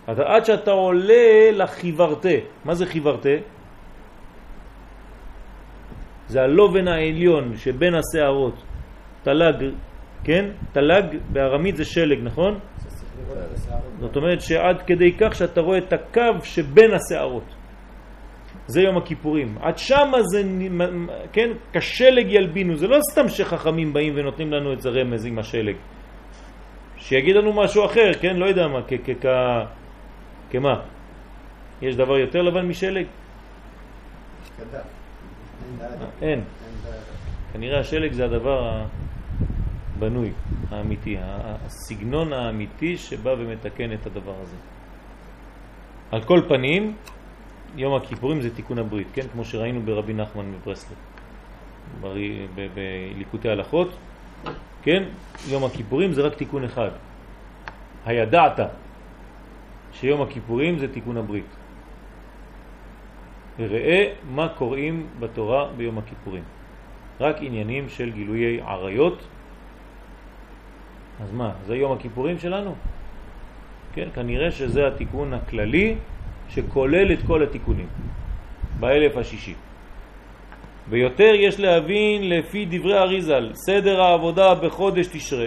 עד 0.06 0.44
שאתה 0.44 0.70
עולה 0.70 1.50
לחיוורתה. 1.52 2.36
מה 2.64 2.74
זה 2.74 2.86
חיוורתה? 2.86 3.36
זה 6.26 6.42
הלובן 6.42 6.88
העליון 6.88 7.56
שבין 7.56 7.94
השערות. 7.94 8.62
תלג, 9.22 9.74
כן? 10.24 10.44
תלג 10.72 11.04
בארמית 11.32 11.76
זה 11.76 11.84
שלג, 11.84 12.18
נכון? 12.22 12.58
זאת 14.00 14.16
אומרת 14.16 14.40
שעד 14.40 14.82
כדי 14.86 15.12
כך 15.20 15.34
שאתה 15.34 15.60
רואה 15.60 15.78
את 15.78 15.92
הקו 15.92 16.44
שבין 16.44 16.90
השערות. 16.94 17.54
זה 18.70 18.80
יום 18.80 18.96
הכיפורים. 18.96 19.58
עד 19.60 19.78
שמה 19.78 20.22
זה, 20.22 20.42
כן, 21.32 21.50
כשלג 21.72 22.26
ילבינו. 22.28 22.76
זה 22.76 22.86
לא 22.86 22.98
סתם 23.12 23.28
שחכמים 23.28 23.92
באים 23.92 24.12
ונותנים 24.16 24.52
לנו 24.52 24.72
את 24.72 24.80
זה 24.80 24.88
רמז 24.90 25.26
עם 25.26 25.38
השלג. 25.38 25.76
שיגיד 26.96 27.36
לנו 27.36 27.52
משהו 27.52 27.84
אחר, 27.84 28.12
כן? 28.20 28.36
לא 28.36 28.46
יודע 28.46 28.68
מה, 28.68 28.80
כ... 28.88 28.92
כמה? 30.50 30.74
יש 31.82 31.96
דבר 31.96 32.18
יותר 32.18 32.42
לבן 32.42 32.68
משלג? 32.68 33.06
אין. 36.22 36.40
כנראה 37.52 37.80
השלג 37.80 38.12
זה 38.12 38.24
הדבר 38.24 38.82
הבנוי, 39.96 40.32
האמיתי, 40.70 41.16
הסגנון 41.20 42.32
האמיתי 42.32 42.96
שבא 42.96 43.30
ומתקן 43.30 43.92
את 43.92 44.06
הדבר 44.06 44.34
הזה. 44.42 44.56
על 46.12 46.22
כל 46.22 46.40
פנים, 46.48 46.96
יום 47.76 47.94
הכיפורים 47.94 48.40
זה 48.40 48.54
תיקון 48.54 48.78
הברית, 48.78 49.06
כן? 49.12 49.22
כמו 49.32 49.44
שראינו 49.44 49.82
ברבי 49.82 50.14
נחמן 50.14 50.44
מברסלב, 50.52 50.96
בליקוטי 52.74 53.48
הלכות, 53.48 53.88
כן? 54.82 55.02
יום 55.48 55.64
הכיפורים 55.64 56.12
זה 56.12 56.22
רק 56.22 56.34
תיקון 56.34 56.64
אחד. 56.64 56.90
הידעת 58.06 58.60
שיום 59.92 60.22
הכיפורים 60.22 60.78
זה 60.78 60.92
תיקון 60.92 61.16
הברית. 61.16 61.44
ראה 63.58 64.12
מה 64.34 64.48
קוראים 64.48 65.06
בתורה 65.20 65.68
ביום 65.76 65.98
הכיפורים. 65.98 66.42
רק 67.20 67.36
עניינים 67.40 67.88
של 67.88 68.10
גילויי 68.12 68.60
עריות. 68.60 69.22
אז 71.22 71.32
מה, 71.32 71.52
זה 71.66 71.76
יום 71.76 71.92
הכיפורים 71.92 72.38
שלנו? 72.38 72.74
כן, 73.92 74.08
כנראה 74.14 74.50
שזה 74.50 74.88
התיקון 74.88 75.34
הכללי 75.34 75.96
שכולל 76.50 77.12
את 77.12 77.18
כל 77.26 77.42
התיקונים 77.42 77.86
באלף 78.80 79.16
השישי. 79.16 79.54
ויותר 80.88 81.32
יש 81.34 81.60
להבין 81.60 82.28
לפי 82.30 82.66
דברי 82.70 82.98
אריזל, 82.98 83.50
סדר 83.54 84.02
העבודה 84.02 84.54
בחודש 84.54 85.06
תשרה. 85.06 85.46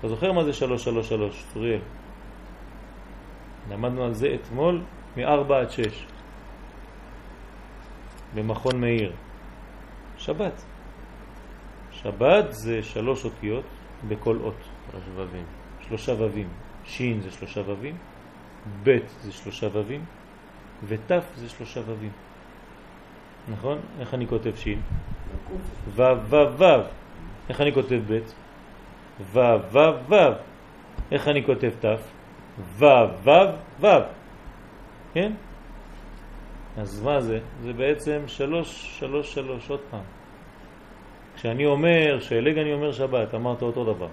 אתה 0.00 0.08
זוכר 0.08 0.32
מה 0.32 0.44
זה 0.44 0.52
333, 0.52 1.44
צוריאל? 1.52 1.80
למדנו 3.70 4.04
על 4.04 4.14
זה 4.14 4.34
אתמול 4.34 4.80
מ-4 5.16 5.54
עד 5.54 5.70
6 5.70 6.06
במכון 8.34 8.80
מאיר. 8.80 9.12
שבת. 10.18 10.62
שבת 11.92 12.52
זה 12.52 12.82
שלוש 12.82 13.24
אותיות 13.24 13.64
בכל 14.08 14.38
אות. 14.44 14.60
שלושה 15.88 16.12
ובים. 16.18 16.48
שין 16.84 17.20
זה 17.20 17.30
שלושה 17.30 17.60
ובים, 17.70 17.96
ב' 18.84 18.98
זה 19.22 19.32
שלושה 19.32 19.68
ובים, 19.72 20.04
ות' 20.88 21.12
זה 21.36 21.48
שלושה 21.48 21.80
ובים. 21.80 22.12
נכון? 23.48 23.78
איך 24.00 24.14
אני 24.14 24.26
כותב 24.26 24.52
שין? 24.56 24.80
ו' 25.96 26.02
ו' 26.28 26.36
ו'. 26.58 26.64
איך 27.48 27.60
אני 27.60 27.72
כותב 27.72 28.00
ב'? 28.08 28.18
ו' 29.32 29.38
ו' 29.72 29.78
ו'. 30.08 30.14
איך 31.12 31.28
אני 31.28 31.44
כותב 31.44 31.70
ת'? 31.80 31.84
ו' 32.78 32.84
ו' 33.24 33.30
ו'. 33.80 33.86
כן? 35.12 35.32
אז 36.78 37.02
מה 37.02 37.20
זה? 37.20 37.38
זה 37.62 37.72
בעצם 37.72 38.22
שלוש, 38.26 38.98
שלוש, 38.98 39.34
שלוש, 39.34 39.70
עוד 39.70 39.80
פעם. 39.90 40.02
כשאני 41.36 41.66
אומר 41.66 42.20
שלג 42.20 42.58
אני 42.58 42.72
אומר 42.72 42.92
שבת, 42.92 43.34
אמרת 43.34 43.62
אותו 43.62 43.94
דבר. 43.94 44.08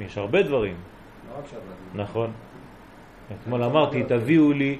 יש 0.00 0.18
הרבה 0.18 0.42
דברים, 0.42 0.76
לא 1.28 1.38
רק 1.38 1.46
שבת. 1.50 1.60
נכון. 1.94 2.32
אתמול 3.32 3.62
אמרתי, 3.62 4.02
תביאו 4.02 4.52
לי 4.52 4.78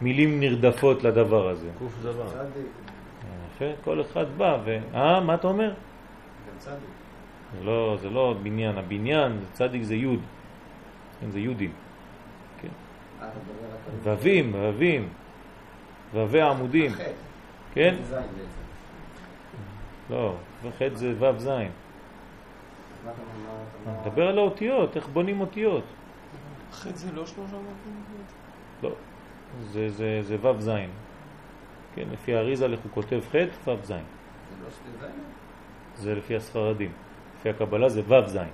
מילים 0.00 0.40
נרדפות 0.40 1.04
לדבר 1.04 1.48
הזה. 1.48 1.68
קוף 1.78 1.92
דבר. 2.02 2.26
כל 3.84 4.00
אחד 4.00 4.26
בא 4.36 4.58
ו... 4.64 4.78
אה, 4.94 5.20
מה 5.20 5.34
אתה 5.34 5.46
אומר? 5.46 5.72
לא, 7.64 7.96
זה 8.00 8.10
לא 8.10 8.34
בניין, 8.42 8.78
הבניין, 8.78 9.38
צדיק 9.52 9.82
זה 9.82 9.94
יוד. 9.94 10.20
כן, 11.20 11.30
זה 11.30 11.40
יודים. 11.40 11.72
מדבר 13.18 14.10
על... 14.10 14.16
ובים, 14.16 14.52
ובים. 14.54 15.08
ובי 16.14 16.40
עמודים. 16.40 16.92
כן? 17.74 17.94
לא, 20.10 20.34
וחטא 20.62 20.94
זה 20.94 21.14
וו 21.18 21.38
זין. 21.38 21.70
נדבר 24.00 24.28
על 24.28 24.38
האותיות, 24.38 24.96
איך 24.96 25.08
בונים 25.08 25.40
אותיות. 25.40 25.84
זה 26.72 27.12
לא 27.14 27.26
שלושה 27.26 27.56
מכים? 27.56 28.02
לא, 28.82 28.90
זה, 29.60 29.88
זה, 29.88 30.18
זה 30.22 30.36
וו 30.36 30.60
זין. 30.60 30.90
כן, 31.94 32.04
לפי 32.12 32.34
האריזה 32.34 32.66
איך 32.66 32.80
הוא 32.80 32.92
כותב 32.92 33.20
חטא, 33.28 33.70
וו 33.70 33.76
זין. 33.82 33.96
זה 33.96 34.64
לא 34.64 34.70
שתי 34.70 34.98
זין? 35.00 35.10
זה 35.94 36.14
לפי 36.14 36.36
הספרדים. 36.36 36.92
לפי 37.38 37.48
הקבלה 37.48 37.88
זה 37.88 38.00
וו 38.00 38.26
זין. 38.26 38.48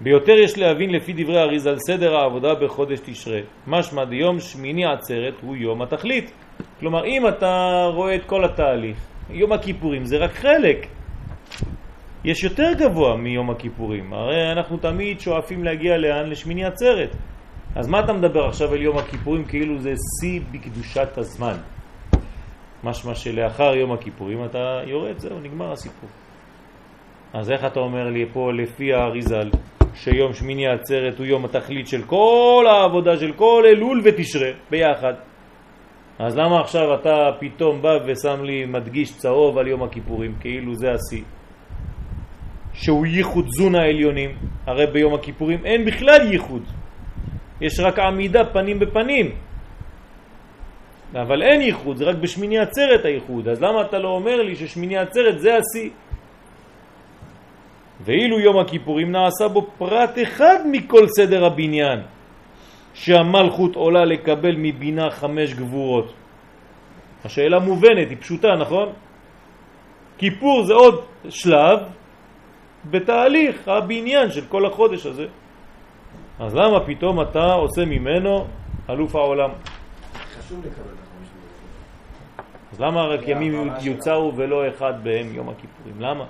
ביותר 0.00 0.32
יש 0.32 0.58
להבין 0.58 0.90
לפי 0.90 1.12
דברי 1.12 1.38
האריזה 1.38 1.70
על 1.70 1.78
סדר 1.78 2.16
העבודה 2.16 2.54
בחודש 2.54 3.00
תשרה. 3.04 3.40
משמע 3.66 4.04
דיום 4.04 4.40
שמיני 4.40 4.86
עצרת 4.86 5.34
הוא 5.42 5.56
יום 5.56 5.82
התכלית. 5.82 6.32
כלומר, 6.80 7.04
אם 7.04 7.28
אתה 7.28 7.84
רואה 7.94 8.14
את 8.14 8.24
כל 8.24 8.44
התהליך, 8.44 8.98
יום 9.30 9.52
הכיפורים 9.52 10.04
זה 10.04 10.16
רק 10.16 10.30
חלק. 10.30 10.86
יש 12.24 12.44
יותר 12.44 12.72
גבוה 12.78 13.16
מיום 13.16 13.50
הכיפורים. 13.50 14.12
הרי 14.12 14.52
אנחנו 14.52 14.76
תמיד 14.76 15.20
שואפים 15.20 15.64
להגיע 15.64 15.96
לאן? 15.96 16.30
לשמיני 16.30 16.64
עצרת. 16.64 17.16
אז 17.76 17.88
מה 17.88 18.00
אתה 18.00 18.12
מדבר 18.12 18.46
עכשיו 18.46 18.72
על 18.72 18.82
יום 18.82 18.98
הכיפורים 18.98 19.44
כאילו 19.44 19.78
זה 19.78 19.94
שיא 20.20 20.40
בקדושת 20.52 21.18
הזמן? 21.18 21.56
משמע 22.84 23.14
שלאחר 23.14 23.74
יום 23.74 23.92
הכיפורים 23.92 24.44
אתה 24.44 24.80
יורד, 24.86 25.18
זהו, 25.18 25.40
נגמר 25.40 25.72
הסיפור. 25.72 26.08
אז 27.32 27.50
איך 27.50 27.64
אתה 27.64 27.80
אומר 27.80 28.10
לי 28.10 28.26
פה 28.32 28.52
לפי 28.52 28.94
האריזל 28.94 29.50
שיום 29.94 30.32
שמיני 30.32 30.68
עצרת 30.68 31.18
הוא 31.18 31.26
יום 31.26 31.44
התכלית 31.44 31.88
של 31.88 32.02
כל 32.02 32.64
העבודה 32.68 33.16
של 33.16 33.32
כל 33.32 33.64
אלול 33.66 34.00
ותשרה 34.04 34.50
ביחד? 34.70 35.14
אז 36.18 36.36
למה 36.36 36.60
עכשיו 36.60 36.94
אתה 36.94 37.30
פתאום 37.40 37.82
בא 37.82 37.98
ושם 38.06 38.44
לי 38.44 38.64
מדגיש 38.64 39.16
צהוב 39.16 39.58
על 39.58 39.66
יום 39.66 39.82
הכיפורים 39.82 40.34
כאילו 40.40 40.74
זה 40.74 40.92
השיא? 40.92 41.22
שהוא 42.78 43.06
ייחוד 43.06 43.46
זון 43.48 43.74
העליונים, 43.74 44.30
הרי 44.66 44.86
ביום 44.86 45.14
הכיפורים 45.14 45.66
אין 45.66 45.84
בכלל 45.84 46.32
ייחוד, 46.32 46.62
יש 47.60 47.80
רק 47.80 47.98
עמידה 47.98 48.44
פנים 48.44 48.78
בפנים, 48.78 49.30
אבל 51.14 51.42
אין 51.42 51.60
ייחוד, 51.60 51.96
זה 51.96 52.04
רק 52.04 52.16
בשמיני 52.16 52.58
עצרת 52.58 53.04
הייחוד, 53.04 53.48
אז 53.48 53.62
למה 53.62 53.82
אתה 53.82 53.98
לא 53.98 54.08
אומר 54.08 54.42
לי 54.42 54.56
ששמיני 54.56 54.96
עצרת 54.96 55.40
זה 55.40 55.50
השיא? 55.56 55.90
ואילו 58.04 58.40
יום 58.40 58.58
הכיפורים 58.58 59.12
נעשה 59.12 59.48
בו 59.48 59.66
פרט 59.78 60.18
אחד 60.22 60.58
מכל 60.70 61.06
סדר 61.06 61.44
הבניין, 61.44 62.00
שהמלכות 62.94 63.74
עולה 63.76 64.04
לקבל 64.04 64.54
מבינה 64.56 65.10
חמש 65.10 65.54
גבורות. 65.54 66.12
השאלה 67.24 67.58
מובנת, 67.58 68.10
היא 68.10 68.16
פשוטה, 68.20 68.48
נכון? 68.60 68.92
כיפור 70.18 70.62
זה 70.62 70.74
עוד 70.74 71.04
שלב 71.28 71.97
בתהליך 72.90 73.68
הבניין 73.68 74.30
של 74.30 74.46
כל 74.48 74.66
החודש 74.66 75.06
הזה. 75.06 75.26
אז 76.38 76.54
למה 76.54 76.80
פתאום 76.86 77.20
אתה 77.20 77.52
עושה 77.52 77.84
ממנו 77.84 78.46
אלוף 78.90 79.16
העולם? 79.16 79.50
חשוב 80.38 80.66
לקבל. 80.66 80.98
אז 82.72 82.80
למה 82.80 83.02
רק 83.02 83.20
ימים. 83.28 83.70
יוצרו 83.80 84.32
ולא 84.36 84.68
אחד 84.68 85.04
בהם 85.04 85.34
יום 85.34 85.48
הכיפורים? 85.48 86.00
למה? 86.00 86.24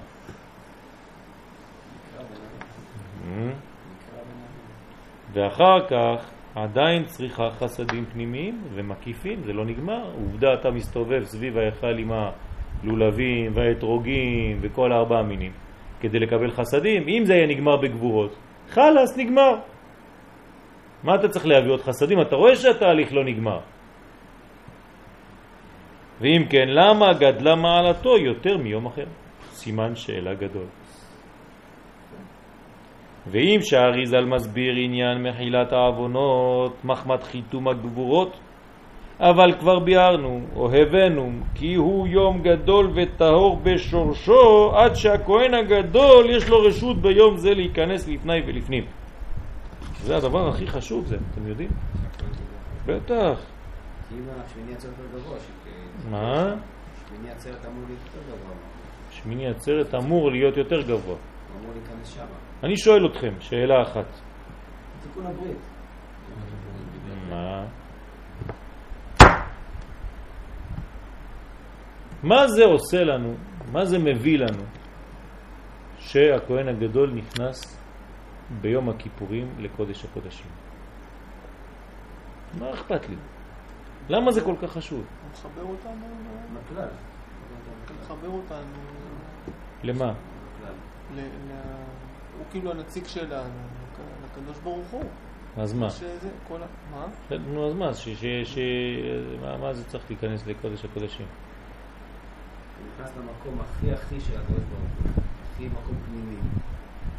ואחר 5.33 5.87
כך 5.89 6.31
עדיין 6.55 7.05
צריכה 7.05 7.51
חסדים 7.51 8.05
פנימיים 8.13 8.63
ומקיפים, 8.75 9.43
זה 9.45 9.53
לא 9.53 9.65
נגמר. 9.65 10.05
עובדה, 10.15 10.55
אתה 10.55 10.71
מסתובב 10.71 11.25
סביב 11.25 11.59
ההיכל 11.59 11.99
עם 11.99 12.13
הלולבים 12.13 13.53
והאתרוגים 13.55 14.59
וכל 14.61 14.93
הארבעה 14.93 15.23
מינים 15.23 15.53
כדי 16.01 16.19
לקבל 16.19 16.51
חסדים. 16.51 17.09
אם 17.09 17.25
זה 17.25 17.35
יהיה 17.35 17.47
נגמר 17.47 17.77
בגבורות, 17.77 18.37
חלאס, 18.69 19.17
נגמר. 19.17 19.55
מה 21.03 21.15
אתה 21.15 21.29
צריך 21.29 21.47
להביא 21.47 21.71
עוד 21.71 21.81
חסדים? 21.81 22.21
אתה 22.21 22.37
רואה 22.37 22.57
שהתהליך 22.57 23.13
לא 23.13 23.25
נגמר. 23.25 23.61
ואם 26.21 26.45
כן, 26.51 26.69
למה 26.69 27.13
גדלה 27.13 27.55
מעלתו 27.55 28.19
יותר 28.19 28.59
מיום 28.59 28.87
אחר? 28.87 29.07
סימן 29.53 29.97
שאלה 29.97 30.35
גדול. 30.35 30.67
ואם 33.31 33.59
שהאריזל 33.63 34.25
מסביר 34.25 34.75
עניין 34.77 35.23
מחילת 35.23 35.73
העוונות, 35.73 36.85
מחמת 36.85 37.23
חיתום 37.23 37.69
הגבורות, 37.69 38.39
אבל 39.21 39.55
כבר 39.61 39.79
ביארנו, 39.79 40.41
או 40.57 40.71
הבאנו, 40.73 41.31
כי 41.55 41.75
הוא 41.75 42.09
יום 42.09 42.43
גדול 42.43 42.91
וטהור 42.95 43.61
בשורשו, 43.63 44.73
עד 44.77 44.95
שהכהן 44.95 45.55
הגדול 45.55 46.31
יש 46.31 46.49
לו 46.49 46.63
רשות 46.63 47.03
ביום 47.03 47.37
זה 47.37 47.55
להיכנס 47.55 48.09
לפני 48.09 48.41
ולפנים. 48.47 48.85
זה 50.03 50.17
הדבר 50.17 50.49
הכי 50.49 50.67
חשוב 50.67 51.07
זה, 51.07 51.17
אתם 51.33 51.47
יודעים? 51.49 51.71
בטח. 52.87 53.41
כי 54.09 54.15
אם 54.15 54.25
השמיני 54.45 54.75
עצרת 54.75 54.93
יותר 54.99 55.19
גבוה, 55.19 55.39
מה? 56.11 56.55
שמיני 57.11 57.31
עצרת 57.31 57.67
אמור 57.67 57.85
להיות 57.87 58.01
יותר 58.07 58.21
גבוה. 58.29 58.55
שמיני 59.11 59.47
עצרת 59.49 59.95
אמור 59.95 60.31
להיות 60.31 60.57
יותר 60.57 60.83
גבוה. 60.83 61.17
אמור 61.61 61.73
להיכנס 61.75 62.15
שמה. 62.15 62.25
אני 62.63 62.77
שואל 62.77 63.07
אתכם, 63.07 63.33
שאלה 63.41 63.83
אחת. 63.83 64.07
תיקון 65.03 65.27
הברית. 65.27 65.59
מה? 67.31 67.65
מה 72.23 72.49
זה 72.49 72.65
עושה 72.65 73.05
לנו, 73.05 73.35
מה 73.73 73.85
זה 73.85 73.99
מביא 73.99 74.39
לנו, 74.39 74.63
שהכהן 75.99 76.69
הגדול 76.69 77.11
נכנס 77.15 77.79
ביום 78.61 78.89
הכיפורים 78.89 79.55
לקודש 79.59 80.05
הקודשים? 80.05 80.47
מה 82.59 82.75
אכפת 82.75 83.09
לי? 83.09 83.17
למה 84.09 84.33
זה 84.33 84.41
כל 84.41 84.55
כך 84.63 84.73
חשוב? 84.73 84.99
הוא 84.99 85.31
מחבר 85.33 85.63
אותנו, 85.63 86.07
בכלל. 86.55 86.89
מחבר 88.03 88.29
אותנו 88.29 88.79
למה? 89.83 90.13
הוא 92.39 92.45
כאילו 92.51 92.71
הנציג 92.71 93.07
שלנו, 93.07 93.51
לקדוש 94.25 94.59
ברוך 94.59 94.91
הוא. 94.91 95.05
אז 95.57 95.73
מה? 95.73 95.91
שזה, 95.91 96.29
כל 96.49 96.63
ה... 96.63 96.67
מה? 96.91 97.07
נו, 97.37 97.69
אז 97.69 97.75
מה? 97.75 97.95
ש, 97.95 98.09
ש, 98.09 98.25
ש, 98.45 98.59
מה, 99.41 99.57
מה 99.57 99.75
זה 99.75 99.85
צריך 99.85 100.05
להיכנס 100.11 100.47
לקודש 100.47 100.85
הקודשים? 100.85 101.27
נכנס 102.87 103.17
למקום 103.17 103.61
הכי 103.61 103.93
הכי 103.93 104.21
של 104.21 104.41
הקדוש 104.41 104.65
ברוך 104.65 105.15
הוא. 105.15 105.23
הכי 105.53 105.69
מקום 105.69 105.97
פנימי. 106.07 106.37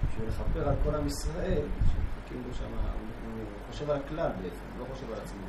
בשביל 0.08 0.28
לכפר 0.30 0.70
על 0.70 0.76
כל 0.84 0.96
עם 0.96 1.08
ישראל, 1.08 1.62
שמחכים 1.78 2.44
בו 2.48 2.54
שם, 2.54 2.66
הוא 2.66 3.72
חושב 3.72 3.90
על 3.90 3.98
הכלל 3.98 4.30
בעצם, 4.42 4.66
הוא 4.78 4.88
לא 4.88 4.94
חושב 4.94 5.12
על 5.12 5.20
עצמו. 5.24 5.42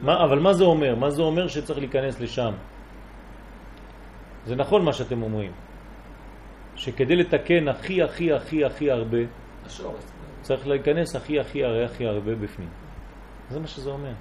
מה, 0.00 0.24
אבל 0.24 0.38
מה 0.38 0.52
זה 0.52 0.64
אומר? 0.64 0.94
מה 0.94 1.10
זה 1.10 1.22
אומר 1.22 1.48
שצריך 1.48 1.78
להיכנס 1.78 2.20
לשם? 2.20 2.52
זה 4.46 4.56
נכון 4.56 4.84
מה 4.84 4.92
שאתם 4.92 5.22
אומרים, 5.22 5.52
שכדי 6.74 7.16
לתקן 7.16 7.68
הכי 7.68 8.02
הכי 8.02 8.32
הכי 8.32 8.64
הכי 8.64 8.90
הרבה, 8.90 9.18
השורש. 9.66 10.02
צריך 10.40 10.66
להיכנס 10.66 11.16
הכי 11.16 11.40
הכי 11.40 11.64
הכי 11.64 11.84
הכי 11.84 12.06
הרבה 12.06 12.34
בפנים. 12.34 12.68
זה 13.50 13.60
מה 13.60 13.66
שזה 13.66 13.90
אומר. 13.90 14.12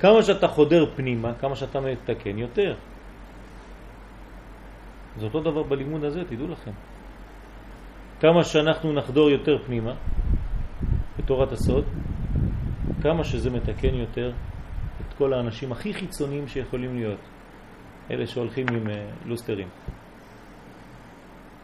כמה 0.00 0.22
שאתה 0.22 0.48
חודר 0.48 0.86
פנימה, 0.96 1.34
כמה 1.34 1.56
שאתה 1.56 1.80
מתקן 1.80 2.38
יותר. 2.38 2.74
זה 5.18 5.24
אותו 5.24 5.40
דבר 5.40 5.62
בלימוד 5.62 6.04
הזה, 6.04 6.24
תדעו 6.24 6.48
לכם. 6.48 6.70
כמה 8.20 8.44
שאנחנו 8.44 8.92
נחדור 8.92 9.30
יותר 9.30 9.58
פנימה, 9.66 9.94
בתורת 11.18 11.52
הסוד, 11.52 11.84
כמה 13.02 13.24
שזה 13.24 13.50
מתקן 13.50 13.94
יותר 13.94 14.32
את 15.00 15.14
כל 15.18 15.32
האנשים 15.32 15.72
הכי 15.72 15.94
חיצוניים 15.94 16.48
שיכולים 16.48 16.96
להיות, 16.96 17.20
אלה 18.10 18.26
שהולכים 18.26 18.66
עם 18.68 18.90
אה, 18.90 19.06
לוסטרים. 19.24 19.68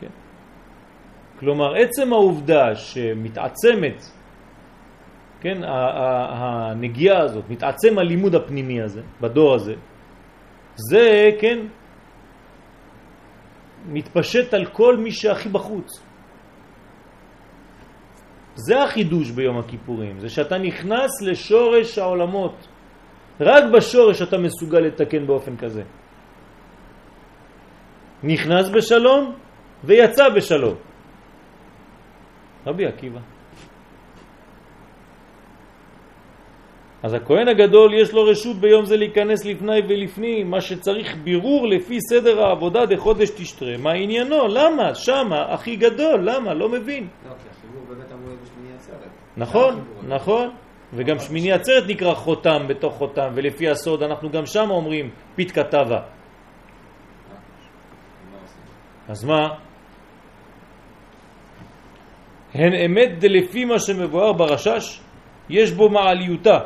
כן? 0.01 0.09
כלומר, 1.39 1.75
עצם 1.75 2.13
העובדה 2.13 2.77
שמתעצמת, 2.77 4.03
כן, 5.43 5.59
הנגיעה 5.67 7.21
הזאת, 7.23 7.51
מתעצם 7.51 7.99
הלימוד 7.99 8.35
הפנימי 8.35 8.83
הזה, 8.83 9.03
בדור 9.21 9.55
הזה, 9.55 9.75
זה, 10.77 11.31
כן, 11.41 11.59
מתפשט 13.89 14.55
על 14.55 14.67
כל 14.67 14.97
מי 14.97 15.11
שהכי 15.11 15.49
בחוץ. 15.49 16.03
זה 18.55 18.83
החידוש 18.83 19.31
ביום 19.31 19.59
הכיפורים, 19.59 20.21
זה 20.21 20.29
שאתה 20.29 20.59
נכנס 20.59 21.11
לשורש 21.23 21.99
העולמות. 21.99 22.69
רק 23.41 23.65
בשורש 23.75 24.23
אתה 24.23 24.39
מסוגל 24.39 24.79
לתקן 24.79 25.27
באופן 25.27 25.57
כזה. 25.57 25.83
נכנס 28.23 28.69
בשלום 28.69 29.35
ויצא 29.85 30.29
בשלום. 30.29 30.77
רבי 32.67 32.87
עקיבא. 32.87 33.32
אז 37.03 37.15
הכהן 37.15 37.49
הגדול 37.49 37.95
יש 37.95 38.13
לו 38.13 38.25
רשות 38.25 38.57
ביום 38.57 38.85
זה 38.85 38.97
להיכנס 38.97 39.45
לפני 39.45 39.81
ולפנים, 39.89 40.51
מה 40.51 40.61
שצריך 40.61 41.17
בירור 41.25 41.69
לפי 41.69 41.99
סדר 42.01 42.43
העבודה 42.43 42.87
דחודש 42.87 43.31
תשתרה. 43.31 43.77
מה 43.77 43.93
עניינו? 43.93 44.49
למה? 44.49 44.95
שמה 44.95 45.43
הכי 45.55 45.77
גדול, 45.77 46.21
למה? 46.23 46.55
לא 46.55 46.69
מבין. 46.69 47.09
לא, 47.27 47.31
כי 47.31 47.49
החיבור 47.51 47.83
באמת 47.89 48.13
אמור 48.13 48.29
להיות 48.29 48.41
בשמיני 48.43 48.75
עצרת. 48.77 49.11
נכון. 49.37 49.85
נכון. 50.09 50.51
וגם 50.95 51.19
שמיני 51.19 51.53
עצרת 51.53 51.85
נקרא 51.89 52.15
חותם 52.15 52.67
בתוך 52.69 52.95
חותם, 52.95 53.29
ולפי 53.35 53.69
הסוד 53.69 54.03
אנחנו 54.03 54.31
גם 54.31 54.47
שם 54.47 54.71
אומרים 54.71 55.11
פית 55.35 55.51
כתבה. 55.51 56.01
אז 59.09 59.25
מה? 59.25 59.49
הן 62.55 62.73
אמת 62.73 63.19
דלפי 63.19 63.65
מה 63.65 63.79
שמבואר 63.79 64.33
ברשש, 64.33 65.01
יש 65.49 65.73
בו 65.73 65.89
מעליותה, 65.89 66.59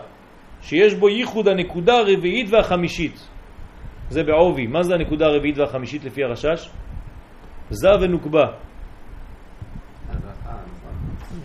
שיש 0.66 0.94
בו 0.94 1.08
ייחוד 1.08 1.48
הנקודה 1.48 1.94
הרביעית 1.94 2.46
והחמישית. 2.50 3.28
זה 4.08 4.22
בעובי. 4.22 4.66
מה 4.66 4.82
זה 4.82 4.94
הנקודה 4.94 5.26
הרביעית 5.26 5.58
והחמישית 5.58 6.04
לפי 6.04 6.24
הרשש? 6.24 6.70
זה 7.70 7.88
ונוקבה, 8.00 8.46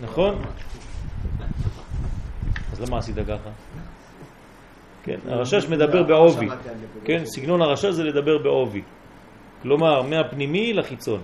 נכון? 0.02 0.34
אז 2.72 2.80
למה 2.80 2.98
עשית 2.98 3.16
ככה? 3.16 3.50
כן, 5.02 5.18
הרשש 5.26 5.68
מדבר 5.68 6.02
בעובי. 6.02 6.48
כן, 7.04 7.24
סגנון 7.24 7.62
הרשש 7.62 7.90
זה 7.90 8.04
לדבר 8.04 8.38
בעובי. 8.38 8.82
כלומר, 9.62 10.02
מהפנימי 10.02 10.72
לחיצון. 10.72 11.20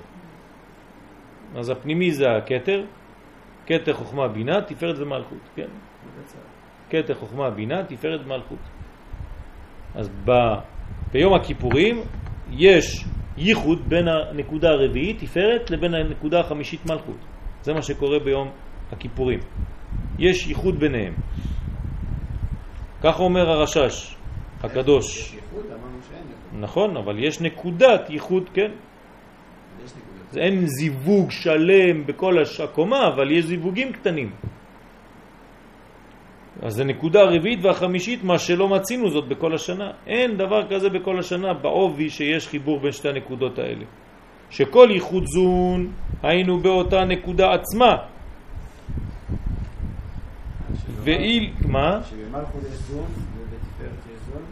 אז 1.57 1.70
הפנימי 1.70 2.12
זה 2.12 2.25
הכתר, 2.39 2.85
כתר 3.66 3.93
חוכמה 3.93 4.29
בינה, 4.29 4.61
תפארת 4.62 4.99
ומלכות, 4.99 5.39
כן? 5.55 5.69
כתר 6.90 7.15
חוכמה 7.15 7.51
בינה, 7.51 7.85
תפארת 7.85 8.20
ומלכות. 8.24 8.59
אז 9.94 10.10
ב... 10.24 10.31
ביום 11.12 11.35
הכיפורים 11.35 12.01
יש 12.51 13.05
ייחוד 13.36 13.89
בין 13.89 14.09
הנקודה 14.09 14.69
הרביעית, 14.69 15.19
תפארת, 15.20 15.70
לבין 15.70 15.94
הנקודה 15.94 16.40
החמישית 16.40 16.86
מלכות. 16.86 17.16
זה 17.62 17.73
מה 17.73 17.82
שקורה 17.82 18.19
ביום 18.19 18.51
הכיפורים. 18.93 19.40
יש 20.19 20.47
ייחוד 20.47 20.81
ביניהם. 20.81 21.15
כך 23.02 23.20
אומר 23.20 23.51
הרשש 23.51 24.16
הקדוש. 24.62 25.19
יש 25.19 25.35
ייחוד, 25.35 25.65
אמרנו 25.66 25.98
שאין 26.09 26.19
ייחוד. 26.19 26.60
נכון, 26.60 26.97
אבל 26.97 27.24
יש 27.24 27.40
נקודת 27.40 28.10
ייחוד, 28.10 28.48
כן? 28.55 28.70
יש 29.85 29.90
נקודות. 29.90 30.32
זה 30.32 30.40
אין 30.40 30.66
זיווג 30.66 31.31
שלם 31.31 32.06
בכל 32.06 32.35
הקומה, 32.65 33.09
אבל 33.09 33.31
יש 33.31 33.44
זיווגים 33.44 33.93
קטנים. 33.93 34.31
אז 36.63 36.75
זה 36.75 36.85
נקודה 36.85 37.21
הרביעית 37.21 37.59
והחמישית, 37.63 38.25
מה 38.25 38.39
שלא 38.39 38.69
מצינו 38.69 39.11
זאת 39.11 39.29
בכל 39.29 39.55
השנה. 39.55 39.91
אין 40.07 40.37
דבר 40.37 40.69
כזה 40.71 40.89
בכל 40.91 41.19
השנה 41.19 41.55
בעובי 41.55 42.11
שיש 42.11 42.49
חיבור 42.49 42.81
בין 42.81 42.93
שתי 42.93 43.09
הנקודות 43.09 43.59
האלה. 43.59 43.85
שכל 44.51 44.89
ייחוד 44.91 45.25
זון 45.27 45.93
היינו 46.23 46.59
באותה 46.59 47.05
נקודה 47.05 47.55
עצמה. 47.55 47.97
ואיל, 51.03 51.53
מה? 51.67 52.01
שבמלכות 52.11 52.63
יש 52.63 52.79
זון 52.79 53.07
ובתפארת 53.37 54.03
יש 54.07 54.21
זון, 54.33 54.43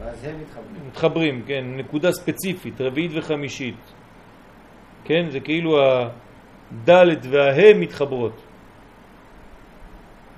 ואז 0.00 0.24
הם 0.24 0.34
מתחברים. 0.40 0.86
מתחברים, 0.86 1.42
כן, 1.46 1.64
נקודה 1.76 2.12
ספציפית, 2.12 2.80
רביעית 2.80 3.10
וחמישית. 3.14 3.76
כן, 5.04 5.26
זה 5.30 5.40
כאילו 5.40 5.78
הדלת 5.82 7.26
והה 7.30 7.74
מתחברות. 7.74 8.40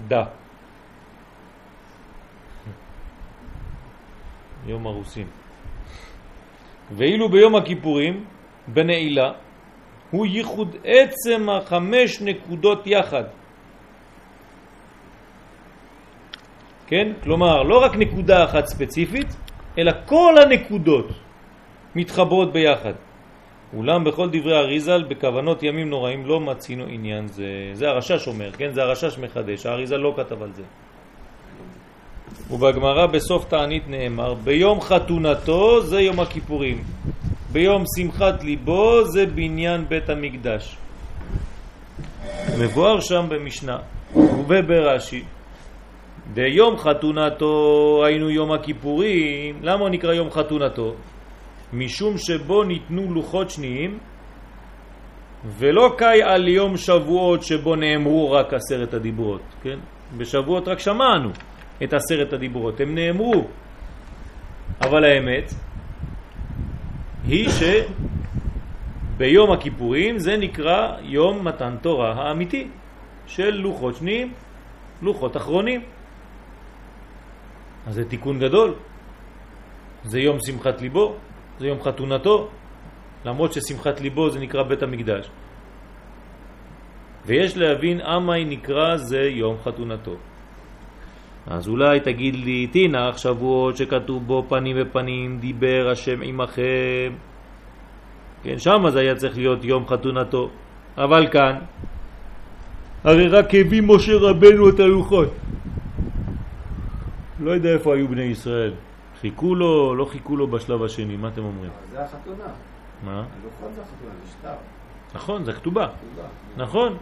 דה. 0.08 0.24
יום 4.66 4.86
הרוסים. 4.86 5.26
ואילו 6.90 7.28
ביום 7.28 7.56
הכיפורים, 7.56 8.24
בנעילה, 8.68 9.32
הוא 10.10 10.26
ייחוד 10.26 10.76
עצם 10.84 11.48
החמש 11.48 12.22
נקודות 12.22 12.86
יחד. 12.86 13.24
כן? 16.86 17.12
כלומר, 17.22 17.62
לא 17.62 17.84
רק 17.84 17.92
נקודה 17.96 18.44
אחת 18.44 18.66
ספציפית, 18.66 19.26
אלא 19.78 19.92
כל 20.06 20.34
הנקודות 20.42 21.08
מתחברות 21.94 22.52
ביחד. 22.52 22.92
אולם 23.76 24.04
בכל 24.04 24.28
דברי 24.32 24.56
אריזל, 24.58 25.02
בכוונות 25.08 25.62
ימים 25.62 25.90
נוראים 25.90 26.26
לא 26.26 26.40
מצינו 26.40 26.84
עניין 26.84 27.26
זה. 27.26 27.70
זה 27.72 27.88
הרשש 27.88 28.28
אומר, 28.28 28.52
כן? 28.52 28.72
זה 28.72 28.82
הרשש 28.82 29.18
מחדש, 29.18 29.66
האריזל 29.66 29.96
לא 29.96 30.14
כתב 30.16 30.42
על 30.42 30.52
זה. 30.52 30.62
ובגמרא 32.52 33.06
בסוף 33.06 33.44
תענית 33.44 33.82
נאמר, 33.88 34.34
ביום 34.34 34.80
חתונתו 34.80 35.80
זה 35.80 36.00
יום 36.00 36.20
הכיפורים, 36.20 36.84
ביום 37.52 37.84
שמחת 37.96 38.44
ליבו 38.44 39.04
זה 39.04 39.26
בניין 39.26 39.84
בית 39.88 40.10
המקדש. 40.10 40.76
מבואר 42.58 43.00
שם 43.00 43.26
במשנה 43.28 43.78
וברש"י, 44.48 45.22
ביום 46.34 46.78
חתונתו 46.78 48.02
היינו 48.06 48.30
יום 48.30 48.52
הכיפורים, 48.52 49.58
למה 49.62 49.80
הוא 49.80 49.88
נקרא 49.88 50.12
יום 50.12 50.30
חתונתו? 50.30 50.94
משום 51.72 52.18
שבו 52.18 52.64
ניתנו 52.64 53.14
לוחות 53.14 53.50
שניים 53.50 53.98
ולא 55.58 55.94
קאי 55.98 56.22
על 56.22 56.48
יום 56.48 56.76
שבועות 56.76 57.42
שבו 57.42 57.76
נאמרו 57.76 58.32
רק 58.32 58.52
עשרת 58.52 58.94
הדיברות, 58.94 59.40
כן? 59.62 59.78
בשבועות 60.16 60.68
רק 60.68 60.78
שמענו 60.78 61.30
את 61.84 61.92
עשרת 61.92 62.32
הדיברות, 62.32 62.80
הם 62.80 62.94
נאמרו. 62.94 63.46
אבל 64.80 65.04
האמת 65.04 65.54
היא 67.26 67.48
שביום 69.16 69.52
הכיפורים 69.52 70.18
זה 70.18 70.36
נקרא 70.36 70.96
יום 71.02 71.48
מתן 71.48 71.76
תורה 71.82 72.12
האמיתי 72.12 72.68
של 73.26 73.50
לוחות 73.50 73.96
שניים, 73.96 74.32
לוחות 75.02 75.36
אחרונים. 75.36 75.82
אז 77.86 77.94
זה 77.94 78.04
תיקון 78.04 78.38
גדול. 78.38 78.74
זה 80.04 80.20
יום 80.20 80.38
שמחת 80.46 80.80
ליבו, 80.80 81.14
זה 81.58 81.66
יום 81.66 81.82
חתונתו, 81.82 82.48
למרות 83.24 83.52
ששמחת 83.52 84.00
ליבו 84.00 84.30
זה 84.30 84.40
נקרא 84.40 84.62
בית 84.62 84.82
המקדש. 84.82 85.30
ויש 87.26 87.56
להבין 87.56 88.00
אמי 88.00 88.44
נקרא 88.44 88.96
זה 88.96 89.22
יום 89.22 89.56
חתונתו. 89.64 90.16
אז 91.46 91.68
אולי 91.68 92.00
תגיד 92.00 92.34
לי, 92.34 92.66
תינח 92.66 93.16
שבועות 93.16 93.76
שכתוב 93.76 94.26
בו 94.26 94.44
פנים 94.48 94.76
בפנים, 94.80 95.38
דיבר 95.38 95.88
השם 95.92 96.22
עמכם. 96.22 97.12
כן, 98.42 98.58
שם 98.58 98.90
זה 98.90 99.00
היה 99.00 99.14
צריך 99.14 99.36
להיות 99.36 99.64
יום 99.64 99.86
חתונתו. 99.86 100.50
אבל 100.98 101.26
כאן, 101.32 101.58
הרי 103.04 103.28
רק 103.28 103.54
הביא 103.54 103.82
משה 103.82 104.12
רבנו 104.16 104.68
את 104.68 104.80
הלוחות. 104.80 105.28
לא 107.40 107.50
יודע 107.50 107.68
איפה 107.68 107.94
היו 107.94 108.08
בני 108.08 108.22
ישראל. 108.22 108.72
חיכו 109.20 109.54
לו, 109.54 109.94
לא 109.94 110.04
חיכו 110.04 110.36
לו 110.36 110.46
בשלב 110.46 110.82
השני, 110.82 111.16
מה 111.16 111.28
אתם 111.28 111.44
אומרים? 111.44 111.70
זה 111.90 112.02
החתונה. 112.02 112.44
מה? 113.04 113.12
הלוחות 113.12 113.74
זה 113.74 113.82
החתונה, 113.82 114.12
זה 114.24 114.30
שטר. 114.30 114.54
נכון, 115.14 115.44
זה 115.44 115.52
כתובה. 115.52 115.86
כתובה. 115.86 116.28
נכון. 116.56 116.96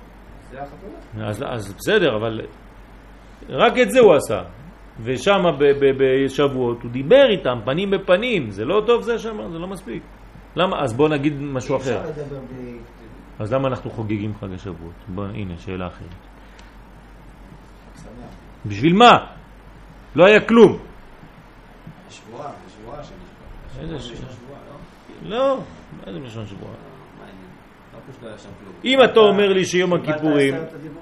זה 0.50 0.62
החתונה. 0.62 1.28
אז, 1.28 1.44
אז 1.48 1.74
בסדר, 1.78 2.16
אבל 2.16 2.40
רק 3.48 3.72
את 3.82 3.90
זה 3.90 4.00
הוא 4.00 4.14
עשה. 4.14 4.42
ושם 5.02 5.42
בשבועות 5.98 6.82
הוא 6.82 6.90
דיבר 6.90 7.26
איתם 7.30 7.58
פנים 7.64 7.90
בפנים, 7.90 8.50
זה 8.50 8.64
לא 8.64 8.82
טוב 8.86 9.02
זה 9.02 9.18
שם, 9.18 9.52
זה 9.52 9.58
לא 9.58 9.66
מספיק. 9.66 10.02
למה? 10.56 10.82
אז 10.82 10.92
בוא 10.92 11.08
נגיד 11.08 11.32
משהו 11.40 11.76
אחר. 11.76 12.02
אז 13.38 13.52
למה 13.52 13.68
אנחנו 13.68 13.90
חוגגים 13.90 14.34
חג 14.34 14.52
השבועות? 14.52 14.94
בוא, 15.08 15.24
הנה, 15.24 15.58
שאלה 15.58 15.86
אחרת. 15.86 16.08
בשביל 18.66 18.92
מה? 18.92 19.18
לא 20.14 20.24
היה 20.26 20.40
כלום. 20.40 20.78
שבועה, 22.10 22.52
שבועה 22.68 23.02
שנשבע. 23.02 23.80
איזה 23.80 23.98
שבועה, 23.98 24.60
לא? 25.24 25.38
לא, 25.38 25.60
מה 26.06 26.28
זה 26.28 26.46
שבועה? 26.46 26.72
מה 27.18 27.24
העניין? 27.24 27.50
לא 27.94 27.98
פשוט 27.98 27.98
לא 27.98 27.99
היה 27.99 27.99
שם 27.99 27.99
כלום. 27.99 27.99
אם 28.84 28.98
אתה 29.04 29.20
אומר 29.20 29.48
לי 29.48 29.64
שיום 29.64 29.92
הכיפורים. 29.92 30.54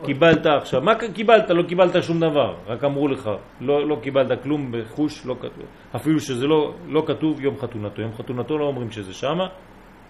קיבלת 0.04 0.46
עכשיו, 0.46 0.80
מה 0.80 0.92
קיבלת? 1.14 1.50
לא 1.50 1.62
קיבלת 1.62 2.02
שום 2.02 2.20
דבר, 2.20 2.54
רק 2.66 2.84
אמרו 2.84 3.08
לך, 3.08 3.30
לא, 3.60 3.88
לא 3.88 3.96
קיבלת 4.02 4.42
כלום 4.42 4.72
בחוש, 4.72 5.26
לא 5.26 5.34
כתוב. 5.40 5.66
אפילו 5.96 6.20
שזה 6.20 6.46
לא, 6.46 6.74
לא 6.86 7.02
כתוב 7.06 7.40
יום 7.40 7.58
חתונתו. 7.58 8.02
יום 8.02 8.12
חתונתו 8.12 8.58
לא 8.58 8.64
אומרים 8.64 8.90
שזה 8.90 9.12
שמה, 9.14 9.46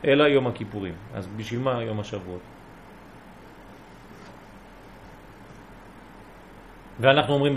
אלא 0.07 0.25
יום 0.25 0.47
הכיפורים. 0.47 0.95
אז 1.15 1.27
בשביל 1.37 1.61
מה 1.61 1.83
יום 1.83 2.01
השבועות? 2.01 2.41
ואנחנו 7.01 7.35
אומרים 7.35 7.55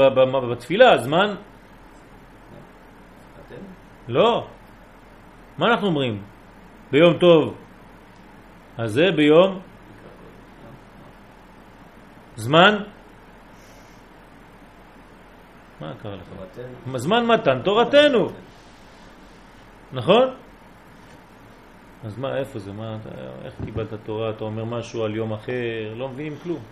בתפילה, 0.52 0.98
זמן? 0.98 1.36
אתם? 3.48 3.62
לא. 4.08 4.48
מה 5.58 5.68
אנחנו 5.68 5.88
אומרים? 5.88 6.22
ביום 6.92 7.14
טוב. 7.18 7.61
אז 8.77 8.91
זה 8.91 9.11
ביום 9.15 9.60
זמן? 12.35 12.84
מה 15.81 15.93
קרה 16.02 16.15
לך? 16.15 16.27
זמן 16.95 17.26
מתן 17.26 17.61
תורתנו, 17.61 18.30
נכון? 19.93 20.27
אז 22.03 22.18
מה, 22.18 22.38
איפה 22.38 22.60
זה? 22.60 22.72
מה, 22.72 22.98
איך 23.45 23.53
קיבלת 23.65 23.93
תורה? 24.03 24.30
אתה 24.30 24.43
אומר 24.43 24.65
משהו 24.65 25.03
על 25.03 25.15
יום 25.15 25.34
אחר, 25.34 25.93
לא 25.95 26.10
מבינים 26.10 26.38
כלום. 26.43 26.64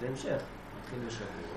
זה 0.00 0.08
המשך. 0.08 0.42
מתחיל 0.80 0.98
בשבועות. 1.06 1.48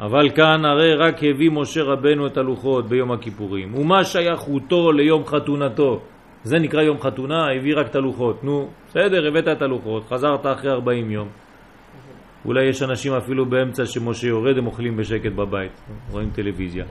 אבל 0.00 0.30
כאן 0.36 0.64
הרי 0.64 0.94
רק 0.94 1.14
הביא 1.24 1.50
משה 1.50 1.82
רבנו 1.82 2.26
את 2.26 2.36
הלוחות 2.36 2.88
ביום 2.88 3.12
הכיפורים. 3.12 3.74
ומה 3.74 4.04
שייכותו 4.04 4.92
ליום 4.92 5.26
חתונתו? 5.26 6.00
זה 6.44 6.58
נקרא 6.58 6.82
יום 6.82 7.00
חתונה, 7.00 7.50
הביא 7.58 7.74
רק 7.76 7.86
את 7.86 7.94
הלוחות. 7.94 8.44
נו, 8.44 8.68
בסדר, 8.88 9.28
הבאת 9.28 9.48
את 9.48 9.62
הלוחות, 9.62 10.02
חזרת 10.08 10.46
אחרי 10.46 10.70
40 10.70 11.10
יום. 11.10 11.28
אולי 12.44 12.68
יש 12.68 12.82
אנשים 12.82 13.12
אפילו 13.12 13.46
באמצע 13.46 13.86
שמשה 13.86 14.26
יורד, 14.26 14.58
הם 14.58 14.66
אוכלים 14.66 14.96
בשקט 14.96 15.32
בבית, 15.32 15.72
רואים 16.10 16.30
טלוויזיה. 16.30 16.84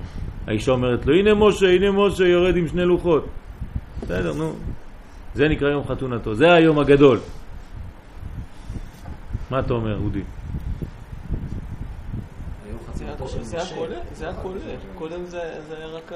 האישה 0.48 0.72
אומרת 0.72 1.06
לו, 1.06 1.14
הנה 1.14 1.34
משה, 1.34 1.68
הנה 1.68 1.92
משה, 1.92 2.28
יורד 2.28 2.56
עם 2.56 2.68
שני 2.68 2.86
לוחות. 2.86 3.26
בסדר, 4.02 4.34
נו. 4.34 4.54
זה 5.34 5.48
נקרא 5.48 5.70
יום 5.70 5.84
חתונתו, 5.84 6.36
זה 6.36 6.54
היום 6.54 6.80
הגדול. 6.80 7.20
מה 9.52 9.60
אתה 9.60 9.74
אומר, 9.74 9.98
אודי? 10.04 10.22
זה 13.28 13.58
הכל- 13.58 13.68
של 13.68 13.70
זה 13.74 14.00
זה 14.14 14.30
הכל, 14.30 14.54
קודם 14.96 15.26
זה 15.26 15.62
זה 15.68 15.78
היה 15.78 15.88
רק 15.88 16.12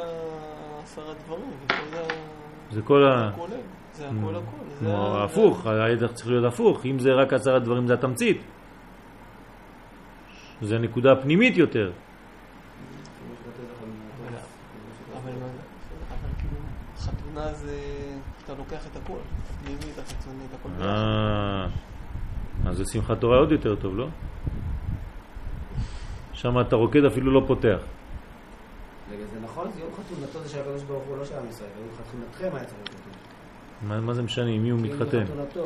עשרה 0.83 1.13
דברים, 1.25 1.51
זה 2.71 2.81
כל 2.81 3.03
ה... 3.07 3.31
זה 3.93 4.07
הכל 4.09 4.35
הכל. 4.35 5.23
הפוך, 5.23 5.65
ההדך 5.65 6.11
צריך 6.13 6.27
להיות 6.29 6.53
הפוך. 6.53 6.85
אם 6.85 6.99
זה 6.99 7.13
רק 7.13 7.33
עשרת 7.33 7.63
דברים 7.63 7.87
זה 7.87 7.93
התמצית. 7.93 8.41
זה 10.61 10.77
נקודה 10.79 11.15
פנימית 11.15 11.57
יותר. 11.57 11.91
כאילו, 16.37 16.57
חתונה 16.97 17.53
זה, 17.53 17.77
אתה 18.45 18.53
לוקח 18.57 18.87
את 18.91 18.95
הכל, 19.03 19.13
את 19.13 19.49
הפנימית, 19.49 19.97
החיצונית, 19.99 20.49
הכל. 20.59 20.69
אה, 20.83 21.67
אז 22.69 22.77
זה 22.77 22.83
שמחת 22.93 23.19
תורה 23.21 23.37
עוד 23.37 23.51
יותר 23.51 23.75
טוב, 23.75 23.97
לא? 23.97 24.07
שם 26.43 26.59
אתה 26.59 26.75
רוקד 26.75 27.05
אפילו 27.05 27.31
לא 27.31 27.41
פותח. 27.47 27.77
רגע, 29.11 29.25
זה 29.33 29.39
נכון? 29.43 29.71
זה 29.71 29.81
יום 29.81 29.89
חתונתו 29.93 30.39
זה 30.39 30.49
של 30.49 30.59
הקדוש 30.59 30.83
ברוך 30.83 31.03
הוא, 31.03 31.17
לא 31.17 31.25
של 31.25 31.35
עם 31.35 31.49
ישראל. 31.49 31.69
יום 31.79 31.89
חתונתכם 31.97 32.55
היה 32.55 32.65
צריך 32.65 32.79
להיות. 33.81 34.03
מה, 34.03 34.13
זה 34.13 34.21
משנה 34.21 34.49
עם 34.49 34.63
מי 34.63 34.69
הוא 34.69 34.79
מתחתן? 34.79 35.23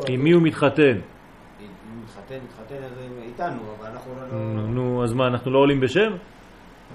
עם 0.08 0.24
מי 0.24 0.32
הוא 0.32 0.42
מתחתן? 0.42 0.98
מתחתן, 2.04 2.36
מתחתן 2.44 2.76
איתנו, 3.22 3.62
אבל 3.80 3.88
אנחנו 3.90 4.12
לא... 4.16 4.38
נו, 4.68 5.04
אז 5.04 5.14
מה, 5.14 5.28
אנחנו 5.28 5.52
לא 5.52 5.60
עולים 5.60 5.80
בשם? 5.80 6.12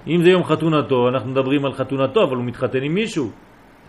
אם 0.07 0.23
זה 0.23 0.29
יום 0.29 0.43
חתונתו, 0.43 1.09
אנחנו 1.09 1.29
מדברים 1.29 1.65
על 1.65 1.73
חתונתו, 1.73 2.23
אבל 2.23 2.35
הוא 2.35 2.45
מתחתן 2.45 2.83
עם 2.83 2.93
מישהו. 2.93 3.29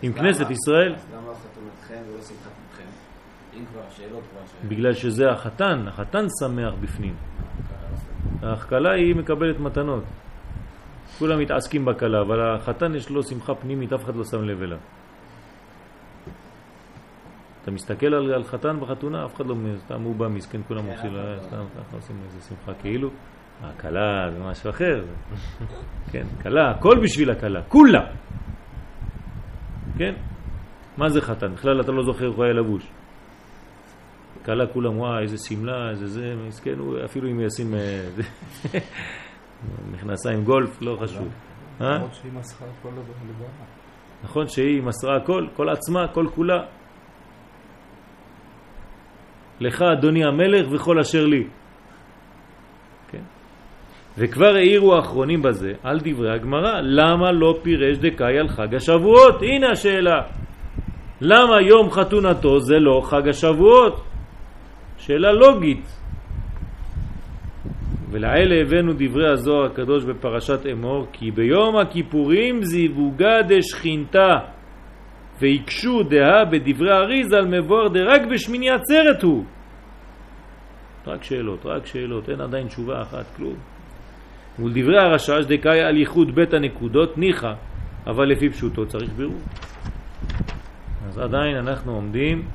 עם? 0.01 0.13
כנסת 0.13 0.51
ישראל, 0.51 0.95
אז 0.95 1.05
למה 1.13 1.33
חתונתכם 1.33 2.03
ולא 2.11 2.21
שמחתכם? 2.21 2.89
אם 3.53 3.65
כבר, 3.71 3.81
שאלות 3.97 4.23
כבר. 4.31 4.67
בגלל 4.67 4.93
שזה 4.93 5.31
החתן, 5.31 5.87
החתן 5.87 6.25
שמח 6.39 6.73
בפנים. 6.81 7.13
הכלה 8.43 8.91
היא 8.91 9.15
מקבלת 9.15 9.59
מתנות. 9.59 10.03
כולם 11.19 11.39
מתעסקים 11.39 11.85
בכלה, 11.85 12.21
אבל 12.21 12.55
החתן 12.55 12.95
יש 12.95 13.09
לו 13.09 13.23
שמחה 13.23 13.55
פנימית, 13.55 13.93
אף 13.93 14.03
אחד 14.03 14.15
לא 14.15 14.23
שם 14.23 14.43
לב 14.43 14.61
אליו. 14.61 14.77
אתה 17.61 17.71
מסתכל 17.71 18.13
על, 18.13 18.33
על 18.33 18.43
חתן 18.43 18.79
בחתונה, 18.79 19.25
אף 19.25 19.35
אחד 19.35 19.45
לא, 19.45 19.55
סתם 19.77 20.01
הוא 20.01 20.15
בא 20.15 20.27
מסכן, 20.27 20.61
כולם 20.67 20.81
כן, 20.81 20.91
עושים, 20.91 21.13
לו, 21.13 21.35
לא. 21.35 21.39
סתם 21.39 21.63
ככה 21.77 21.95
עושים 21.95 22.15
איזה 22.25 22.41
שמחה, 22.41 22.73
כאילו, 22.81 23.09
הכלה 23.63 24.31
זה 24.31 24.39
משהו 24.39 24.69
אחר. 24.69 25.03
כן, 26.11 26.25
כלה, 26.41 26.71
הכל 26.71 26.99
בשביל 27.03 27.31
הכלה, 27.31 27.63
כולה. 27.63 28.01
כן? 29.97 30.13
מה 30.97 31.09
זה 31.09 31.21
חתן? 31.21 31.53
בכלל 31.53 31.81
אתה 31.81 31.91
לא 31.91 32.03
זוכר 32.03 32.27
איך 32.27 32.35
הוא 32.35 32.43
היה 32.43 32.53
לבוש. 32.53 32.91
כלה 34.45 34.67
כולם, 34.67 34.99
וואי, 34.99 35.21
איזה 35.21 35.37
שמלה, 35.37 35.89
איזה 35.89 36.07
זה, 36.07 36.35
מסכן, 36.47 36.79
הוא 36.79 36.97
אפילו 37.05 37.29
אם 37.29 37.39
ישים 37.39 37.73
אה, 37.73 38.09
זה, 38.15 38.23
מכנסיים 39.91 40.43
גולף, 40.43 40.81
לא 40.81 40.97
חשוב. 41.01 41.27
אה? 41.81 41.95
למרות 41.95 42.13
שהיא. 42.13 42.31
נכון 44.23 44.47
שהיא 44.47 44.83
מסרה 44.83 45.17
הכל, 45.17 45.47
כל 45.55 45.69
עצמה, 45.69 46.07
כל 46.07 46.27
כולה. 46.35 46.63
לך 49.59 49.81
אדוני 49.81 50.25
המלך 50.25 50.67
וכל 50.71 50.99
אשר 50.99 51.25
לי. 51.25 51.47
כן? 53.11 53.23
וכבר 54.17 54.55
העירו 54.55 54.95
האחרונים 54.95 55.41
בזה 55.41 55.73
על 55.83 55.99
דברי 56.03 56.33
הגמרא, 56.33 56.81
למה 56.81 57.31
לא 57.31 57.59
פירש 57.61 57.97
דקאי 57.97 58.39
על 58.39 58.47
חג 58.47 58.75
השבועות? 58.75 59.41
הנה 59.41 59.71
השאלה. 59.71 60.21
למה 61.21 61.61
יום 61.61 61.91
חתונתו 61.91 62.59
זה 62.59 62.79
לא 62.79 63.01
חג 63.03 63.27
השבועות? 63.27 64.14
שאלה 65.05 65.31
לוגית. 65.31 65.99
ולעילה 68.11 68.55
הבאנו 68.61 68.93
דברי 68.97 69.31
הזוהר 69.31 69.65
הקדוש 69.65 70.03
בפרשת 70.03 70.65
אמור, 70.71 71.07
כי 71.11 71.31
ביום 71.31 71.77
הכיפורים 71.77 72.63
זיווגה 72.63 73.41
דשכינתה, 73.47 74.33
ויקשו 75.41 76.03
דהה 76.03 76.45
בדברי 76.45 76.91
אריז 76.91 77.33
על 77.33 77.45
מבואר 77.47 77.87
דרק 77.87 78.21
בשמיני 78.31 78.69
עצרת 78.69 79.23
הוא. 79.23 79.43
רק 81.07 81.23
שאלות, 81.23 81.65
רק 81.65 81.85
שאלות, 81.85 82.29
אין 82.29 82.41
עדיין 82.41 82.67
תשובה 82.67 83.01
אחת, 83.01 83.25
כלום. 83.35 83.55
ולדברי 84.59 84.97
הרשש 84.99 85.45
דקאי 85.47 85.81
על 85.81 85.97
ייחוד 85.97 86.35
בית 86.35 86.53
הנקודות 86.53 87.17
ניחא, 87.17 87.53
אבל 88.07 88.25
לפי 88.25 88.49
פשוטו 88.49 88.85
צריך 88.85 89.11
בירור. 89.11 89.41
אז 91.07 91.17
עדיין 91.17 91.55
אנחנו 91.55 91.95
עומדים 91.95 92.45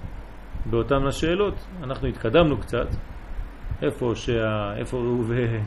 באותן 0.67 1.07
השאלות, 1.07 1.55
אנחנו 1.83 2.09
התקדמנו 2.09 2.57
קצת, 2.59 2.87
איפה 3.83 4.13
שה... 4.15 4.77
איפה 4.77 4.97
ראובן? 4.97 5.61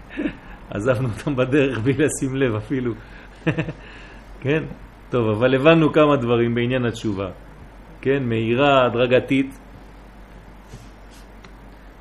עזבנו 0.70 1.08
אותם 1.08 1.36
בדרך 1.36 1.78
בלי 1.78 1.92
לשים 1.92 2.36
לב 2.36 2.54
אפילו. 2.54 2.92
כן? 4.42 4.62
טוב, 5.10 5.28
אבל 5.28 5.54
הבנו 5.54 5.92
כמה 5.92 6.16
דברים 6.16 6.54
בעניין 6.54 6.84
התשובה. 6.84 7.30
כן? 8.00 8.22
מהירה, 8.22 8.86
הדרגתית. 8.86 9.58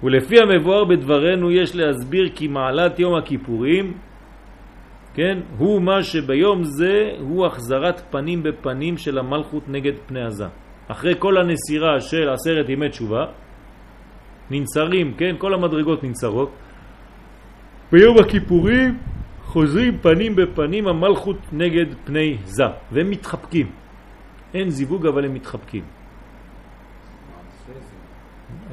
ולפי 0.03 0.35
המבואר 0.39 0.85
בדברנו 0.85 1.52
יש 1.52 1.76
להסביר 1.76 2.30
כי 2.35 2.47
מעלת 2.47 2.99
יום 2.99 3.15
הכיפורים, 3.15 3.93
כן? 5.14 5.39
הוא 5.57 5.81
מה 5.81 6.03
שביום 6.03 6.64
זה 6.64 7.11
הוא 7.19 7.45
החזרת 7.45 8.02
פנים 8.11 8.43
בפנים 8.43 8.97
של 8.97 9.18
המלכות 9.18 9.64
נגד 9.69 9.93
פני 10.06 10.26
עזה. 10.26 10.47
אחרי 10.88 11.14
כל 11.20 11.38
הנסירה 11.38 12.02
של 12.02 12.30
עשרת 12.30 12.70
ימי 12.70 12.90
תשובה, 12.90 13.26
ננצרים, 14.52 15.14
כן? 15.14 15.36
כל 15.38 15.53
המדרגות 15.53 16.03
ננצרות. 16.03 16.52
ביום 17.91 18.18
הכיפורים 18.20 18.98
חוזרים 19.44 19.98
פנים 19.98 20.36
בפנים 20.36 20.88
המלכות 20.88 21.38
נגד 21.52 21.86
פני 22.06 22.38
זה, 22.44 22.64
והם 22.91 23.10
מתחבקים. 23.10 23.72
אין 24.53 24.70
זיווג 24.70 25.07
אבל 25.07 25.26
הם 25.26 25.34
מתחבקים. 25.34 25.84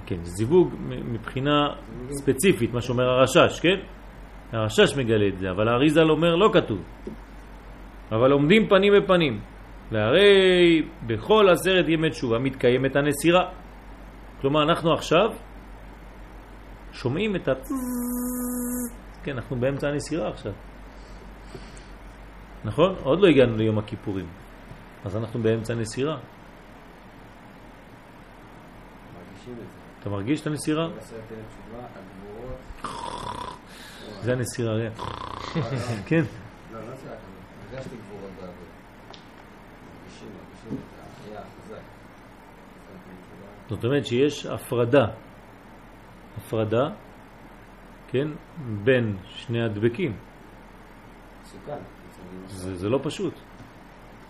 כן, 0.07 0.19
זיווג 0.23 0.75
מבחינה 0.89 1.69
ספציפית, 2.11 2.75
מה 2.75 2.81
שאומר 2.81 3.05
הרשש, 3.05 3.61
כן? 3.61 3.77
הרשש 4.53 4.97
מגלה 4.97 5.29
את 5.29 5.39
זה, 5.39 5.51
אבל 5.51 5.69
האריזל 5.69 6.11
אומר 6.11 6.37
לא 6.37 6.51
כתוב. 6.53 6.79
אבל 8.13 8.33
עומדים 8.33 8.69
פנים 8.69 8.93
בפנים. 8.93 9.41
והרי 9.93 10.83
בכל 11.07 11.49
עשרת 11.53 11.89
ימי 11.89 12.11
תשובה 12.11 12.39
מתקיימת 12.39 12.97
הנסירה. 12.97 13.51
כלומר, 14.41 14.63
אנחנו 14.63 14.93
עכשיו 14.93 15.29
שומעים 16.93 17.37
את 17.37 17.49
ה... 17.49 17.53
כן, 19.23 19.33
אנחנו 19.33 19.57
באמצע 19.57 19.89
הנסירה 19.89 20.29
עכשיו. 20.29 20.53
נכון? 22.65 22.95
עוד 23.03 23.21
לא 23.21 23.29
הגענו 23.29 23.57
ליום 23.57 23.79
הכיפורים. 23.79 24.27
אז 25.05 25.17
אנחנו 25.17 25.43
באמצע 25.43 25.73
הנסירה. 25.73 26.17
אתה 30.01 30.11
מרגיש 30.11 30.41
את 30.41 30.47
הנסירה? 30.47 30.89
זה 34.21 34.33
הנסירה, 34.33 34.73
ריח. 34.73 34.93
לא, 35.57 35.63
לא, 35.63 35.79
כן. 36.07 36.17
לא, 36.73 36.81
לא 36.81 36.97
זה 36.97 37.13
רק 37.13 37.19
הגבורות. 37.19 37.73
הרגשתי 37.73 37.97
גבורות 37.97 38.31
בעבוד. 38.41 38.55
מרגישים, 39.99 40.29
מרגישים 40.29 40.79
את 40.79 41.31
היה 41.31 41.41
החזק. 41.41 41.73
עשרת 41.73 43.01
אלף 43.09 43.21
תשובה. 43.23 43.47
זאת 43.73 43.85
אומרת 43.85 44.07
שיש 44.07 44.47
הפרדה, 44.47 45.07
הפרדה, 46.37 46.89
כן, 48.09 48.29
בין 48.85 49.17
שני 49.27 49.63
הדבקים. 49.65 50.17
זה, 52.47 52.77
זה 52.77 52.89
לא 52.89 53.01
פשוט. 53.03 53.35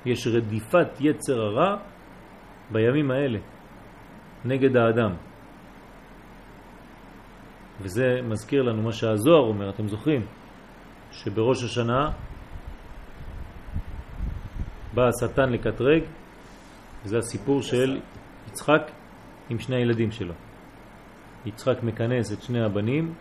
יש 0.06 0.26
רדיפת 0.26 0.88
יצר 1.00 1.40
הרע 1.40 1.76
בימים 2.70 3.10
האלה 3.10 3.38
נגד 4.44 4.76
האדם. 4.76 5.12
וזה 7.80 8.20
מזכיר 8.22 8.62
לנו 8.62 8.82
מה 8.82 8.92
שהזוהר 8.92 9.42
אומר, 9.42 9.70
אתם 9.70 9.88
זוכרים? 9.88 10.26
שבראש 11.12 11.64
השנה 11.64 12.10
בא 14.94 15.08
השטן 15.08 15.52
לקטרג, 15.52 16.02
זה 17.04 17.18
הסיפור 17.18 17.62
של 17.62 18.00
יצחק 18.48 19.01
עם 19.52 19.58
שני 19.58 19.76
הילדים 19.76 20.10
שלו. 20.10 20.34
יצחק 21.46 21.82
מכנס 21.82 22.32
את 22.32 22.42
שני 22.42 22.64
הבנים, 22.64 23.14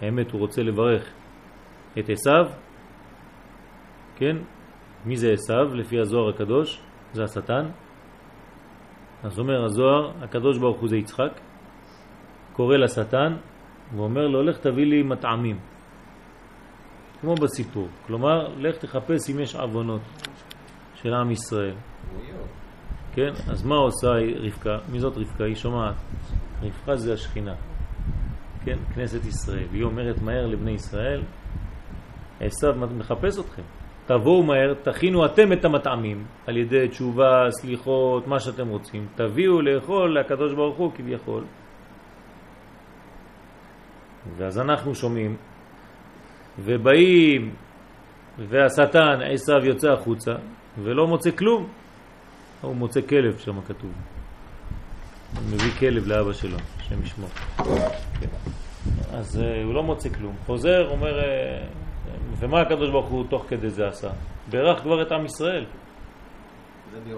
האמת 0.00 0.30
הוא 0.30 0.40
רוצה 0.40 0.62
לברך 0.62 1.12
את 1.98 2.10
עשיו, 2.10 2.46
כן? 4.16 4.36
מי 5.04 5.16
זה 5.16 5.32
עשיו? 5.32 5.74
לפי 5.74 6.00
הזוהר 6.00 6.28
הקדוש, 6.28 6.80
זה 7.12 7.24
השטן. 7.24 7.66
אז 9.22 9.38
אומר 9.38 9.64
הזוהר, 9.64 10.12
הקדוש 10.22 10.58
ברוך 10.58 10.80
הוא 10.80 10.88
זה 10.88 10.96
יצחק, 10.96 11.40
קורא 12.52 12.76
לשטן 12.76 13.36
ואומר 13.96 14.26
לו, 14.26 14.42
לך 14.42 14.58
תביא 14.58 14.86
לי 14.86 15.02
מטעמים. 15.02 15.58
כמו 17.20 17.34
בסיפור. 17.34 17.88
כלומר, 18.06 18.48
לך 18.58 18.76
תחפש 18.76 19.30
אם 19.30 19.40
יש 19.40 19.56
עוונות 19.56 20.02
של 20.94 21.14
עם 21.14 21.30
ישראל. 21.30 21.74
כן? 23.14 23.30
אז 23.50 23.64
מה 23.64 23.74
עושה 23.74 24.08
רבקה? 24.36 24.78
מי 24.92 25.00
זאת 25.00 25.16
רבקה? 25.16 25.44
היא 25.44 25.54
שומעת. 25.54 25.94
רבקה 26.62 26.96
זה 26.96 27.12
השכינה. 27.12 27.54
כן? 28.64 28.78
כנסת 28.94 29.26
ישראל. 29.26 29.66
היא 29.72 29.84
אומרת 29.84 30.22
מהר 30.22 30.46
לבני 30.46 30.70
ישראל, 30.70 31.22
עשיו 32.40 32.74
מחפש 32.98 33.38
אתכם. 33.38 33.62
תבואו 34.06 34.42
מהר, 34.42 34.74
תכינו 34.82 35.26
אתם 35.26 35.52
את 35.52 35.64
המטעמים 35.64 36.24
על 36.46 36.56
ידי 36.56 36.88
תשובה, 36.88 37.46
סליחות, 37.50 38.26
מה 38.26 38.40
שאתם 38.40 38.68
רוצים. 38.68 39.06
תביאו 39.14 39.62
לאכול 39.62 40.18
לקדוש 40.18 40.54
ברוך 40.54 40.76
הוא 40.76 40.92
כביכול. 40.94 41.44
ואז 44.36 44.58
אנחנו 44.58 44.94
שומעים, 44.94 45.36
ובאים, 46.58 47.54
והשטן, 48.38 49.18
עשיו 49.32 49.64
יוצא 49.64 49.92
החוצה, 49.92 50.32
ולא 50.82 51.06
מוצא 51.06 51.30
כלום. 51.30 51.68
הוא 52.64 52.76
מוצא 52.76 53.00
כלב, 53.00 53.38
שם 53.38 53.60
כתוב. 53.60 53.90
הוא 55.34 55.42
מביא 55.52 55.70
כלב 55.78 56.06
לאבא 56.06 56.32
שלו, 56.32 56.56
השם 56.80 57.02
ישמור. 57.02 57.28
כן. 58.20 58.26
אז 59.12 59.36
uh, 59.36 59.64
הוא 59.64 59.74
לא 59.74 59.82
מוצא 59.82 60.08
כלום. 60.08 60.34
חוזר, 60.46 60.90
אומר, 60.90 61.20
uh, 61.20 61.24
ומה 62.38 62.60
הקדוש 62.60 62.90
ברוך 62.90 63.08
הוא 63.08 63.24
תוך 63.28 63.44
כדי 63.48 63.70
זה 63.70 63.88
עשה? 63.88 64.10
בירך 64.50 64.82
כבר 64.82 65.02
את 65.02 65.12
עם 65.12 65.24
ישראל. 65.24 65.64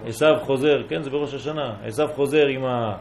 עשיו 0.07 0.37
חוזר, 0.43 0.83
כן, 0.89 1.03
זה 1.03 1.11
בראש 1.11 1.35
השנה. 1.35 1.77
עשיו 1.85 2.09
חוזר 2.15 2.47
עם 2.47 2.65
ה... 2.65 2.97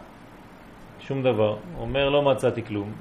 שום 0.99 1.23
דבר. 1.23 1.57
אומר, 1.77 2.09
לא 2.09 2.21
מצאתי 2.21 2.63
כלום. 2.63 2.91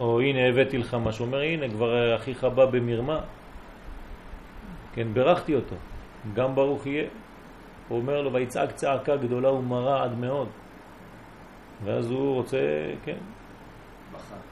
או 0.00 0.20
הנה 0.20 0.48
הבאתי 0.48 0.78
לך 0.78 0.96
משהו. 1.04 1.26
אומר, 1.26 1.40
הנה, 1.40 1.68
כבר 1.68 2.16
אחיך 2.16 2.44
בא 2.44 2.66
במרמה. 2.66 3.20
כן, 4.94 5.06
בירכתי 5.12 5.54
אותו. 5.54 5.76
גם 6.34 6.54
ברוך 6.54 6.86
יהיה. 6.86 7.04
הוא 7.88 7.98
אומר 7.98 8.22
לו, 8.22 8.32
ויצעק 8.32 8.72
צעקה 8.72 9.16
גדולה 9.16 9.52
ומרה 9.52 10.02
עד 10.02 10.18
מאוד. 10.18 10.48
ואז 11.84 12.10
הוא 12.10 12.34
רוצה, 12.34 12.58
כן, 13.04 13.16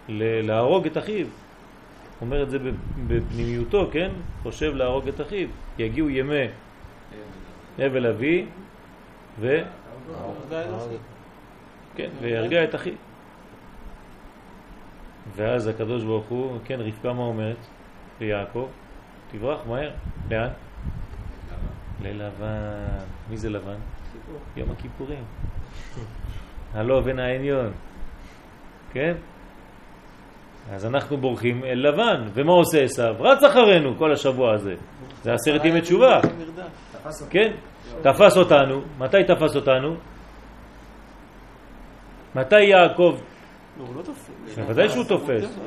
להרוג 0.09 0.86
את 0.86 0.98
אחיו. 0.98 1.27
אומר 2.20 2.43
את 2.43 2.51
זה 2.51 2.59
בפנימיותו, 3.06 3.89
כן? 3.93 4.11
חושב 4.43 4.74
להרוג 4.74 5.09
את 5.09 5.20
אחיו. 5.20 5.48
יגיעו 5.78 6.11
ימי 6.11 6.47
אבל 7.78 8.06
אבי, 8.06 8.47
ו... 9.40 9.62
כן, 11.97 12.09
וירגע 12.20 12.65
את 12.65 12.74
אחיו. 12.74 12.93
ואז 15.36 15.66
הקדוש 15.66 16.05
ברוך 16.05 16.27
הוא, 16.27 16.59
כן, 16.65 16.81
רבקה 16.81 17.12
מה 17.12 17.23
אומרת? 17.23 17.56
ליעקב, 18.20 18.69
תברח 19.32 19.61
מהר. 19.69 19.90
לאן? 20.31 20.48
ללבן. 22.03 22.99
מי 23.31 23.37
זה 23.37 23.51
לבן? 23.51 23.77
יום 24.57 24.71
הכיפורים. 24.71 25.25
הלא 26.75 27.01
בן 27.01 27.19
העניון. 27.19 27.73
כן? 28.93 29.15
אז 30.71 30.87
אנחנו 30.87 31.16
בורחים 31.16 31.65
אל 31.65 31.89
לבן, 31.89 32.25
ומה 32.35 32.53
עושה 32.53 32.83
עשיו? 32.83 33.15
רץ 33.21 33.43
אחרינו 33.43 33.97
כל 33.99 34.12
השבוע 34.12 34.55
הזה. 34.55 34.75
זה 35.23 35.33
עשרת 35.33 35.65
ימי 35.65 35.81
תשובה. 35.81 36.21
מרדף. 36.39 36.62
תפס 36.93 37.21
אותו. 37.23 37.31
כן? 37.31 37.53
תפס 38.03 38.37
אותנו. 38.37 38.81
מתי 38.99 39.25
תפס 39.25 39.57
אותנו? 39.57 39.97
מתי 42.35 42.61
יעקב? 42.61 43.16
לא, 43.79 43.85
הוא 43.85 43.97
לא 43.97 44.03
תופס. 44.03 44.31
בוודאי 44.57 44.89
שהוא 44.89 45.05
תופס. 45.05 45.59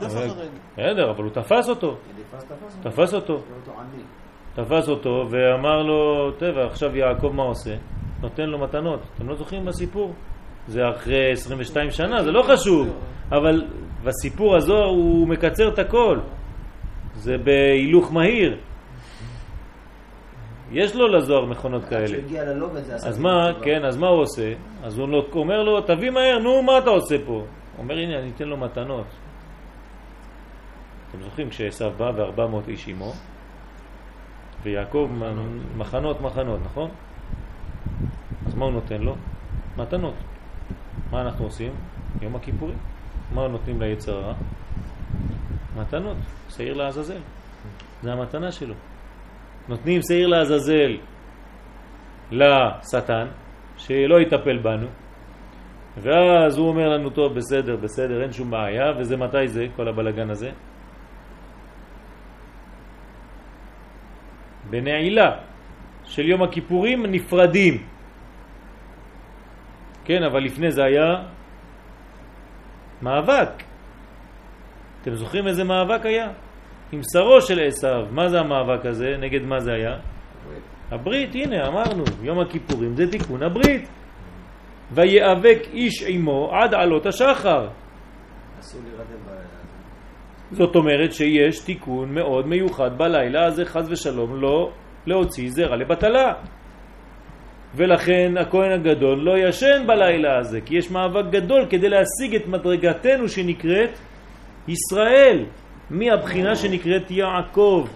בסדר, 0.00 1.10
אבל 1.10 1.24
הוא 1.24 1.30
תפס 1.30 1.68
אותו. 1.68 1.96
אליפז 2.16 2.44
תפס 2.82 3.14
אותו. 3.14 3.42
תפס 4.54 4.88
אותו. 4.88 5.26
ואמר 5.30 5.82
לו, 5.82 6.30
טבע, 6.38 6.66
עכשיו 6.66 6.96
יעקב 6.96 7.32
מה 7.34 7.42
עושה? 7.42 7.74
נותן 8.20 8.46
לו 8.46 8.58
מתנות. 8.58 9.00
אתם 9.16 9.28
לא 9.28 9.34
זוכרים 9.34 9.64
בסיפור? 9.64 10.12
זה 10.66 10.90
אחרי 10.90 11.32
22 11.32 11.90
שנה, 11.90 12.22
זה 12.22 12.30
לא 12.30 12.42
חשוב. 12.42 12.88
אבל 13.32 13.64
בסיפור 14.04 14.56
הזו 14.56 14.84
הוא 14.84 15.28
מקצר 15.28 15.68
את 15.68 15.78
הכל. 15.78 16.18
זה 17.14 17.38
בהילוך 17.38 18.12
מהיר. 18.12 18.56
יש 20.72 20.96
לו 20.96 21.08
לזוהר 21.08 21.44
מכונות 21.44 21.84
כאלה. 21.84 22.18
אז 22.88 23.18
מה. 23.18 23.52
כן, 23.62 23.84
אז 23.84 23.96
מה 23.96 24.08
הוא 24.08 24.20
עושה? 24.20 24.52
אז 24.82 24.98
הוא 24.98 25.08
אומר 25.34 25.62
לו, 25.62 25.80
תביא 25.80 26.10
מהר, 26.10 26.38
נו, 26.38 26.62
מה 26.62 26.78
אתה 26.78 26.90
עושה 26.90 27.16
פה? 27.26 27.32
הוא 27.32 27.44
אומר, 27.78 27.98
הנה, 27.98 28.18
אני 28.18 28.30
אתן 28.36 28.44
לו 28.44 28.56
מתנות. 28.56 29.06
אתם 31.10 31.22
זוכרים 31.22 31.50
כשעשו 31.50 31.90
בא 31.90 32.12
וארבע 32.16 32.46
מאות 32.46 32.68
איש 32.68 32.88
עמו, 32.88 33.12
ויעקב 34.62 35.10
מחנות 35.76 36.20
מחנות, 36.20 36.60
נכון? 36.64 36.90
אז 38.46 38.54
מה 38.54 38.64
הוא 38.64 38.72
נותן 38.72 39.00
לו? 39.00 39.14
מתנות. 39.76 40.14
מה 41.10 41.20
אנחנו 41.20 41.44
עושים? 41.44 41.72
יום 42.22 42.36
הכיפורים. 42.36 42.78
מה 43.34 43.48
נותנים 43.48 43.82
ליצר 43.82 44.16
הרע? 44.16 44.34
מתנות, 45.76 46.16
שעיר 46.48 46.74
לעזאזל. 46.74 47.20
זה 48.02 48.12
המתנה 48.12 48.52
שלו. 48.52 48.74
נותנים 49.68 50.00
שעיר 50.02 50.26
לעזאזל 50.26 50.96
לשטן, 52.30 53.26
שלא 53.76 54.20
יטפל 54.20 54.58
בנו, 54.58 54.86
ואז 55.96 56.58
הוא 56.58 56.68
אומר 56.68 56.88
לנו, 56.88 57.10
טוב, 57.10 57.34
בסדר, 57.34 57.76
בסדר, 57.76 58.22
אין 58.22 58.32
שום 58.32 58.50
בעיה, 58.50 58.92
וזה 58.98 59.16
מתי 59.16 59.48
זה, 59.48 59.66
כל 59.76 59.88
הבלגן 59.88 60.30
הזה? 60.30 60.50
בנעילה 64.72 65.30
של 66.04 66.28
יום 66.28 66.42
הכיפורים 66.42 67.06
נפרדים. 67.06 67.74
כן, 70.04 70.22
אבל 70.24 70.40
לפני 70.44 70.70
זה 70.72 70.84
היה 70.84 71.08
מאבק. 73.02 73.62
אתם 75.02 75.14
זוכרים 75.14 75.46
איזה 75.46 75.64
מאבק 75.64 76.06
היה? 76.06 76.28
עם 76.92 77.00
שרו 77.12 77.40
של 77.40 77.60
עשיו. 77.60 78.06
מה 78.10 78.28
זה 78.28 78.40
המאבק 78.40 78.86
הזה? 78.86 79.16
נגד 79.20 79.42
מה 79.42 79.60
זה 79.60 79.72
היה? 79.72 79.96
הברית, 80.90 81.34
הנה 81.34 81.68
אמרנו, 81.68 82.04
יום 82.22 82.40
הכיפורים 82.40 82.96
זה 82.96 83.10
תיקון 83.10 83.42
הברית. 83.42 83.88
ויאבק 84.92 85.58
איש 85.72 86.04
עמו 86.08 86.50
עד 86.52 86.74
עלות 86.74 87.06
השחר. 87.06 87.68
אסור 88.60 88.80
להירדם. 88.84 89.31
זאת 90.52 90.76
אומרת 90.76 91.12
שיש 91.12 91.58
תיקון 91.58 92.14
מאוד 92.14 92.46
מיוחד 92.46 92.98
בלילה 92.98 93.46
הזה, 93.46 93.64
חז 93.64 93.90
ושלום, 93.90 94.40
לא 94.40 94.70
להוציא 95.06 95.50
זרע 95.50 95.76
לבטלה. 95.76 96.32
ולכן 97.74 98.34
הכהן 98.40 98.72
הגדול 98.72 99.18
לא 99.18 99.38
ישן 99.38 99.84
בלילה 99.86 100.38
הזה, 100.38 100.60
כי 100.60 100.76
יש 100.76 100.90
מאבק 100.90 101.24
גדול 101.30 101.66
כדי 101.70 101.88
להשיג 101.88 102.34
את 102.34 102.46
מדרגתנו 102.46 103.28
שנקראת 103.28 103.90
ישראל, 104.68 105.44
מהבחינה 105.90 106.56
שנקראת 106.56 107.10
יעקב. 107.10 107.86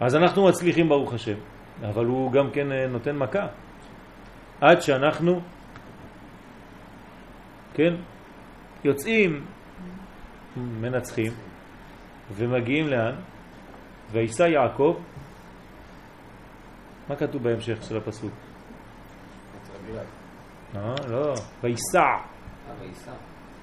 אז 0.00 0.16
אנחנו 0.16 0.44
מצליחים 0.44 0.88
ברוך 0.88 1.14
השם, 1.14 1.38
אבל 1.88 2.04
הוא 2.04 2.32
גם 2.32 2.50
כן 2.50 2.72
אה, 2.72 2.86
נותן 2.86 3.16
מכה. 3.16 3.46
עד 4.60 4.82
שאנחנו, 4.82 5.40
כן, 7.74 7.94
יוצאים, 8.84 9.44
מנצחים, 10.56 11.32
ומגיעים 12.34 12.88
לאן? 12.88 13.14
וישא 14.12 14.42
יעקב, 14.42 14.96
מה 17.08 17.16
כתוב 17.16 17.42
בהמשך 17.42 17.82
של 17.82 17.96
הפסוק? 17.96 18.32
אה, 20.76 20.94
לא, 21.08 21.28
אה, 21.28 21.34
וייסע. 21.62 22.16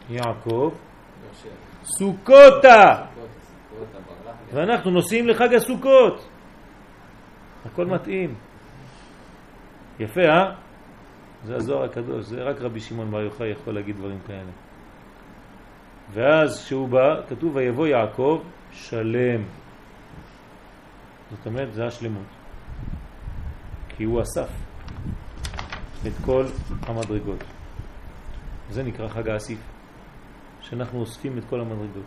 יעקב. 0.10 0.74
סוכותה. 1.84 3.06
ואנחנו 4.54 4.92
נוסעים 4.92 5.28
לחג 5.28 5.54
הסוכות. 5.54 6.28
הכל 7.66 7.86
מתאים. 7.86 8.36
יפה, 10.00 10.22
אה? 10.22 10.56
זה 11.44 11.56
הזוהר 11.56 11.84
הקדוש, 11.84 12.26
זה 12.26 12.44
רק 12.44 12.62
רבי 12.62 12.80
שמעון 12.80 13.12
בר 13.12 13.22
יוחאי 13.22 13.52
יכול 13.52 13.74
להגיד 13.76 13.96
דברים 13.96 14.20
כאלה. 14.28 14.52
ואז 16.14 16.64
כשהוא 16.66 16.90
בא, 16.90 17.22
כתוב 17.30 17.56
ויבוא 17.56 17.88
יעקב 17.88 18.42
שלם. 18.72 19.44
זאת 21.32 21.46
אומרת, 21.46 21.74
זה 21.74 21.86
השלמות. 21.86 22.26
כי 23.90 24.04
הוא 24.04 24.22
אסף 24.22 24.50
את 26.08 26.14
כל 26.26 26.46
המדרגות. 26.82 27.44
זה 28.70 28.84
נקרא 28.84 29.08
חג 29.08 29.30
האסיף, 29.30 29.60
שאנחנו 30.62 31.00
אוספים 31.00 31.38
את 31.38 31.44
כל 31.50 31.62
המדרגות. 31.62 32.06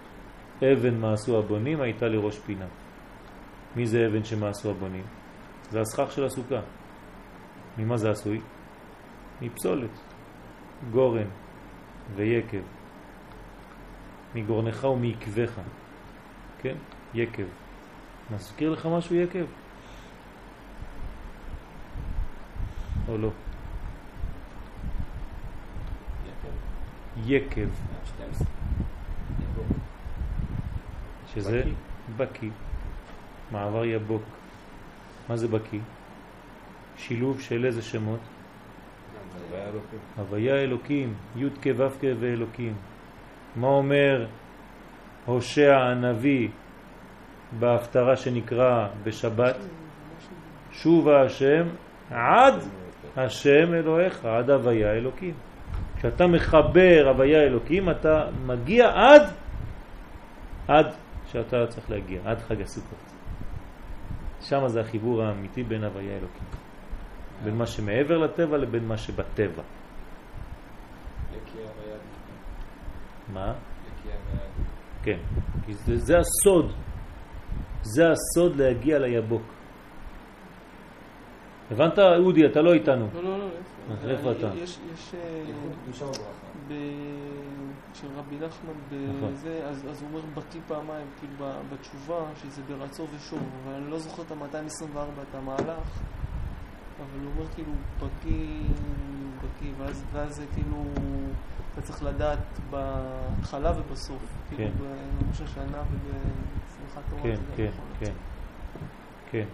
אבן 0.62 1.00
מעשו 1.00 1.38
הבונים 1.38 1.80
הייתה 1.80 2.06
לראש 2.06 2.38
פינה. 2.38 2.66
מי 3.76 3.86
זה 3.86 4.06
אבן 4.06 4.24
שמעשו 4.24 4.70
הבונים? 4.70 5.04
זה 5.70 5.80
הסכך 5.80 6.12
של 6.12 6.24
הסוכה. 6.24 6.60
ממה 7.78 7.96
זה 7.96 8.10
עשוי? 8.10 8.40
מפסולת, 9.42 9.90
גורן 10.90 11.28
ויקב. 12.14 12.62
מגורנך 14.35 14.85
ומעקבך. 14.85 15.61
כן? 16.62 16.74
יקב. 17.15 17.44
מזכיר 18.31 18.70
לך 18.70 18.86
משהו 18.86 19.16
יקב? 19.16 19.44
או 23.09 23.19
לא? 23.19 23.31
יקב, 27.27 27.69
12. 28.16 28.47
יבוא. 29.43 29.65
שזה 31.35 31.62
בקי, 32.16 32.51
מעבר 33.52 33.85
יבוק. 33.85 34.23
מה 35.28 35.36
זה 35.36 35.48
בקי? 35.48 35.81
שילוב 36.97 37.40
של 37.40 37.65
איזה 37.65 37.82
שמות? 37.82 38.20
הוויה 39.35 39.69
אלוקית. 39.69 40.01
הוויה 40.16 40.55
אלוקים, 40.55 41.15
י' 41.36 41.51
כ' 41.62 41.66
ו' 41.77 41.89
כ' 42.01 42.05
ואלוקים. 42.20 42.74
מה 43.56 43.66
אומר 43.66 44.26
הושע 45.26 45.76
הנביא 45.76 46.48
בהפטרה 47.59 48.16
שנקרא 48.16 48.89
בשבת? 49.05 49.56
שובה 50.72 51.22
השם 51.22 51.66
עד 52.10 52.55
השם 53.16 53.74
אלוהיך, 53.74 54.24
עד 54.24 54.51
הוויה 54.51 54.93
אלוקים. 54.93 55.35
כשאתה 55.98 56.26
מחבר 56.26 57.05
הוויה 57.09 57.43
אלוקים 57.43 57.90
אתה 57.90 58.28
מגיע 58.47 58.90
עד 58.94 59.22
עד 60.68 60.86
שאתה 61.26 61.66
צריך 61.66 61.90
להגיע, 61.90 62.20
עד 62.24 62.39
חג 62.39 62.60
הסוכות. 62.60 62.98
שם 64.40 64.68
זה 64.68 64.81
החיבור 64.81 65.22
האמיתי 65.22 65.62
בין 65.62 65.85
הוויה 65.85 66.12
אלוקים. 66.12 66.47
בין 67.44 67.56
מה 67.56 67.66
שמעבר 67.66 68.18
לטבע 68.18 68.56
לבין 68.56 68.89
מה 68.89 68.97
שבטבע. 68.97 69.62
מה? 73.32 73.52
כן, 75.02 75.18
כי 75.66 75.74
זה, 75.74 75.96
זה 75.96 76.14
הסוד, 76.18 76.72
זה 77.82 78.05
הסוד 78.10 78.56
להגיע 78.56 78.98
ליבוק. 78.98 79.42
הבנת, 81.70 81.98
אודי, 81.98 82.46
אתה 82.46 82.60
לא 82.60 82.72
איתנו. 82.72 83.09
לא, 83.14 83.22
לא, 83.22 83.38
לא, 83.38 83.46
אז 83.90 84.09
איפה 84.09 84.32
אתה? 84.32 84.51
יש, 84.55 84.78
יש... 84.94 85.14
אה, 85.14 85.44
של 87.94 88.09
רבי 88.16 88.36
נחמן 88.36 88.72
נכון. 88.90 89.32
בזה, 89.32 89.66
אז, 89.68 89.86
אז 89.90 90.02
הוא 90.02 90.09
אומר 90.10 90.20
בקיא 90.34 90.60
פעמיים, 90.66 91.06
כאילו 91.18 91.51
בתשובה, 91.72 92.30
שזה 92.34 92.62
ברצו 92.62 93.06
ושוב, 93.16 93.42
אבל 93.64 93.74
אני 93.74 93.90
לא 93.90 93.98
זוכר 93.98 94.22
את 94.22 94.30
ה-224, 94.30 94.98
את 95.30 95.34
המהלך, 95.34 96.01
אבל 96.98 97.24
הוא 97.24 97.32
אומר 97.36 97.48
כאילו 97.55 97.72
בקיא, 97.96 98.62
בקיא, 99.42 99.72
ואז, 99.78 100.05
ואז 100.12 100.34
זה 100.34 100.44
כאילו, 100.55 100.84
אתה 101.74 101.82
צריך 101.82 102.02
לדעת 102.02 102.38
בהתחלה 102.70 103.72
ובסוף, 103.76 104.22
כאילו 104.48 104.70
כן. 104.70 104.84
בראש 105.26 105.40
השנה 105.40 105.82
ובשמחת 105.92 107.02
תורה, 107.10 107.22
כן, 107.22 107.36
כן. 107.56 107.70
כן. 108.01 108.12
כן. 109.30 109.44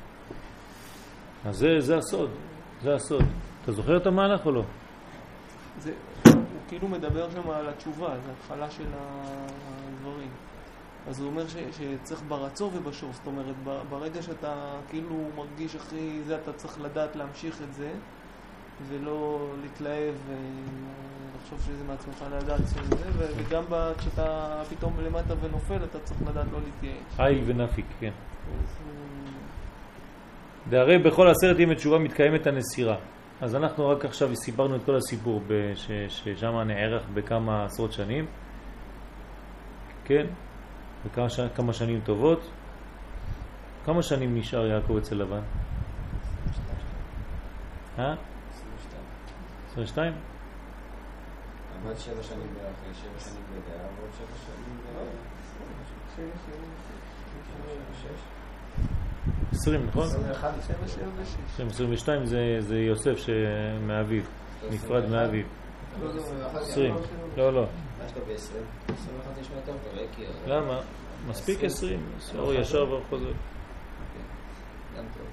אז 1.45 1.57
זה, 1.57 1.67
זה 1.79 1.97
הסוד, 1.97 2.31
זה 2.83 2.95
הסוד. 2.95 3.25
אתה 3.63 3.73
זוכר 3.73 3.97
את 3.97 4.07
המהלך 4.07 4.47
או 4.47 4.53
לא? 4.53 4.63
זה, 5.79 5.93
הוא 6.25 6.43
כאילו 6.69 6.89
מדבר 6.89 7.31
שם 7.31 7.51
על 7.51 7.69
התשובה, 7.69 8.09
זה 8.27 8.33
התחלה 8.33 8.71
של 8.71 8.87
הדברים. 8.95 10.31
אז 11.09 11.21
הוא 11.21 11.29
אומר 11.29 11.49
ש, 11.49 11.57
שצריך 11.73 12.23
ברצו 12.29 12.71
ובשור, 12.75 13.13
זאת 13.13 13.27
אומרת, 13.27 13.55
ברגע 13.91 14.23
שאתה 14.23 14.81
כאילו 14.89 15.29
מרגיש 15.37 15.75
הכי 15.77 16.21
זה, 16.27 16.37
אתה 16.37 16.53
צריך 16.53 16.81
לדעת 16.81 17.17
להמשיך 17.17 17.63
את 17.63 17.75
זה, 17.75 17.93
ולא 18.89 19.49
להתלהב 19.63 20.15
ולחשוב 20.27 21.61
שזה 21.61 21.85
מעצמך 21.85 22.25
לדעת 22.33 22.61
שזה 22.69 23.11
וגם 23.37 23.65
כשאתה 23.99 24.63
פתאום 24.71 24.93
למטה 25.01 25.35
ונופל, 25.41 25.85
אתה 25.85 25.99
צריך 25.99 26.21
לדעת 26.23 26.47
לא 26.53 26.59
להתייאש. 26.65 27.21
איל 27.21 27.43
ונפיק, 27.47 27.87
כן. 28.01 28.11
אז, 28.11 28.77
אה, 28.87 29.31
והרי 30.69 30.99
בכל 30.99 31.29
עשרת 31.29 31.59
ימי 31.59 31.75
תשובה 31.75 31.99
מתקיימת 31.99 32.47
הנסירה. 32.47 32.97
אז 33.41 33.57
אנחנו 33.57 33.89
רק 33.89 34.05
עכשיו 34.05 34.37
סיפרנו 34.37 34.77
את 34.77 34.85
כל 34.85 34.97
הסיפור 34.97 35.43
ששם 36.09 36.59
נערך 36.67 37.03
בכמה 37.15 37.65
עשרות 37.65 37.93
שנים, 37.93 38.27
כן? 40.05 40.27
בכמה 41.07 41.73
שנים 41.73 42.01
טובות. 42.05 42.51
כמה 43.85 44.03
שנים 44.03 44.39
נשאר 44.39 44.67
יעקב 44.67 44.97
אצל 44.97 45.15
לבן? 45.15 45.41
אה? 47.99 48.15
22? 49.73 50.13
עבד 51.85 51.99
שבע 51.99 52.23
שנים 52.23 52.55
בערך, 52.55 52.97
שבע 53.03 53.21
שנים 53.21 53.43
ועוד 53.69 54.11
שבע 54.19 54.37
שנים 54.47 54.77
ב... 54.77 55.31
שש? 58.03 58.21
20, 59.53 59.87
נכון? 59.87 60.07
21 60.07 60.53
לפני 60.59 60.75
שבע, 60.75 60.89
שבע 60.89 61.23
ושש. 61.23 61.35
20, 61.55 61.69
22 61.69 62.27
זה, 62.61 62.79
יוסף 62.79 63.17
שמאביו, 63.17 64.23
נפרד 64.71 65.09
מאביו. 65.11 65.45
לא, 66.03 66.15
לא, 66.15 66.21
21 66.21 66.63
20. 66.63 66.95
ינואר. 66.95 67.01
לא, 67.37 67.53
לא. 67.53 67.67
מה 67.99 68.05
יש 68.07 68.13
לו 68.17 68.23
ב-20? 68.27 68.93
21 68.93 69.39
נשמע 69.41 69.57
יותר 69.57 69.73
טוב, 69.73 69.95
לא 69.95 70.03
הכיר. 70.13 70.31
למה? 70.47 70.81
מספיק 71.29 71.65
20, 71.65 72.01
אור 72.39 72.55
ישר 72.55 72.89
ואור 72.89 73.03
חוזר. 73.09 73.33
גם 74.97 75.05
טוב. 75.19 75.27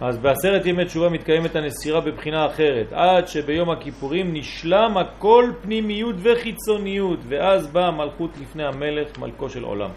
אז 0.00 0.18
בעשרת 0.18 0.66
ימי 0.66 0.84
תשובה 0.84 1.08
מתקיימת 1.08 1.56
הנסירה 1.56 2.00
בבחינה 2.00 2.46
אחרת, 2.46 2.92
עד 2.92 3.28
שביום 3.28 3.70
הכיפורים 3.70 4.32
נשלם 4.32 4.96
הכל 4.96 5.52
פנימיות 5.62 6.16
וחיצוניות, 6.18 7.18
ואז 7.28 7.66
באה 7.66 7.86
המלכות 7.86 8.30
לפני 8.40 8.64
המלך, 8.64 9.18
מלכו 9.18 9.48
של 9.48 9.64
עולם. 9.64 9.90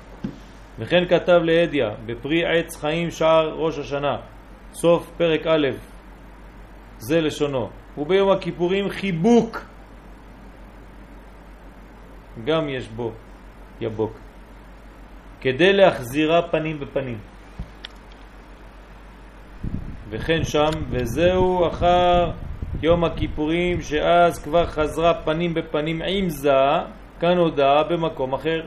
וכן 0.79 1.05
כתב 1.05 1.41
להדיה, 1.43 1.89
בפרי 2.05 2.45
עץ 2.45 2.75
חיים 2.75 3.11
שער 3.11 3.49
ראש 3.55 3.77
השנה, 3.79 4.17
סוף 4.73 5.11
פרק 5.17 5.47
א', 5.47 5.67
זה 6.97 7.21
לשונו, 7.21 7.69
וביום 7.97 8.29
הכיפורים 8.31 8.89
חיבוק, 8.89 9.65
גם 12.45 12.69
יש 12.69 12.87
בו 12.87 13.11
יבוק, 13.81 14.13
כדי 15.41 15.73
להחזירה 15.73 16.41
פנים 16.41 16.79
בפנים. 16.79 17.17
וכן 20.09 20.43
שם, 20.43 20.69
וזהו 20.89 21.67
אחר 21.67 22.31
יום 22.83 23.03
הכיפורים, 23.03 23.81
שאז 23.81 24.43
כבר 24.43 24.65
חזרה 24.65 25.13
פנים 25.13 25.53
בפנים 25.53 26.01
עם 26.01 26.29
זה, 26.29 26.51
כאן 27.19 27.37
הודעה 27.37 27.83
במקום 27.83 28.33
אחר. 28.33 28.61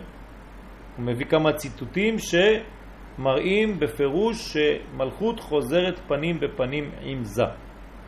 הוא 0.97 1.07
מביא 1.07 1.27
כמה 1.27 1.53
ציטוטים 1.53 2.17
שמראים 2.19 3.81
בפירוש 3.81 4.57
שמלכות 4.57 5.41
חוזרת 5.41 6.01
פנים 6.09 6.41
בפנים 6.41 6.91
עם 7.03 7.25
זה, 7.25 7.45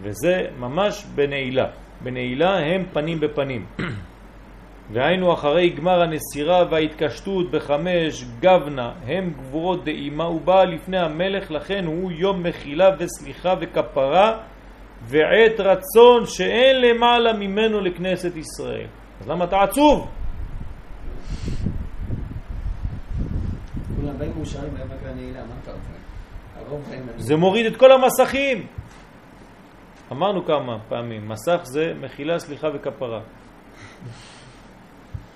וזה 0.00 0.46
ממש 0.58 1.04
בנעילה. 1.14 1.66
בנעילה 2.00 2.58
הם 2.58 2.84
פנים 2.92 3.20
בפנים. 3.20 3.66
והיינו 4.92 5.32
אחרי 5.32 5.70
גמר 5.70 6.02
הנסירה 6.02 6.64
וההתקשטות 6.70 7.50
בחמש 7.50 8.24
גבנה 8.40 8.92
הם 9.06 9.32
גבורות 9.38 9.84
דאימה 9.84 10.28
ובאה 10.28 10.64
לפני 10.64 10.98
המלך 10.98 11.50
לכן 11.50 11.84
הוא 11.86 12.12
יום 12.12 12.42
מחילה 12.42 12.90
וסליחה 12.98 13.54
וכפרה 13.60 14.38
ועת 15.02 15.60
רצון 15.60 16.26
שאין 16.26 16.80
למעלה 16.80 17.32
ממנו 17.32 17.80
לכנסת 17.80 18.36
ישראל. 18.36 18.86
אז 19.20 19.28
למה 19.28 19.44
אתה 19.44 19.62
עצוב? 19.62 20.08
זה 27.16 27.36
מוריד 27.36 27.66
את 27.66 27.76
כל 27.76 27.92
המסכים. 27.92 28.66
אמרנו 30.12 30.44
כמה 30.44 30.78
פעמים, 30.88 31.28
מסך 31.28 31.60
זה 31.62 31.92
מחילה, 32.00 32.38
סליחה 32.38 32.68
וכפרה. 32.74 33.20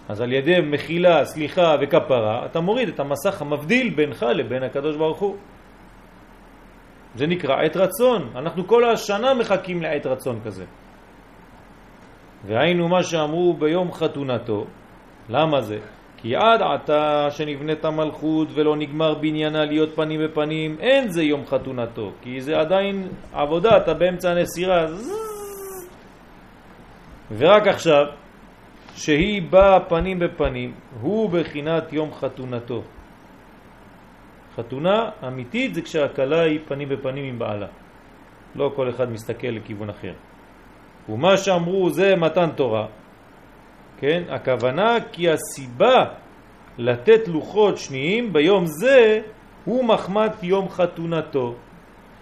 אז 0.09 0.20
על 0.20 0.32
ידי 0.32 0.60
מחילה, 0.60 1.24
סליחה 1.24 1.76
וכפרה, 1.80 2.47
אתה 2.47 2.60
מוריד 2.60 2.89
את 2.89 3.01
המסך 3.01 3.43
המבדיל 3.43 3.94
בינך 3.94 4.22
לבין 4.22 4.62
הקדוש 4.62 4.97
ברוך 4.97 5.18
הוא. 5.18 5.36
זה 7.14 7.26
נקרא 7.26 7.55
עת 7.55 7.76
רצון. 7.76 8.30
אנחנו 8.36 8.66
כל 8.66 8.85
השנה 8.85 9.35
מחכים 9.35 9.82
לעת 9.82 10.06
רצון 10.06 10.40
כזה. 10.44 10.64
והיינו 12.47 12.89
מה 12.89 13.02
שאמרו 13.02 13.55
ביום 13.55 13.93
חתונתו. 13.93 14.66
למה 15.28 15.60
זה? 15.60 15.78
כי 16.16 16.36
עד 16.36 16.62
עתה 16.62 17.28
שנבנית 17.30 17.85
מלכות 17.85 18.48
ולא 18.55 18.76
נגמר 18.76 19.14
בניינה 19.14 19.64
להיות 19.64 19.97
פנים 19.97 20.20
בפנים, 20.24 20.76
אין 20.80 21.09
זה 21.09 21.22
יום 21.22 21.47
חתונתו. 21.47 22.12
כי 22.22 22.40
זה 22.40 22.60
עדיין 22.60 23.09
עבודה, 23.32 23.76
אתה 23.76 23.94
באמצע 23.94 24.30
הנסירה. 24.30 24.86
ורק 27.39 27.66
עכשיו, 27.66 28.05
שהיא 28.99 29.43
באה 29.51 29.81
פנים 29.81 30.19
בפנים, 30.19 30.73
הוא 31.01 31.31
בחינת 31.31 31.93
יום 31.93 32.15
חתונתו. 32.15 32.83
חתונה 34.57 35.11
אמיתית 35.27 35.75
זה 35.75 35.83
כשהכלה 35.83 36.41
היא 36.41 36.61
פנים 36.69 36.89
בפנים 36.89 37.25
עם 37.25 37.39
בעלה. 37.39 37.66
לא 38.55 38.73
כל 38.77 38.89
אחד 38.91 39.11
מסתכל 39.11 39.49
לכיוון 39.49 39.91
אחר. 39.91 40.12
ומה 41.09 41.37
שאמרו 41.37 41.91
זה 41.91 42.16
מתן 42.16 42.51
תורה, 42.57 42.87
כן? 43.99 44.23
הכוונה 44.29 44.97
כי 45.12 45.31
הסיבה 45.31 46.05
לתת 46.79 47.29
לוחות 47.29 47.79
שניים 47.79 48.33
ביום 48.33 48.66
זה 48.66 49.20
הוא 49.65 49.85
מחמת 49.85 50.43
יום 50.43 50.69
חתונתו. 50.69 51.55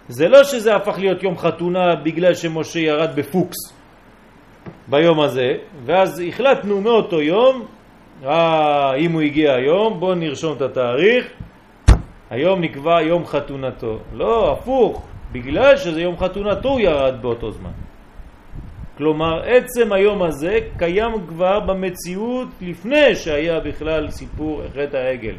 זה 0.07 0.27
לא 0.27 0.43
שזה 0.43 0.75
הפך 0.75 0.97
להיות 0.99 1.23
יום 1.23 1.37
חתונה 1.37 1.95
בגלל 1.95 2.33
שמשה 2.33 2.79
ירד 2.79 3.15
בפוקס 3.15 3.76
ביום 4.87 5.19
הזה, 5.19 5.57
ואז 5.85 6.23
החלטנו 6.27 6.81
מאותו 6.81 7.21
יום, 7.21 7.65
אה, 8.25 8.93
אם 8.95 9.11
הוא 9.11 9.21
הגיע 9.21 9.53
היום, 9.53 9.99
בואו 9.99 10.15
נרשום 10.15 10.57
את 10.57 10.61
התאריך, 10.61 11.25
היום 12.29 12.61
נקבע 12.61 13.01
יום 13.01 13.25
חתונתו. 13.25 13.99
לא, 14.13 14.51
הפוך, 14.51 15.07
בגלל 15.31 15.77
שזה 15.77 16.01
יום 16.01 16.17
חתונתו 16.17 16.69
הוא 16.69 16.79
ירד 16.79 17.21
באותו 17.21 17.51
זמן. 17.51 17.71
כלומר, 18.97 19.41
עצם 19.45 19.93
היום 19.93 20.23
הזה 20.23 20.59
קיים 20.77 21.27
כבר 21.27 21.59
במציאות 21.59 22.47
לפני 22.61 23.15
שהיה 23.15 23.59
בכלל 23.59 24.09
סיפור 24.11 24.61
חטא 24.73 24.97
העגל. 24.97 25.35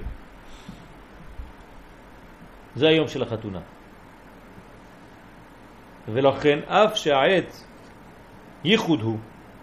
זה 2.74 2.88
היום 2.88 3.08
של 3.08 3.22
החתונה. 3.22 3.60
ולכן 6.08 6.58
אף 6.66 6.96
שהעת 6.96 7.67
ייחוד 8.64 9.00
הוא 9.00 9.18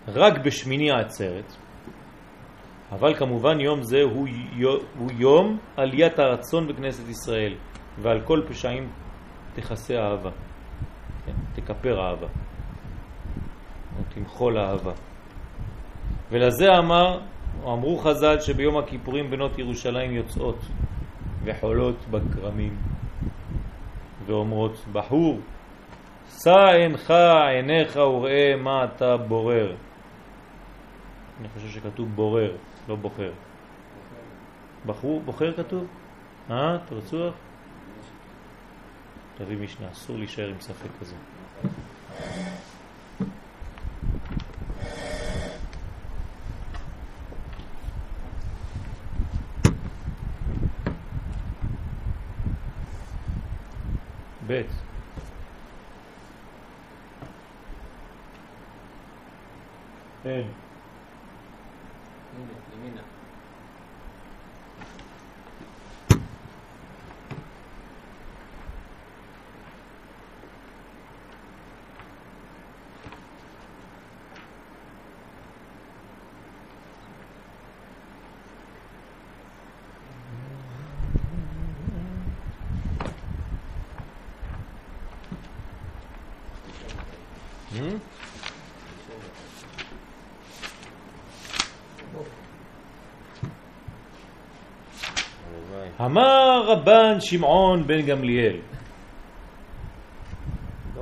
רק 0.08 0.34
בשמיני 0.46 0.92
העצרת, 0.92 1.56
אבל 2.92 3.16
כמובן 3.16 3.60
יום 3.60 3.84
זה 3.84 4.02
הוא, 4.02 4.28
הוא 5.00 5.12
יום 5.18 5.58
עליית 5.78 6.20
הרצון 6.20 6.68
בכנסת 6.68 7.10
ישראל, 7.10 7.54
ועל 8.02 8.22
כל 8.22 8.42
פשעים 8.48 8.90
תכסה 9.56 9.94
אהבה, 9.94 10.30
כן, 11.26 11.32
תכפר 11.56 12.02
אהבה, 12.02 12.28
או 13.98 14.04
תמחול 14.10 14.58
אהבה. 14.58 14.92
ולזה 16.32 16.78
אמר, 16.78 17.20
או 17.64 17.74
אמרו 17.74 17.98
חז"ל 17.98 18.40
שביום 18.40 18.78
הכיפורים 18.78 19.30
בנות 19.30 19.60
ירושלים 19.60 20.12
יוצאות 20.12 20.60
וחולות 21.44 21.96
בכרמים 22.12 22.78
ואומרות 24.26 24.86
בחור 24.92 25.40
שא 26.44 26.66
עינך 26.74 27.14
עיניך 27.50 27.96
וראה 27.96 28.56
מה 28.56 28.84
אתה 28.84 29.18
בורר. 29.18 29.76
אני 31.40 31.48
חושב 31.50 31.70
שכתוב 31.70 32.16
בורר, 32.16 32.52
לא 32.88 32.96
בוחר. 32.96 33.32
בחור, 34.86 35.22
בוחר 35.22 35.54
כתוב? 35.54 35.88
אה, 36.52 36.78
תרצוח? 36.86 37.34
תביא 39.38 39.58
משנה, 39.58 39.92
אסור 39.92 40.18
להישאר 40.18 40.48
עם 40.48 40.60
ספק 40.60 40.90
כזה. 41.02 41.16
ב' 54.48 54.85
אין. 60.26 60.48
הנה, 62.38 62.54
ימינה. 62.74 63.02
Hmm? 87.76 87.76
הלוואי. 87.76 88.15
אמר 96.06 96.64
רבן 96.68 97.20
שמעון 97.20 97.88
בן 97.88 98.02
גמליאל 98.02 98.58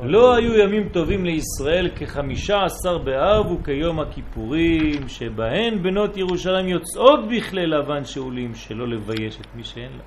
לא 0.03 0.35
היו 0.35 0.57
ימים 0.57 0.89
טובים 0.89 1.25
לישראל 1.25 1.89
כחמישה 1.95 2.63
עשר 2.63 2.97
באב 2.97 3.51
וכיום 3.51 3.99
הכיפורים 3.99 5.07
שבהן 5.07 5.83
בנות 5.83 6.17
ירושלים 6.17 6.67
יוצאות 6.67 7.19
בכלי 7.27 7.67
לבן 7.67 8.05
שאולים 8.05 8.55
שלא 8.55 8.87
לבייש 8.87 9.39
את 9.41 9.47
מי 9.55 9.63
שאין 9.63 9.91
לה. 9.97 10.03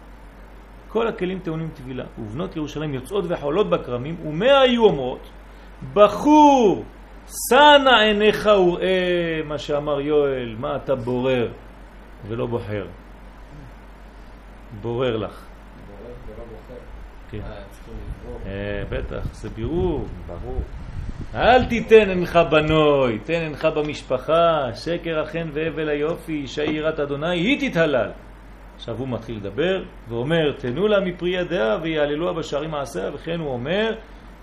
כל 0.89 1.09
הכלים 1.09 1.39
טעונים 1.39 1.69
טבילה 1.69 2.05
ובנות 2.19 2.57
ירושלים 2.57 2.95
יוצאות 2.95 3.25
וחולות 3.29 3.71
בכרמים 3.71 4.17
ומה 4.27 4.61
היו 4.61 4.85
אומרות 4.85 5.29
בחור 5.95 6.85
סנה 7.27 8.01
עיניך 8.01 8.47
וראה 8.47 9.41
מה 9.45 9.59
שאמר 9.59 10.01
יואל 10.01 10.57
מה 10.59 10.77
אתה 10.77 10.95
בורר 10.95 11.49
ולא 12.29 12.47
בוחר 12.47 12.87
בורר 14.81 15.17
לך. 15.17 15.45
כן. 17.31 17.41
אה, 18.47 18.83
בטח, 18.91 19.35
זה 19.35 19.51
בירור. 19.51 20.05
ברור. 20.27 20.63
אל 21.35 21.65
תיתן 21.65 22.11
אינך 22.11 22.39
בנוי, 22.51 23.19
תן 23.19 23.41
אינך 23.41 23.65
במשפחה, 23.65 24.69
שקר 24.75 25.21
החן 25.21 25.49
והבל 25.53 25.89
היופי, 25.89 26.33
אישה 26.33 26.65
יראת 26.65 27.01
אדוני, 27.01 27.39
היא 27.39 27.71
תתהלל. 27.71 28.11
עכשיו 28.77 28.99
הוא 28.99 29.09
מתחיל 29.09 29.37
לדבר 29.37 29.83
ואומר, 30.09 30.53
תנו 30.59 30.89
לה 30.89 31.01
מפרי 31.01 31.31
ידיה 31.31 31.79
ויעללוה 31.83 32.33
בשערים 32.33 32.71
מעשיה, 32.71 33.11
וכן 33.15 33.41
הוא 33.41 33.53
אומר, 33.53 33.95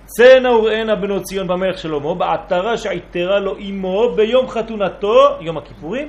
צאנה 0.06 0.52
וראנה 0.52 0.96
בנות 0.96 1.24
ציון 1.24 1.48
במלך 1.48 1.78
שלמה, 1.78 2.16
בעטרה 2.16 2.78
שעיטרה 2.78 3.40
לו 3.40 3.58
אמו 3.58 4.14
ביום 4.16 4.48
חתונתו, 4.48 5.38
יום 5.42 5.58
הכיפורים, 5.58 6.08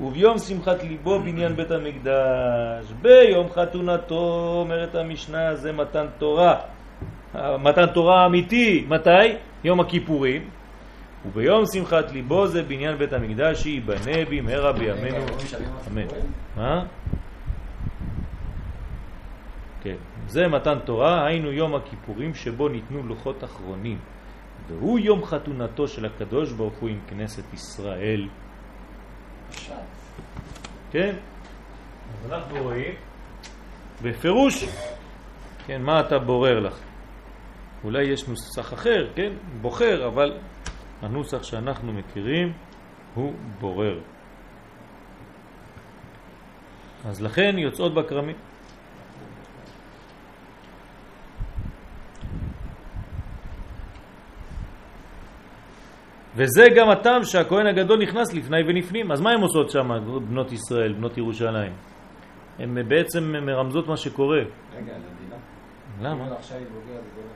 וביום 0.00 0.38
שמחת 0.38 0.82
ליבו 0.82 1.18
בניין 1.18 1.56
בית 1.56 1.70
המקדש. 1.70 2.92
ביום 3.02 3.50
חתונתו, 3.50 4.54
אומרת 4.60 4.94
המשנה, 4.94 5.54
זה 5.54 5.72
מתן 5.72 6.06
תורה. 6.18 6.54
מתן 7.34 7.86
תורה 7.86 8.26
אמיתי, 8.26 8.86
מתי? 8.88 9.34
יום 9.64 9.80
הכיפורים. 9.80 10.50
וביום 11.26 11.64
שמחת 11.66 12.12
ליבו 12.12 12.46
זה 12.46 12.62
בניין 12.62 12.98
בית 12.98 13.12
המקדש 13.12 13.62
שייבנה 13.62 14.24
במהרה 14.30 14.72
בימינו. 14.72 15.26
אמן. 15.90 16.06
מה? 16.56 16.84
כן, 19.82 19.96
זה 20.26 20.48
מתן 20.48 20.78
תורה, 20.84 21.26
היינו 21.26 21.52
יום 21.52 21.74
הכיפורים 21.74 22.34
שבו 22.34 22.68
ניתנו 22.68 23.02
לוחות 23.02 23.44
אחרונים. 23.44 23.98
והוא 24.68 24.98
יום 24.98 25.24
חתונתו 25.24 25.88
של 25.88 26.06
הקדוש 26.06 26.52
ברוך 26.52 26.78
הוא 26.78 26.88
עם 26.88 27.00
כנסת 27.08 27.54
ישראל. 27.54 28.28
כן? 30.90 31.16
אז 32.12 32.32
אנחנו 32.32 32.62
רואים 32.62 32.94
בפירוש, 34.02 34.64
כן, 35.66 35.82
מה 35.82 36.00
אתה 36.00 36.18
בורר 36.18 36.60
לך? 36.60 36.78
אולי 37.84 38.02
יש 38.02 38.28
נוסח 38.28 38.72
אחר, 38.72 39.10
כן? 39.14 39.32
בוחר, 39.60 40.06
אבל 40.06 40.38
הנוסח 41.02 41.42
שאנחנו 41.42 41.92
מכירים 41.92 42.52
הוא 43.14 43.32
בורר. 43.60 44.00
אז 47.04 47.22
לכן 47.22 47.58
יוצאות 47.58 47.94
בכרמים. 47.94 48.36
וזה 56.38 56.64
גם 56.76 56.90
הטעם 56.90 57.24
שהכהן 57.24 57.66
הגדול 57.66 58.02
נכנס 58.02 58.34
לפני 58.34 58.62
ולפנים. 58.66 59.12
אז 59.12 59.20
מה 59.20 59.30
הם 59.30 59.40
עושות 59.40 59.70
שם, 59.70 59.88
בנות 60.28 60.52
ישראל, 60.52 60.92
בנות 60.92 61.18
ירושלים? 61.18 61.72
הן 62.58 62.88
בעצם 62.88 63.32
מרמזות 63.46 63.88
מה 63.88 63.96
שקורה. 63.96 64.38
רגע, 64.38 64.92
לדינה. 64.92 65.36
למה? 66.00 66.24
גדולה. 66.72 67.30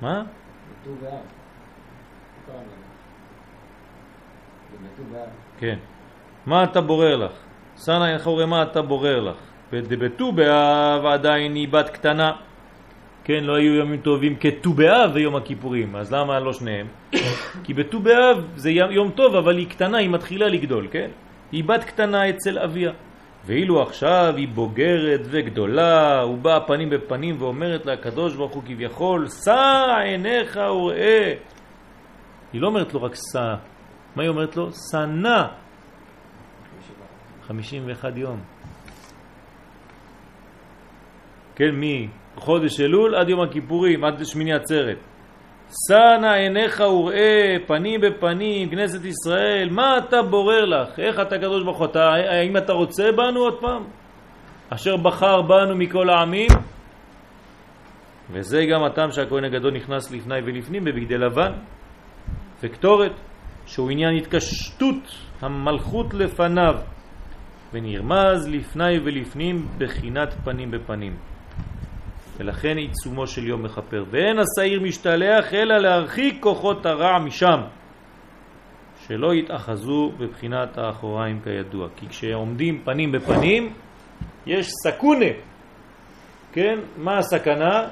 מה? 0.00 0.22
כן. 5.58 5.78
מה 6.46 6.64
אתה 6.64 6.80
בורר 6.80 7.16
לך? 7.16 7.32
סנה 7.76 8.16
אומרים 8.26 8.48
מה 8.48 8.62
אתה 8.62 8.82
בורר 8.82 9.20
לך? 9.20 9.36
בט"ו 9.72 10.32
באב 10.32 11.06
עדיין 11.06 11.54
היא 11.54 11.68
בת 11.68 11.88
קטנה. 11.88 12.32
כן, 13.28 13.44
לא 13.44 13.54
היו 13.54 13.74
ימים 13.74 14.00
טובים 14.00 14.36
כט"ו 14.40 14.72
באב 14.72 15.10
ויום 15.14 15.36
הכיפורים, 15.36 15.96
אז 15.96 16.12
למה 16.12 16.40
לא 16.40 16.52
שניהם? 16.52 16.86
כי 17.64 17.74
בט"ו 17.74 18.00
באב 18.00 18.44
זה 18.56 18.70
יום 18.70 19.10
טוב, 19.10 19.36
אבל 19.36 19.58
היא 19.58 19.68
קטנה, 19.68 19.98
היא 19.98 20.10
מתחילה 20.10 20.48
לגדול, 20.48 20.88
כן? 20.90 21.10
היא 21.52 21.64
בת 21.64 21.84
קטנה 21.84 22.28
אצל 22.30 22.58
אביה. 22.58 22.92
ואילו 23.46 23.82
עכשיו 23.82 24.34
היא 24.36 24.48
בוגרת 24.48 25.20
וגדולה, 25.24 26.20
הוא 26.20 26.38
בא 26.38 26.58
פנים 26.66 26.90
בפנים 26.90 27.36
ואומרת 27.38 27.86
לה, 27.86 27.92
הקדוש 27.92 28.34
ברוך 28.34 28.52
הוא 28.52 28.62
כביכול, 28.62 29.28
שא 29.44 29.96
עיניך 30.04 30.56
וראה. 30.56 31.34
היא 32.52 32.60
לא 32.60 32.66
אומרת 32.66 32.94
לו 32.94 33.02
רק 33.02 33.14
שא, 33.14 33.54
מה 34.16 34.22
היא 34.22 34.28
אומרת 34.28 34.56
לו? 34.56 34.70
שנא. 34.72 35.46
51 37.46 38.12
יום. 38.16 38.40
כן, 41.56 41.70
מי? 41.70 42.08
חודש 42.38 42.80
אלול 42.80 43.14
עד 43.14 43.28
יום 43.28 43.40
הכיפורים, 43.40 44.04
עד 44.04 44.24
שמיני 44.24 44.52
עצרת. 44.52 44.98
שא 45.88 46.32
עיניך 46.34 46.80
וראה 46.80 47.56
פנים 47.66 48.00
בפנים, 48.00 48.70
כנסת 48.70 49.04
ישראל, 49.04 49.68
מה 49.70 49.98
אתה 49.98 50.22
בורר 50.22 50.64
לך? 50.64 50.98
איך 50.98 51.20
אתה 51.20 51.38
קדוש 51.38 51.62
ברוך 51.64 51.78
הוא? 51.78 51.86
האם 52.30 52.56
אתה 52.56 52.72
רוצה 52.72 53.12
בנו 53.12 53.40
עוד 53.40 53.60
פעם? 53.60 53.84
אשר 54.70 54.96
בחר 54.96 55.42
בנו 55.42 55.76
מכל 55.76 56.10
העמים? 56.10 56.48
וזה 58.30 58.64
גם 58.64 58.84
הטעם 58.84 59.12
שהכהן 59.12 59.44
הגדול 59.44 59.72
נכנס 59.72 60.10
לפני 60.10 60.38
ולפנים 60.44 60.84
בבגדי 60.84 61.18
לבן 61.18 61.52
וקטורת, 62.62 63.12
שהוא 63.66 63.90
עניין 63.90 64.16
התקשטות 64.16 65.18
המלכות 65.40 66.14
לפניו, 66.14 66.74
ונרמז 67.72 68.48
לפני 68.48 68.98
ולפנים 69.04 69.68
בחינת 69.78 70.34
פנים 70.44 70.70
בפנים. 70.70 71.16
ולכן 72.38 72.76
עיצומו 72.76 73.26
של 73.26 73.46
יום 73.46 73.62
מכפר. 73.62 74.04
ואין 74.10 74.36
השעיר 74.38 74.80
משתלח 74.80 75.54
אלא 75.54 75.78
להרחיק 75.78 76.36
כוחות 76.40 76.86
הרע 76.86 77.18
משם, 77.18 77.60
שלא 79.06 79.34
יתאחזו 79.34 80.12
בבחינת 80.18 80.78
האחוריים 80.78 81.40
כידוע. 81.44 81.88
כי 81.96 82.08
כשעומדים 82.08 82.82
פנים 82.84 83.12
בפנים, 83.12 83.72
יש 84.46 84.68
סכונה. 84.84 85.26
כן? 86.52 86.78
מה 86.96 87.18
הסכנה? 87.18 87.88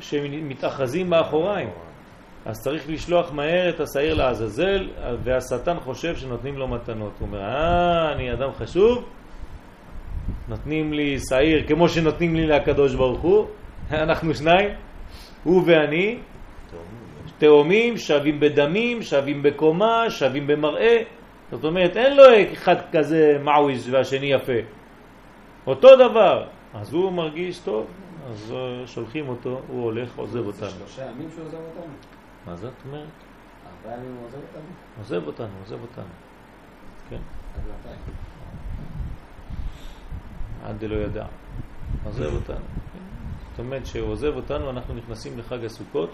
שמתאחזים 0.00 1.10
באחוריים. 1.10 1.68
אז 2.46 2.56
צריך 2.60 2.84
לשלוח 2.88 3.32
מהר 3.32 3.68
את 3.68 3.80
השעיר 3.80 4.14
לעזאזל, 4.14 4.88
והשטן 5.24 5.80
חושב 5.80 6.16
שנותנים 6.16 6.58
לו 6.58 6.68
מתנות. 6.68 7.12
הוא 7.18 7.28
אומר, 7.28 7.40
אה, 7.40 8.12
אני 8.12 8.32
אדם 8.32 8.50
חשוב, 8.58 9.04
נותנים 10.48 10.92
לי 10.92 11.18
שעיר 11.28 11.66
כמו 11.68 11.88
שנותנים 11.88 12.34
לי 12.34 12.46
לקדוש 12.46 12.94
ברוך 12.94 13.20
הוא, 13.20 13.46
אנחנו 13.92 14.34
שניים, 14.34 14.68
הוא 15.44 15.62
ואני, 15.66 16.18
תאומים, 17.38 17.96
שווים 17.96 18.40
בדמים, 18.40 19.02
שווים 19.02 19.42
בקומה, 19.42 20.10
שווים 20.10 20.46
במראה. 20.46 21.02
זאת 21.50 21.64
אומרת, 21.64 21.96
אין 21.96 22.16
לו 22.16 22.24
אחד 22.52 22.76
כזה 22.92 23.38
מעוויז 23.44 23.94
והשני 23.94 24.32
יפה. 24.32 24.60
אותו 25.66 25.96
דבר. 25.96 26.48
אז 26.74 26.92
הוא 26.94 27.12
מרגיש 27.12 27.58
טוב, 27.58 27.86
אז 28.30 28.52
אה, 28.52 28.86
שולחים 28.86 29.28
אותו, 29.28 29.60
הוא 29.68 29.84
הולך, 29.84 30.18
עוזב 30.18 30.32
זה 30.32 30.38
אותנו. 30.38 30.70
שלושה 30.70 31.10
ימים 31.10 31.28
שהוא 31.30 31.44
עוזב 31.44 31.56
אותנו? 31.56 31.92
מה 32.46 32.56
זאת 32.56 32.72
אומרת? 32.86 33.06
ארבעה 33.66 33.98
ימים 33.98 34.16
הוא 34.16 34.24
עוזב 34.26 34.38
אותנו? 34.38 34.70
עוזב 34.98 35.26
אותנו, 35.26 35.58
עוזב 35.60 35.82
אותנו. 35.82 36.12
כן, 37.10 37.16
עד 37.54 37.62
מתי? 37.62 37.94
עד 40.64 40.78
דלא 40.78 40.94
ידע. 40.94 41.26
עוזב 42.04 42.34
אותנו. 42.40 42.64
זאת 43.50 43.58
אומרת 43.58 43.86
שהוא 43.86 44.08
עוזב 44.08 44.36
אותנו, 44.36 44.70
אנחנו 44.70 44.94
נכנסים 44.94 45.38
לחג 45.38 45.64
הסוכות. 45.64 46.10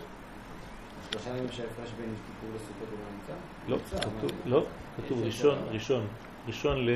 שלושה 1.11 1.31
ימים 1.31 1.53
שההפרש 1.53 1.91
בין 1.99 2.15
כיפור 2.27 2.51
לסוכות 2.57 2.89
הוא 2.91 2.99
לא 2.99 3.77
נמצא? 3.77 3.97
לא, 3.97 4.11
כתוב, 4.19 4.31
לא, 4.47 4.67
כתוב 4.97 5.23
ראשון. 5.25 5.59
ראשון, 5.71 6.07
ראשון 6.47 6.87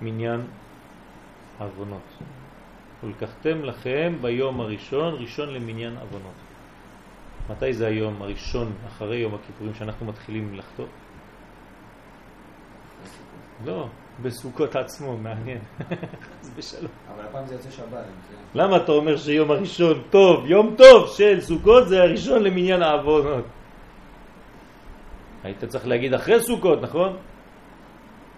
למניין 0.00 0.40
עוונות. 1.58 2.02
ולקחתם 3.04 3.64
לכם 3.64 4.14
ביום 4.20 4.60
הראשון, 4.60 5.14
ראשון 5.14 5.54
למניין 5.54 5.96
עוונות. 5.96 6.34
מתי 7.50 7.72
זה 7.72 7.86
היום 7.86 8.22
הראשון 8.22 8.72
אחרי 8.88 9.16
יום 9.16 9.34
הכיפורים 9.34 9.74
שאנחנו 9.74 10.06
מתחילים 10.06 10.54
לחטוא? 10.54 10.86
לא, 13.64 13.88
בסוכות 14.22 14.76
עצמו, 14.76 15.16
מעניין. 15.16 15.58
חס 16.40 16.50
ושלום. 16.56 16.90
אבל 17.14 17.24
הפעם 17.24 17.46
זה 17.46 17.54
יוצא 17.54 17.70
שבת. 17.70 18.04
למה 18.54 18.76
אתה 18.76 18.92
אומר 18.92 19.16
שיום 19.16 19.50
הראשון 19.50 20.02
טוב, 20.10 20.46
יום 20.46 20.74
טוב 20.78 21.08
של 21.16 21.40
סוכות 21.40 21.88
זה 21.88 22.02
הראשון 22.02 22.42
למניין 22.42 22.82
העוונות? 22.82 23.44
היית 25.44 25.64
צריך 25.64 25.86
להגיד 25.86 26.14
אחרי 26.14 26.40
סוכות, 26.42 26.82
נכון? 26.82 27.16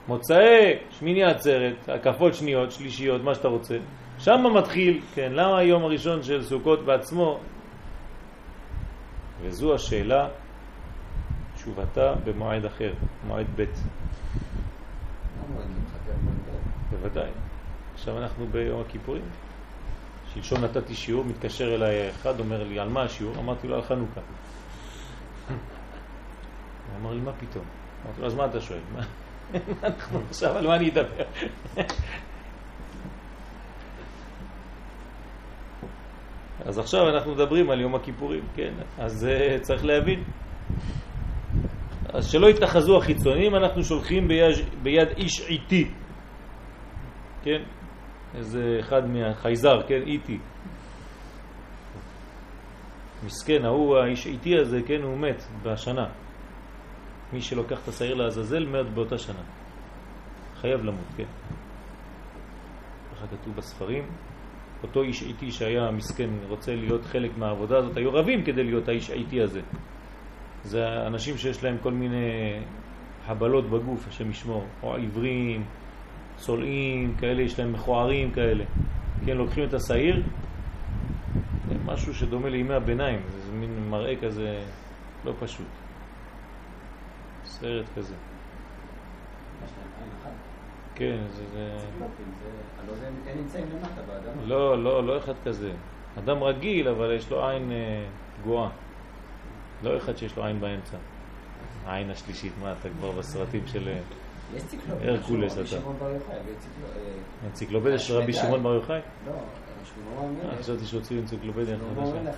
מוצאי 0.09 0.75
שמיני 0.91 1.25
עצרת, 1.25 1.89
הקפות 1.89 2.35
שניות, 2.35 2.73
שלישיות, 2.73 3.23
מה 3.23 3.35
שאתה 3.35 3.49
רוצה. 3.49 3.77
שם 4.19 4.45
מתחיל, 4.55 5.01
כן, 5.15 5.33
למה 5.33 5.59
היום 5.59 5.85
הראשון 5.85 6.23
של 6.23 6.43
סוכות 6.43 6.85
בעצמו? 6.85 7.39
וזו 9.43 9.75
השאלה, 9.75 10.29
תשובתה 11.55 12.15
במועד 12.25 12.65
אחר, 12.65 12.93
מועד 13.27 13.47
ב'. 13.57 13.61
מה 13.61 13.67
מועד 13.67 13.67
מתחכה 13.67 13.67
מועד 13.67 15.42
ב'? 15.42 15.42
בוודאי. 16.91 17.31
עכשיו 17.95 18.19
אנחנו 18.19 18.47
ביום 18.47 18.81
הכיפורים. 18.81 19.23
שלשום 20.35 20.65
נתתי 20.65 20.95
שיעור, 20.95 21.25
מתקשר 21.25 21.75
אליי 21.75 22.11
אחד, 22.11 22.41
אומר 22.41 22.65
לי, 22.65 22.79
על 22.79 22.89
מה 22.89 23.03
השיעור? 23.03 23.39
אמרתי 23.39 23.69
לו, 23.69 23.75
על 23.75 23.83
חנוכה. 23.83 24.21
הוא 25.49 25.57
אמר 27.01 27.13
לי, 27.13 27.21
מה 27.21 27.33
פתאום? 27.33 27.65
אמרתי 28.05 28.21
לו, 28.21 28.27
אז 28.27 28.35
מה 28.35 28.47
אתה 28.47 28.61
שואל? 28.61 28.81
מה 28.95 29.03
אנחנו 29.83 30.21
עכשיו, 30.31 30.57
על 30.57 30.67
מה 30.67 30.77
אני 30.77 30.91
אדבר? 30.91 31.25
אז 36.67 36.79
עכשיו 36.79 37.09
אנחנו 37.09 37.33
מדברים 37.33 37.71
על 37.71 37.81
יום 37.81 37.95
הכיפורים, 37.95 38.45
כן? 38.55 38.73
אז 38.99 39.29
uh, 39.29 39.61
צריך 39.63 39.85
להבין. 39.85 40.25
אז 42.13 42.31
שלא 42.31 42.47
יתחזו 42.47 42.97
החיצונים, 42.97 43.55
אנחנו 43.55 43.85
שולחים 43.85 44.29
ביד, 44.29 44.57
ביד 44.83 45.09
איש 45.17 45.41
עיתי. 45.49 45.91
כן? 47.43 47.63
איזה 48.35 48.77
אחד 48.81 49.03
מהחייזר, 49.07 49.83
כן? 49.89 50.03
איתי. 50.07 50.39
מסכן, 53.25 53.65
ההוא, 53.65 53.99
האיש 53.99 54.27
איתי 54.27 54.59
הזה, 54.59 54.79
כן, 54.87 55.03
הוא 55.03 55.19
מת 55.19 55.43
בשנה. 55.63 56.07
מי 57.33 57.41
שלוקח 57.41 57.83
את 57.83 57.89
השעיר 57.89 58.15
לעזאזל 58.15 58.67
מת 58.67 58.95
באותה 58.95 59.19
שנה. 59.19 59.43
חייב 60.61 60.85
למות, 60.85 61.05
כן. 61.17 61.25
ככה 63.13 63.27
כתוב 63.27 63.57
בספרים. 63.57 64.05
אותו 64.83 65.03
איש 65.03 65.23
איתי 65.23 65.51
שהיה 65.51 65.91
מסכן, 65.91 66.31
רוצה 66.49 66.75
להיות 66.75 67.05
חלק 67.05 67.39
מהעבודה 67.39 67.79
הזאת, 67.79 67.97
היו 67.97 68.13
רבים 68.13 68.45
כדי 68.45 68.65
להיות 68.65 68.89
האיש 68.89 69.11
האיתי 69.11 69.43
הזה. 69.43 69.61
זה 70.65 71.07
אנשים 71.07 71.37
שיש 71.39 71.65
להם 71.65 71.77
כל 71.83 71.93
מיני 71.93 72.61
חבלות 73.27 73.71
בגוף, 73.71 74.09
השם 74.09 74.31
ישמור, 74.31 74.65
או 74.83 74.97
עיוורים, 74.97 75.65
צולעים, 76.37 77.15
כאלה, 77.21 77.43
יש 77.43 77.59
להם 77.59 77.73
מכוערים 77.73 78.31
כאלה. 78.31 78.65
כן, 79.27 79.37
לוקחים 79.37 79.65
את 79.65 79.75
השעיר, 79.75 80.23
זה 81.69 81.75
משהו 81.85 82.15
שדומה 82.15 82.49
לימי 82.49 82.75
הביניים, 82.75 83.21
זה, 83.29 83.53
מין 83.53 83.89
מראה 83.91 84.17
כזה 84.17 84.61
לא 85.25 85.33
פשוט. 85.41 85.67
סרט 87.45 87.87
כזה. 87.97 88.15
כן, 90.95 91.17
זה... 91.31 91.45
זה... 91.53 91.77
באדמה. 94.07 94.43
לא, 94.47 94.83
לא, 94.83 95.07
לא 95.07 95.19
אחד 95.19 95.35
כזה. 95.45 95.73
אדם 96.19 96.43
רגיל, 96.43 96.89
אבל 96.89 97.13
יש 97.17 97.31
לו 97.31 97.49
עין 97.49 97.73
אה, 97.73 98.05
גואה. 98.45 98.69
לא 99.83 99.97
אחד 99.97 100.17
שיש 100.17 100.37
לו 100.37 100.45
עין 100.45 100.61
באמצע. 100.61 100.97
העין 101.87 102.11
השלישית, 102.11 102.53
מה 102.63 102.73
אתה 102.73 102.89
כבר 102.99 103.11
בסרטים 103.11 103.63
של 103.67 103.89
אה. 103.89 103.99
הרקולס 105.01 105.53
אתה. 105.53 105.77
אה, 105.77 106.13
אנציקלופדיה 107.47 107.99
של 107.99 108.15
רבי. 108.15 108.33
שמעון 108.33 108.63
בר 108.63 108.75
יוחאי? 108.75 109.01
לא, 109.27 109.33
אה. 109.33 110.57
חשבתי 110.59 110.85
שהוציאו 110.85 111.21
אנציקלופדיה 111.21 111.77
שלמה 111.77 112.07
חדשה. 112.07 112.33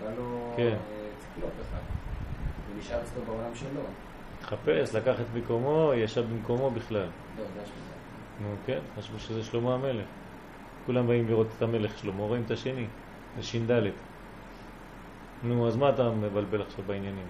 בא 0.00 0.10
לו 0.16 0.54
כן. 0.56 0.62
אה, 0.62 0.76
ציקלופ 1.18 1.52
אחד. 1.60 1.78
הוא 2.68 2.80
נשאר 2.80 3.02
אצלו 3.02 3.22
בעולם 3.26 3.54
שלו. 3.54 3.80
התחפש, 4.40 4.94
לקח 4.94 5.20
את 5.20 5.26
מקומו, 5.34 5.92
ישב 5.94 6.24
במקומו 6.30 6.70
בכלל. 6.70 7.00
לא, 7.38 7.44
זה. 7.54 7.60
נו 8.40 8.48
כן, 8.66 8.78
חשבו 8.98 9.18
שזה 9.18 9.42
שלמה 9.42 9.74
המלך. 9.74 10.06
כולם 10.86 11.06
באים 11.06 11.28
לראות 11.28 11.46
את 11.56 11.62
המלך 11.62 11.98
שלמה, 11.98 12.22
רואים 12.22 12.42
את 12.46 12.50
השני, 12.50 12.86
זה 13.36 13.42
ש"ד. 13.42 13.70
נו, 15.46 15.68
אז 15.68 15.76
מה 15.76 15.90
אתה 15.90 16.10
מבלבל 16.10 16.62
עכשיו 16.62 16.84
בעניינים? 16.86 17.26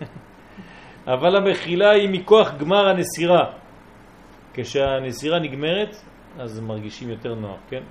אבל 1.14 1.36
המחילה 1.36 1.90
היא 1.90 2.08
מכוח 2.08 2.54
גמר 2.58 2.88
הנסירה. 2.88 3.52
כשהנסירה 4.54 5.38
נגמרת, 5.38 5.96
אז 6.38 6.60
מרגישים 6.60 7.08
יותר 7.08 7.34
נוח, 7.34 7.60
כן? 7.68 7.82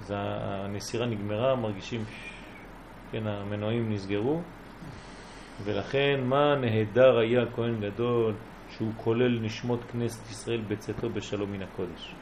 אז 0.00 0.14
הנסירה 0.16 1.06
נגמרה, 1.06 1.56
מרגישים, 1.56 2.04
כן, 3.10 3.26
המנועים 3.26 3.92
נסגרו, 3.92 4.40
ולכן 5.64 6.20
מה 6.24 6.54
נהדר 6.54 7.18
היה 7.18 7.40
כהן 7.54 7.80
גדול 7.80 8.34
שהוא 8.70 8.92
כולל 8.96 9.38
נשמות 9.42 9.80
כנסת 9.92 10.30
ישראל 10.30 10.60
בצאתו 10.68 11.10
בשלום 11.10 11.52
מן 11.52 11.62
הקודש. 11.62 12.14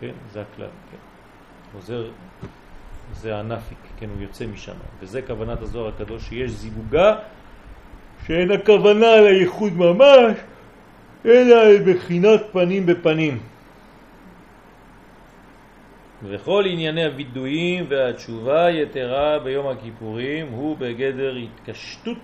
כן, 0.00 0.12
זה 0.30 0.40
הכלל, 0.40 0.68
כן. 0.90 0.96
עוזר, 1.74 2.10
זה 3.12 3.36
הנפיק, 3.36 3.78
כן, 3.98 4.06
הוא 4.14 4.22
יוצא 4.22 4.46
משם. 4.46 4.72
וזה 5.00 5.22
כוונת 5.22 5.62
הזוהר 5.62 5.88
הקדוש, 5.88 6.28
שיש 6.28 6.50
זיווגה 6.50 7.16
שאין 8.26 8.50
הכוונה 8.50 9.20
לייחוד 9.20 9.72
ממש, 9.72 10.36
אלא 11.26 11.56
בחינת 11.86 12.40
פנים 12.52 12.86
בפנים. 12.86 13.38
וכל 16.24 16.64
ענייני 16.66 17.04
הווידויים 17.04 17.84
והתשובה 17.88 18.70
יתרה 18.70 19.38
ביום 19.38 19.66
הכיפורים 19.68 20.48
הוא 20.48 20.76
בגדר 20.76 21.34
התקשטות 21.36 22.18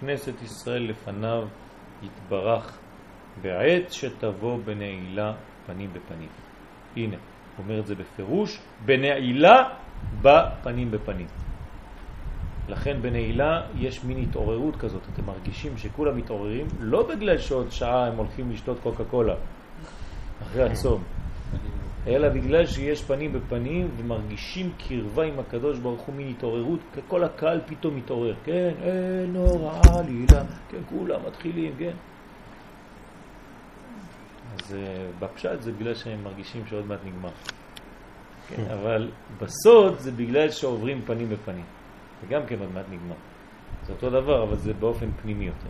כנסת 0.00 0.42
ישראל 0.42 0.82
לפניו 0.82 1.44
יתברך 2.02 2.78
בעת 3.42 3.92
שתבוא 3.92 4.58
בנעילה 4.64 5.32
פנים 5.66 5.90
בפנים. 5.92 6.28
הנה, 6.96 7.16
אומר 7.58 7.80
את 7.80 7.86
זה 7.86 7.94
בפירוש, 7.94 8.58
בנעילה 8.84 9.68
בפנים 10.22 10.90
בפנים. 10.90 11.26
לכן 12.68 13.02
בנעילה 13.02 13.62
יש 13.78 14.04
מין 14.04 14.18
התעוררות 14.18 14.76
כזאת, 14.76 15.02
אתם 15.12 15.26
מרגישים 15.26 15.78
שכולם 15.78 16.16
מתעוררים, 16.16 16.66
לא 16.80 17.08
בגלל 17.08 17.38
שעוד 17.38 17.72
שעה 17.72 18.06
הם 18.06 18.16
הולכים 18.16 18.50
לשתות 18.50 18.78
קוקה 18.82 19.04
קולה 19.04 19.34
אחרי 20.42 20.62
הצום, 20.62 21.02
אלא 22.06 22.28
בגלל 22.28 22.66
שיש 22.66 23.02
פנים 23.02 23.32
בפנים 23.32 23.88
ומרגישים 23.96 24.70
קרבה 24.88 25.24
עם 25.24 25.38
הקדוש 25.38 25.78
ברוך 25.78 26.00
הוא 26.00 26.14
מין 26.14 26.28
התעוררות, 26.28 26.80
כל 27.08 27.24
הקהל 27.24 27.60
פתאום 27.66 27.96
מתעורר, 27.96 28.34
כן, 28.44 28.70
אין 28.82 29.32
נורא 29.32 29.80
עלילה, 29.98 30.44
כן, 30.68 30.78
כולם 30.88 31.20
מתחילים, 31.26 31.72
כן. 31.78 31.92
אז 34.54 34.74
אה, 34.74 35.06
בפשט 35.18 35.60
זה 35.60 35.72
בגלל 35.72 35.94
שהם 35.94 36.24
מרגישים 36.24 36.62
שעוד 36.66 36.86
מעט 36.86 37.00
נגמר. 37.04 37.30
כן, 38.48 38.64
אבל 38.72 39.10
בסוד 39.40 39.98
זה 39.98 40.12
בגלל 40.12 40.50
שעוברים 40.50 41.02
פנים 41.06 41.28
בפנים. 41.30 41.64
וגם 42.26 42.46
כן 42.46 42.58
עוד 42.60 42.72
מעט 42.74 42.84
נגמר. 42.90 43.14
זה 43.86 43.92
אותו 43.92 44.10
דבר, 44.10 44.42
אבל 44.42 44.56
זה 44.56 44.72
באופן 44.74 45.08
פנימי 45.22 45.44
יותר. 45.44 45.68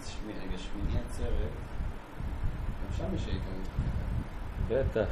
אז 0.00 0.08
שמי- 0.08 0.32
רגע, 0.32 0.58
שמיני 0.58 0.98
עצרת, 1.08 1.28
גם 2.84 2.96
שם 2.96 3.14
יש 3.14 3.26
העיקרות. 3.26 3.68
בטח. 4.68 5.06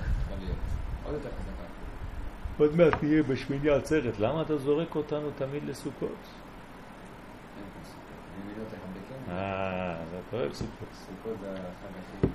עוד 1.05 1.15
יותר 1.15 1.29
חזקה. 1.29 1.65
עוד 2.59 2.77
מעט 2.77 3.03
נהיה 3.03 3.23
בשמיני 3.23 3.71
עצרת. 3.71 4.19
למה 4.21 4.43
אתה 4.43 4.57
זורק 4.59 4.97
אותנו 4.97 5.29
תמיד 5.39 5.65
לסוכות? 5.65 6.03
אין 6.03 7.65
פה 7.75 7.89
סוכות. 7.89 8.01
אני 8.37 8.53
מבין 8.53 8.65
אותך 8.65 8.75
בקן. 8.75 9.33
אה, 9.33 9.93
אתה 10.29 10.37
אוהב 10.37 10.53
סוכות. 10.53 10.89
סוכות 10.93 11.37
זה 11.41 11.51
החג 11.53 11.61
הכי. 12.21 12.27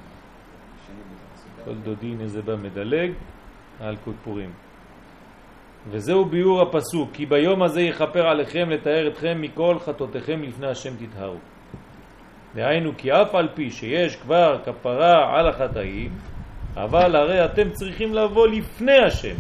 כל 1.66 1.74
דודי 1.84 2.08
הנה 2.08 2.42
בא 2.46 2.56
מדלג 2.56 3.12
על 3.80 3.96
כפורים. 3.96 4.50
וזהו 5.92 6.26
ביור 6.26 6.62
הפסוק, 6.62 7.10
כי 7.14 7.26
ביום 7.26 7.64
הזה 7.64 7.82
יכפר 7.82 8.28
עליכם 8.28 8.70
לתאר 8.70 9.08
אתכם 9.08 9.42
מכל 9.42 9.80
חטאותיכם 9.80 10.42
לפני 10.44 10.68
השם 10.68 10.94
תתהרו. 10.96 11.38
דהיינו 12.56 12.92
כי 12.98 13.12
אף 13.12 13.36
על 13.36 13.48
פי 13.54 13.72
שיש 13.72 14.16
כבר 14.16 14.60
כפרה 14.66 15.40
על 15.40 15.48
החטאים, 15.48 16.12
אבל 16.76 17.16
הרי 17.16 17.46
אתם 17.46 17.70
צריכים 17.70 18.14
לבוא 18.14 18.48
לפני 18.48 18.98
השם. 18.98 19.36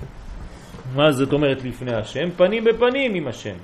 מה 0.95 1.11
זאת 1.11 1.33
אומרת 1.33 1.63
לפני 1.63 1.93
השם? 1.93 2.29
פנים 2.37 2.63
בפנים 2.63 3.13
עם 3.13 3.27
השם. 3.27 3.55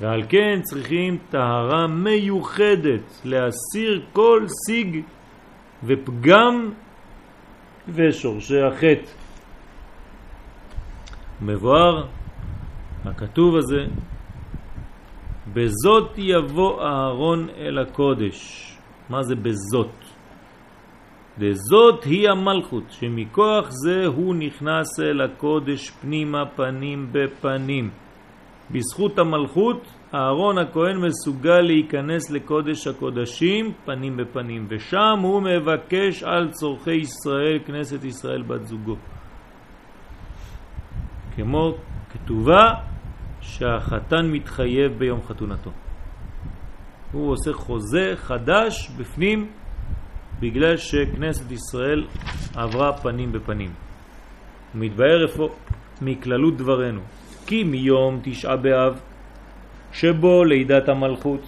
ועל 0.00 0.22
כן 0.28 0.60
צריכים 0.62 1.18
טהרה 1.30 1.86
מיוחדת 1.86 3.20
להסיר 3.24 4.02
כל 4.12 4.46
סיג 4.66 5.02
ופגם 5.84 6.70
ושורשי 7.88 8.60
החטא. 8.60 9.10
מבואר 11.42 12.06
הכתוב 13.04 13.56
הזה, 13.56 13.84
בזאת 15.52 16.10
יבוא 16.16 16.82
אהרון 16.82 17.48
אל 17.56 17.78
הקודש. 17.78 18.66
מה 19.08 19.22
זה 19.22 19.34
בזאת? 19.34 19.90
וזאת 21.38 22.04
היא 22.04 22.30
המלכות, 22.30 22.84
שמכוח 22.90 23.68
זה 23.70 24.06
הוא 24.06 24.34
נכנס 24.34 25.00
אל 25.00 25.20
הקודש 25.20 25.90
פנימה 25.90 26.46
פנים 26.46 27.08
בפנים. 27.12 27.90
בזכות 28.70 29.18
המלכות, 29.18 29.86
אהרון 30.14 30.58
הכהן 30.58 30.96
מסוגל 30.96 31.60
להיכנס 31.60 32.30
לקודש 32.30 32.86
הקודשים 32.86 33.72
פנים 33.84 34.16
בפנים, 34.16 34.66
ושם 34.68 35.18
הוא 35.22 35.42
מבקש 35.42 36.22
על 36.22 36.50
צורכי 36.50 36.94
ישראל, 36.94 37.58
כנסת 37.66 38.04
ישראל 38.04 38.42
בת 38.42 38.66
זוגו. 38.66 38.96
כמו 41.36 41.74
כתובה 42.12 42.74
שהחתן 43.40 44.26
מתחייב 44.26 44.98
ביום 44.98 45.20
חתונתו. 45.22 45.70
הוא 47.12 47.30
עושה 47.30 47.52
חוזה 47.52 48.12
חדש 48.16 48.90
בפנים 48.98 49.50
בגלל 50.40 50.76
שכנסת 50.76 51.50
ישראל 51.50 52.06
עברה 52.54 52.92
פנים 52.92 53.32
בפנים. 53.32 53.72
מתבהר 54.74 55.22
איפה 55.22 55.48
מכללות 56.02 56.56
דברנו. 56.56 57.00
כי 57.46 57.64
מיום 57.64 58.20
תשעה 58.22 58.56
באב 58.56 59.00
שבו 59.92 60.44
לידת 60.44 60.88
המלכות, 60.88 61.40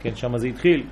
כן, 0.00 0.16
שם 0.16 0.38
זה 0.38 0.46
התחיל. 0.46 0.82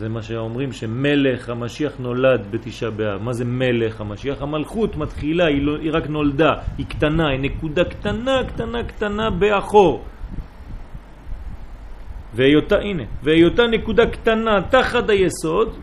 זה 0.00 0.08
מה 0.08 0.22
שאומרים 0.22 0.72
שמלך 0.72 1.48
המשיח 1.48 1.92
נולד 1.98 2.46
בתשעה 2.50 2.90
באב. 2.90 3.22
מה 3.22 3.32
זה 3.32 3.44
מלך 3.44 4.00
המשיח? 4.00 4.42
המלכות 4.42 4.96
מתחילה, 4.96 5.46
היא, 5.46 5.62
לא, 5.62 5.76
היא 5.76 5.90
רק 5.92 6.06
נולדה, 6.06 6.52
היא 6.78 6.86
קטנה, 6.86 7.28
היא 7.28 7.40
נקודה 7.40 7.84
קטנה, 7.84 8.40
קטנה, 8.48 8.84
קטנה 8.84 9.30
באחור. 9.30 10.04
והיותה, 12.34 12.76
הנה, 12.76 13.02
והיותה 13.22 13.66
נקודה 13.66 14.06
קטנה 14.06 14.62
תחת 14.70 15.10
היסוד, 15.10 15.76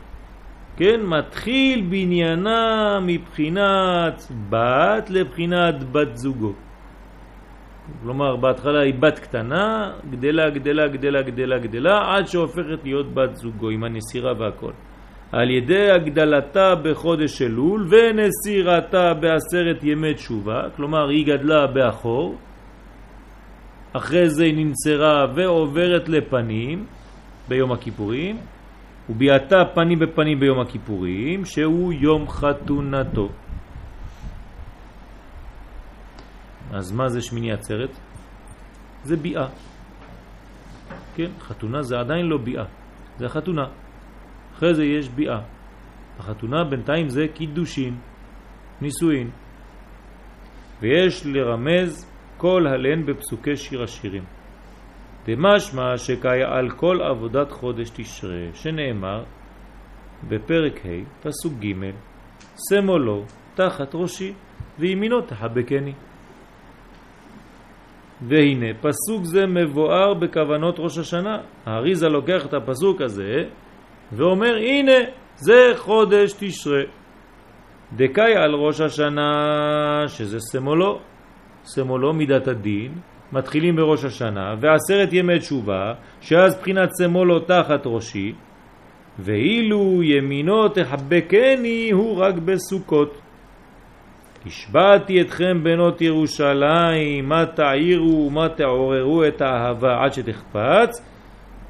כן, 0.78 1.02
מתחיל 1.04 1.86
בניינה 1.90 3.00
מבחינת 3.02 4.32
בת 4.50 5.10
לבחינת 5.10 5.92
בת 5.92 6.18
זוגו. 6.18 6.54
כלומר, 8.04 8.36
בהתחלה 8.36 8.80
היא 8.80 8.94
בת 9.00 9.20
קטנה, 9.20 9.92
גדלה, 10.12 10.50
גדלה, 10.50 10.88
גדלה, 10.88 11.22
גדלה, 11.22 11.58
גדלה, 11.58 12.16
עד 12.16 12.28
שהופכת 12.28 12.80
להיות 12.84 13.14
בת 13.14 13.36
זוגו 13.36 13.70
עם 13.70 13.84
הנסירה 13.84 14.34
והכל. 14.38 14.72
על 15.32 15.50
ידי 15.50 15.92
הגדלתה 15.92 16.76
בחודש 16.76 17.42
אלול 17.42 17.88
ונסירתה 17.90 19.14
בעשרת 19.14 19.84
ימי 19.84 20.14
תשובה, 20.14 20.62
כלומר 20.76 21.10
היא 21.10 21.26
גדלה 21.26 21.68
באחור, 21.68 22.36
אחרי 23.94 24.30
זה 24.30 24.44
היא 24.44 24.66
ננצרה 24.66 25.26
ועוברת 25.36 26.10
לפנים 26.10 26.86
ביום 27.48 27.72
הכיפורים, 27.72 28.38
וביאתה 29.10 29.66
פנים 29.74 30.00
בפנים 30.00 30.40
ביום 30.40 30.60
הכיפורים, 30.60 31.46
שהוא 31.46 31.94
יום 31.94 32.30
חתונתו. 32.30 33.30
אז 36.72 36.92
מה 36.92 37.10
זה 37.10 37.22
שמיני 37.22 37.52
עצרת? 37.52 37.90
זה 39.04 39.16
ביאה. 39.16 39.48
כן, 41.16 41.32
חתונה 41.40 41.84
זה 41.84 42.00
עדיין 42.00 42.26
לא 42.26 42.38
ביאה, 42.38 42.66
זה 43.18 43.30
חתונה. 43.30 43.66
אחרי 44.54 44.74
זה 44.76 44.86
יש 44.86 45.10
ביאה. 45.10 45.40
החתונה 46.20 46.64
בינתיים 46.64 47.10
זה 47.10 47.26
קידושין, 47.34 47.96
נישואין. 48.82 49.30
ויש 50.82 51.26
לרמז 51.26 52.12
כל 52.38 52.68
הלן 52.68 53.06
בפסוקי 53.06 53.56
שיר 53.56 53.84
השירים. 53.84 54.24
דמשמע 55.26 55.98
שקאי 55.98 56.44
על 56.44 56.70
כל 56.70 57.02
עבודת 57.02 57.52
חודש 57.52 57.90
תשרה, 57.90 58.48
שנאמר 58.54 59.24
בפרק 60.28 60.86
ה', 60.86 60.90
פסוק 61.24 61.54
ג', 61.60 61.92
שמאלו 62.70 63.26
תחת 63.56 63.96
ראשי 63.96 64.34
וימינו 64.80 65.22
תחבקני. 65.22 65.94
והנה, 68.22 68.66
פסוק 68.82 69.24
זה 69.24 69.46
מבואר 69.46 70.14
בכוונות 70.14 70.76
ראש 70.80 70.98
השנה. 70.98 71.38
האריזה 71.66 72.08
לוקח 72.08 72.46
את 72.46 72.54
הפסוק 72.54 73.02
הזה 73.02 73.44
ואומר, 74.12 74.56
הנה, 74.56 74.98
זה 75.36 75.72
חודש 75.76 76.34
תשרה. 76.40 76.82
דקאי 77.96 78.36
על 78.36 78.54
ראש 78.56 78.82
השנה, 78.82 79.32
שזה 80.08 80.40
סמולו, 80.40 81.00
סמולו 81.64 82.14
מידת 82.14 82.48
הדין, 82.48 82.92
מתחילים 83.32 83.76
בראש 83.76 84.06
השנה, 84.06 84.56
ועשרת 84.60 85.14
ימי 85.14 85.40
תשובה, 85.40 85.94
שאז 86.22 86.60
בחינת 86.60 86.90
סמולו 86.92 87.40
תחת 87.40 87.82
ראשי, 87.86 88.34
ואילו 89.20 90.04
ימינו 90.04 90.70
תחבקני 90.70 91.92
הוא 91.92 92.18
רק 92.18 92.36
בסוכות. 92.36 93.22
השבעתי 94.46 95.22
אתכם 95.22 95.64
בנות 95.64 96.02
ירושלים, 96.02 97.30
מה 97.30 97.46
תעירו 97.46 98.28
ומה 98.28 98.50
תעוררו 98.50 99.24
את 99.24 99.42
האהבה 99.42 100.04
עד 100.04 100.14
שתחפץ, 100.14 101.02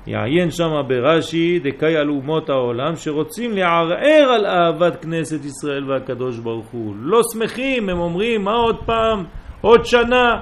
יעיין 0.07 0.51
שם 0.51 0.81
ברש"י 0.87 1.59
דקאי 1.59 1.97
על 1.97 2.09
אומות 2.09 2.49
העולם 2.49 2.95
שרוצים 2.95 3.51
לערער 3.51 4.29
על 4.35 4.45
אהבת 4.45 5.01
כנסת 5.01 5.45
ישראל 5.45 5.91
והקדוש 5.91 6.39
ברוך 6.39 6.67
הוא. 6.67 6.95
לא 6.99 7.19
שמחים, 7.33 7.89
הם 7.89 7.99
אומרים, 7.99 8.43
מה 8.43 8.53
עוד 8.53 8.77
פעם? 8.85 9.23
עוד 9.61 9.85
שנה 9.85 10.35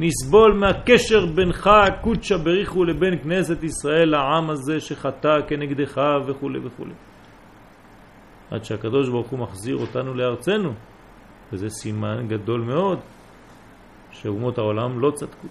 נסבול 0.00 0.52
מהקשר 0.52 1.26
בינך, 1.26 1.70
קודשא 2.00 2.36
בריחו, 2.36 2.84
לבין 2.84 3.18
כנסת 3.18 3.62
ישראל, 3.62 4.08
לעם 4.08 4.50
הזה 4.50 4.80
שחטא 4.80 5.40
כנגדך 5.48 6.00
וכו' 6.26 6.50
וכו'. 6.64 6.84
עד 8.50 8.64
שהקדוש 8.64 9.08
ברוך 9.08 9.28
הוא 9.28 9.38
מחזיר 9.38 9.76
אותנו 9.76 10.14
לארצנו. 10.14 10.72
וזה 11.52 11.68
סימן 11.68 12.28
גדול 12.28 12.60
מאוד 12.60 12.98
שאומות 14.10 14.58
העולם 14.58 15.00
לא 15.00 15.10
צדקו. 15.10 15.48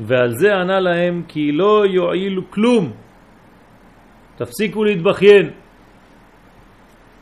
ועל 0.00 0.30
זה 0.34 0.54
ענה 0.54 0.80
להם 0.80 1.22
כי 1.28 1.52
לא 1.52 1.84
יועילו 1.86 2.50
כלום, 2.50 2.92
תפסיקו 4.36 4.84
להתבכיין. 4.84 5.50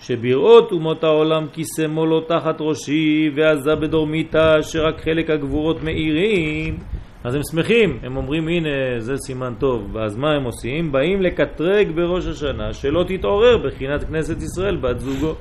שבראות 0.00 0.72
אומות 0.72 1.04
העולם 1.04 1.46
כיסמו 1.52 2.06
לו 2.06 2.20
תחת 2.20 2.56
ראשי 2.60 3.30
ועזה 3.34 3.74
בדורמיתה 3.74 4.62
שרק 4.62 5.00
חלק 5.00 5.30
הגבורות 5.30 5.82
מאירים 5.82 6.78
אז 7.24 7.34
הם 7.34 7.40
שמחים, 7.50 7.98
הם 8.02 8.16
אומרים 8.16 8.48
הנה 8.48 8.68
זה 8.98 9.16
סימן 9.16 9.52
טוב 9.58 9.90
ואז 9.92 10.16
מה 10.16 10.30
הם 10.30 10.44
עושים? 10.44 10.92
באים 10.92 11.22
לקטרג 11.22 11.90
בראש 11.94 12.26
השנה 12.26 12.72
שלא 12.72 13.04
תתעורר 13.08 13.58
בחינת 13.58 14.04
כנסת 14.04 14.42
ישראל 14.42 14.76
בת 14.76 15.00
זוגו 15.00 15.34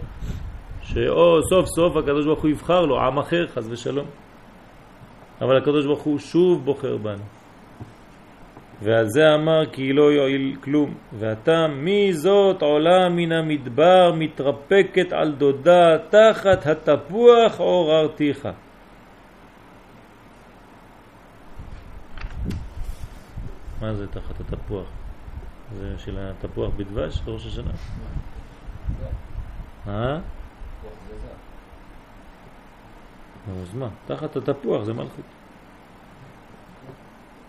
שאו 0.93 1.43
סוף 1.49 1.65
סוף 1.65 1.95
הקדוש 1.95 2.25
ברוך 2.25 2.41
הוא 2.41 2.49
יבחר 2.49 2.85
לו 2.85 2.99
עם 3.01 3.19
אחר 3.19 3.47
חז 3.47 3.71
ושלום 3.71 4.05
אבל 5.41 5.57
הקדוש 5.57 5.85
ברוך 5.85 6.01
הוא 6.01 6.19
שוב 6.19 6.65
בוחר 6.65 6.97
בנו 6.97 7.23
ועל 8.81 9.05
זה 9.07 9.35
אמר 9.35 9.65
כי 9.65 9.93
לא 9.93 10.11
יועיל 10.11 10.55
כלום 10.63 10.93
ואתה 11.19 11.67
מי 11.67 12.13
זאת 12.13 12.61
עולה 12.61 13.09
מן 13.09 13.31
המדבר 13.31 14.13
מתרפקת 14.17 15.13
על 15.13 15.31
דודה 15.31 15.97
תחת 16.09 16.67
התפוח 16.67 17.59
עוררתיך 17.59 18.47
מה 23.81 23.93
זה 23.93 24.07
תחת 24.07 24.39
התפוח? 24.39 24.87
זה 25.79 25.93
של 25.97 26.17
התפוח 26.19 26.71
בדבש, 26.77 27.21
ראש 27.27 27.45
השנה? 27.45 27.71
אה? 29.87 30.19
אז 33.61 33.73
מה? 33.73 33.89
תחת 34.05 34.35
התפוח 34.35 34.83
זה 34.83 34.93
מלכות. 34.93 35.25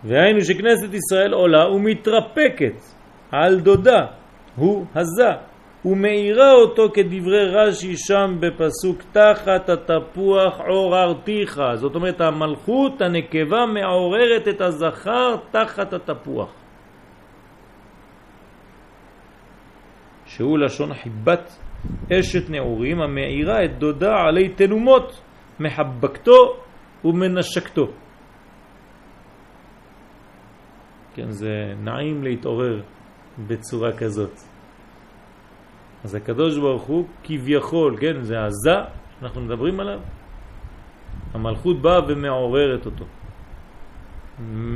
והיינו 0.04 0.40
שכנסת 0.40 0.94
ישראל 0.94 1.32
עולה 1.32 1.68
ומתרפקת 1.68 2.74
על 3.32 3.60
דודה, 3.60 4.06
הוא 4.56 4.86
הזה, 4.94 5.30
ומאירה 5.84 6.52
אותו 6.52 6.90
כדברי 6.94 7.46
רש"י 7.46 7.96
שם 7.96 8.36
בפסוק 8.40 9.02
תחת 9.12 9.68
התפוח 9.68 10.60
עוררתיך. 10.60 11.60
זאת 11.74 11.94
אומרת 11.94 12.20
המלכות 12.20 13.02
הנקבה 13.02 13.66
מעוררת 13.66 14.48
את 14.48 14.60
הזכר 14.60 15.36
תחת 15.50 15.92
התפוח. 15.92 16.52
שהוא 20.26 20.58
לשון 20.58 20.94
חיבת 20.94 21.58
אשת 22.12 22.50
נעורים 22.50 23.00
המאירה 23.00 23.64
את 23.64 23.78
דודה 23.78 24.16
עלי 24.28 24.48
תנומות, 24.48 25.20
מחבקתו 25.60 26.56
ומנשקתו. 27.04 27.86
כן, 31.14 31.30
זה 31.30 31.74
נעים 31.84 32.24
להתעורר 32.24 32.82
בצורה 33.46 33.92
כזאת. 33.92 34.32
אז 36.04 36.14
הקדוש 36.14 36.58
ברוך 36.58 36.82
הוא 36.82 37.04
כביכול, 37.24 37.96
כן, 38.00 38.22
זה 38.22 38.34
עזה 38.44 38.76
שאנחנו 39.20 39.40
מדברים 39.40 39.80
עליו, 39.80 40.00
המלכות 41.34 41.82
באה 41.82 42.00
ומעוררת 42.08 42.86
אותו. 42.86 43.04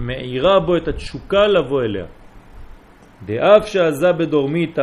מאירה 0.07 0.61
בו 0.61 0.77
את 0.77 0.89
התשוקה 0.89 1.47
לבוא 1.47 1.83
אליה. 1.83 2.07
דאף 3.27 3.67
שעזה 3.67 4.13
בדורמית, 4.13 4.79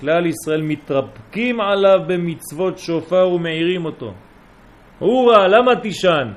כלל 0.00 0.26
ישראל 0.26 0.62
מתרפקים 0.62 1.60
עליו 1.60 1.98
במצוות 2.06 2.78
שופר 2.78 3.28
ומאירים 3.28 3.84
אותו. 3.84 4.14
רע, 5.02 5.48
למה 5.48 5.76
תישן? 5.76 6.28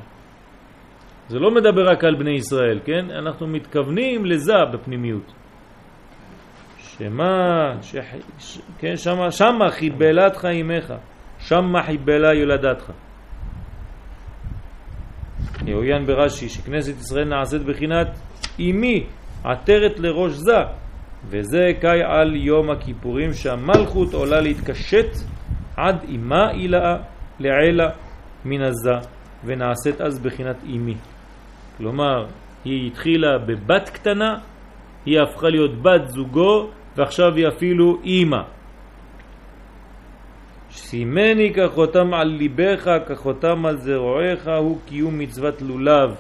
זה 1.29 1.39
לא 1.39 1.51
מדבר 1.51 1.89
רק 1.89 2.03
על 2.03 2.15
בני 2.15 2.31
ישראל, 2.31 2.79
כן? 2.85 3.11
אנחנו 3.11 3.47
מתכוונים 3.47 4.25
לזה 4.25 4.53
בפנימיות. 4.73 5.33
שמה, 6.77 7.73
ש... 7.81 7.95
ש... 8.39 8.59
כן, 8.79 8.97
שמה, 8.97 9.31
שמה 9.31 9.69
חיבלתך 9.69 10.45
אימך, 10.45 10.93
שמה 11.39 11.83
חיבלה 11.83 12.33
יולדתך. 12.33 12.91
יעוין 15.65 16.05
ברש"י 16.05 16.49
שכנסת 16.49 16.99
ישראל 16.99 17.27
נעשית 17.27 17.61
בחינת 17.61 18.07
אימי 18.59 19.05
עטרת 19.43 19.99
לראש 19.99 20.31
זה 20.31 20.57
וזה 21.25 21.71
קאי 21.81 22.03
על 22.03 22.35
יום 22.35 22.69
הכיפורים 22.69 23.33
שהמלכות 23.33 24.13
עולה 24.13 24.41
להתקשט 24.41 25.09
עד 25.77 25.95
אימה 26.07 26.51
אילאה 26.51 26.97
לעילה 27.39 27.89
מן 28.45 28.61
הזה 28.61 29.07
ונעשית 29.45 30.01
אז 30.01 30.19
בחינת 30.19 30.55
אימי. 30.63 30.95
כלומר, 31.77 32.25
היא 32.65 32.87
התחילה 32.87 33.37
בבת 33.37 33.89
קטנה, 33.89 34.37
היא 35.05 35.19
הפכה 35.21 35.49
להיות 35.49 35.81
בת 35.81 36.07
זוגו 36.07 36.69
ועכשיו 36.97 37.35
היא 37.35 37.47
אפילו 37.47 37.97
אימא. 38.03 38.41
שימני 40.69 41.53
כחותם 41.53 42.13
על 42.13 42.27
ליבך, 42.27 42.91
כחותם 43.07 43.65
על 43.65 43.77
זרועיך, 43.77 44.47
הוא 44.57 44.77
קיום 44.85 45.19
מצוות 45.19 45.61
לולב. 45.61 46.15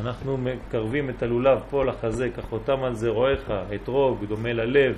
אנחנו 0.00 0.36
מקרבים 0.36 1.10
את 1.10 1.22
הלולב 1.22 1.58
פה 1.70 1.84
לחזה, 1.84 2.28
כחותם 2.36 2.82
על 2.82 2.94
זרועיך, 2.94 3.52
אתרוג, 3.74 4.24
דומה 4.24 4.52
ללב, 4.52 4.96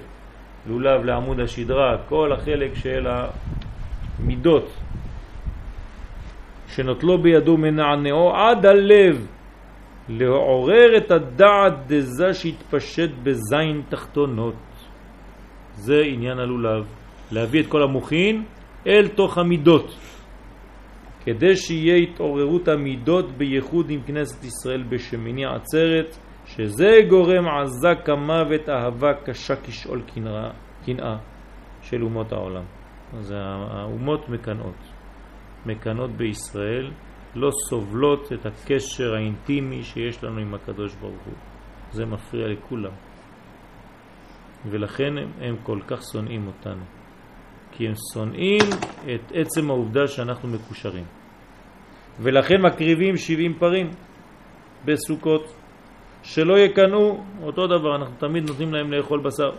לולב 0.69 1.05
לעמוד 1.05 1.41
השדרה, 1.41 1.97
כל 2.09 2.33
החלק 2.33 2.75
של 2.75 3.07
המידות 4.19 4.71
שנוטלו 6.69 7.19
בידו 7.19 7.57
מנענעו 7.57 8.37
עד 8.37 8.67
הלב, 8.67 9.27
לעורר 10.09 10.97
את 10.97 11.11
הדעת 11.11 11.73
דזה 11.87 12.35
שהתפשט 12.35 13.11
בזין 13.23 13.83
תחתונות. 13.89 14.55
זה 15.77 16.03
עניין 16.07 16.39
הלולב, 16.39 16.85
להביא 17.33 17.61
את 17.61 17.67
כל 17.67 17.83
המוכין 17.83 18.45
אל 18.87 19.09
תוך 19.09 19.39
המידות. 19.39 19.95
כדי 21.31 21.57
שיהיה 21.57 21.97
התעוררות 21.97 22.69
המידות 22.69 23.31
בייחוד 23.39 23.91
עם 23.91 24.03
כנסת 24.07 24.45
ישראל 24.45 24.83
בשמיני 24.83 25.47
עצרת, 25.47 26.17
שזה 26.47 26.91
גורם 27.09 27.49
עזה 27.49 27.89
כמוות 28.05 28.69
אהבה 28.69 29.15
קשה 29.25 29.55
כשאול 29.57 30.03
קנאה 30.85 31.17
של 31.83 32.03
אומות 32.03 32.33
העולם. 32.33 32.63
אז 33.19 33.35
האומות 33.37 34.29
מקנאות. 34.29 34.83
מקנות 35.67 36.11
בישראל 36.11 36.91
לא 37.35 37.51
סובלות 37.69 38.33
את 38.33 38.47
הקשר 38.47 39.15
האינטימי 39.15 39.83
שיש 39.83 40.25
לנו 40.25 40.39
עם 40.39 40.55
הקדוש 40.55 40.95
ברוך 40.95 41.23
הוא. 41.25 41.35
זה 41.93 42.07
מפריע 42.07 42.49
לכולם. 42.49 42.93
ולכן 44.71 45.19
הם, 45.19 45.31
הם 45.41 45.57
כל 45.63 45.79
כך 45.87 46.03
שונאים 46.13 46.47
אותנו. 46.47 46.85
כי 47.73 47.89
הם 47.89 47.95
שונאים 48.15 48.69
את 49.15 49.33
עצם 49.35 49.71
העובדה 49.71 50.09
שאנחנו 50.09 50.49
מקושרים. 50.49 51.05
ולכן 52.23 52.63
מקריבים 52.63 53.17
70 53.17 53.55
פרים 53.55 53.91
בסוכות, 54.85 55.55
שלא 56.23 56.59
יקנאו, 56.59 57.21
אותו 57.43 57.67
דבר, 57.67 57.97
אנחנו 57.97 58.15
תמיד 58.19 58.49
נותנים 58.49 58.75
להם 58.75 58.93
לאכול 58.93 59.21
בשר. 59.21 59.51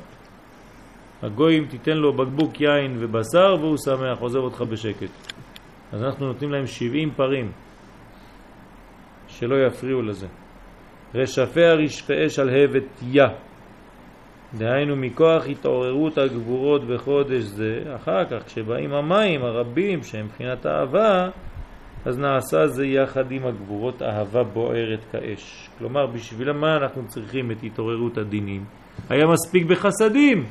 הגויים 1.23 1.65
תיתן 1.65 1.97
לו 1.97 2.13
בקבוק 2.13 2.61
יין 2.61 2.97
ובשר 2.99 3.55
והוא 3.59 3.77
שמח, 3.77 4.19
עוזב 4.19 4.39
אותך 4.39 4.61
בשקט. 4.61 5.09
אז 5.91 6.03
אנחנו 6.03 6.27
נותנים 6.27 6.51
להם 6.51 6.67
70 6.67 7.11
פרים, 7.11 7.51
שלא 9.27 9.65
יפריעו 9.65 10.01
לזה. 10.01 10.27
רשפיה 11.15 11.73
רשפי 11.73 12.25
אש 12.25 12.39
על 12.39 12.49
הבט 12.49 13.01
יא. 13.11 13.23
דהיינו 14.53 14.95
מכוח 14.95 15.47
התעוררות 15.47 16.17
הגבורות 16.17 16.87
בחודש 16.87 17.43
זה, 17.43 17.83
אחר 17.95 18.25
כך 18.25 18.45
כשבאים 18.45 18.93
המים 18.93 19.43
הרבים 19.43 20.03
שהם 20.03 20.25
מבחינת 20.25 20.65
אהבה, 20.65 21.29
אז 22.05 22.19
נעשה 22.19 22.67
זה 22.67 22.85
יחד 22.85 23.31
עם 23.31 23.45
הגבורות 23.45 24.01
אהבה 24.01 24.43
בוערת 24.43 24.99
כאש. 25.11 25.69
כלומר, 25.77 26.07
בשביל 26.07 26.51
מה 26.51 26.77
אנחנו 26.77 27.07
צריכים 27.07 27.51
את 27.51 27.57
התעוררות 27.63 28.17
הדינים? 28.17 28.63
היה 29.09 29.27
מספיק 29.27 29.65
בחסדים, 29.65 30.45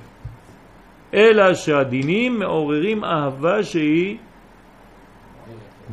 אלא 1.15 1.55
שהדינים 1.55 2.39
מעוררים 2.39 3.05
אהבה 3.05 3.63
שהיא 3.63 4.19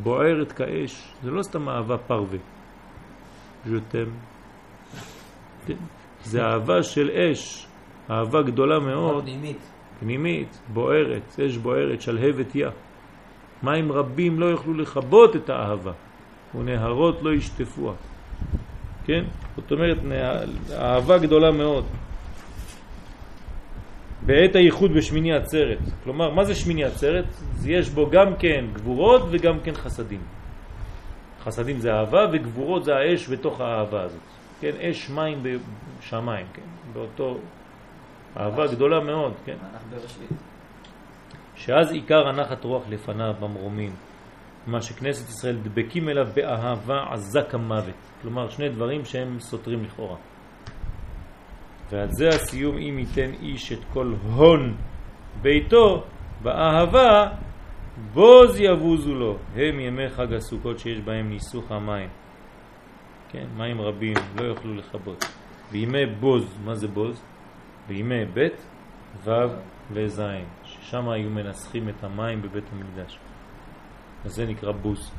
בוערת 0.02 0.52
כאש. 0.52 1.12
זה 1.22 1.30
לא 1.30 1.42
סתם 1.42 1.68
אהבה 1.68 1.96
פרווה. 1.98 2.38
ז'ותם. 3.66 4.08
זה 6.24 6.42
אהבה 6.42 6.82
של 6.82 7.10
אש, 7.10 7.66
אהבה 8.10 8.42
גדולה 8.42 8.78
מאוד. 8.78 9.22
פנימית. 9.22 9.58
פנימית, 10.00 10.58
בוערת, 10.72 11.40
אש 11.40 11.56
בוערת, 11.56 12.02
שלהבת 12.02 12.54
יא. 12.54 12.68
מים 13.62 13.92
רבים 13.92 14.40
לא 14.40 14.46
יוכלו 14.46 14.74
לכבות 14.74 15.36
את 15.36 15.50
האהבה, 15.50 15.92
ונהרות 16.54 17.22
לא 17.22 17.34
ישטפוה. 17.34 17.92
כן? 19.04 19.24
זאת 19.56 19.72
אומרת, 19.72 19.98
אהבה 20.72 21.18
גדולה 21.18 21.50
מאוד. 21.50 21.84
בעת 24.26 24.56
הייחוד 24.56 24.92
בשמיני 24.92 25.32
עצרת. 25.32 25.78
כלומר, 26.04 26.30
מה 26.34 26.44
זה 26.44 26.54
שמיני 26.54 26.84
עצרת? 26.84 27.24
יש 27.64 27.90
בו 27.90 28.10
גם 28.10 28.36
כן 28.36 28.64
גבורות 28.72 29.22
וגם 29.30 29.60
כן 29.60 29.74
חסדים. 29.74 30.20
חסדים 31.44 31.80
זה 31.80 31.92
אהבה 31.92 32.26
וגבורות 32.32 32.84
זה 32.84 32.96
האש 32.96 33.28
בתוך 33.28 33.60
האהבה 33.60 34.02
הזאת. 34.02 34.20
כן, 34.60 34.72
אש 34.80 35.10
מים 35.10 35.42
בשמיים, 35.42 36.46
כן, 36.54 36.62
באותו 36.92 37.38
אהבה 38.36 38.66
גדולה 38.66 39.00
מאוד, 39.00 39.32
כן. 39.44 39.56
שאז 41.58 41.92
עיקר 41.92 42.28
הנחת 42.28 42.64
רוח 42.64 42.82
לפניו 42.88 43.34
במרומים, 43.40 43.92
מה 44.66 44.82
שכנסת 44.82 45.28
ישראל 45.28 45.56
דבקים 45.56 46.08
אליו 46.08 46.26
באהבה 46.34 47.04
עזה 47.12 47.40
כמוות. 47.50 47.94
כלומר, 48.22 48.48
שני 48.48 48.68
דברים 48.68 49.04
שהם 49.04 49.40
סותרים 49.40 49.84
לכאורה. 49.84 50.16
ועד 51.90 52.10
זה 52.10 52.28
הסיום 52.28 52.76
אם 52.78 52.98
ייתן 52.98 53.30
איש 53.42 53.72
את 53.72 53.78
כל 53.92 54.14
הון 54.34 54.76
ביתו 55.42 56.04
באהבה 56.42 57.28
בוז 58.12 58.60
יבוזו 58.60 59.14
לו 59.14 59.36
הם 59.56 59.80
ימי 59.80 60.08
חג 60.08 60.32
הסוכות 60.32 60.78
שיש 60.78 61.00
בהם 61.00 61.30
ניסוך 61.30 61.72
המים 61.72 62.08
כן, 63.28 63.46
מים 63.56 63.80
רבים 63.80 64.14
לא 64.36 64.44
יוכלו 64.44 64.74
לכבות 64.74 65.24
בימי 65.72 66.06
בוז, 66.06 66.58
מה 66.64 66.74
זה 66.74 66.88
בוז? 66.88 67.22
בימי 67.88 68.24
ב' 68.34 68.48
ו' 69.24 69.30
וז' 69.90 70.22
ששם 70.88 71.08
היו 71.08 71.30
מנסחים 71.30 71.88
את 71.88 72.04
המים 72.04 72.42
בבית 72.42 72.64
המקדש 72.72 73.18
אז 74.24 74.32
זה 74.34 74.46
נקרא 74.46 74.72
בוז 74.72 75.10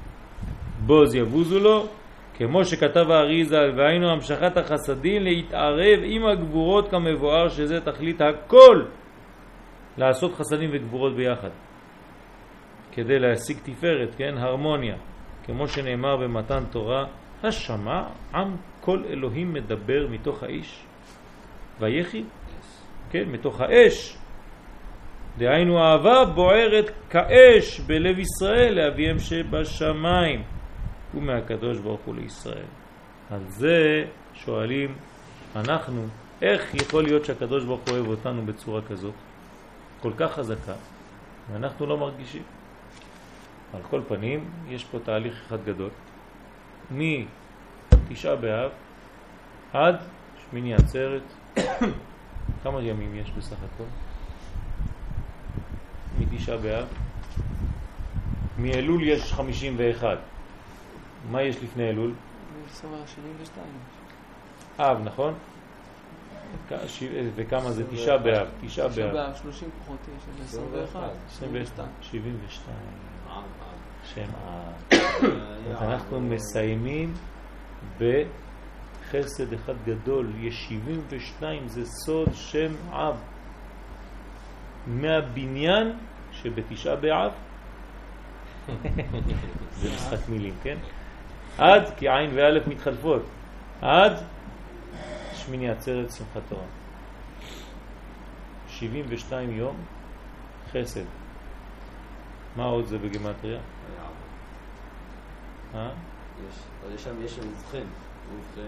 בוז 0.86 1.16
יבוזו 1.16 1.60
לו 1.60 1.88
כמו 2.34 2.66
שכתב 2.66 3.12
האריזה, 3.12 3.72
והיינו 3.78 4.10
המשכת 4.10 4.58
החסדים 4.58 5.24
להתערב 5.24 6.00
עם 6.04 6.26
הגבורות 6.26 6.92
כמבואר 6.92 7.50
שזה 7.50 7.82
תכלית 7.82 8.22
הכל 8.22 8.84
לעשות 9.98 10.34
חסדים 10.36 10.70
וגבורות 10.74 11.16
ביחד 11.16 11.50
כדי 12.92 13.20
להשיג 13.20 13.58
תפארת, 13.64 14.16
כן? 14.18 14.36
הרמוניה 14.38 14.96
כמו 15.46 15.68
שנאמר 15.68 16.18
במתן 16.18 16.64
תורה, 16.72 17.06
השמע 17.44 18.04
עם 18.34 18.56
כל 18.82 19.04
אלוהים 19.10 19.54
מדבר 19.54 20.08
מתוך 20.10 20.44
האיש, 20.44 20.84
ויחי, 21.80 22.24
כן, 23.12 23.24
מתוך 23.32 23.62
האש. 23.62 24.19
דהיינו 25.38 25.80
אהבה 25.80 26.26
בוערת 26.26 26.92
כאש 27.10 27.80
בלב 27.80 28.20
ישראל 28.20 28.74
לאביהם 28.74 29.20
שבשמיים 29.20 30.44
ומהקדוש 31.14 31.78
ברוך 31.78 32.02
הוא 32.06 32.16
לישראל. 32.16 32.66
על 33.32 33.40
זה 33.48 34.06
שואלים 34.34 34.96
אנחנו, 35.56 36.06
איך 36.42 36.76
יכול 36.76 37.04
להיות 37.04 37.26
שהקדוש 37.26 37.66
ברוך 37.66 37.82
הוא 37.88 37.98
אוהב 37.98 38.08
אותנו 38.08 38.46
בצורה 38.46 38.82
כזאת, 38.82 39.14
כל 40.02 40.12
כך 40.18 40.32
חזקה, 40.32 40.74
ואנחנו 41.52 41.86
לא 41.86 41.98
מרגישים? 41.98 42.44
על 43.74 43.82
כל 43.90 44.02
פנים, 44.08 44.52
יש 44.70 44.84
פה 44.84 45.00
תהליך 45.00 45.42
אחד 45.48 45.58
גדול. 45.66 45.90
מתשעה 46.92 48.36
באב 48.36 48.72
עד 49.74 49.96
שמיני 50.42 50.76
עצרת, 50.76 51.22
כמה 52.64 52.82
ימים 52.82 53.16
יש 53.16 53.32
בסך 53.32 53.58
הכל? 53.74 54.09
מתשעה 56.20 56.58
באב. 56.58 56.88
מאלול 58.58 59.04
יש 59.04 59.34
51. 59.34 60.18
מה 61.32 61.42
יש 61.42 61.64
לפני 61.64 61.90
אלול? 61.90 62.14
72. 63.06 63.66
אב, 64.80 64.98
נכון? 65.04 65.34
וכמה 67.36 67.72
זה? 67.72 67.84
תשעה 67.92 68.18
באב. 68.18 68.48
תשעה 68.62 68.90
תשעה 68.90 69.08
באב. 69.08 69.14
באב, 69.14 69.36
30 69.36 69.70
פחות 69.84 69.98
9 70.02 70.32
זה 70.38 70.44
21. 70.44 71.10
22. 71.30 71.88
72. 72.02 72.78
עם, 73.28 73.34
עם. 73.36 73.44
שם 74.04 74.30
אב. 74.48 75.84
אנחנו 75.84 76.22
מסיימים 76.22 77.14
בחסד 77.98 79.54
אחד 79.54 79.74
גדול, 79.86 80.32
יש 80.40 80.66
72, 80.70 81.68
זה 81.68 81.86
סוד 81.86 82.30
שם 82.34 82.72
אב. 82.92 83.16
מהבניין 84.88 85.94
שבתשעה 86.44 86.96
באב, 86.96 87.32
זה 89.80 89.90
משחק 89.96 90.30
מילים, 90.30 90.54
כן? 90.64 90.78
עד, 91.58 91.84
כי 91.98 92.10
עין 92.10 92.32
ואלף 92.34 92.68
מתחלפות, 92.68 93.22
עד 93.82 94.14
שמיני 95.34 95.70
עצרת 95.70 96.12
שמחת 96.12 96.42
תורה. 96.50 96.64
72 98.68 99.52
יום 99.52 99.76
חסד. 100.72 101.04
מה 102.56 102.66
עוד 102.66 102.86
זה 102.86 102.98
בגמטריה? 102.98 103.60
אה? 105.76 105.90
יש, 106.96 107.04
שם, 107.04 107.26
יש 107.26 107.36
שם 107.36 107.42
ובכן. 107.48 107.84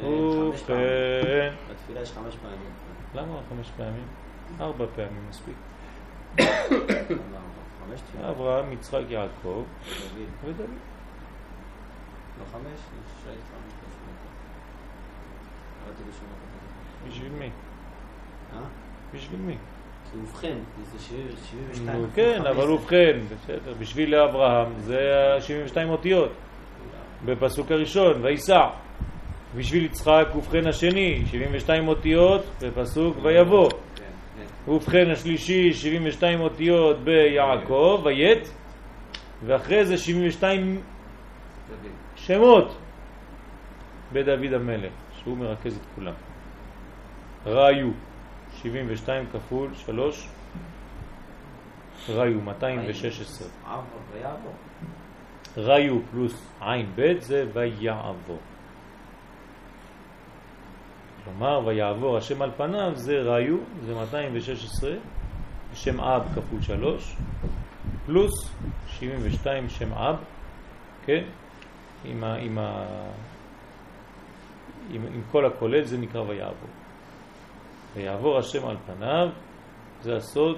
ובכן, 0.06 1.53
בתפילה 1.69 2.02
יש 2.02 2.11
חמש 2.11 2.35
פעמים. 2.35 2.72
למה 3.15 3.39
חמש 3.49 3.72
פעמים? 3.77 4.07
ארבע 4.60 4.85
פעמים 4.95 5.30
מספיק. 5.30 5.56
חמש. 7.97 8.23
אברהם, 8.30 8.72
יצחק, 8.73 9.01
יעקב 9.09 9.30
דוד. 9.43 9.65
ודוד. 10.45 10.65
לא 12.39 12.45
חמש? 12.51 12.80
בשביל 17.07 17.31
מי? 17.39 17.45
אה? 18.53 18.60
בשביל 19.13 19.39
מי? 19.39 19.55
כי 20.11 20.18
ובכן, 20.18 20.57
זה 20.91 20.99
שבעים- 20.99 21.28
שבעים 21.44 21.68
ושתיים. 21.71 22.02
נו, 22.02 22.07
כן, 22.15 22.41
אבל 22.49 22.70
ובכן, 22.71 23.20
בסדר, 23.26 23.73
בשביל 23.79 24.15
אברהם 24.15 24.73
זה 24.79 24.99
ה-72 25.37 25.89
אותיות 25.89 26.31
בפסוק 27.26 27.71
הראשון, 27.71 28.13
ויסע. 28.26 28.68
בשביל 29.55 29.86
יצחק 29.86 30.28
ובכן 30.36 30.68
השני, 30.68 31.23
72 31.26 31.87
אותיות 31.87 32.44
בפסוק 32.61 33.18
ויבוא. 33.21 33.70
כן, 34.65 34.72
כן. 34.72 34.72
ובכן 34.72 35.10
השלישי, 35.12 35.73
72 35.73 36.41
אותיות 36.41 37.04
ביעקב, 37.04 38.02
ויית, 38.04 38.54
ואחרי 39.46 39.86
זה 39.86 39.98
72 39.98 40.81
דוד. 41.70 41.91
שמות 42.15 42.78
בדוד 44.14 44.54
המלך, 44.54 44.91
שהוא 45.18 45.38
מרכז 45.38 45.78
את 45.78 45.86
כולם. 45.96 46.14
ראיו, 47.46 47.91
72 48.54 49.26
כפול 49.34 49.70
3, 49.76 50.28
ראיו, 52.10 52.41
216. 52.41 53.48
אב 53.65 53.84
ויעבור. 54.14 54.54
ראיו 55.57 55.99
פלוס 56.12 56.52
עין 56.62 56.91
ב' 56.96 57.20
זה 57.20 57.46
ויעבור. 57.54 58.40
כלומר, 61.37 61.61
ויעבור 61.65 62.18
השם 62.18 62.41
על 62.41 62.51
פניו 62.57 62.91
זה 62.95 63.21
ראיו, 63.21 63.57
זה 63.85 63.95
216, 63.95 64.91
שם 65.73 65.99
אב 65.99 66.23
כפול 66.35 66.61
3, 66.61 67.15
פלוס 68.05 68.31
72 68.87 69.69
שם 69.69 69.93
אב, 69.93 70.15
כן? 71.05 71.23
עם, 72.05 72.23
ה, 72.23 72.34
עם, 72.34 72.57
ה, 72.57 72.85
עם, 74.91 75.05
עם 75.13 75.21
כל 75.31 75.45
הכולל 75.45 75.84
זה 75.84 75.97
נקרא 75.97 76.21
ויעבור. 76.21 76.69
ויעבור 77.93 78.37
השם 78.37 78.68
על 78.68 78.77
פניו, 78.85 79.29
זה 80.01 80.15
הסוד 80.15 80.57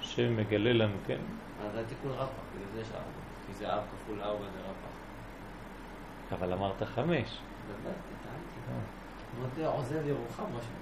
שמגלה 0.00 0.72
לנו, 0.72 0.96
כן? 1.06 1.18
אז 1.66 1.72
זה 1.72 1.82
תיקון 1.88 2.10
רפ"ח, 2.12 2.40
בגלל 2.54 2.68
זה 2.74 2.80
יש 2.80 2.88
ארבע. 2.94 3.04
כי 3.46 3.54
זה 3.54 3.74
אב 3.74 3.82
כפול 3.82 4.20
ארבע 4.22 4.44
זה 4.54 4.60
רפ"ח. 4.60 6.34
אבל 6.34 6.52
אמרת 6.52 6.82
חמש. 6.82 7.38
באמת. 7.68 8.17
מודה 9.40 9.68
עוזב 9.68 10.06
ירוחם, 10.06 10.42
משהו. 10.42 10.72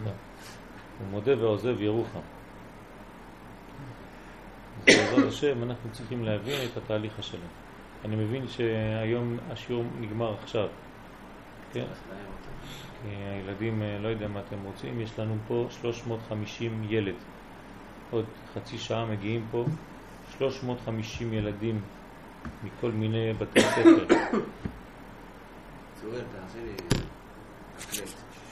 נכון. 0.00 0.12
הוא 0.98 1.06
מודה 1.10 1.38
ועוזב 1.38 1.80
ירוחם. 1.80 2.20
בעזרת 4.84 5.28
השם 5.28 5.62
אנחנו 5.62 5.90
צריכים 5.92 6.24
להבין 6.24 6.68
את 6.72 6.76
התהליך 6.76 7.18
השלם. 7.18 7.40
אני 8.04 8.16
מבין 8.16 8.48
שהיום 8.48 9.36
השיעור 9.50 9.84
נגמר 10.00 10.34
עכשיו, 10.42 10.68
כן? 11.72 11.84
כי 13.02 13.08
הילדים, 13.08 13.82
אה, 13.82 13.98
לא 13.98 14.08
יודע 14.08 14.28
מה 14.28 14.40
אתם 14.40 14.56
רוצים, 14.64 15.00
יש 15.00 15.18
לנו 15.18 15.36
פה 15.48 15.66
350 15.70 16.86
ילד. 16.88 17.14
עוד 18.10 18.24
חצי 18.54 18.78
שעה 18.78 19.04
מגיעים 19.04 19.46
פה 19.50 19.64
350 20.38 21.32
ילדים 21.32 21.80
מכל 22.64 22.90
מיני 22.90 23.32
בתי 23.32 23.60
ספר. 23.60 24.06
צוריאל, 26.00 26.24
תעשה 26.32 26.58
לי 26.64 26.98
Yes. 27.78 28.27